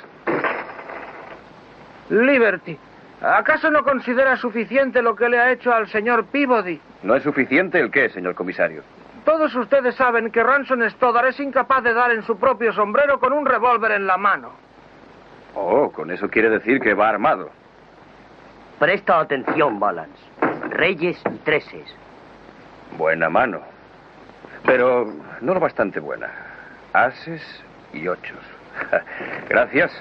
Liberty, 2.09 2.77
¿acaso 3.21 3.71
no 3.71 3.83
considera 3.83 4.37
suficiente 4.37 5.01
lo 5.01 5.15
que 5.15 5.29
le 5.29 5.39
ha 5.39 5.51
hecho 5.51 5.73
al 5.73 5.87
señor 5.87 6.25
Peabody? 6.25 6.79
¿No 7.03 7.15
es 7.15 7.23
suficiente 7.23 7.79
el 7.79 7.89
qué, 7.89 8.09
señor 8.09 8.35
comisario? 8.35 8.83
Todos 9.25 9.53
ustedes 9.55 9.95
saben 9.95 10.31
que 10.31 10.43
Ransom 10.43 10.81
Stoddard 10.89 11.27
es 11.27 11.39
incapaz 11.39 11.83
de 11.83 11.93
dar 11.93 12.11
en 12.11 12.23
su 12.23 12.37
propio 12.37 12.73
sombrero 12.73 13.19
con 13.19 13.33
un 13.33 13.45
revólver 13.45 13.91
en 13.91 14.07
la 14.07 14.17
mano. 14.17 14.51
Oh, 15.55 15.91
con 15.91 16.11
eso 16.11 16.29
quiere 16.29 16.49
decir 16.49 16.79
que 16.79 16.93
va 16.93 17.09
armado. 17.09 17.49
Presta 18.79 19.19
atención, 19.19 19.79
Balance. 19.79 20.19
Reyes 20.69 21.21
y 21.31 21.37
treses. 21.39 21.95
Buena 22.97 23.29
mano. 23.29 23.61
Pero 24.65 25.13
no 25.41 25.53
lo 25.53 25.59
bastante 25.59 25.99
buena. 25.99 26.29
Ases 26.93 27.41
y 27.93 28.07
ochos. 28.07 28.50
Gracias. 29.49 29.91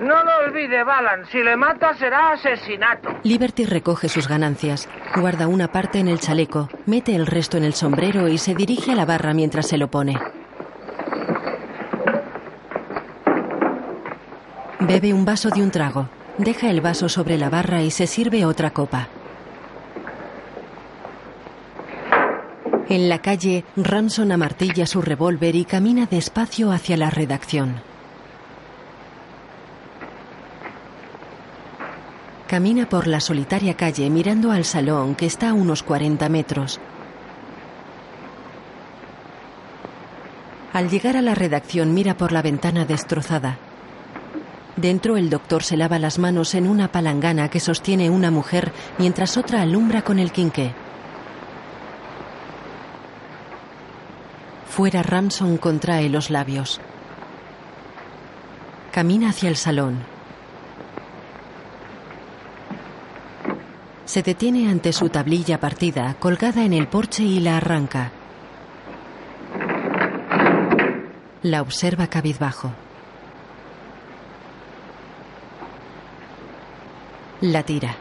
No 0.00 0.24
lo 0.24 0.38
olvide, 0.46 0.82
Balan. 0.82 1.24
Si 1.26 1.42
le 1.42 1.56
mata 1.56 1.94
será 1.94 2.32
asesinato. 2.32 3.10
Liberty 3.22 3.64
recoge 3.64 4.08
sus 4.08 4.28
ganancias, 4.28 4.88
guarda 5.16 5.46
una 5.46 5.68
parte 5.68 5.98
en 5.98 6.08
el 6.08 6.20
chaleco, 6.20 6.68
mete 6.86 7.14
el 7.14 7.26
resto 7.26 7.56
en 7.56 7.64
el 7.64 7.74
sombrero 7.74 8.28
y 8.28 8.38
se 8.38 8.54
dirige 8.54 8.92
a 8.92 8.94
la 8.96 9.04
barra 9.04 9.34
mientras 9.34 9.68
se 9.68 9.78
lo 9.78 9.88
pone. 9.88 10.18
Bebe 14.80 15.14
un 15.14 15.24
vaso 15.24 15.50
de 15.50 15.62
un 15.62 15.70
trago, 15.70 16.08
deja 16.38 16.68
el 16.70 16.80
vaso 16.80 17.08
sobre 17.08 17.38
la 17.38 17.48
barra 17.48 17.82
y 17.82 17.90
se 17.90 18.06
sirve 18.06 18.44
otra 18.44 18.70
copa. 18.70 19.08
En 22.88 23.08
la 23.08 23.20
calle, 23.20 23.64
Ramson 23.76 24.30
amartilla 24.30 24.86
su 24.86 25.00
revólver 25.00 25.54
y 25.56 25.64
camina 25.64 26.06
despacio 26.06 26.70
hacia 26.70 26.96
la 26.96 27.08
redacción. 27.08 27.93
Camina 32.46 32.88
por 32.88 33.06
la 33.06 33.20
solitaria 33.20 33.74
calle 33.74 34.10
mirando 34.10 34.52
al 34.52 34.66
salón 34.66 35.14
que 35.14 35.24
está 35.24 35.50
a 35.50 35.54
unos 35.54 35.82
40 35.82 36.28
metros. 36.28 36.78
Al 40.74 40.90
llegar 40.90 41.16
a 41.16 41.22
la 41.22 41.34
redacción 41.34 41.94
mira 41.94 42.16
por 42.16 42.32
la 42.32 42.42
ventana 42.42 42.84
destrozada. 42.84 43.56
Dentro 44.76 45.16
el 45.16 45.30
doctor 45.30 45.62
se 45.62 45.76
lava 45.76 45.98
las 45.98 46.18
manos 46.18 46.54
en 46.54 46.68
una 46.68 46.88
palangana 46.88 47.48
que 47.48 47.60
sostiene 47.60 48.10
una 48.10 48.30
mujer 48.30 48.72
mientras 48.98 49.36
otra 49.36 49.62
alumbra 49.62 50.02
con 50.02 50.18
el 50.18 50.30
quinqué. 50.30 50.72
Fuera 54.68 55.02
Ramson 55.02 55.56
contrae 55.56 56.08
los 56.08 56.28
labios. 56.28 56.80
Camina 58.90 59.30
hacia 59.30 59.48
el 59.48 59.56
salón. 59.56 60.13
Se 64.04 64.22
detiene 64.22 64.70
ante 64.70 64.92
su 64.92 65.08
tablilla 65.08 65.58
partida, 65.58 66.14
colgada 66.18 66.64
en 66.64 66.72
el 66.74 66.86
porche 66.88 67.22
y 67.22 67.40
la 67.40 67.56
arranca. 67.56 68.10
La 71.42 71.62
observa 71.62 72.06
cabizbajo. 72.06 72.70
La 77.40 77.62
tira. 77.62 77.94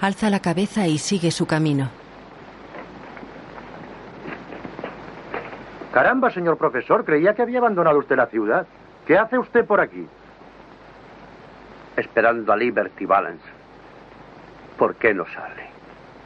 Alza 0.00 0.30
la 0.30 0.40
cabeza 0.40 0.86
y 0.86 0.98
sigue 0.98 1.30
su 1.30 1.46
camino. 1.46 1.90
Caramba, 5.92 6.30
señor 6.30 6.58
profesor, 6.58 7.04
creía 7.04 7.34
que 7.34 7.42
había 7.42 7.58
abandonado 7.58 7.98
usted 7.98 8.16
la 8.16 8.26
ciudad. 8.26 8.66
¿Qué 9.06 9.16
hace 9.16 9.38
usted 9.38 9.64
por 9.64 9.80
aquí? 9.80 10.06
Esperando 11.96 12.52
a 12.52 12.56
Liberty 12.56 13.06
Balance. 13.06 13.55
¿Por 14.78 14.96
qué 14.96 15.14
no 15.14 15.24
sale? 15.26 15.66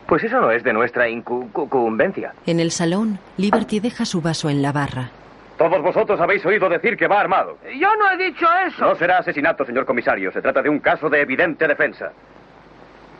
Pues 0.06 0.24
eso 0.24 0.40
no 0.40 0.50
es 0.50 0.64
de 0.64 0.72
nuestra 0.72 1.08
incumbencia. 1.08 2.32
En 2.46 2.58
el 2.58 2.72
salón, 2.72 3.18
Liberty 3.36 3.78
deja 3.80 4.04
su 4.04 4.20
vaso 4.20 4.50
en 4.50 4.60
la 4.60 4.72
barra. 4.72 5.10
Todos 5.56 5.82
vosotros 5.82 6.18
habéis 6.20 6.44
oído 6.46 6.68
decir 6.68 6.96
que 6.96 7.06
va 7.06 7.20
armado. 7.20 7.58
Yo 7.78 7.88
no 7.96 8.10
he 8.10 8.16
dicho 8.16 8.46
eso. 8.66 8.84
No 8.84 8.94
será 8.96 9.18
asesinato, 9.18 9.64
señor 9.64 9.84
comisario. 9.84 10.32
Se 10.32 10.40
trata 10.40 10.62
de 10.62 10.68
un 10.70 10.80
caso 10.80 11.08
de 11.08 11.20
evidente 11.20 11.68
defensa. 11.68 12.10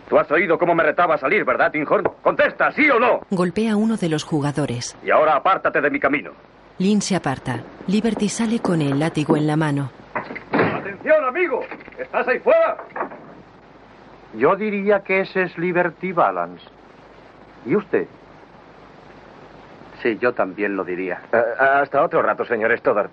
Tú 0.09 0.19
has 0.19 0.29
oído 0.33 0.59
cómo 0.59 0.75
me 0.75 0.83
retaba 0.83 1.15
a 1.15 1.19
salir, 1.19 1.45
¿verdad, 1.45 1.71
Tinghorn? 1.71 2.05
Contesta, 2.23 2.73
¿sí 2.73 2.91
o 2.91 2.99
no? 2.99 3.21
Golpea 3.31 3.73
a 3.73 3.77
uno 3.77 3.97
de 3.97 4.09
los 4.09 4.25
jugadores. 4.25 4.97
Y 5.05 5.11
ahora 5.11 5.37
apártate 5.37 5.81
de 5.81 5.91
mi 5.91 6.01
camino. 6.01 6.33
Lynn 6.79 7.03
se 7.03 7.15
aparta. 7.15 7.61
Liberty 7.87 8.29
sale 8.29 8.59
con 8.59 8.81
el 8.83 8.99
látigo 8.99 9.37
en 9.37 9.47
la 9.47 9.55
mano. 9.57 9.91
¡Atención, 10.51 11.25
amigo! 11.25 11.61
¿Estás 11.99 12.27
ahí 12.27 12.39
fuera? 12.41 12.79
Yo 14.35 14.57
diría 14.57 15.01
que 15.01 15.21
ese 15.21 15.43
es 15.43 15.59
Liberty 15.59 16.13
Balance. 16.13 16.65
¿Y 17.67 17.75
usted? 17.75 18.07
Sí, 20.03 20.19
yo 20.21 20.33
también 20.33 20.77
lo 20.77 20.85
diría. 20.85 21.21
Eh, 21.33 21.43
hasta 21.59 22.03
otro 22.03 22.23
rato, 22.23 22.45
señor 22.45 22.77
Stoddard. 22.79 23.11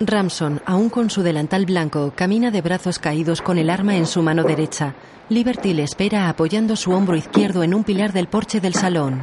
Ramson, 0.00 0.60
aún 0.66 0.88
con 0.88 1.10
su 1.10 1.22
delantal 1.22 1.66
blanco, 1.66 2.12
camina 2.14 2.50
de 2.50 2.60
brazos 2.60 2.98
caídos 2.98 3.40
con 3.40 3.58
el 3.58 3.70
arma 3.70 3.96
en 3.96 4.06
su 4.06 4.22
mano 4.22 4.42
derecha. 4.42 4.94
Liberty 5.28 5.74
le 5.74 5.84
espera 5.84 6.28
apoyando 6.28 6.76
su 6.76 6.92
hombro 6.92 7.16
izquierdo 7.16 7.62
en 7.62 7.74
un 7.74 7.84
pilar 7.84 8.12
del 8.12 8.26
porche 8.26 8.60
del 8.60 8.74
salón. 8.74 9.22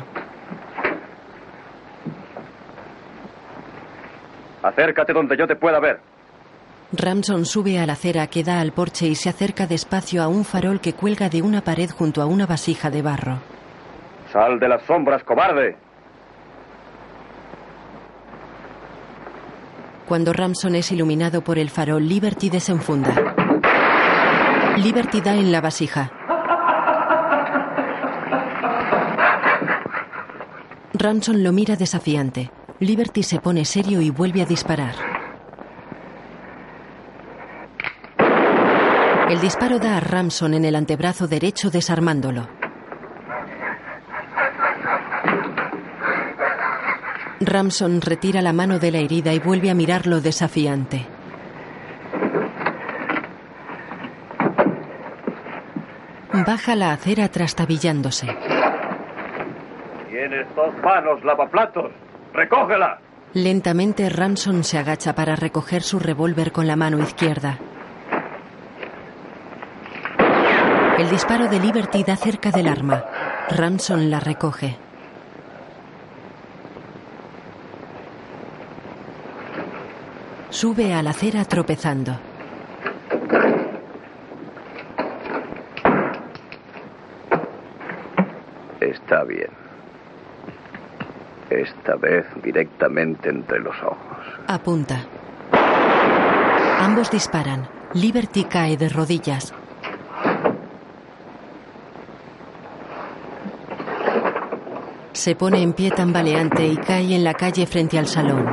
Acércate 4.64 5.14
donde 5.14 5.38
yo 5.38 5.48
te 5.48 5.56
pueda 5.56 5.80
ver. 5.80 6.00
Ramson 6.92 7.46
sube 7.46 7.80
a 7.80 7.86
la 7.86 7.94
acera 7.94 8.28
que 8.28 8.44
da 8.44 8.60
al 8.60 8.72
porche 8.72 9.08
y 9.08 9.16
se 9.16 9.30
acerca 9.30 9.68
despacio 9.68 10.24
a 10.24 10.28
un 10.28 10.44
farol 10.44 10.82
que 10.82 10.94
cuelga 10.94 11.30
de 11.30 11.42
una 11.44 11.62
pared 11.62 11.90
junto 11.90 12.22
a 12.22 12.26
una 12.26 12.48
vasija 12.48 12.90
de 12.90 13.02
barro. 13.04 13.38
Sal 14.34 14.60
de 14.60 14.68
las 14.68 14.82
sombras, 14.84 15.24
cobarde. 15.24 15.78
Cuando 20.08 20.34
Ramson 20.34 20.76
es 20.76 20.92
iluminado 20.92 21.44
por 21.44 21.60
el 21.60 21.70
farol, 21.70 22.08
Liberty 22.08 22.50
desenfunda. 22.50 23.14
Liberty 24.78 25.22
da 25.22 25.36
en 25.36 25.52
la 25.52 25.62
vasija. 25.62 26.12
Ramson 30.94 31.44
lo 31.44 31.52
mira 31.52 31.76
desafiante. 31.76 32.50
Liberty 32.80 33.22
se 33.22 33.40
pone 33.40 33.66
serio 33.66 34.02
y 34.02 34.10
vuelve 34.10 34.42
a 34.42 34.46
disparar. 34.46 35.19
El 39.30 39.40
disparo 39.42 39.78
da 39.78 39.98
a 39.98 40.00
Ramson 40.00 40.56
en 40.56 40.66
el 40.66 40.76
antebrazo 40.76 41.28
derecho 41.28 41.70
desarmándolo. 41.70 42.48
Ramson 47.40 48.02
retira 48.02 48.42
la 48.42 48.54
mano 48.54 48.80
de 48.80 48.92
la 48.92 48.98
herida 48.98 49.32
y 49.34 49.40
vuelve 49.40 49.70
a 49.70 49.76
mirarlo 49.76 50.20
desafiante. 50.20 51.06
Baja 56.34 56.76
la 56.76 56.94
acera 56.94 57.28
trastabillándose. 57.28 58.28
Tienes 60.10 60.48
dos 60.56 60.74
manos, 60.84 61.24
lavaplatos. 61.24 61.92
¡Recógela! 62.34 63.00
Lentamente 63.36 64.10
Ramson 64.10 64.64
se 64.64 64.80
agacha 64.80 65.14
para 65.14 65.36
recoger 65.36 65.84
su 65.84 66.00
revólver 66.00 66.52
con 66.52 66.66
la 66.66 66.76
mano 66.76 66.98
izquierda. 66.98 67.60
El 71.10 71.16
disparo 71.16 71.48
de 71.48 71.60
Liberty 71.60 72.04
da 72.04 72.16
cerca 72.16 72.52
del 72.52 72.68
arma. 72.68 73.04
Ramson 73.50 74.12
la 74.12 74.20
recoge. 74.20 74.78
Sube 80.52 80.94
a 80.94 81.02
la 81.02 81.10
acera 81.10 81.44
tropezando. 81.46 82.16
Está 88.80 89.24
bien. 89.24 89.50
Esta 91.50 91.96
vez 91.96 92.28
directamente 92.44 93.30
entre 93.30 93.60
los 93.62 93.76
ojos. 93.82 93.98
Apunta. 94.46 95.06
Ambos 96.78 97.10
disparan. 97.10 97.68
Liberty 97.96 98.44
cae 98.44 98.78
de 98.78 98.90
rodillas. 98.90 99.56
Se 105.14 105.36
pone 105.36 105.62
en 105.62 105.74
pie 105.74 105.92
tambaleante 105.92 106.66
y 106.68 106.78
cae 106.78 107.16
en 107.16 107.24
la 107.24 107.34
calle 107.34 107.66
frente 107.66 107.98
al 107.98 108.08
salón. 108.08 108.46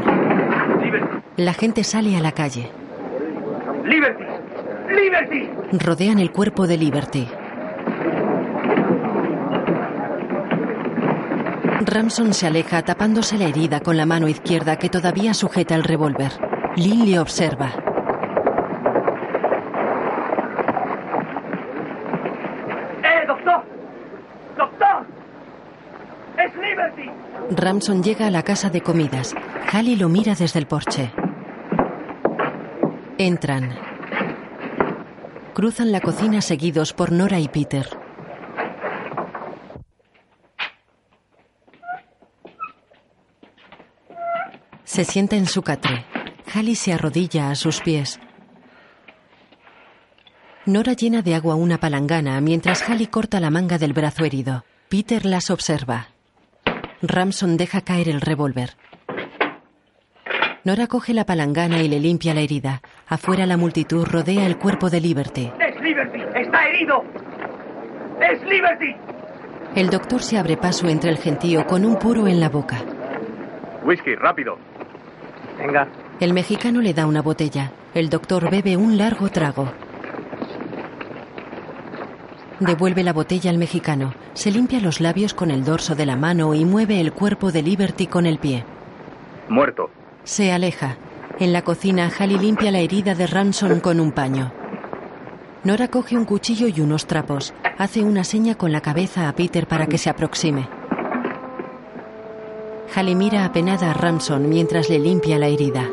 La 1.36 1.52
gente 1.52 1.84
sale 1.84 2.16
a 2.16 2.20
la 2.20 2.32
calle. 2.32 2.70
¡Liberty! 3.84 4.24
¡Liberty! 4.88 5.50
Rodean 5.78 6.18
el 6.18 6.32
cuerpo 6.32 6.66
de 6.66 6.76
Liberty. 6.78 7.28
Ramson 11.84 12.32
se 12.34 12.46
aleja 12.46 12.82
tapándose 12.82 13.38
la 13.38 13.44
herida 13.44 13.80
con 13.80 13.96
la 13.96 14.06
mano 14.06 14.26
izquierda 14.28 14.76
que 14.76 14.88
todavía 14.88 15.34
sujeta 15.34 15.74
el 15.74 15.84
revólver. 15.84 16.32
Lynn 16.76 17.08
le 17.08 17.18
observa. 17.20 17.70
¡Eh, 23.02 23.26
doctor! 23.26 23.62
¡Doctor! 24.56 25.06
¡Es 26.38 26.54
Liberty! 26.56 27.10
Ramson 27.56 28.02
llega 28.02 28.26
a 28.26 28.30
la 28.30 28.42
casa 28.42 28.68
de 28.68 28.82
comidas. 28.82 29.34
Halley 29.72 29.96
lo 29.96 30.10
mira 30.10 30.34
desde 30.34 30.58
el 30.58 30.66
porche. 30.66 31.10
Entran. 33.16 33.74
Cruzan 35.54 35.90
la 35.90 36.02
cocina 36.02 36.42
seguidos 36.42 36.92
por 36.92 37.12
Nora 37.12 37.40
y 37.40 37.48
Peter. 37.48 37.88
Se 44.84 45.04
sienta 45.04 45.36
en 45.36 45.46
su 45.46 45.62
catre. 45.62 46.04
Halley 46.54 46.74
se 46.74 46.92
arrodilla 46.92 47.50
a 47.50 47.54
sus 47.54 47.80
pies. 47.80 48.20
Nora 50.66 50.92
llena 50.92 51.22
de 51.22 51.34
agua 51.34 51.54
una 51.54 51.78
palangana 51.78 52.38
mientras 52.42 52.86
Halley 52.86 53.06
corta 53.06 53.40
la 53.40 53.50
manga 53.50 53.78
del 53.78 53.94
brazo 53.94 54.24
herido. 54.24 54.64
Peter 54.90 55.24
las 55.24 55.50
observa. 55.50 56.15
Ramson 57.02 57.56
deja 57.56 57.80
caer 57.82 58.08
el 58.08 58.20
revólver. 58.20 58.70
Nora 60.64 60.86
coge 60.88 61.14
la 61.14 61.24
palangana 61.24 61.82
y 61.82 61.88
le 61.88 62.00
limpia 62.00 62.34
la 62.34 62.40
herida. 62.40 62.82
Afuera 63.06 63.46
la 63.46 63.56
multitud 63.56 64.04
rodea 64.04 64.46
el 64.46 64.58
cuerpo 64.58 64.90
de 64.90 65.00
Liberty. 65.00 65.52
¡Es 65.60 65.80
Liberty! 65.80 66.20
¡Está 66.34 66.68
herido! 66.68 67.04
¡Es 68.20 68.42
Liberty! 68.42 68.96
El 69.76 69.90
doctor 69.90 70.22
se 70.22 70.38
abre 70.38 70.56
paso 70.56 70.88
entre 70.88 71.10
el 71.10 71.18
gentío 71.18 71.66
con 71.66 71.84
un 71.84 71.98
puro 71.98 72.26
en 72.26 72.40
la 72.40 72.48
boca. 72.48 72.82
Whisky, 73.84 74.14
rápido. 74.16 74.58
Venga. 75.58 75.86
El 76.18 76.32
mexicano 76.32 76.80
le 76.80 76.94
da 76.94 77.06
una 77.06 77.22
botella. 77.22 77.70
El 77.94 78.08
doctor 78.08 78.50
bebe 78.50 78.76
un 78.76 78.96
largo 78.98 79.28
trago. 79.28 79.70
Devuelve 82.60 83.02
la 83.02 83.12
botella 83.12 83.50
al 83.50 83.58
mexicano. 83.58 84.14
Se 84.32 84.50
limpia 84.50 84.80
los 84.80 85.00
labios 85.00 85.34
con 85.34 85.50
el 85.50 85.64
dorso 85.64 85.94
de 85.94 86.06
la 86.06 86.16
mano 86.16 86.54
y 86.54 86.64
mueve 86.64 87.00
el 87.00 87.12
cuerpo 87.12 87.52
de 87.52 87.62
Liberty 87.62 88.06
con 88.06 88.24
el 88.24 88.38
pie. 88.38 88.64
Muerto. 89.48 89.90
Se 90.24 90.52
aleja. 90.52 90.96
En 91.38 91.52
la 91.52 91.62
cocina, 91.62 92.10
Halley 92.18 92.38
limpia 92.38 92.70
la 92.70 92.78
herida 92.78 93.14
de 93.14 93.26
Ransom 93.26 93.80
con 93.80 94.00
un 94.00 94.10
paño. 94.10 94.52
Nora 95.64 95.88
coge 95.88 96.16
un 96.16 96.24
cuchillo 96.24 96.68
y 96.68 96.80
unos 96.80 97.06
trapos. 97.06 97.52
Hace 97.76 98.02
una 98.02 98.24
seña 98.24 98.54
con 98.54 98.72
la 98.72 98.80
cabeza 98.80 99.28
a 99.28 99.32
Peter 99.34 99.66
para 99.66 99.86
que 99.86 99.98
se 99.98 100.08
aproxime. 100.08 100.66
Halley 102.94 103.14
mira 103.14 103.44
apenada 103.44 103.90
a 103.90 103.94
Ramson 103.94 104.48
mientras 104.48 104.88
le 104.88 104.98
limpia 104.98 105.38
la 105.38 105.48
herida. 105.48 105.90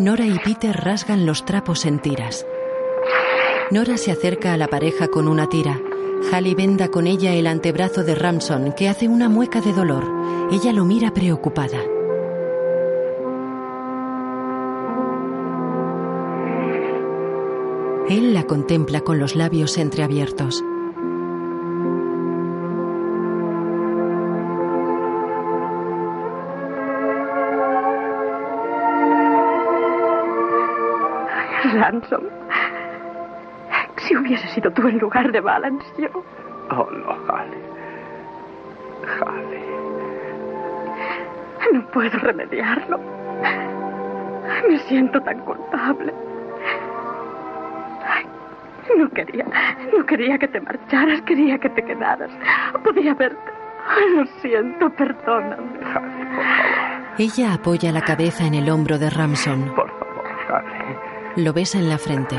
Nora 0.00 0.24
y 0.24 0.38
Peter 0.38 0.74
rasgan 0.74 1.26
los 1.26 1.44
trapos 1.44 1.84
en 1.84 1.98
tiras. 2.00 2.46
Nora 3.70 3.98
se 3.98 4.10
acerca 4.10 4.54
a 4.54 4.56
la 4.56 4.66
pareja 4.66 5.08
con 5.08 5.28
una 5.28 5.46
tira. 5.50 5.78
Halley 6.32 6.54
venda 6.54 6.88
con 6.88 7.06
ella 7.06 7.34
el 7.34 7.46
antebrazo 7.46 8.02
de 8.02 8.14
Ramson, 8.14 8.72
que 8.72 8.88
hace 8.88 9.08
una 9.08 9.28
mueca 9.28 9.60
de 9.60 9.74
dolor. 9.74 10.10
Ella 10.50 10.72
lo 10.72 10.86
mira 10.86 11.12
preocupada. 11.12 11.82
Él 18.08 18.32
la 18.32 18.44
contempla 18.44 19.02
con 19.02 19.18
los 19.18 19.36
labios 19.36 19.76
entreabiertos. 19.76 20.64
Ransom. 31.90 32.22
Si 33.96 34.16
hubiese 34.16 34.46
sido 34.48 34.70
tú 34.72 34.86
en 34.86 34.98
lugar 34.98 35.32
de 35.32 35.40
Valance, 35.40 35.86
yo. 35.98 36.08
Oh, 36.70 36.88
no, 36.90 37.10
Halley. 37.28 37.60
Halley. 39.20 39.64
No 41.72 41.86
puedo 41.88 42.18
remediarlo. 42.18 43.00
Me 44.68 44.78
siento 44.78 45.20
tan 45.20 45.40
culpable. 45.40 46.14
No 48.96 49.08
quería, 49.10 49.46
no 49.96 50.04
quería 50.04 50.38
que 50.38 50.48
te 50.48 50.60
marcharas, 50.60 51.22
quería 51.22 51.58
que 51.58 51.70
te 51.70 51.82
quedaras. 51.82 52.30
Podía 52.84 53.14
verte. 53.14 53.38
Lo 54.14 54.26
siento, 54.40 54.90
perdóname. 54.90 55.80
Ella 57.18 57.54
apoya 57.54 57.92
la 57.92 58.02
cabeza 58.02 58.44
en 58.46 58.54
el 58.54 58.68
hombro 58.68 58.98
de 58.98 59.10
Ramson. 59.10 59.72
Por. 59.74 59.99
Lo 61.36 61.52
besa 61.52 61.78
en 61.78 61.88
la 61.88 61.96
frente. 61.96 62.36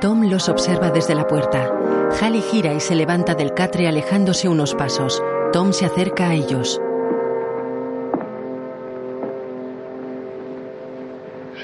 Tom 0.00 0.28
los 0.28 0.48
observa 0.48 0.90
desde 0.90 1.14
la 1.14 1.26
puerta. 1.26 1.70
Halley 2.20 2.42
gira 2.42 2.74
y 2.74 2.80
se 2.80 2.94
levanta 2.94 3.34
del 3.34 3.54
catre 3.54 3.88
alejándose 3.88 4.48
unos 4.48 4.74
pasos. 4.74 5.22
Tom 5.52 5.72
se 5.72 5.86
acerca 5.86 6.28
a 6.28 6.34
ellos. 6.34 6.80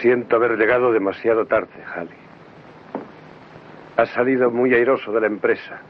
Siento 0.00 0.36
haber 0.36 0.56
llegado 0.56 0.92
demasiado 0.92 1.44
tarde, 1.44 1.82
Halley. 1.94 2.16
Has 3.96 4.08
salido 4.10 4.50
muy 4.50 4.72
airoso 4.72 5.12
de 5.12 5.20
la 5.20 5.26
empresa. 5.26 5.82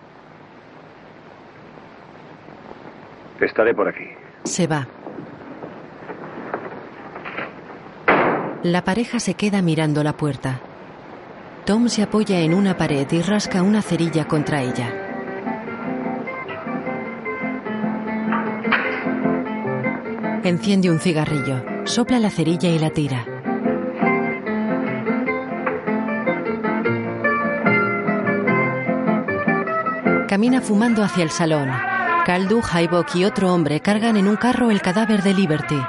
Estaré 3.40 3.74
por 3.74 3.88
aquí. 3.88 4.04
Se 4.44 4.66
va. 4.66 4.86
La 8.62 8.82
pareja 8.82 9.20
se 9.20 9.34
queda 9.34 9.62
mirando 9.62 10.02
la 10.02 10.14
puerta. 10.14 10.60
Tom 11.64 11.88
se 11.88 12.02
apoya 12.02 12.40
en 12.40 12.54
una 12.54 12.76
pared 12.76 13.06
y 13.10 13.22
rasca 13.22 13.62
una 13.62 13.82
cerilla 13.82 14.26
contra 14.26 14.62
ella. 14.62 14.92
Enciende 20.42 20.90
un 20.90 20.98
cigarrillo, 20.98 21.62
sopla 21.84 22.18
la 22.18 22.30
cerilla 22.30 22.68
y 22.70 22.78
la 22.78 22.90
tira. 22.90 23.24
Camina 30.26 30.60
fumando 30.60 31.04
hacia 31.04 31.22
el 31.22 31.30
salón. 31.30 31.87
Caldu, 32.28 32.60
Haibok 32.60 33.14
y 33.14 33.24
otro 33.24 33.54
hombre 33.54 33.80
cargan 33.80 34.18
en 34.18 34.28
un 34.28 34.36
carro 34.36 34.70
el 34.70 34.82
cadáver 34.82 35.22
de 35.22 35.32
Liberty. 35.32 35.82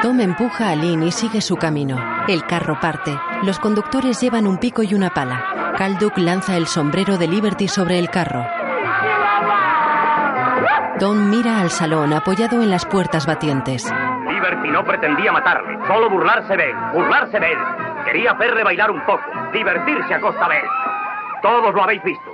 Tom 0.00 0.18
empuja 0.20 0.70
a 0.70 0.74
Lynn 0.74 1.02
y 1.02 1.12
sigue 1.12 1.42
su 1.42 1.56
camino. 1.56 1.98
El 2.28 2.46
carro 2.46 2.80
parte. 2.80 3.14
Los 3.42 3.58
conductores 3.58 4.22
llevan 4.22 4.46
un 4.46 4.56
pico 4.56 4.82
y 4.82 4.94
una 4.94 5.10
pala. 5.10 5.74
Kalduk 5.76 6.16
lanza 6.16 6.56
el 6.56 6.66
sombrero 6.66 7.18
de 7.18 7.28
Liberty 7.28 7.68
sobre 7.68 7.98
el 7.98 8.08
carro. 8.08 8.46
Tom 10.98 11.28
mira 11.28 11.60
al 11.60 11.68
salón 11.68 12.14
apoyado 12.14 12.62
en 12.62 12.70
las 12.70 12.86
puertas 12.86 13.26
batientes. 13.26 13.84
Liberty 14.30 14.70
no 14.70 14.82
pretendía 14.82 15.30
matarle, 15.30 15.76
solo 15.86 16.08
burlarse 16.08 16.56
de 16.56 16.70
él, 16.70 16.76
burlarse 16.94 17.38
de 17.38 17.52
él. 17.52 17.58
Quería 18.06 18.30
hacerle 18.30 18.64
bailar 18.64 18.90
un 18.90 19.04
poco, 19.04 19.24
divertirse 19.52 20.14
a 20.14 20.20
costa 20.22 20.48
de 20.48 20.56
él. 20.56 20.64
Todos 21.46 21.72
lo 21.72 21.84
habéis 21.84 22.02
visto. 22.02 22.32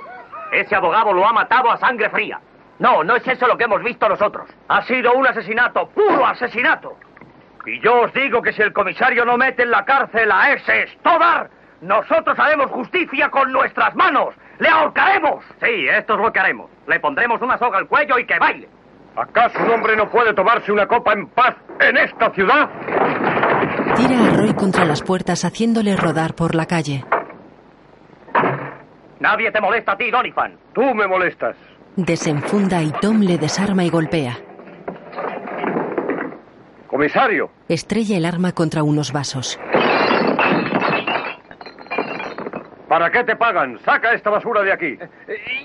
Ese 0.51 0.75
abogado 0.75 1.13
lo 1.13 1.27
ha 1.27 1.31
matado 1.31 1.69
a 1.71 1.77
sangre 1.77 2.09
fría. 2.09 2.39
No, 2.79 3.03
no 3.03 3.15
es 3.15 3.27
eso 3.27 3.45
lo 3.45 3.55
que 3.55 3.65
hemos 3.65 3.83
visto 3.83 4.09
nosotros. 4.09 4.49
Ha 4.67 4.81
sido 4.85 5.13
un 5.13 5.27
asesinato, 5.27 5.87
puro 5.89 6.25
asesinato. 6.25 6.97
Y 7.63 7.79
yo 7.81 8.01
os 8.01 8.13
digo 8.13 8.41
que 8.41 8.53
si 8.53 8.63
el 8.63 8.73
comisario 8.73 9.23
no 9.23 9.37
mete 9.37 9.61
en 9.61 9.69
la 9.69 9.85
cárcel 9.85 10.31
a 10.31 10.51
ese 10.53 10.87
Stoddard, 10.97 11.51
nosotros 11.81 12.39
haremos 12.39 12.71
justicia 12.71 13.29
con 13.29 13.51
nuestras 13.51 13.95
manos. 13.95 14.33
¡Le 14.57 14.67
ahorcaremos! 14.67 15.45
Sí, 15.61 15.85
esto 15.87 16.15
es 16.15 16.19
lo 16.19 16.33
que 16.33 16.39
haremos. 16.39 16.71
Le 16.87 16.99
pondremos 16.99 17.39
una 17.39 17.59
soga 17.59 17.77
al 17.77 17.87
cuello 17.87 18.17
y 18.17 18.25
que 18.25 18.39
baile. 18.39 18.67
¿Acaso 19.15 19.59
un 19.63 19.69
hombre 19.73 19.95
no 19.95 20.09
puede 20.09 20.33
tomarse 20.33 20.71
una 20.71 20.87
copa 20.87 21.13
en 21.13 21.27
paz 21.27 21.55
en 21.79 21.97
esta 21.97 22.31
ciudad? 22.31 22.67
Tira 23.95 24.25
a 24.25 24.37
Roy 24.37 24.55
contra 24.55 24.85
las 24.85 25.03
puertas 25.03 25.45
haciéndole 25.45 25.95
rodar 25.95 26.33
por 26.33 26.55
la 26.55 26.65
calle. 26.65 27.05
Nadie 29.23 29.49
te 29.51 29.61
molesta 29.61 29.93
a 29.93 29.97
ti, 29.97 30.11
Doniphan. 30.11 30.57
Tú 30.73 30.81
me 30.93 31.07
molestas. 31.07 31.55
Desenfunda 31.95 32.81
y 32.83 32.91
Tom 33.01 33.21
le 33.21 33.37
desarma 33.37 33.85
y 33.85 33.89
golpea. 33.89 34.37
Comisario. 36.87 37.49
Estrella 37.69 38.17
el 38.17 38.25
arma 38.25 38.51
contra 38.51 38.83
unos 38.83 39.13
vasos. 39.13 39.57
¿Para 42.89 43.09
qué 43.11 43.23
te 43.23 43.35
pagan? 43.37 43.79
Saca 43.85 44.13
esta 44.13 44.29
basura 44.29 44.61
de 44.61 44.73
aquí. 44.73 44.97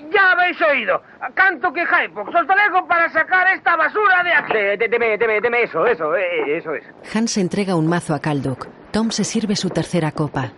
Ya 0.09 0.31
habéis 0.31 0.59
oído. 0.61 1.03
Canto 1.33 1.73
que 1.73 1.81
Hypox 1.83 2.29
os 2.33 2.47
dejo 2.47 2.87
para 2.87 3.09
sacar 3.09 3.45
esta 3.55 3.75
basura 3.75 4.23
de 4.23 4.33
aquí. 4.33 4.53
De- 4.53 4.77
de- 4.77 4.87
deme, 4.87 5.17
deme, 5.17 5.41
deme 5.41 5.63
eso, 5.63 5.85
eso, 5.85 6.15
eh, 6.15 6.57
eso 6.57 6.73
es. 6.73 6.83
Hans 7.13 7.37
entrega 7.37 7.75
un 7.75 7.87
mazo 7.87 8.15
a 8.15 8.19
Kalduk. 8.19 8.67
Tom 8.91 9.11
se 9.11 9.25
sirve 9.25 9.57
su 9.57 9.69
tercera 9.69 10.11
copa. 10.13 10.53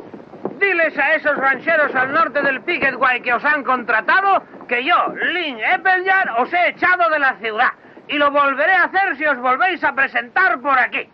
Diles 0.60 0.98
a 0.98 1.16
esos 1.16 1.36
rancheros 1.38 1.94
al 1.96 2.12
norte 2.14 2.42
del 2.42 2.62
Picketway 2.62 3.22
que 3.22 3.34
os 3.34 3.44
han 3.44 3.64
contratado 3.64 4.44
que 4.68 4.84
yo, 4.84 4.96
Lynn 5.34 5.60
Eppeljan, 5.60 6.30
os 6.38 6.52
he 6.54 6.70
echado 6.70 7.10
de 7.10 7.20
la 7.20 7.36
ciudad. 7.38 7.70
Y 8.08 8.18
lo 8.18 8.32
volveré 8.32 8.74
a 8.74 8.84
hacer 8.84 9.18
si 9.18 9.26
os 9.26 9.38
volvéis 9.40 9.84
a 9.84 9.94
presentar 9.94 10.60
por 10.60 10.78
aquí. 10.78 11.08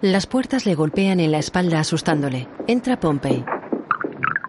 Las 0.00 0.26
puertas 0.26 0.66
le 0.66 0.74
golpean 0.74 1.20
en 1.20 1.30
la 1.32 1.38
espalda 1.38 1.80
asustándole. 1.80 2.48
Entra 2.66 2.98
Pompey. 2.98 3.44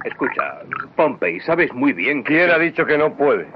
Escucha, 0.03 0.59
Pompey, 0.95 1.39
sabes 1.41 1.71
muy 1.73 1.93
bien 1.93 2.23
que... 2.23 2.33
¿Quién 2.33 2.51
ha 2.51 2.57
dicho 2.57 2.85
que 2.85 2.97
no 2.97 3.13
puede? 3.15 3.47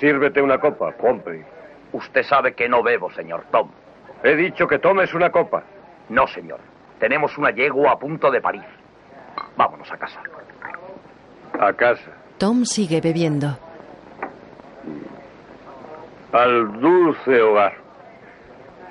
Sírvete 0.00 0.40
una 0.42 0.58
copa, 0.58 0.90
Pompey. 0.92 1.42
Usted 1.92 2.22
sabe 2.24 2.54
que 2.54 2.68
no 2.68 2.82
bebo, 2.82 3.10
señor 3.12 3.44
Tom. 3.52 3.70
He 4.22 4.34
dicho 4.34 4.66
que 4.66 4.78
tomes 4.78 5.12
una 5.14 5.30
copa. 5.30 5.62
No, 6.08 6.26
señor. 6.26 6.60
Tenemos 7.04 7.36
una 7.36 7.50
yegua 7.50 7.92
a 7.92 7.98
punto 7.98 8.30
de 8.30 8.40
parir. 8.40 8.64
Vámonos 9.58 9.92
a 9.92 9.96
casa. 9.98 10.20
A 11.60 11.70
casa. 11.74 12.10
Tom 12.38 12.64
sigue 12.64 13.02
bebiendo. 13.02 13.58
Al 16.32 16.80
dulce 16.80 17.42
hogar. 17.42 17.74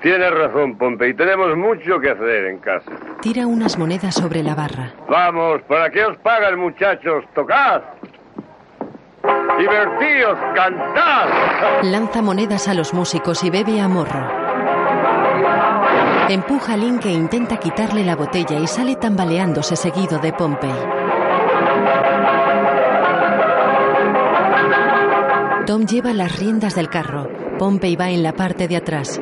Tienes 0.04 0.32
razón, 0.32 0.78
Pompey. 0.78 1.16
Tenemos 1.16 1.58
mucho 1.58 2.00
que 2.00 2.12
hacer 2.12 2.46
en 2.46 2.60
casa. 2.60 2.92
Tira 3.20 3.48
unas 3.48 3.80
monedas 3.80 4.14
sobre 4.14 4.44
la 4.44 4.54
barra. 4.54 4.94
Vamos, 5.10 5.64
¿para 5.64 5.90
qué 5.90 6.06
os 6.06 6.16
pagan, 6.18 6.60
muchachos? 6.60 7.26
¡Tocad! 7.34 7.82
¡Divertíos! 9.58 10.38
¡Cantad! 10.54 11.82
Lanza 11.82 12.22
monedas 12.22 12.68
a 12.68 12.76
los 12.76 12.94
músicos 12.94 13.44
y 13.44 13.50
bebe 13.50 13.82
a 13.82 13.88
morro. 13.88 14.43
Empuja 16.30 16.74
a 16.74 16.78
Lynn 16.78 17.00
que 17.00 17.12
intenta 17.12 17.58
quitarle 17.58 18.04
la 18.06 18.16
botella 18.16 18.58
y 18.58 18.68
sale 18.68 18.96
tambaleándose 18.96 19.76
seguido 19.76 20.20
de 20.20 20.32
Pompey. 20.32 20.72
Tom 25.66 25.86
lleva 25.86 26.14
las 26.14 26.40
riendas 26.40 26.76
del 26.76 26.90
carro. 26.90 27.30
Pompey 27.60 27.96
va 27.96 28.10
en 28.10 28.24
la 28.24 28.34
parte 28.34 28.68
de 28.68 28.78
atrás. 28.78 29.22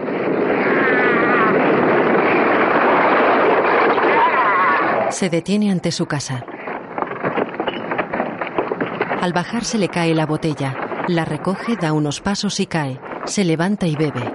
Se 5.09 5.29
detiene 5.29 5.71
ante 5.71 5.91
su 5.91 6.05
casa. 6.05 6.45
Al 9.21 9.33
bajar 9.33 9.65
se 9.65 9.77
le 9.77 9.89
cae 9.89 10.13
la 10.15 10.25
botella. 10.25 10.75
La 11.07 11.25
recoge, 11.25 11.75
da 11.75 11.93
unos 11.93 12.21
pasos 12.21 12.59
y 12.59 12.67
cae. 12.67 12.99
Se 13.25 13.43
levanta 13.43 13.87
y 13.87 13.95
bebe. 13.95 14.31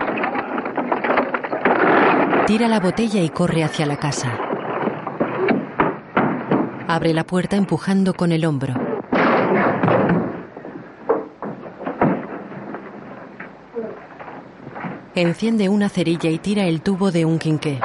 Tira 2.47 2.68
la 2.68 2.78
botella 2.78 3.20
y 3.23 3.28
corre 3.28 3.64
hacia 3.64 3.86
la 3.86 3.97
casa. 3.97 4.39
Abre 6.86 7.12
la 7.12 7.24
puerta 7.24 7.56
empujando 7.56 8.14
con 8.14 8.31
el 8.31 8.44
hombro. 8.44 8.73
Enciende 15.16 15.68
una 15.68 15.89
cerilla 15.89 16.31
y 16.31 16.39
tira 16.39 16.66
el 16.66 16.82
tubo 16.82 17.10
de 17.10 17.24
un 17.24 17.40
quinqué. 17.40 17.81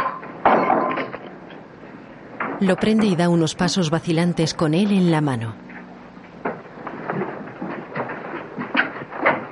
Lo 2.60 2.76
prende 2.76 3.08
y 3.08 3.16
da 3.16 3.30
unos 3.30 3.56
pasos 3.56 3.90
vacilantes 3.90 4.54
con 4.54 4.76
él 4.76 4.92
en 4.92 5.10
la 5.10 5.22
mano. 5.22 5.56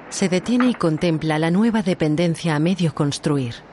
Se 0.09 0.29
detiene 0.29 0.67
y 0.67 0.75
contempla 0.75 1.39
la 1.39 1.49
nueva 1.49 1.81
dependencia 1.81 2.55
a 2.55 2.59
medio 2.59 2.93
construir. 2.93 3.68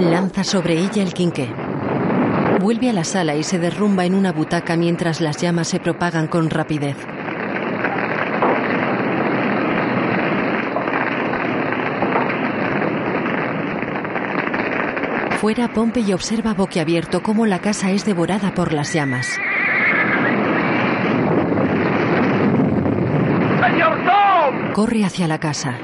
Lanza 0.00 0.44
sobre 0.44 0.78
ella 0.78 1.02
el 1.02 1.12
quinqué. 1.12 1.52
Vuelve 2.58 2.88
a 2.88 2.92
la 2.94 3.04
sala 3.04 3.36
y 3.36 3.42
se 3.42 3.58
derrumba 3.58 4.06
en 4.06 4.14
una 4.14 4.32
butaca 4.32 4.74
mientras 4.76 5.20
las 5.20 5.36
llamas 5.36 5.68
se 5.68 5.78
propagan 5.78 6.26
con 6.26 6.48
rapidez. 6.48 6.96
Fuera, 15.38 15.68
Pompey 15.72 16.12
observa 16.12 16.54
boquiabierto 16.54 17.22
cómo 17.22 17.44
la 17.44 17.60
casa 17.60 17.90
es 17.90 18.04
devorada 18.04 18.54
por 18.54 18.72
las 18.72 18.92
llamas. 18.94 19.38
¡Señor 23.60 23.98
Tom! 24.04 24.72
Corre 24.72 25.04
hacia 25.04 25.28
la 25.28 25.38
casa. 25.38 25.78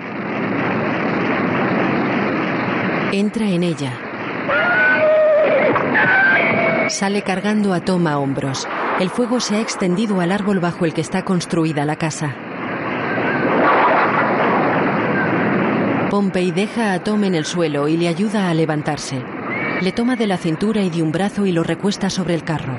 Entra 3.12 3.46
en 3.48 3.62
ella. 3.62 4.05
Sale 6.88 7.22
cargando 7.22 7.74
a 7.74 7.80
Tom 7.80 8.06
a 8.06 8.18
hombros. 8.18 8.66
El 9.00 9.10
fuego 9.10 9.40
se 9.40 9.56
ha 9.56 9.60
extendido 9.60 10.20
al 10.20 10.32
árbol 10.32 10.60
bajo 10.60 10.84
el 10.84 10.94
que 10.94 11.00
está 11.00 11.24
construida 11.24 11.84
la 11.84 11.96
casa. 11.96 12.34
Pompey 16.10 16.52
deja 16.52 16.94
a 16.94 17.00
Tom 17.00 17.24
en 17.24 17.34
el 17.34 17.44
suelo 17.44 17.88
y 17.88 17.96
le 17.96 18.08
ayuda 18.08 18.48
a 18.48 18.54
levantarse. 18.54 19.22
Le 19.82 19.92
toma 19.92 20.16
de 20.16 20.26
la 20.26 20.38
cintura 20.38 20.80
y 20.80 20.88
de 20.88 21.02
un 21.02 21.12
brazo 21.12 21.44
y 21.44 21.52
lo 21.52 21.62
recuesta 21.62 22.08
sobre 22.08 22.34
el 22.34 22.44
carro. 22.44 22.72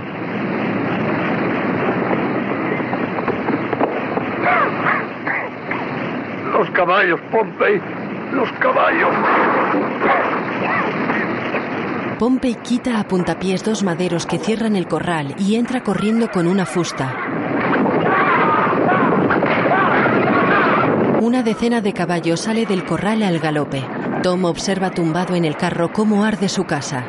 Los 6.54 6.70
caballos, 6.72 7.20
Pompey. 7.30 7.80
Los 8.32 8.52
caballos. 8.54 9.14
Pompey 12.20 12.56
quita 12.56 13.00
a 13.00 13.08
puntapiés 13.08 13.64
dos 13.64 13.84
maderos 13.84 14.26
que 14.26 14.40
cierran 14.40 14.76
el 14.76 14.88
corral 14.88 15.36
y 15.38 15.54
entra 15.54 15.84
corriendo 15.84 16.32
con 16.32 16.48
una 16.48 16.66
fusta. 16.66 17.16
Una 21.22 21.44
decena 21.44 21.82
de 21.82 21.94
caballos 21.94 22.40
sale 22.40 22.66
del 22.66 22.86
corral 22.86 23.22
al 23.22 23.38
galope. 23.38 23.86
Tom 24.24 24.46
observa 24.46 24.90
tumbado 24.90 25.36
en 25.36 25.46
el 25.46 25.56
carro 25.58 25.94
cómo 25.94 26.26
arde 26.26 26.50
su 26.50 26.64
casa. 26.64 27.06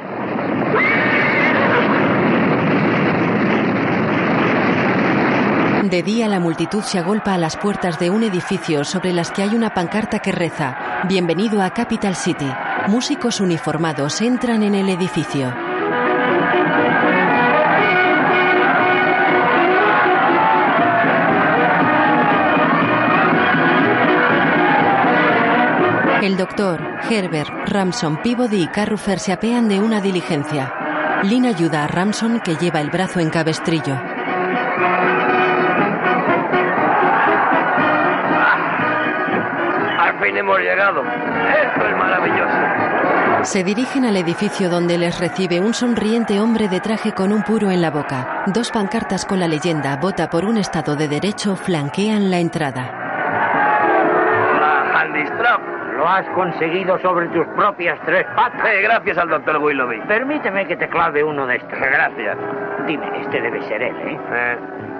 De 5.85 6.03
día 6.03 6.29
la 6.29 6.39
multitud 6.39 6.83
se 6.83 6.99
agolpa 6.99 7.33
a 7.33 7.39
las 7.39 7.57
puertas 7.57 7.99
de 7.99 8.11
un 8.11 8.25
edificio 8.25 8.85
sobre 8.85 9.15
las 9.15 9.31
que 9.31 9.43
hay 9.43 9.55
una 9.55 9.73
pancarta 9.73 10.19
que 10.19 10.33
reza 10.33 10.77
Bienvenido 11.09 11.63
a 11.63 11.71
Capital 11.71 12.15
City. 12.15 12.53
Músicos 12.89 13.41
uniformados 13.41 14.23
entran 14.23 14.63
en 14.63 14.75
el 14.75 14.89
edificio. 14.89 15.55
El 26.23 26.39
doctor, 26.39 26.81
Herbert, 27.11 27.51
Ramson, 27.69 28.23
Peabody 28.23 28.63
y 28.63 28.69
Carrufer 28.69 29.19
se 29.19 29.33
apean 29.33 29.69
de 29.69 29.81
una 29.81 30.01
diligencia. 30.01 31.21
Lynn 31.25 31.45
ayuda 31.45 31.85
a 31.85 31.89
Ramson 31.89 32.41
que 32.41 32.57
lleva 32.57 32.81
el 32.81 32.89
brazo 32.89 33.21
en 33.21 33.29
cabestrillo. 33.29 34.01
Al 39.99 40.19
fin 40.23 40.37
hemos 40.39 40.59
llegado. 40.61 41.05
Esto 41.05 41.87
es 41.87 41.97
maravilloso. 41.97 42.78
Se 43.43 43.65
dirigen 43.65 44.05
al 44.05 44.17
edificio 44.17 44.69
donde 44.69 44.99
les 44.99 45.19
recibe 45.19 45.61
un 45.61 45.73
sonriente 45.73 46.41
hombre 46.41 46.69
de 46.69 46.81
traje 46.81 47.13
con 47.13 47.33
un 47.33 47.43
puro 47.43 47.71
en 47.71 47.81
la 47.81 47.91
boca. 47.91 48.45
Dos 48.47 48.71
pancartas 48.71 49.25
con 49.25 49.41
la 49.41 49.49
leyenda 49.49 49.97
Vota 49.97 50.29
por 50.29 50.45
un 50.45 50.59
Estado 50.59 50.97
de 50.97 51.09
Derecho 51.09 51.57
flanquean 51.57 52.31
la 52.31 52.39
entrada. 52.39 52.99
Lo 55.99 56.09
has 56.09 56.25
conseguido 56.29 56.97
sobre 57.01 57.27
tus 57.31 57.45
propias 57.57 57.99
tres 58.07 58.25
patas. 58.37 58.69
Eh, 58.71 58.83
gracias 58.83 59.19
al 59.19 59.29
doctor 59.29 59.57
Willoughby. 59.57 60.01
Permíteme 60.07 60.65
que 60.65 60.77
te 60.77 60.89
clave 60.89 61.25
uno 61.25 61.45
de 61.45 61.57
estos. 61.57 61.77
Gracias. 61.77 62.39
Dime, 62.87 63.21
este 63.21 63.41
debe 63.41 63.61
ser 63.67 63.83
él, 63.83 63.97
¿eh? 63.97 64.21
Eh, 64.31 64.59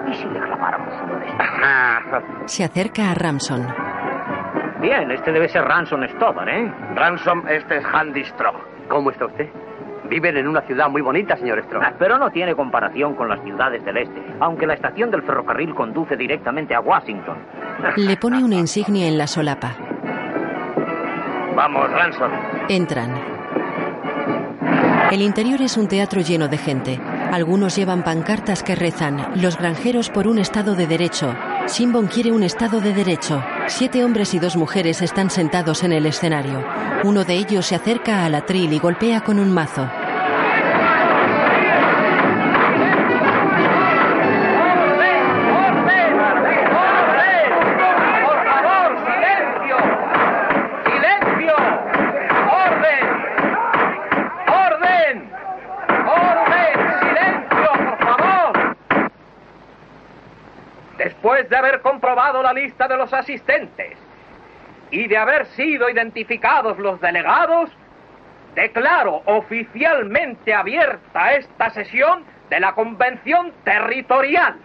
¿Y 0.09 0.13
si 0.15 0.25
le 0.27 0.41
claváramos 0.41 0.93
uno 1.05 1.19
de 1.19 1.25
estos? 1.25 2.23
Se 2.51 2.65
acerca 2.65 3.11
a 3.11 3.13
Ramson. 3.13 3.65
Bien, 4.81 5.11
este 5.11 5.31
debe 5.31 5.49
ser 5.49 5.63
Ransom 5.65 6.03
Stoddard, 6.07 6.47
¿eh? 6.49 6.71
Ransom, 6.95 7.47
este 7.47 7.77
es 7.77 7.83
Handy 7.91 8.23
Straw. 8.23 8.53
¿Cómo 8.87 9.11
está 9.11 9.25
usted? 9.25 9.49
Viven 10.09 10.37
en 10.37 10.47
una 10.47 10.61
ciudad 10.61 10.89
muy 10.89 11.01
bonita, 11.01 11.35
señor 11.37 11.61
Strong. 11.65 11.83
Ah, 11.85 11.93
Pero 11.99 12.17
no 12.17 12.31
tiene 12.31 12.55
comparación 12.55 13.13
con 13.13 13.29
las 13.29 13.41
ciudades 13.43 13.83
del 13.85 13.97
este, 13.97 14.23
aunque 14.39 14.65
la 14.65 14.73
estación 14.73 15.11
del 15.11 15.21
ferrocarril 15.21 15.75
conduce 15.75 16.15
directamente 16.15 16.73
a 16.73 16.79
Washington. 16.79 17.37
Le 17.97 18.17
pone 18.17 18.43
una 18.43 18.55
insignia 18.55 19.07
en 19.07 19.17
la 19.17 19.27
solapa. 19.27 19.75
Vamos, 21.55 21.91
Ransom. 21.91 22.31
Entran. 22.69 23.13
El 25.11 25.21
interior 25.21 25.61
es 25.61 25.75
un 25.77 25.87
teatro 25.87 26.21
lleno 26.21 26.47
de 26.47 26.57
gente. 26.57 26.99
Algunos 27.31 27.75
llevan 27.75 28.03
pancartas 28.03 28.63
que 28.63 28.75
rezan 28.75 29.17
Los 29.35 29.57
granjeros 29.57 30.09
por 30.09 30.27
un 30.27 30.39
Estado 30.39 30.73
de 30.75 30.87
Derecho. 30.87 31.35
Simbon 31.65 32.07
quiere 32.07 32.31
un 32.31 32.43
Estado 32.43 32.79
de 32.79 32.93
Derecho. 32.93 33.43
Siete 33.69 34.03
hombres 34.03 34.33
y 34.33 34.39
dos 34.39 34.57
mujeres 34.57 35.01
están 35.03 35.29
sentados 35.29 35.83
en 35.83 35.93
el 35.93 36.07
escenario. 36.07 36.65
Uno 37.03 37.23
de 37.23 37.35
ellos 37.35 37.67
se 37.67 37.75
acerca 37.75 38.25
al 38.25 38.33
atril 38.33 38.73
y 38.73 38.79
golpea 38.79 39.21
con 39.21 39.39
un 39.39 39.51
mazo. 39.51 39.87
La 62.31 62.53
lista 62.53 62.87
de 62.87 62.95
los 62.95 63.11
asistentes 63.11 63.97
y 64.91 65.07
de 65.07 65.17
haber 65.17 65.45
sido 65.47 65.89
identificados 65.89 66.77
los 66.77 67.01
delegados, 67.01 67.69
declaro 68.55 69.21
oficialmente 69.25 70.53
abierta 70.53 71.33
esta 71.33 71.69
sesión 71.71 72.23
de 72.49 72.59
la 72.59 72.73
Convención 72.73 73.51
Territorial. 73.63 74.55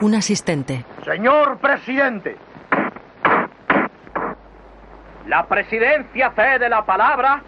Un 0.00 0.14
asistente. 0.14 0.84
Señor 1.04 1.58
presidente, 1.58 2.36
La 5.28 5.46
presidencia 5.46 6.30
cede 6.30 6.70
la 6.70 6.86
palabra 6.86 7.42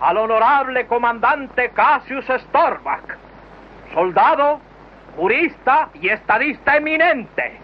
al 0.00 0.18
honorable 0.18 0.86
comandante 0.86 1.70
Cassius 1.70 2.26
Storbach, 2.26 3.16
soldado, 3.94 4.60
jurista 5.16 5.88
y 5.94 6.08
estadista 6.08 6.76
eminente. 6.76 7.60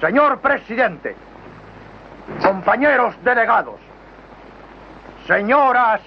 señor 0.00 0.40
presidente, 0.40 1.16
compañeros 2.42 3.14
delegados, 3.24 3.80
señoras 5.26 6.00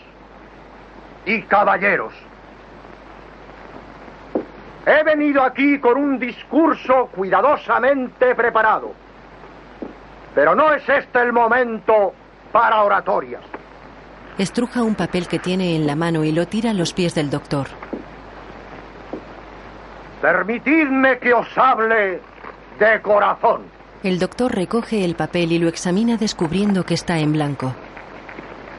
y 1.26 1.42
caballeros. 1.44 2.14
He 4.86 5.04
venido 5.04 5.44
aquí 5.44 5.80
con 5.80 5.98
un 5.98 6.18
discurso 6.20 7.08
cuidadosamente 7.08 8.34
preparado, 8.36 8.94
pero 10.34 10.56
no 10.56 10.72
es 10.72 10.88
este 10.88 11.20
el 11.20 11.34
momento 11.34 12.14
para 12.52 12.84
oratorias. 12.84 13.59
Estruja 14.40 14.84
un 14.84 14.96
papel 14.96 15.28
que 15.28 15.38
tiene 15.38 15.76
en 15.76 15.86
la 15.86 15.98
mano 15.98 16.24
y 16.24 16.32
lo 16.32 16.48
tira 16.48 16.70
a 16.70 16.74
los 16.74 16.94
pies 16.94 17.14
del 17.14 17.30
doctor. 17.30 17.68
Permitidme 20.22 21.20
que 21.20 21.34
os 21.34 21.58
hable 21.58 22.22
de 22.80 23.02
corazón. 23.02 23.64
El 24.02 24.18
doctor 24.18 24.56
recoge 24.56 25.04
el 25.04 25.16
papel 25.16 25.52
y 25.52 25.60
lo 25.60 25.68
examina 25.68 26.16
descubriendo 26.16 26.86
que 26.86 26.94
está 26.94 27.20
en 27.20 27.34
blanco. 27.34 27.76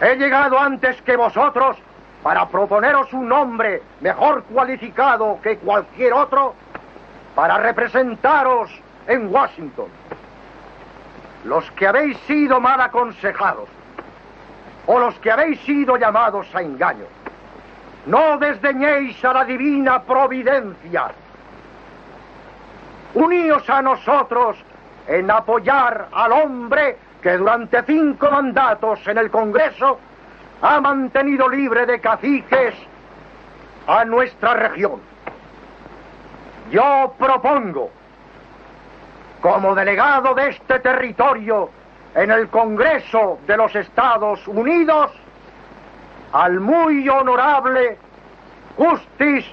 He 0.01 0.17
llegado 0.17 0.59
antes 0.59 0.97
que 1.03 1.15
vosotros 1.15 1.77
para 2.23 2.49
proponeros 2.49 3.13
un 3.13 3.31
hombre 3.31 3.83
mejor 4.01 4.45
cualificado 4.45 5.41
que 5.43 5.59
cualquier 5.59 6.15
otro 6.15 6.55
para 7.35 7.59
representaros 7.59 8.71
en 9.07 9.27
Washington. 9.31 9.89
Los 11.45 11.71
que 11.73 11.87
habéis 11.87 12.17
sido 12.21 12.63
mal 12.63 12.81
aconsejados 12.81 13.69
o 14.93 14.99
los 14.99 15.15
que 15.21 15.31
habéis 15.31 15.61
sido 15.61 15.97
llamados 15.97 16.53
a 16.53 16.63
engaño, 16.63 17.05
no 18.07 18.39
desdeñéis 18.39 19.25
a 19.25 19.33
la 19.33 19.45
divina 19.45 20.03
providencia. 20.03 21.13
Uníos 23.15 23.71
a 23.71 23.83
nosotros 23.83 24.57
en 25.07 25.31
apoyar 25.31 26.09
al 26.11 26.33
hombre 26.33 26.97
que 27.23 27.37
durante 27.37 27.85
cinco 27.85 28.33
mandatos 28.33 29.07
en 29.07 29.19
el 29.19 29.31
Congreso 29.31 30.01
ha 30.61 30.81
mantenido 30.81 31.49
libre 31.49 31.87
de 31.87 32.01
caciques 32.01 32.75
a 33.87 34.05
nuestra 34.05 34.55
región. 34.55 35.01
Yo 36.73 37.15
propongo, 37.17 37.93
como 39.41 39.73
delegado 39.73 40.35
de 40.35 40.49
este 40.49 40.81
territorio 40.81 41.71
en 42.15 42.31
el 42.31 42.49
Congreso 42.49 43.39
de 43.47 43.57
los 43.57 43.75
Estados 43.75 44.47
Unidos, 44.47 45.11
al 46.33 46.61
muy 46.61 47.09
honorable 47.09 47.99
Justice 48.77 49.49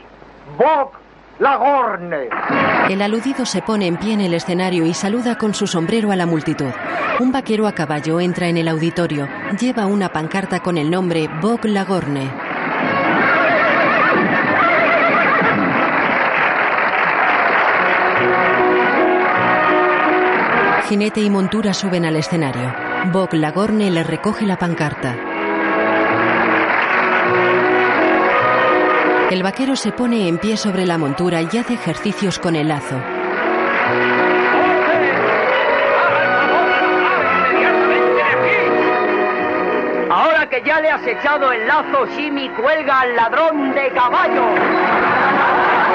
Bob 0.57 0.91
Lagorne. 1.39 2.29
El 2.89 3.01
aludido 3.01 3.45
se 3.45 3.61
pone 3.61 3.87
en 3.87 3.97
pie 3.97 4.13
en 4.13 4.21
el 4.21 4.33
escenario 4.33 4.85
y 4.85 4.93
saluda 4.93 5.37
con 5.37 5.53
su 5.53 5.67
sombrero 5.67 6.11
a 6.11 6.15
la 6.15 6.25
multitud. 6.25 6.71
Un 7.19 7.31
vaquero 7.31 7.67
a 7.67 7.73
caballo 7.73 8.19
entra 8.19 8.47
en 8.47 8.57
el 8.57 8.67
auditorio. 8.67 9.27
Lleva 9.59 9.85
una 9.85 10.09
pancarta 10.09 10.59
con 10.61 10.77
el 10.77 10.89
nombre 10.89 11.29
Bog 11.41 11.65
Lagorne. 11.65 12.46
Jinete 20.89 21.19
y 21.19 21.29
montura 21.29 21.73
suben 21.73 22.05
al 22.05 22.15
escenario. 22.15 22.73
Bob 23.11 23.33
Lagorne 23.33 23.91
le 23.91 24.03
recoge 24.03 24.45
la 24.45 24.57
pancarta. 24.57 25.17
El 29.29 29.43
vaquero 29.43 29.75
se 29.75 29.91
pone 29.91 30.29
en 30.29 30.37
pie 30.37 30.55
sobre 30.55 30.85
la 30.85 30.97
montura 30.97 31.41
y 31.41 31.57
hace 31.57 31.73
ejercicios 31.73 32.39
con 32.39 32.55
el 32.55 32.69
lazo. 32.69 32.95
Ahora 40.09 40.47
que 40.49 40.63
ya 40.65 40.79
le 40.79 40.89
has 40.89 41.05
echado 41.05 41.51
el 41.51 41.67
lazo, 41.67 42.07
Jimmy 42.15 42.49
cuelga 42.51 43.01
al 43.01 43.13
ladrón 43.13 43.73
de 43.73 43.91
caballo. 43.91 44.45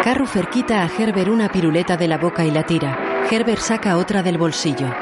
Carrufer 0.04 0.48
quita 0.48 0.82
a 0.82 0.86
Herbert 0.86 1.28
una 1.28 1.48
piruleta 1.48 1.96
de 1.96 2.08
la 2.08 2.18
boca 2.18 2.44
y 2.44 2.50
la 2.50 2.64
tira. 2.64 3.11
Herbert 3.30 3.60
saca 3.60 3.96
otra 3.96 4.22
del 4.22 4.36
bolsillo. 4.36 4.92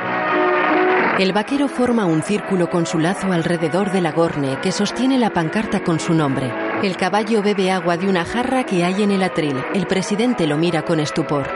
El 1.18 1.32
vaquero 1.32 1.68
forma 1.68 2.06
un 2.06 2.22
círculo 2.22 2.70
con 2.70 2.86
su 2.86 2.98
lazo 2.98 3.32
alrededor 3.32 3.90
de 3.90 4.00
la 4.00 4.12
gorne 4.12 4.58
que 4.62 4.72
sostiene 4.72 5.18
la 5.18 5.30
pancarta 5.30 5.82
con 5.82 6.00
su 6.00 6.14
nombre. 6.14 6.52
El 6.82 6.96
caballo 6.96 7.42
bebe 7.42 7.70
agua 7.70 7.96
de 7.96 8.08
una 8.08 8.24
jarra 8.24 8.64
que 8.64 8.84
hay 8.84 9.02
en 9.02 9.10
el 9.10 9.22
atril. 9.22 9.62
El 9.74 9.86
presidente 9.86 10.46
lo 10.46 10.56
mira 10.56 10.82
con 10.82 11.00
estupor. 11.00 11.48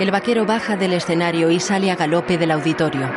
El 0.00 0.10
vaquero 0.10 0.44
baja 0.44 0.76
del 0.76 0.92
escenario 0.92 1.50
y 1.50 1.58
sale 1.58 1.90
a 1.90 1.96
galope 1.96 2.36
del 2.36 2.50
auditorio. 2.50 3.10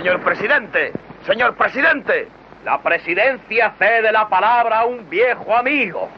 Señor 0.00 0.20
presidente, 0.22 0.92
señor 1.26 1.54
presidente, 1.56 2.26
la 2.64 2.78
presidencia 2.78 3.74
cede 3.78 4.10
la 4.10 4.30
palabra 4.30 4.78
a 4.78 4.86
un 4.86 5.10
viejo 5.10 5.54
amigo, 5.54 6.08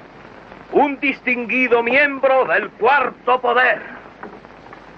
un 0.70 1.00
distinguido 1.00 1.82
miembro 1.82 2.44
del 2.44 2.70
cuarto 2.70 3.40
poder, 3.40 3.82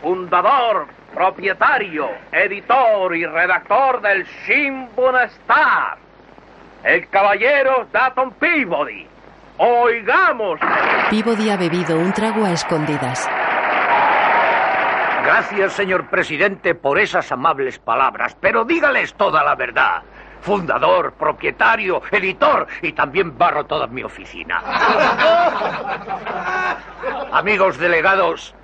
fundador, 0.03 0.87
propietario, 1.15 2.11
editor 2.31 3.17
y 3.17 3.25
redactor 3.25 4.03
del 4.03 4.27
Shinbun 4.47 5.17
Star, 5.17 5.97
el 6.83 7.09
caballero 7.09 7.87
Datton 7.91 8.33
Peabody. 8.33 9.07
Oigamos. 9.57 10.61
Peabody 11.09 11.49
ha 11.49 11.57
bebido 11.57 11.97
un 11.99 12.13
trago 12.13 12.45
a 12.45 12.53
escondidas. 12.53 13.27
Gracias, 15.25 15.73
señor 15.73 16.11
presidente, 16.11 16.75
por 16.75 16.99
esas 16.99 17.33
amables 17.33 17.79
palabras, 17.79 18.37
pero 18.39 18.67
dígales 18.67 19.15
toda 19.15 19.43
la 19.43 19.55
verdad. 19.55 20.03
Fundador, 20.43 21.15
propietario, 21.15 22.03
editor 22.11 22.67
y 22.83 22.93
también 22.93 23.39
barro 23.39 23.65
toda 23.65 23.87
mi 23.87 24.03
oficina. 24.03 24.63
Amigos 27.33 27.79
delegados, 27.79 28.55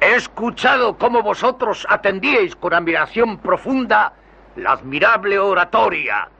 he 0.00 0.14
escuchado 0.14 0.96
cómo 0.96 1.22
vosotros 1.22 1.86
atendíais 1.90 2.56
con 2.56 2.72
admiración 2.72 3.36
profunda 3.36 4.14
la 4.56 4.72
admirable 4.72 5.38
oratoria 5.38 6.30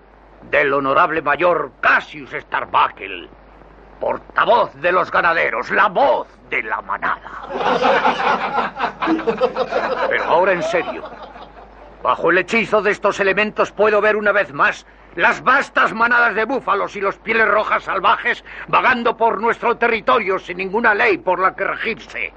del 0.50 0.72
honorable 0.72 1.20
mayor 1.20 1.72
Cassius 1.82 2.30
Starbuckle, 2.30 3.28
portavoz 4.00 4.74
de 4.76 4.90
los 4.90 5.10
ganaderos, 5.10 5.70
la 5.70 5.88
voz 5.88 6.26
de 6.48 6.62
la 6.62 6.80
manada. 6.80 7.20
Pero 10.08 10.24
ahora 10.24 10.52
en 10.52 10.62
serio, 10.62 11.04
bajo 12.02 12.30
el 12.30 12.38
hechizo 12.38 12.82
de 12.82 12.90
estos 12.90 13.20
elementos 13.20 13.70
puedo 13.70 14.00
ver 14.00 14.16
una 14.16 14.32
vez 14.32 14.52
más 14.52 14.86
las 15.16 15.42
vastas 15.42 15.92
manadas 15.92 16.34
de 16.34 16.44
búfalos 16.44 16.96
y 16.96 17.00
los 17.00 17.16
pieles 17.18 17.46
rojas 17.48 17.84
salvajes 17.84 18.44
vagando 18.68 19.16
por 19.16 19.40
nuestro 19.40 19.76
territorio 19.76 20.38
sin 20.38 20.58
ninguna 20.58 20.94
ley 20.94 21.18
por 21.18 21.40
la 21.40 21.54
que 21.54 21.64
regirse. 21.64 22.32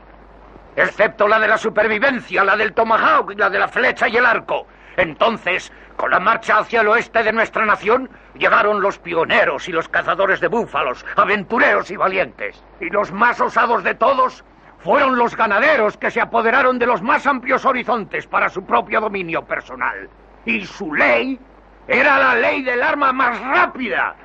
Excepto 0.76 1.28
la 1.28 1.40
de 1.40 1.48
la 1.48 1.58
supervivencia, 1.58 2.44
la 2.44 2.58
del 2.58 2.74
tomahawk 2.74 3.38
la 3.38 3.50
de 3.50 3.60
la 3.60 3.68
flecha 3.68 4.08
y 4.08 4.18
el 4.18 4.26
arco. 4.26 4.66
Entonces, 4.98 5.72
con 5.96 6.12
la 6.12 6.20
marcha 6.20 6.58
hacia 6.58 6.82
el 6.82 6.88
oeste 6.88 7.24
de 7.24 7.32
nuestra 7.32 7.66
nación, 7.66 8.10
llegaron 8.36 8.82
los 8.82 8.98
pioneros 9.00 9.68
y 9.68 9.72
los 9.72 9.88
cazadores 9.88 10.40
de 10.40 10.48
búfalos, 10.48 11.06
aventureros 11.16 11.92
y 11.92 11.98
valientes. 11.98 12.64
Y 12.80 12.90
los 12.90 13.12
más 13.12 13.40
osados 13.40 13.84
de 13.84 13.96
todos 13.96 14.44
fueron 14.80 15.18
los 15.18 15.36
ganaderos 15.36 15.98
que 15.98 16.12
se 16.12 16.22
apoderaron 16.22 16.78
de 16.78 16.86
los 16.86 17.02
más 17.02 17.26
amplios 17.26 17.66
horizontes 17.66 18.28
para 18.28 18.50
su 18.50 18.66
propio 18.66 19.00
dominio 19.00 19.44
personal. 19.44 20.10
Y 20.46 20.66
su 20.66 20.94
ley 20.94 21.40
era 21.88 22.18
la 22.18 22.36
ley 22.36 22.64
del 22.64 22.82
arma 22.84 23.14
más 23.14 23.40
rápida. 23.40 24.16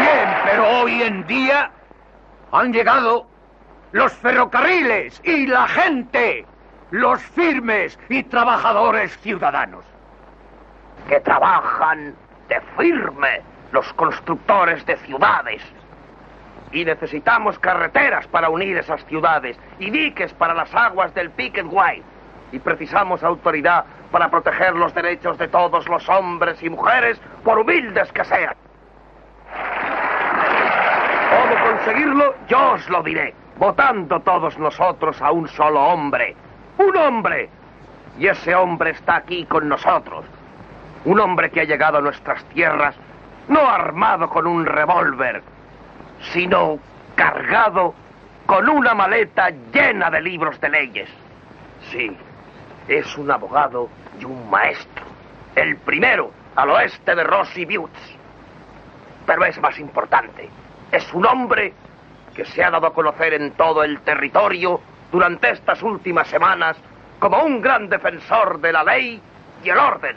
Bien, 0.00 0.28
pero 0.44 0.68
hoy 0.80 1.02
en 1.02 1.26
día 1.26 1.70
han 2.52 2.72
llegado 2.72 3.26
los 3.92 4.12
ferrocarriles 4.14 5.20
y 5.24 5.46
la 5.46 5.68
gente, 5.68 6.46
los 6.90 7.22
firmes 7.22 7.98
y 8.08 8.22
trabajadores 8.24 9.16
ciudadanos. 9.18 9.84
Que 11.08 11.20
trabajan 11.20 12.14
de 12.48 12.60
firme 12.76 13.42
los 13.72 13.92
constructores 13.94 14.84
de 14.86 14.96
ciudades. 14.98 15.62
Y 16.72 16.84
necesitamos 16.84 17.58
carreteras 17.58 18.26
para 18.28 18.48
unir 18.48 18.76
esas 18.78 19.04
ciudades 19.06 19.58
y 19.78 19.90
diques 19.90 20.32
para 20.34 20.54
las 20.54 20.74
aguas 20.74 21.14
del 21.14 21.30
Picket 21.30 21.66
White. 21.68 22.02
Y 22.52 22.58
precisamos 22.58 23.22
autoridad 23.22 23.84
para 24.10 24.30
proteger 24.30 24.74
los 24.76 24.94
derechos 24.94 25.36
de 25.38 25.48
todos 25.48 25.88
los 25.88 26.08
hombres 26.08 26.62
y 26.62 26.70
mujeres, 26.70 27.20
por 27.42 27.58
humildes 27.58 28.12
que 28.12 28.24
sean. 28.24 28.54
¿Cómo 31.30 31.70
conseguirlo? 31.70 32.34
Yo 32.46 32.72
os 32.72 32.88
lo 32.88 33.02
diré. 33.02 33.34
Votando 33.56 34.20
todos 34.20 34.56
nosotros 34.58 35.20
a 35.20 35.32
un 35.32 35.48
solo 35.48 35.80
hombre. 35.80 36.36
Un 36.78 36.96
hombre. 36.96 37.48
Y 38.18 38.28
ese 38.28 38.54
hombre 38.54 38.90
está 38.90 39.16
aquí 39.16 39.44
con 39.46 39.68
nosotros. 39.68 40.24
Un 41.04 41.20
hombre 41.20 41.50
que 41.50 41.60
ha 41.60 41.64
llegado 41.64 41.98
a 41.98 42.00
nuestras 42.00 42.44
tierras 42.46 42.94
no 43.48 43.68
armado 43.68 44.28
con 44.28 44.46
un 44.46 44.64
revólver, 44.64 45.42
sino 46.32 46.78
cargado 47.14 47.94
con 48.46 48.68
una 48.68 48.94
maleta 48.94 49.50
llena 49.72 50.10
de 50.10 50.20
libros 50.20 50.60
de 50.60 50.68
leyes. 50.68 51.10
Sí, 51.90 52.16
es 52.88 53.16
un 53.16 53.30
abogado 53.30 53.88
y 54.18 54.24
un 54.24 54.48
maestro. 54.50 55.04
El 55.54 55.76
primero 55.76 56.30
al 56.56 56.70
oeste 56.70 57.14
de 57.14 57.24
Rosy 57.24 57.64
Buttes. 57.64 58.16
Pero 59.26 59.44
es 59.44 59.60
más 59.60 59.78
importante. 59.78 60.48
Es 60.90 61.12
un 61.12 61.26
hombre 61.26 61.72
que 62.34 62.44
se 62.44 62.62
ha 62.62 62.70
dado 62.70 62.88
a 62.88 62.94
conocer 62.94 63.34
en 63.34 63.52
todo 63.52 63.82
el 63.84 64.00
territorio 64.00 64.80
durante 65.10 65.50
estas 65.50 65.82
últimas 65.82 66.28
semanas 66.28 66.76
como 67.18 67.42
un 67.42 67.60
gran 67.60 67.88
defensor 67.88 68.60
de 68.60 68.72
la 68.72 68.84
ley 68.84 69.20
y 69.62 69.68
el 69.68 69.78
orden. 69.78 70.16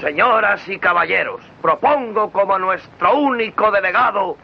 Señoras 0.00 0.68
y 0.68 0.78
caballeros, 0.78 1.40
propongo 1.60 2.30
como 2.30 2.58
nuestro 2.58 3.16
único 3.16 3.70
delegado 3.70 4.36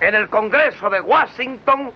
en 0.00 0.14
el 0.14 0.28
Congreso 0.28 0.88
de 0.88 1.00
Washington 1.00 1.90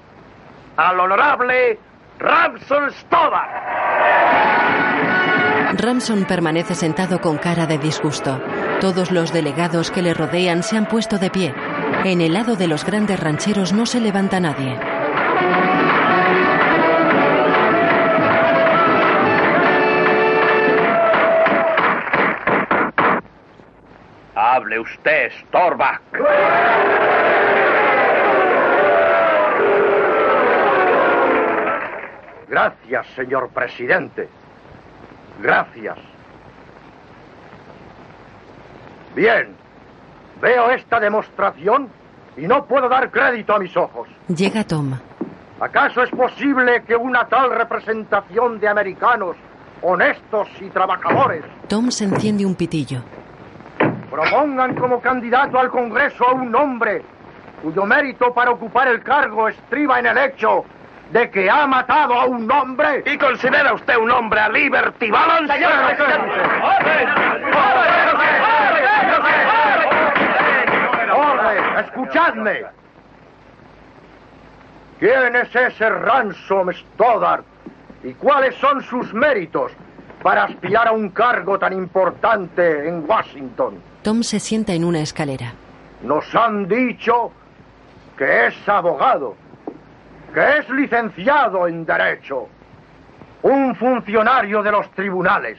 al 0.76 1.00
honorable 1.00 1.78
Ramson 2.18 2.90
Stoddard. 2.92 3.74
Ramson 5.76 6.24
permanece 6.24 6.74
sentado 6.74 7.20
con 7.20 7.38
cara 7.38 7.66
de 7.66 7.78
disgusto. 7.78 8.40
Todos 8.80 9.10
los 9.10 9.32
delegados 9.32 9.90
que 9.90 10.02
le 10.02 10.14
rodean 10.14 10.62
se 10.62 10.76
han 10.76 10.86
puesto 10.86 11.18
de 11.18 11.30
pie. 11.30 11.54
En 12.04 12.20
el 12.20 12.34
lado 12.34 12.56
de 12.56 12.68
los 12.68 12.84
grandes 12.84 13.18
rancheros 13.18 13.72
no 13.72 13.86
se 13.86 14.00
levanta 14.00 14.40
nadie. 14.40 14.78
Hable 24.46 24.78
usted, 24.78 25.32
Storback. 25.46 26.02
Gracias, 32.46 33.06
señor 33.16 33.48
presidente. 33.48 34.28
Gracias. 35.40 35.96
Bien, 39.16 39.56
veo 40.42 40.70
esta 40.72 41.00
demostración 41.00 41.88
y 42.36 42.46
no 42.46 42.66
puedo 42.66 42.86
dar 42.90 43.10
crédito 43.10 43.54
a 43.54 43.58
mis 43.58 43.74
ojos. 43.74 44.08
Llega 44.28 44.62
Tom. 44.64 44.92
¿Acaso 45.58 46.02
es 46.02 46.10
posible 46.10 46.82
que 46.86 46.94
una 46.94 47.26
tal 47.28 47.50
representación 47.50 48.60
de 48.60 48.68
americanos 48.68 49.36
honestos 49.80 50.48
y 50.60 50.68
trabajadores 50.68 51.44
Tom 51.68 51.90
se 51.90 52.04
enciende 52.04 52.44
un 52.44 52.54
pitillo. 52.54 53.02
Propongan 54.14 54.76
como 54.76 55.00
candidato 55.00 55.58
al 55.58 55.70
Congreso 55.70 56.28
a 56.28 56.32
un 56.34 56.54
hombre 56.54 57.02
cuyo 57.60 57.84
mérito 57.84 58.32
para 58.32 58.52
ocupar 58.52 58.86
el 58.86 59.02
cargo 59.02 59.48
estriba 59.48 59.98
en 59.98 60.06
el 60.06 60.18
hecho 60.18 60.64
de 61.10 61.28
que 61.30 61.50
ha 61.50 61.66
matado 61.66 62.14
a 62.14 62.26
un 62.26 62.50
hombre? 62.50 63.02
¿Y 63.06 63.18
considera 63.18 63.72
usted 63.72 63.96
un 63.96 64.12
hombre 64.12 64.38
a 64.38 64.48
Liberty 64.50 65.10
Balance? 65.10 65.52
Señor 65.52 65.72
presidente. 65.86 66.30
¡Orden! 66.62 67.08
¡Escuchadme! 71.84 72.64
¿Quién 75.00 75.36
es 75.36 75.56
ese 75.56 75.90
Ransom 75.90 76.70
Stoddard? 76.72 77.42
¿Y 78.04 78.12
cuáles 78.14 78.54
son 78.56 78.80
sus 78.82 79.12
méritos 79.12 79.72
para 80.22 80.44
aspirar 80.44 80.86
a 80.86 80.92
un 80.92 81.08
cargo 81.08 81.58
tan 81.58 81.72
importante 81.72 82.88
en 82.88 83.04
Washington? 83.08 83.93
Tom 84.04 84.22
se 84.22 84.38
sienta 84.38 84.74
en 84.74 84.84
una 84.84 85.00
escalera. 85.00 85.54
Nos 86.02 86.32
han 86.34 86.68
dicho 86.68 87.32
que 88.18 88.48
es 88.48 88.68
abogado, 88.68 89.34
que 90.34 90.58
es 90.58 90.68
licenciado 90.68 91.66
en 91.66 91.86
Derecho, 91.86 92.46
un 93.40 93.74
funcionario 93.74 94.62
de 94.62 94.70
los 94.70 94.90
tribunales. 94.90 95.58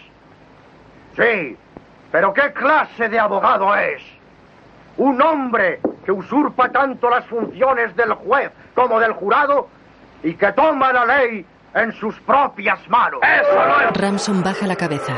Sí, 1.15 1.57
pero 2.11 2.31
¿qué 2.35 2.53
clase 2.53 3.09
de 3.09 3.17
abogado 3.17 3.75
es? 3.75 4.03
Un 4.97 5.19
hombre 5.23 5.79
que 6.05 6.11
usurpa 6.11 6.69
tanto 6.69 7.09
las 7.09 7.25
funciones 7.25 7.95
del 7.95 8.13
juez 8.13 8.51
como 8.75 8.99
del 8.99 9.13
jurado 9.13 9.69
y 10.21 10.35
que 10.35 10.51
toma 10.53 10.93
la 10.93 11.03
ley 11.03 11.43
en 11.73 11.91
sus 11.93 12.15
propias 12.19 12.87
manos. 12.89 13.21
¡Eso 13.23 13.65
no 13.67 13.81
es! 13.81 13.97
Ramson 13.97 14.43
baja 14.43 14.67
la 14.67 14.75
cabeza. 14.75 15.13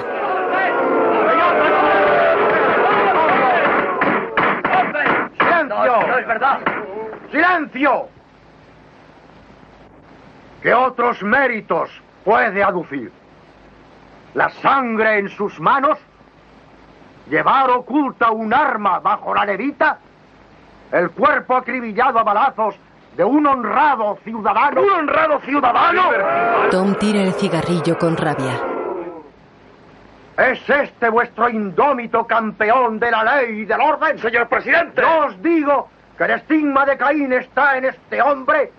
¡Silencio! 5.68 6.08
No, 6.08 6.18
es 6.18 6.28
verdad. 6.28 6.60
¡Silencio! 7.32 8.10
¿Qué 10.62 10.74
otros 10.74 11.22
méritos 11.24 11.90
puede 12.24 12.64
aducir? 12.64 13.12
¿La 14.34 14.50
sangre 14.50 15.20
en 15.20 15.30
sus 15.30 15.60
manos? 15.60 15.98
¿Llevar 17.30 17.70
oculta 17.72 18.32
un 18.32 18.54
arma 18.54 19.00
bajo 19.00 19.34
la 19.34 19.46
levita? 19.46 20.00
¿El 20.92 21.12
cuerpo 21.12 21.56
acribillado 21.56 22.20
a 22.20 22.24
balazos 22.24 22.76
de 23.16 23.24
un 23.24 23.46
honrado 23.46 24.18
ciudadano? 24.24 24.82
¿Un 24.82 24.90
honrado 24.90 25.40
ciudadano? 25.42 26.04
Tom 26.72 26.96
tira 26.96 27.22
el 27.22 27.34
cigarrillo 27.34 27.98
con 27.98 28.16
rabia. 28.16 28.62
¿Es 30.38 30.70
este 30.70 31.10
vuestro 31.10 31.50
indómito 31.50 32.28
campeón 32.28 33.00
de 33.00 33.10
la 33.10 33.24
ley 33.24 33.62
y 33.62 33.66
del 33.66 33.82
orden? 33.82 34.20
Señor 34.20 34.48
presidente. 34.48 35.02
No 35.02 35.26
os 35.26 35.42
digo 35.42 35.90
que 36.16 36.26
el 36.26 36.32
estigma 36.32 36.86
de 36.86 36.96
Caín 36.96 37.34
está 37.34 37.76
en 37.78 37.86
este 37.86 38.22
hombre 38.22 38.72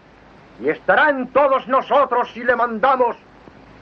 y 0.61 0.69
estará 0.69 1.11
en 1.11 1.27
todos 1.29 1.67
nosotros 1.67 2.31
si 2.33 2.45
le 2.45 2.55
mandamos 2.55 3.17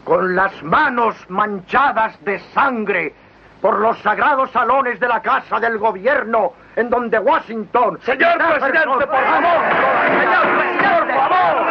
con 0.05 0.35
las 0.35 0.63
manos 0.63 1.17
manchadas 1.29 2.19
de 2.25 2.39
sangre 2.55 3.13
por 3.61 3.79
los 3.79 3.99
sagrados 3.99 4.51
salones 4.53 4.99
de 4.99 5.09
la 5.09 5.21
Casa 5.21 5.61
del 5.61 5.77
Gobierno 5.77 6.55
en 6.77 6.89
donde 6.89 7.19
Washington... 7.19 7.99
Señor 8.03 8.39
presidente, 8.39 9.07
por 9.07 9.25
favor. 9.25 9.61
Señor 10.07 10.59
presidente, 10.59 11.13
por 11.13 11.29
favor. 11.29 11.67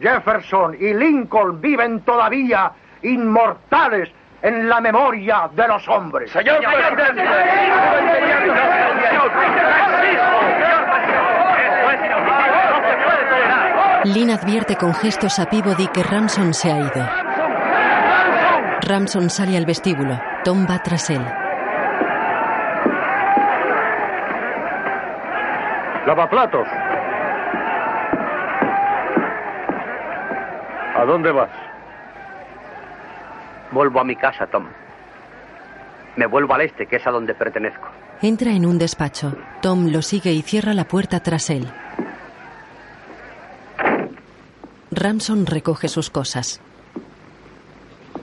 Jefferson 0.00 0.76
y 0.80 0.94
Lincoln 0.94 1.60
viven 1.60 2.00
todavía 2.00 2.72
inmortales 3.02 4.10
en 4.42 4.68
la 4.68 4.80
memoria 4.80 5.48
de 5.52 5.68
los 5.68 5.86
hombres. 5.88 6.30
Señor 6.30 6.60
presidente. 6.60 7.24
Lynn 14.04 14.30
advierte 14.30 14.76
con 14.76 14.94
gestos 14.94 15.38
a 15.38 15.46
Peabody 15.46 15.88
que 15.88 16.02
Ramson 16.02 16.54
se 16.54 16.70
ha 16.72 16.78
ido. 16.78 17.08
Ramson 18.88 19.28
sale 19.28 19.56
al 19.56 19.66
vestíbulo. 19.66 20.18
Tom 20.44 20.66
va 20.68 20.78
tras 20.82 21.10
él. 21.10 21.24
Lavaplatos. 26.06 26.68
¿A 30.96 31.04
dónde 31.04 31.30
vas? 31.32 31.67
Vuelvo 33.70 34.00
a 34.00 34.04
mi 34.04 34.16
casa, 34.16 34.46
Tom. 34.46 34.66
Me 36.16 36.26
vuelvo 36.26 36.54
al 36.54 36.62
este, 36.62 36.86
que 36.86 36.96
es 36.96 37.06
a 37.06 37.10
donde 37.10 37.34
pertenezco. 37.34 37.88
Entra 38.22 38.50
en 38.50 38.66
un 38.66 38.78
despacho. 38.78 39.36
Tom 39.62 39.88
lo 39.92 40.02
sigue 40.02 40.32
y 40.32 40.42
cierra 40.42 40.74
la 40.74 40.84
puerta 40.84 41.20
tras 41.20 41.50
él. 41.50 41.68
Ramson 44.90 45.46
recoge 45.46 45.88
sus 45.88 46.10
cosas. 46.10 46.60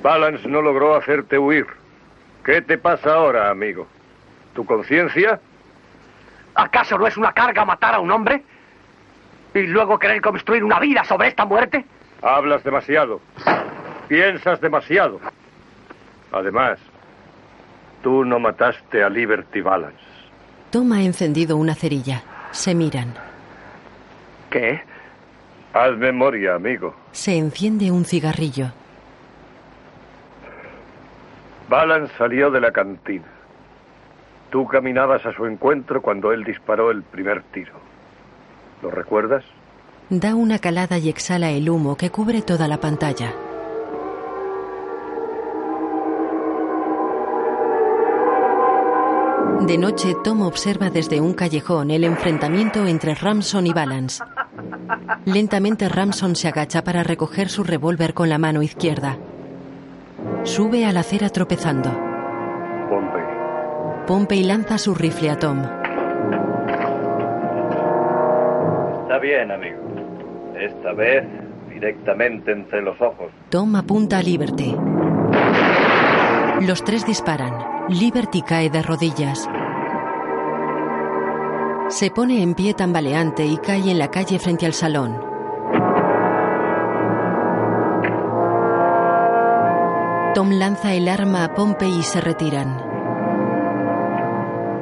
Balance 0.01 0.47
no 0.47 0.61
logró 0.61 0.95
hacerte 0.95 1.37
huir. 1.37 1.65
¿Qué 2.43 2.61
te 2.61 2.77
pasa 2.77 3.13
ahora, 3.13 3.49
amigo? 3.49 3.87
¿Tu 4.53 4.65
conciencia? 4.65 5.39
¿Acaso 6.53 6.97
no 6.97 7.07
es 7.07 7.17
una 7.17 7.31
carga 7.33 7.65
matar 7.65 7.95
a 7.95 7.99
un 7.99 8.11
hombre? 8.11 8.43
¿Y 9.53 9.61
luego 9.67 9.97
querer 9.97 10.21
construir 10.21 10.63
una 10.63 10.79
vida 10.79 11.03
sobre 11.05 11.29
esta 11.29 11.45
muerte? 11.45 11.85
Hablas 12.21 12.63
demasiado. 12.63 13.21
Piensas 14.07 14.61
demasiado. 14.61 15.19
Además, 16.31 16.79
tú 18.03 18.23
no 18.23 18.39
mataste 18.39 19.03
a 19.03 19.09
Liberty 19.09 19.61
Balance. 19.61 19.97
Tom 20.69 20.91
ha 20.93 21.01
encendido 21.01 21.57
una 21.57 21.75
cerilla. 21.75 22.23
Se 22.51 22.75
miran. 22.75 23.13
¿Qué? 24.49 24.81
Haz 25.73 25.97
memoria, 25.97 26.55
amigo. 26.55 26.95
Se 27.11 27.37
enciende 27.37 27.91
un 27.91 28.05
cigarrillo. 28.05 28.71
Balance 31.67 32.13
salió 32.17 32.51
de 32.51 32.61
la 32.61 32.71
cantina. 32.71 33.25
Tú 34.51 34.67
caminabas 34.67 35.25
a 35.25 35.33
su 35.33 35.45
encuentro 35.45 36.01
cuando 36.01 36.31
él 36.31 36.43
disparó 36.43 36.91
el 36.91 37.03
primer 37.03 37.43
tiro. 37.43 37.73
¿Lo 38.81 38.91
recuerdas? 38.91 39.43
Da 40.09 40.35
una 40.35 40.59
calada 40.59 40.97
y 40.97 41.09
exhala 41.09 41.49
el 41.49 41.69
humo 41.69 41.97
que 41.97 42.11
cubre 42.11 42.41
toda 42.41 42.67
la 42.67 42.79
pantalla. 42.79 43.33
De 49.61 49.77
noche, 49.77 50.15
Tom 50.23 50.41
observa 50.41 50.89
desde 50.89 51.21
un 51.21 51.33
callejón 51.33 51.89
el 51.89 52.03
enfrentamiento 52.03 52.85
entre 52.85 53.15
Ramson 53.15 53.65
y 53.65 53.73
Balance. 53.73 54.23
Lentamente 55.25 55.89
Ramson 55.89 56.35
se 56.35 56.47
agacha 56.47 56.83
para 56.83 57.03
recoger 57.03 57.49
su 57.49 57.63
revólver 57.63 58.13
con 58.13 58.29
la 58.29 58.37
mano 58.37 58.61
izquierda. 58.61 59.17
Sube 60.43 60.85
a 60.85 60.91
la 60.91 60.99
acera 60.99 61.29
tropezando. 61.29 61.89
Pompey. 62.89 63.23
Pompey 64.05 64.43
lanza 64.43 64.77
su 64.77 64.93
rifle 64.93 65.31
a 65.31 65.39
Tom. 65.39 65.63
Está 69.03 69.17
bien, 69.19 69.51
amigo. 69.51 69.77
Esta 70.59 70.93
vez 70.93 71.25
directamente 71.69 72.51
entre 72.51 72.81
los 72.81 73.01
ojos. 73.01 73.31
Tom 73.49 73.75
apunta 73.75 74.19
a 74.19 74.23
Liberty. 74.23 74.75
Los 76.61 76.83
tres 76.83 77.05
disparan. 77.05 77.74
Liberty 77.89 78.41
cae 78.41 78.71
de 78.71 78.81
rodillas. 78.81 79.47
Se 81.89 82.09
pone 82.09 82.41
en 82.41 82.55
pie 82.55 82.73
tambaleante 82.73 83.45
y 83.45 83.57
cae 83.57 83.91
en 83.91 83.99
la 83.99 84.09
calle 84.09 84.39
frente 84.39 84.65
al 84.65 84.73
salón. 84.73 85.21
Tom 90.33 90.49
lanza 90.49 90.93
el 90.93 91.07
arma 91.07 91.43
a 91.43 91.53
Pompey 91.53 91.99
y 91.99 92.01
se 92.01 92.21
retiran. 92.21 92.81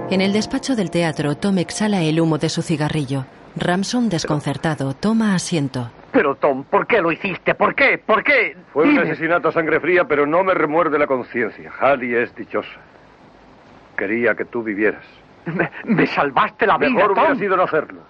En 0.10 0.22
el 0.22 0.32
despacho 0.32 0.74
del 0.78 0.90
teatro, 0.90 1.36
Tom 1.36 1.58
exhala 1.58 2.02
el 2.02 2.22
humo 2.22 2.38
de 2.38 2.48
su 2.48 2.62
cigarrillo. 2.62 3.26
Ramson, 3.58 4.08
desconcertado, 4.08 4.94
toma 4.94 5.36
asiento. 5.36 5.92
Pero 6.14 6.36
Tom, 6.36 6.64
¿por 6.64 6.88
qué 6.88 7.02
lo 7.02 7.12
hiciste? 7.12 7.54
¿Por 7.54 7.76
qué? 7.76 7.98
¿Por 7.98 8.24
qué? 8.24 8.56
Fue 8.72 8.86
un 8.86 8.98
asesinato 8.98 9.50
a 9.50 9.52
sangre 9.52 9.82
fría, 9.82 10.06
pero 10.06 10.26
no 10.26 10.42
me 10.44 10.54
remuerde 10.54 10.98
la 10.98 11.08
conciencia. 11.08 11.70
Halley 11.80 12.16
es 12.16 12.34
dichosa. 12.36 12.93
Quería 13.98 14.36
que 14.36 14.46
tú 14.46 14.64
vivieras. 14.64 15.04
Me, 15.46 15.70
me 15.84 16.08
salvaste 16.08 16.66
la 16.66 16.78
vida, 16.78 16.90
Mejor 16.92 17.12
hubiera 17.12 17.30
Tom. 17.30 17.40
sido 17.40 17.58
no 17.58 17.64
hacerlo. 17.64 18.02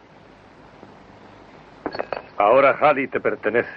Ahora 2.38 2.78
Halley 2.80 3.08
te 3.08 3.20
pertenece. 3.20 3.70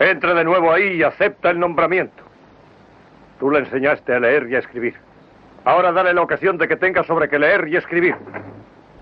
Entra 0.00 0.34
de 0.34 0.44
nuevo 0.44 0.72
ahí 0.72 0.94
y 0.96 1.02
acepta 1.02 1.50
el 1.50 1.60
nombramiento. 1.60 2.22
Tú 3.38 3.50
le 3.50 3.60
enseñaste 3.60 4.14
a 4.14 4.20
leer 4.20 4.48
y 4.50 4.56
a 4.56 4.58
escribir. 4.58 4.94
Ahora 5.64 5.92
dale 5.92 6.12
la 6.12 6.22
ocasión 6.22 6.58
de 6.58 6.66
que 6.66 6.76
tenga 6.76 7.04
sobre 7.04 7.28
qué 7.28 7.38
leer 7.38 7.68
y 7.68 7.76
escribir. 7.76 8.16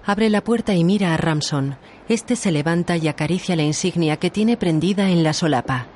Abre 0.05 0.29
la 0.31 0.43
puerta 0.43 0.75
y 0.75 0.85
mira 0.85 1.15
a 1.15 1.17
Ramson. 1.17 1.77
Este 2.09 2.37
se 2.37 2.51
levanta 2.51 2.97
y 2.97 3.09
acaricia 3.09 3.57
la 3.57 3.63
insignia 3.63 4.17
que 4.19 4.31
tiene 4.31 4.57
prendida 4.57 5.09
en 5.11 5.23
la 5.23 5.33
solapa. 5.33 5.87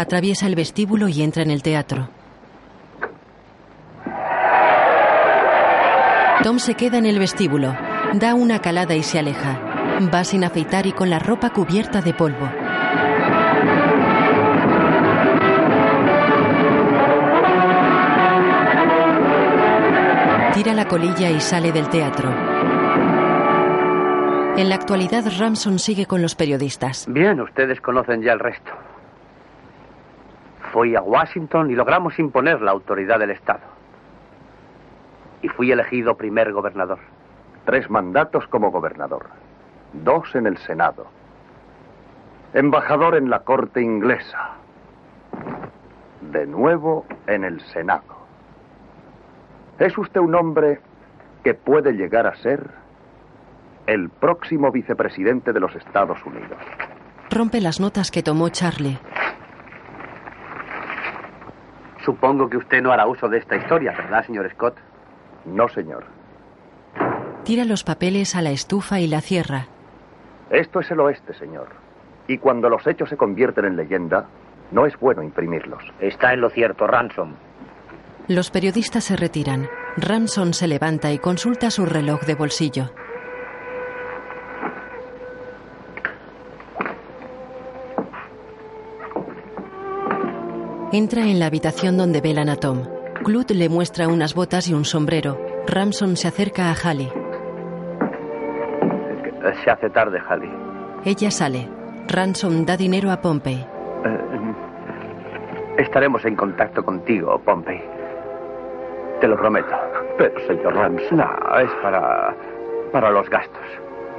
Atraviesa 0.00 0.46
el 0.46 0.54
vestíbulo 0.54 1.08
y 1.08 1.20
entra 1.20 1.42
en 1.42 1.50
el 1.50 1.62
teatro. 1.62 2.08
Tom 6.42 6.58
se 6.58 6.72
queda 6.72 6.96
en 6.96 7.04
el 7.04 7.18
vestíbulo. 7.18 7.76
Da 8.14 8.32
una 8.32 8.60
calada 8.60 8.94
y 8.94 9.02
se 9.02 9.18
aleja. 9.18 9.60
Va 10.12 10.24
sin 10.24 10.42
afeitar 10.42 10.86
y 10.86 10.92
con 10.92 11.10
la 11.10 11.18
ropa 11.18 11.50
cubierta 11.50 12.00
de 12.00 12.14
polvo. 12.14 12.48
Tira 20.54 20.72
la 20.72 20.88
colilla 20.88 21.28
y 21.28 21.40
sale 21.42 21.72
del 21.72 21.90
teatro. 21.90 22.30
En 24.56 24.70
la 24.70 24.76
actualidad, 24.76 25.30
Ramson 25.38 25.78
sigue 25.78 26.06
con 26.06 26.22
los 26.22 26.34
periodistas. 26.34 27.04
Bien, 27.06 27.38
ustedes 27.42 27.82
conocen 27.82 28.22
ya 28.22 28.32
el 28.32 28.38
resto. 28.38 28.72
Fui 30.72 30.94
a 30.94 31.02
Washington 31.02 31.70
y 31.70 31.74
logramos 31.74 32.18
imponer 32.18 32.60
la 32.62 32.70
autoridad 32.70 33.18
del 33.18 33.30
Estado. 33.30 33.60
Y 35.42 35.48
fui 35.48 35.72
elegido 35.72 36.16
primer 36.16 36.52
gobernador. 36.52 36.98
Tres 37.64 37.90
mandatos 37.90 38.46
como 38.48 38.70
gobernador. 38.70 39.26
Dos 39.92 40.34
en 40.34 40.46
el 40.46 40.58
Senado. 40.58 41.06
Embajador 42.54 43.16
en 43.16 43.30
la 43.30 43.40
corte 43.40 43.80
inglesa. 43.80 44.50
De 46.20 46.46
nuevo 46.46 47.06
en 47.26 47.44
el 47.44 47.60
Senado. 47.60 48.20
Es 49.78 49.96
usted 49.96 50.20
un 50.20 50.34
hombre 50.34 50.80
que 51.42 51.54
puede 51.54 51.92
llegar 51.92 52.26
a 52.26 52.36
ser 52.36 52.70
el 53.86 54.10
próximo 54.10 54.70
vicepresidente 54.70 55.52
de 55.52 55.60
los 55.60 55.74
Estados 55.74 56.18
Unidos. 56.24 56.58
Rompe 57.30 57.60
las 57.60 57.80
notas 57.80 58.10
que 58.10 58.22
tomó 58.22 58.48
Charlie. 58.50 58.98
Supongo 62.04 62.48
que 62.48 62.56
usted 62.56 62.82
no 62.82 62.92
hará 62.92 63.06
uso 63.06 63.28
de 63.28 63.38
esta 63.38 63.56
historia, 63.56 63.92
¿verdad, 63.92 64.24
señor 64.26 64.50
Scott? 64.52 64.76
No, 65.44 65.68
señor. 65.68 66.04
Tira 67.44 67.64
los 67.64 67.84
papeles 67.84 68.36
a 68.36 68.42
la 68.42 68.50
estufa 68.50 69.00
y 69.00 69.06
la 69.06 69.20
cierra. 69.20 69.66
Esto 70.50 70.80
es 70.80 70.90
el 70.90 71.00
oeste, 71.00 71.34
señor. 71.34 71.68
Y 72.26 72.38
cuando 72.38 72.68
los 72.68 72.86
hechos 72.86 73.08
se 73.08 73.16
convierten 73.16 73.64
en 73.64 73.76
leyenda, 73.76 74.26
no 74.72 74.86
es 74.86 74.98
bueno 74.98 75.22
imprimirlos. 75.22 75.82
Está 76.00 76.32
en 76.32 76.40
lo 76.40 76.50
cierto, 76.50 76.86
Ransom. 76.86 77.34
Los 78.28 78.50
periodistas 78.50 79.04
se 79.04 79.16
retiran. 79.16 79.68
Ramson 79.96 80.54
se 80.54 80.68
levanta 80.68 81.10
y 81.12 81.18
consulta 81.18 81.70
su 81.70 81.86
reloj 81.86 82.20
de 82.22 82.34
bolsillo. 82.34 82.90
Entra 90.92 91.22
en 91.22 91.38
la 91.38 91.46
habitación 91.46 91.96
donde 91.96 92.20
velan 92.20 92.48
a 92.48 92.56
Tom. 92.56 92.82
Clut 93.22 93.50
le 93.52 93.68
muestra 93.68 94.08
unas 94.08 94.34
botas 94.34 94.68
y 94.68 94.74
un 94.74 94.84
sombrero. 94.84 95.38
Ramson 95.68 96.16
se 96.16 96.26
acerca 96.26 96.68
a 96.70 96.74
Halley. 96.74 97.08
Se 99.62 99.70
hace 99.70 99.88
tarde, 99.90 100.18
Halley. 100.28 100.50
Ella 101.04 101.30
sale. 101.30 101.68
Ransom 102.08 102.64
da 102.64 102.76
dinero 102.76 103.12
a 103.12 103.20
Pompey. 103.20 103.54
Eh, 103.54 104.54
estaremos 105.78 106.24
en 106.24 106.34
contacto 106.34 106.84
contigo, 106.84 107.40
Pompey. 107.44 107.80
Te 109.20 109.28
lo 109.28 109.36
prometo. 109.36 109.74
Pero, 110.18 110.40
señor 110.48 110.74
Ramson. 110.74 111.18
No, 111.18 111.58
es 111.58 111.70
para. 111.82 112.34
para 112.90 113.10
los 113.10 113.28
gastos. 113.30 113.62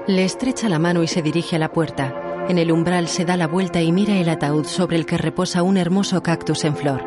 Le 0.08 0.24
estrecha 0.24 0.70
la 0.70 0.80
mano 0.80 1.04
y 1.04 1.08
se 1.08 1.22
dirige 1.22 1.58
a 1.58 1.60
la 1.60 1.70
puerta. 1.70 2.14
En 2.52 2.58
el 2.58 2.70
umbral 2.70 3.08
se 3.08 3.24
da 3.24 3.38
la 3.38 3.48
vuelta 3.48 3.80
y 3.80 3.94
mira 3.94 4.16
el 4.16 4.28
ataúd 4.28 4.66
sobre 4.66 4.98
el 4.98 5.06
que 5.06 5.18
reposa 5.18 5.64
un 5.64 5.78
hermoso 5.78 6.22
cactus 6.22 6.66
en 6.66 6.76
flor. 6.76 7.02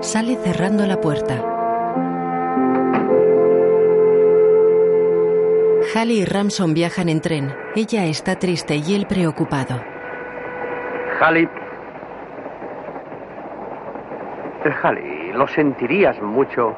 Sale 0.00 0.36
cerrando 0.36 0.84
la 0.84 1.00
puerta. 1.00 1.42
Halley 5.94 6.18
y 6.18 6.24
Ramson 6.26 6.74
viajan 6.74 7.08
en 7.08 7.22
tren. 7.22 7.54
Ella 7.74 8.04
está 8.04 8.38
triste 8.38 8.76
y 8.76 8.94
él 8.94 9.06
preocupado. 9.06 9.82
Halley. 11.22 11.48
Eh, 14.66 14.74
Halley, 14.82 15.32
lo 15.32 15.48
sentirías 15.48 16.20
mucho 16.20 16.76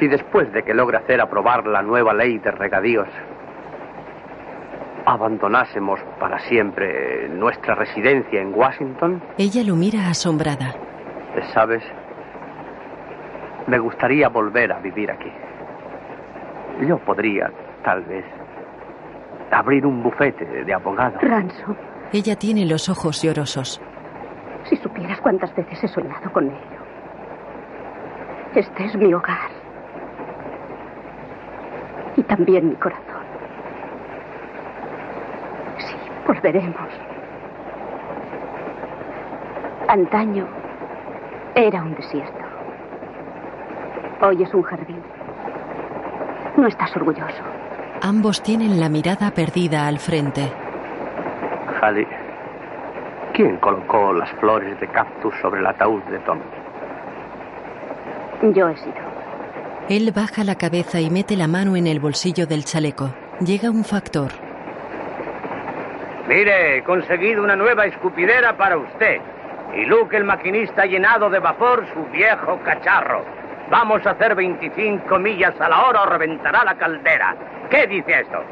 si 0.00 0.08
después 0.08 0.52
de 0.52 0.64
que 0.64 0.74
logre 0.74 0.96
hacer 0.96 1.20
aprobar 1.20 1.64
la 1.64 1.82
nueva 1.82 2.12
ley 2.12 2.38
de 2.38 2.50
regadíos, 2.50 3.06
abandonásemos 5.06 6.00
para 6.20 6.38
siempre 6.40 7.28
nuestra 7.28 7.74
residencia 7.74 8.40
en 8.40 8.52
Washington? 8.54 9.22
Ella 9.38 9.62
lo 9.64 9.76
mira 9.76 10.08
asombrada. 10.08 10.74
¿Sabes? 11.54 11.82
Me 13.66 13.78
gustaría 13.78 14.28
volver 14.28 14.72
a 14.72 14.78
vivir 14.80 15.10
aquí. 15.10 15.30
Yo 16.86 16.98
podría, 16.98 17.50
tal 17.84 18.02
vez, 18.02 18.24
abrir 19.50 19.86
un 19.86 20.02
bufete 20.02 20.44
de 20.44 20.74
abogado. 20.74 21.18
Ransom, 21.20 21.74
Ella 22.12 22.36
tiene 22.36 22.66
los 22.66 22.88
ojos 22.88 23.22
llorosos. 23.22 23.80
si 24.64 24.76
supieras 24.76 25.20
cuántas 25.20 25.54
veces 25.54 25.82
he 25.84 25.88
soñado 25.88 26.30
con 26.32 26.46
ello. 26.46 26.80
Este 28.54 28.84
es 28.86 28.96
mi 28.96 29.12
hogar. 29.14 29.50
Y 32.16 32.22
también 32.24 32.70
mi 32.70 32.74
corazón. 32.76 33.04
Sí, 35.78 35.94
volveremos. 36.26 36.88
Antaño 39.88 40.46
era 41.54 41.82
un 41.82 41.94
desierto. 41.94 42.44
Hoy 44.20 44.42
es 44.42 44.52
un 44.52 44.62
jardín. 44.62 45.00
No 46.56 46.66
estás 46.66 46.94
orgulloso. 46.96 47.42
Ambos 48.02 48.42
tienen 48.42 48.80
la 48.80 48.88
mirada 48.88 49.30
perdida 49.30 49.86
al 49.86 49.98
frente. 49.98 50.50
Halley, 51.80 52.06
¿quién 53.32 53.56
colocó 53.58 54.12
las 54.12 54.30
flores 54.32 54.78
de 54.80 54.88
cactus 54.88 55.34
sobre 55.40 55.60
el 55.60 55.66
ataúd 55.66 56.02
de 56.04 56.18
Tom? 56.20 56.38
Yo 58.54 58.68
he 58.68 58.76
sido. 58.76 59.06
Él 59.88 60.12
baja 60.12 60.44
la 60.44 60.56
cabeza 60.56 61.00
y 61.00 61.10
mete 61.10 61.36
la 61.36 61.46
mano 61.46 61.76
en 61.76 61.86
el 61.86 62.00
bolsillo 62.00 62.46
del 62.46 62.64
chaleco. 62.64 63.10
Llega 63.40 63.70
un 63.70 63.84
factor. 63.84 64.45
Mire, 66.28 66.78
he 66.78 66.82
conseguido 66.82 67.44
una 67.44 67.54
nueva 67.54 67.86
escupidera 67.86 68.56
para 68.56 68.76
usted. 68.76 69.20
Y 69.74 69.84
Luke, 69.84 70.16
el 70.16 70.24
maquinista, 70.24 70.82
ha 70.82 70.86
llenado 70.86 71.30
de 71.30 71.38
vapor 71.38 71.86
su 71.92 72.04
viejo 72.06 72.58
cacharro. 72.64 73.22
Vamos 73.70 74.04
a 74.06 74.10
hacer 74.10 74.34
25 74.34 75.18
millas 75.18 75.60
a 75.60 75.68
la 75.68 75.86
hora 75.86 76.02
o 76.02 76.06
reventará 76.06 76.64
la 76.64 76.74
caldera. 76.74 77.34
¿Qué 77.70 77.86
dice 77.86 78.20
esto? 78.20 78.42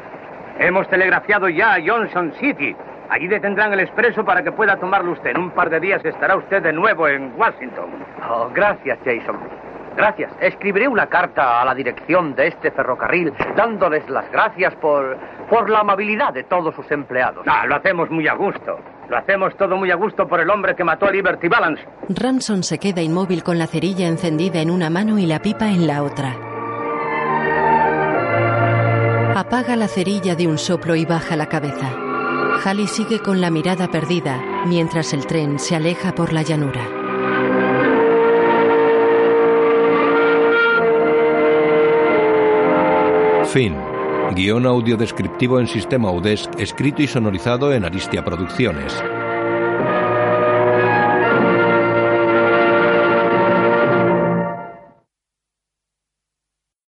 Hemos 0.59 0.87
telegrafiado 0.87 1.49
ya 1.49 1.73
a 1.73 1.81
Johnson 1.85 2.33
City. 2.39 2.75
Allí 3.09 3.27
detendrán 3.27 3.73
el 3.73 3.81
expreso 3.81 4.23
para 4.23 4.41
que 4.41 4.51
pueda 4.51 4.77
tomarlo 4.77 5.11
usted. 5.11 5.31
En 5.31 5.39
un 5.39 5.51
par 5.51 5.69
de 5.69 5.79
días 5.79 6.03
estará 6.03 6.35
usted 6.37 6.63
de 6.63 6.71
nuevo 6.71 7.07
en 7.07 7.33
Washington. 7.37 7.89
Oh, 8.29 8.49
gracias, 8.53 8.97
Jason. 9.03 9.37
Gracias. 9.95 10.31
Escribiré 10.41 10.87
una 10.87 11.07
carta 11.07 11.61
a 11.61 11.65
la 11.65 11.73
dirección 11.73 12.35
de 12.35 12.47
este 12.47 12.71
ferrocarril 12.71 13.33
dándoles 13.55 14.09
las 14.09 14.29
gracias 14.31 14.75
por, 14.75 15.17
por 15.49 15.69
la 15.69 15.79
amabilidad 15.79 16.33
de 16.33 16.43
todos 16.43 16.75
sus 16.75 16.89
empleados. 16.91 17.45
No, 17.45 17.67
lo 17.67 17.75
hacemos 17.75 18.09
muy 18.09 18.27
a 18.27 18.33
gusto. 18.33 18.79
Lo 19.09 19.17
hacemos 19.17 19.55
todo 19.57 19.77
muy 19.77 19.91
a 19.91 19.95
gusto 19.95 20.27
por 20.27 20.39
el 20.39 20.49
hombre 20.49 20.75
que 20.75 20.83
mató 20.83 21.05
a 21.05 21.11
Liberty 21.11 21.47
Balance. 21.47 21.83
Ramson 22.09 22.63
se 22.63 22.79
queda 22.79 23.01
inmóvil 23.01 23.43
con 23.43 23.59
la 23.59 23.67
cerilla 23.67 24.07
encendida 24.07 24.59
en 24.59 24.71
una 24.71 24.89
mano 24.89 25.19
y 25.19 25.25
la 25.25 25.39
pipa 25.39 25.67
en 25.67 25.85
la 25.85 26.01
otra. 26.03 26.35
Apaga 29.35 29.75
la 29.75 29.87
cerilla 29.87 30.35
de 30.35 30.47
un 30.47 30.57
soplo 30.57 30.95
y 30.95 31.05
baja 31.05 31.35
la 31.35 31.47
cabeza. 31.47 31.91
Halley 32.63 32.87
sigue 32.87 33.19
con 33.19 33.41
la 33.41 33.51
mirada 33.51 33.89
perdida 33.89 34.41
mientras 34.65 35.13
el 35.13 35.27
tren 35.27 35.59
se 35.59 35.75
aleja 35.75 36.13
por 36.13 36.33
la 36.33 36.41
llanura. 36.41 36.81
Fin. 43.45 43.94
Guión 44.33 44.65
audio 44.65 44.97
descriptivo 44.97 45.59
en 45.59 45.67
sistema 45.67 46.11
UDESC, 46.11 46.59
escrito 46.59 47.01
y 47.01 47.07
sonorizado 47.07 47.71
en 47.73 47.85
Aristia 47.85 48.23
Producciones. 48.23 48.93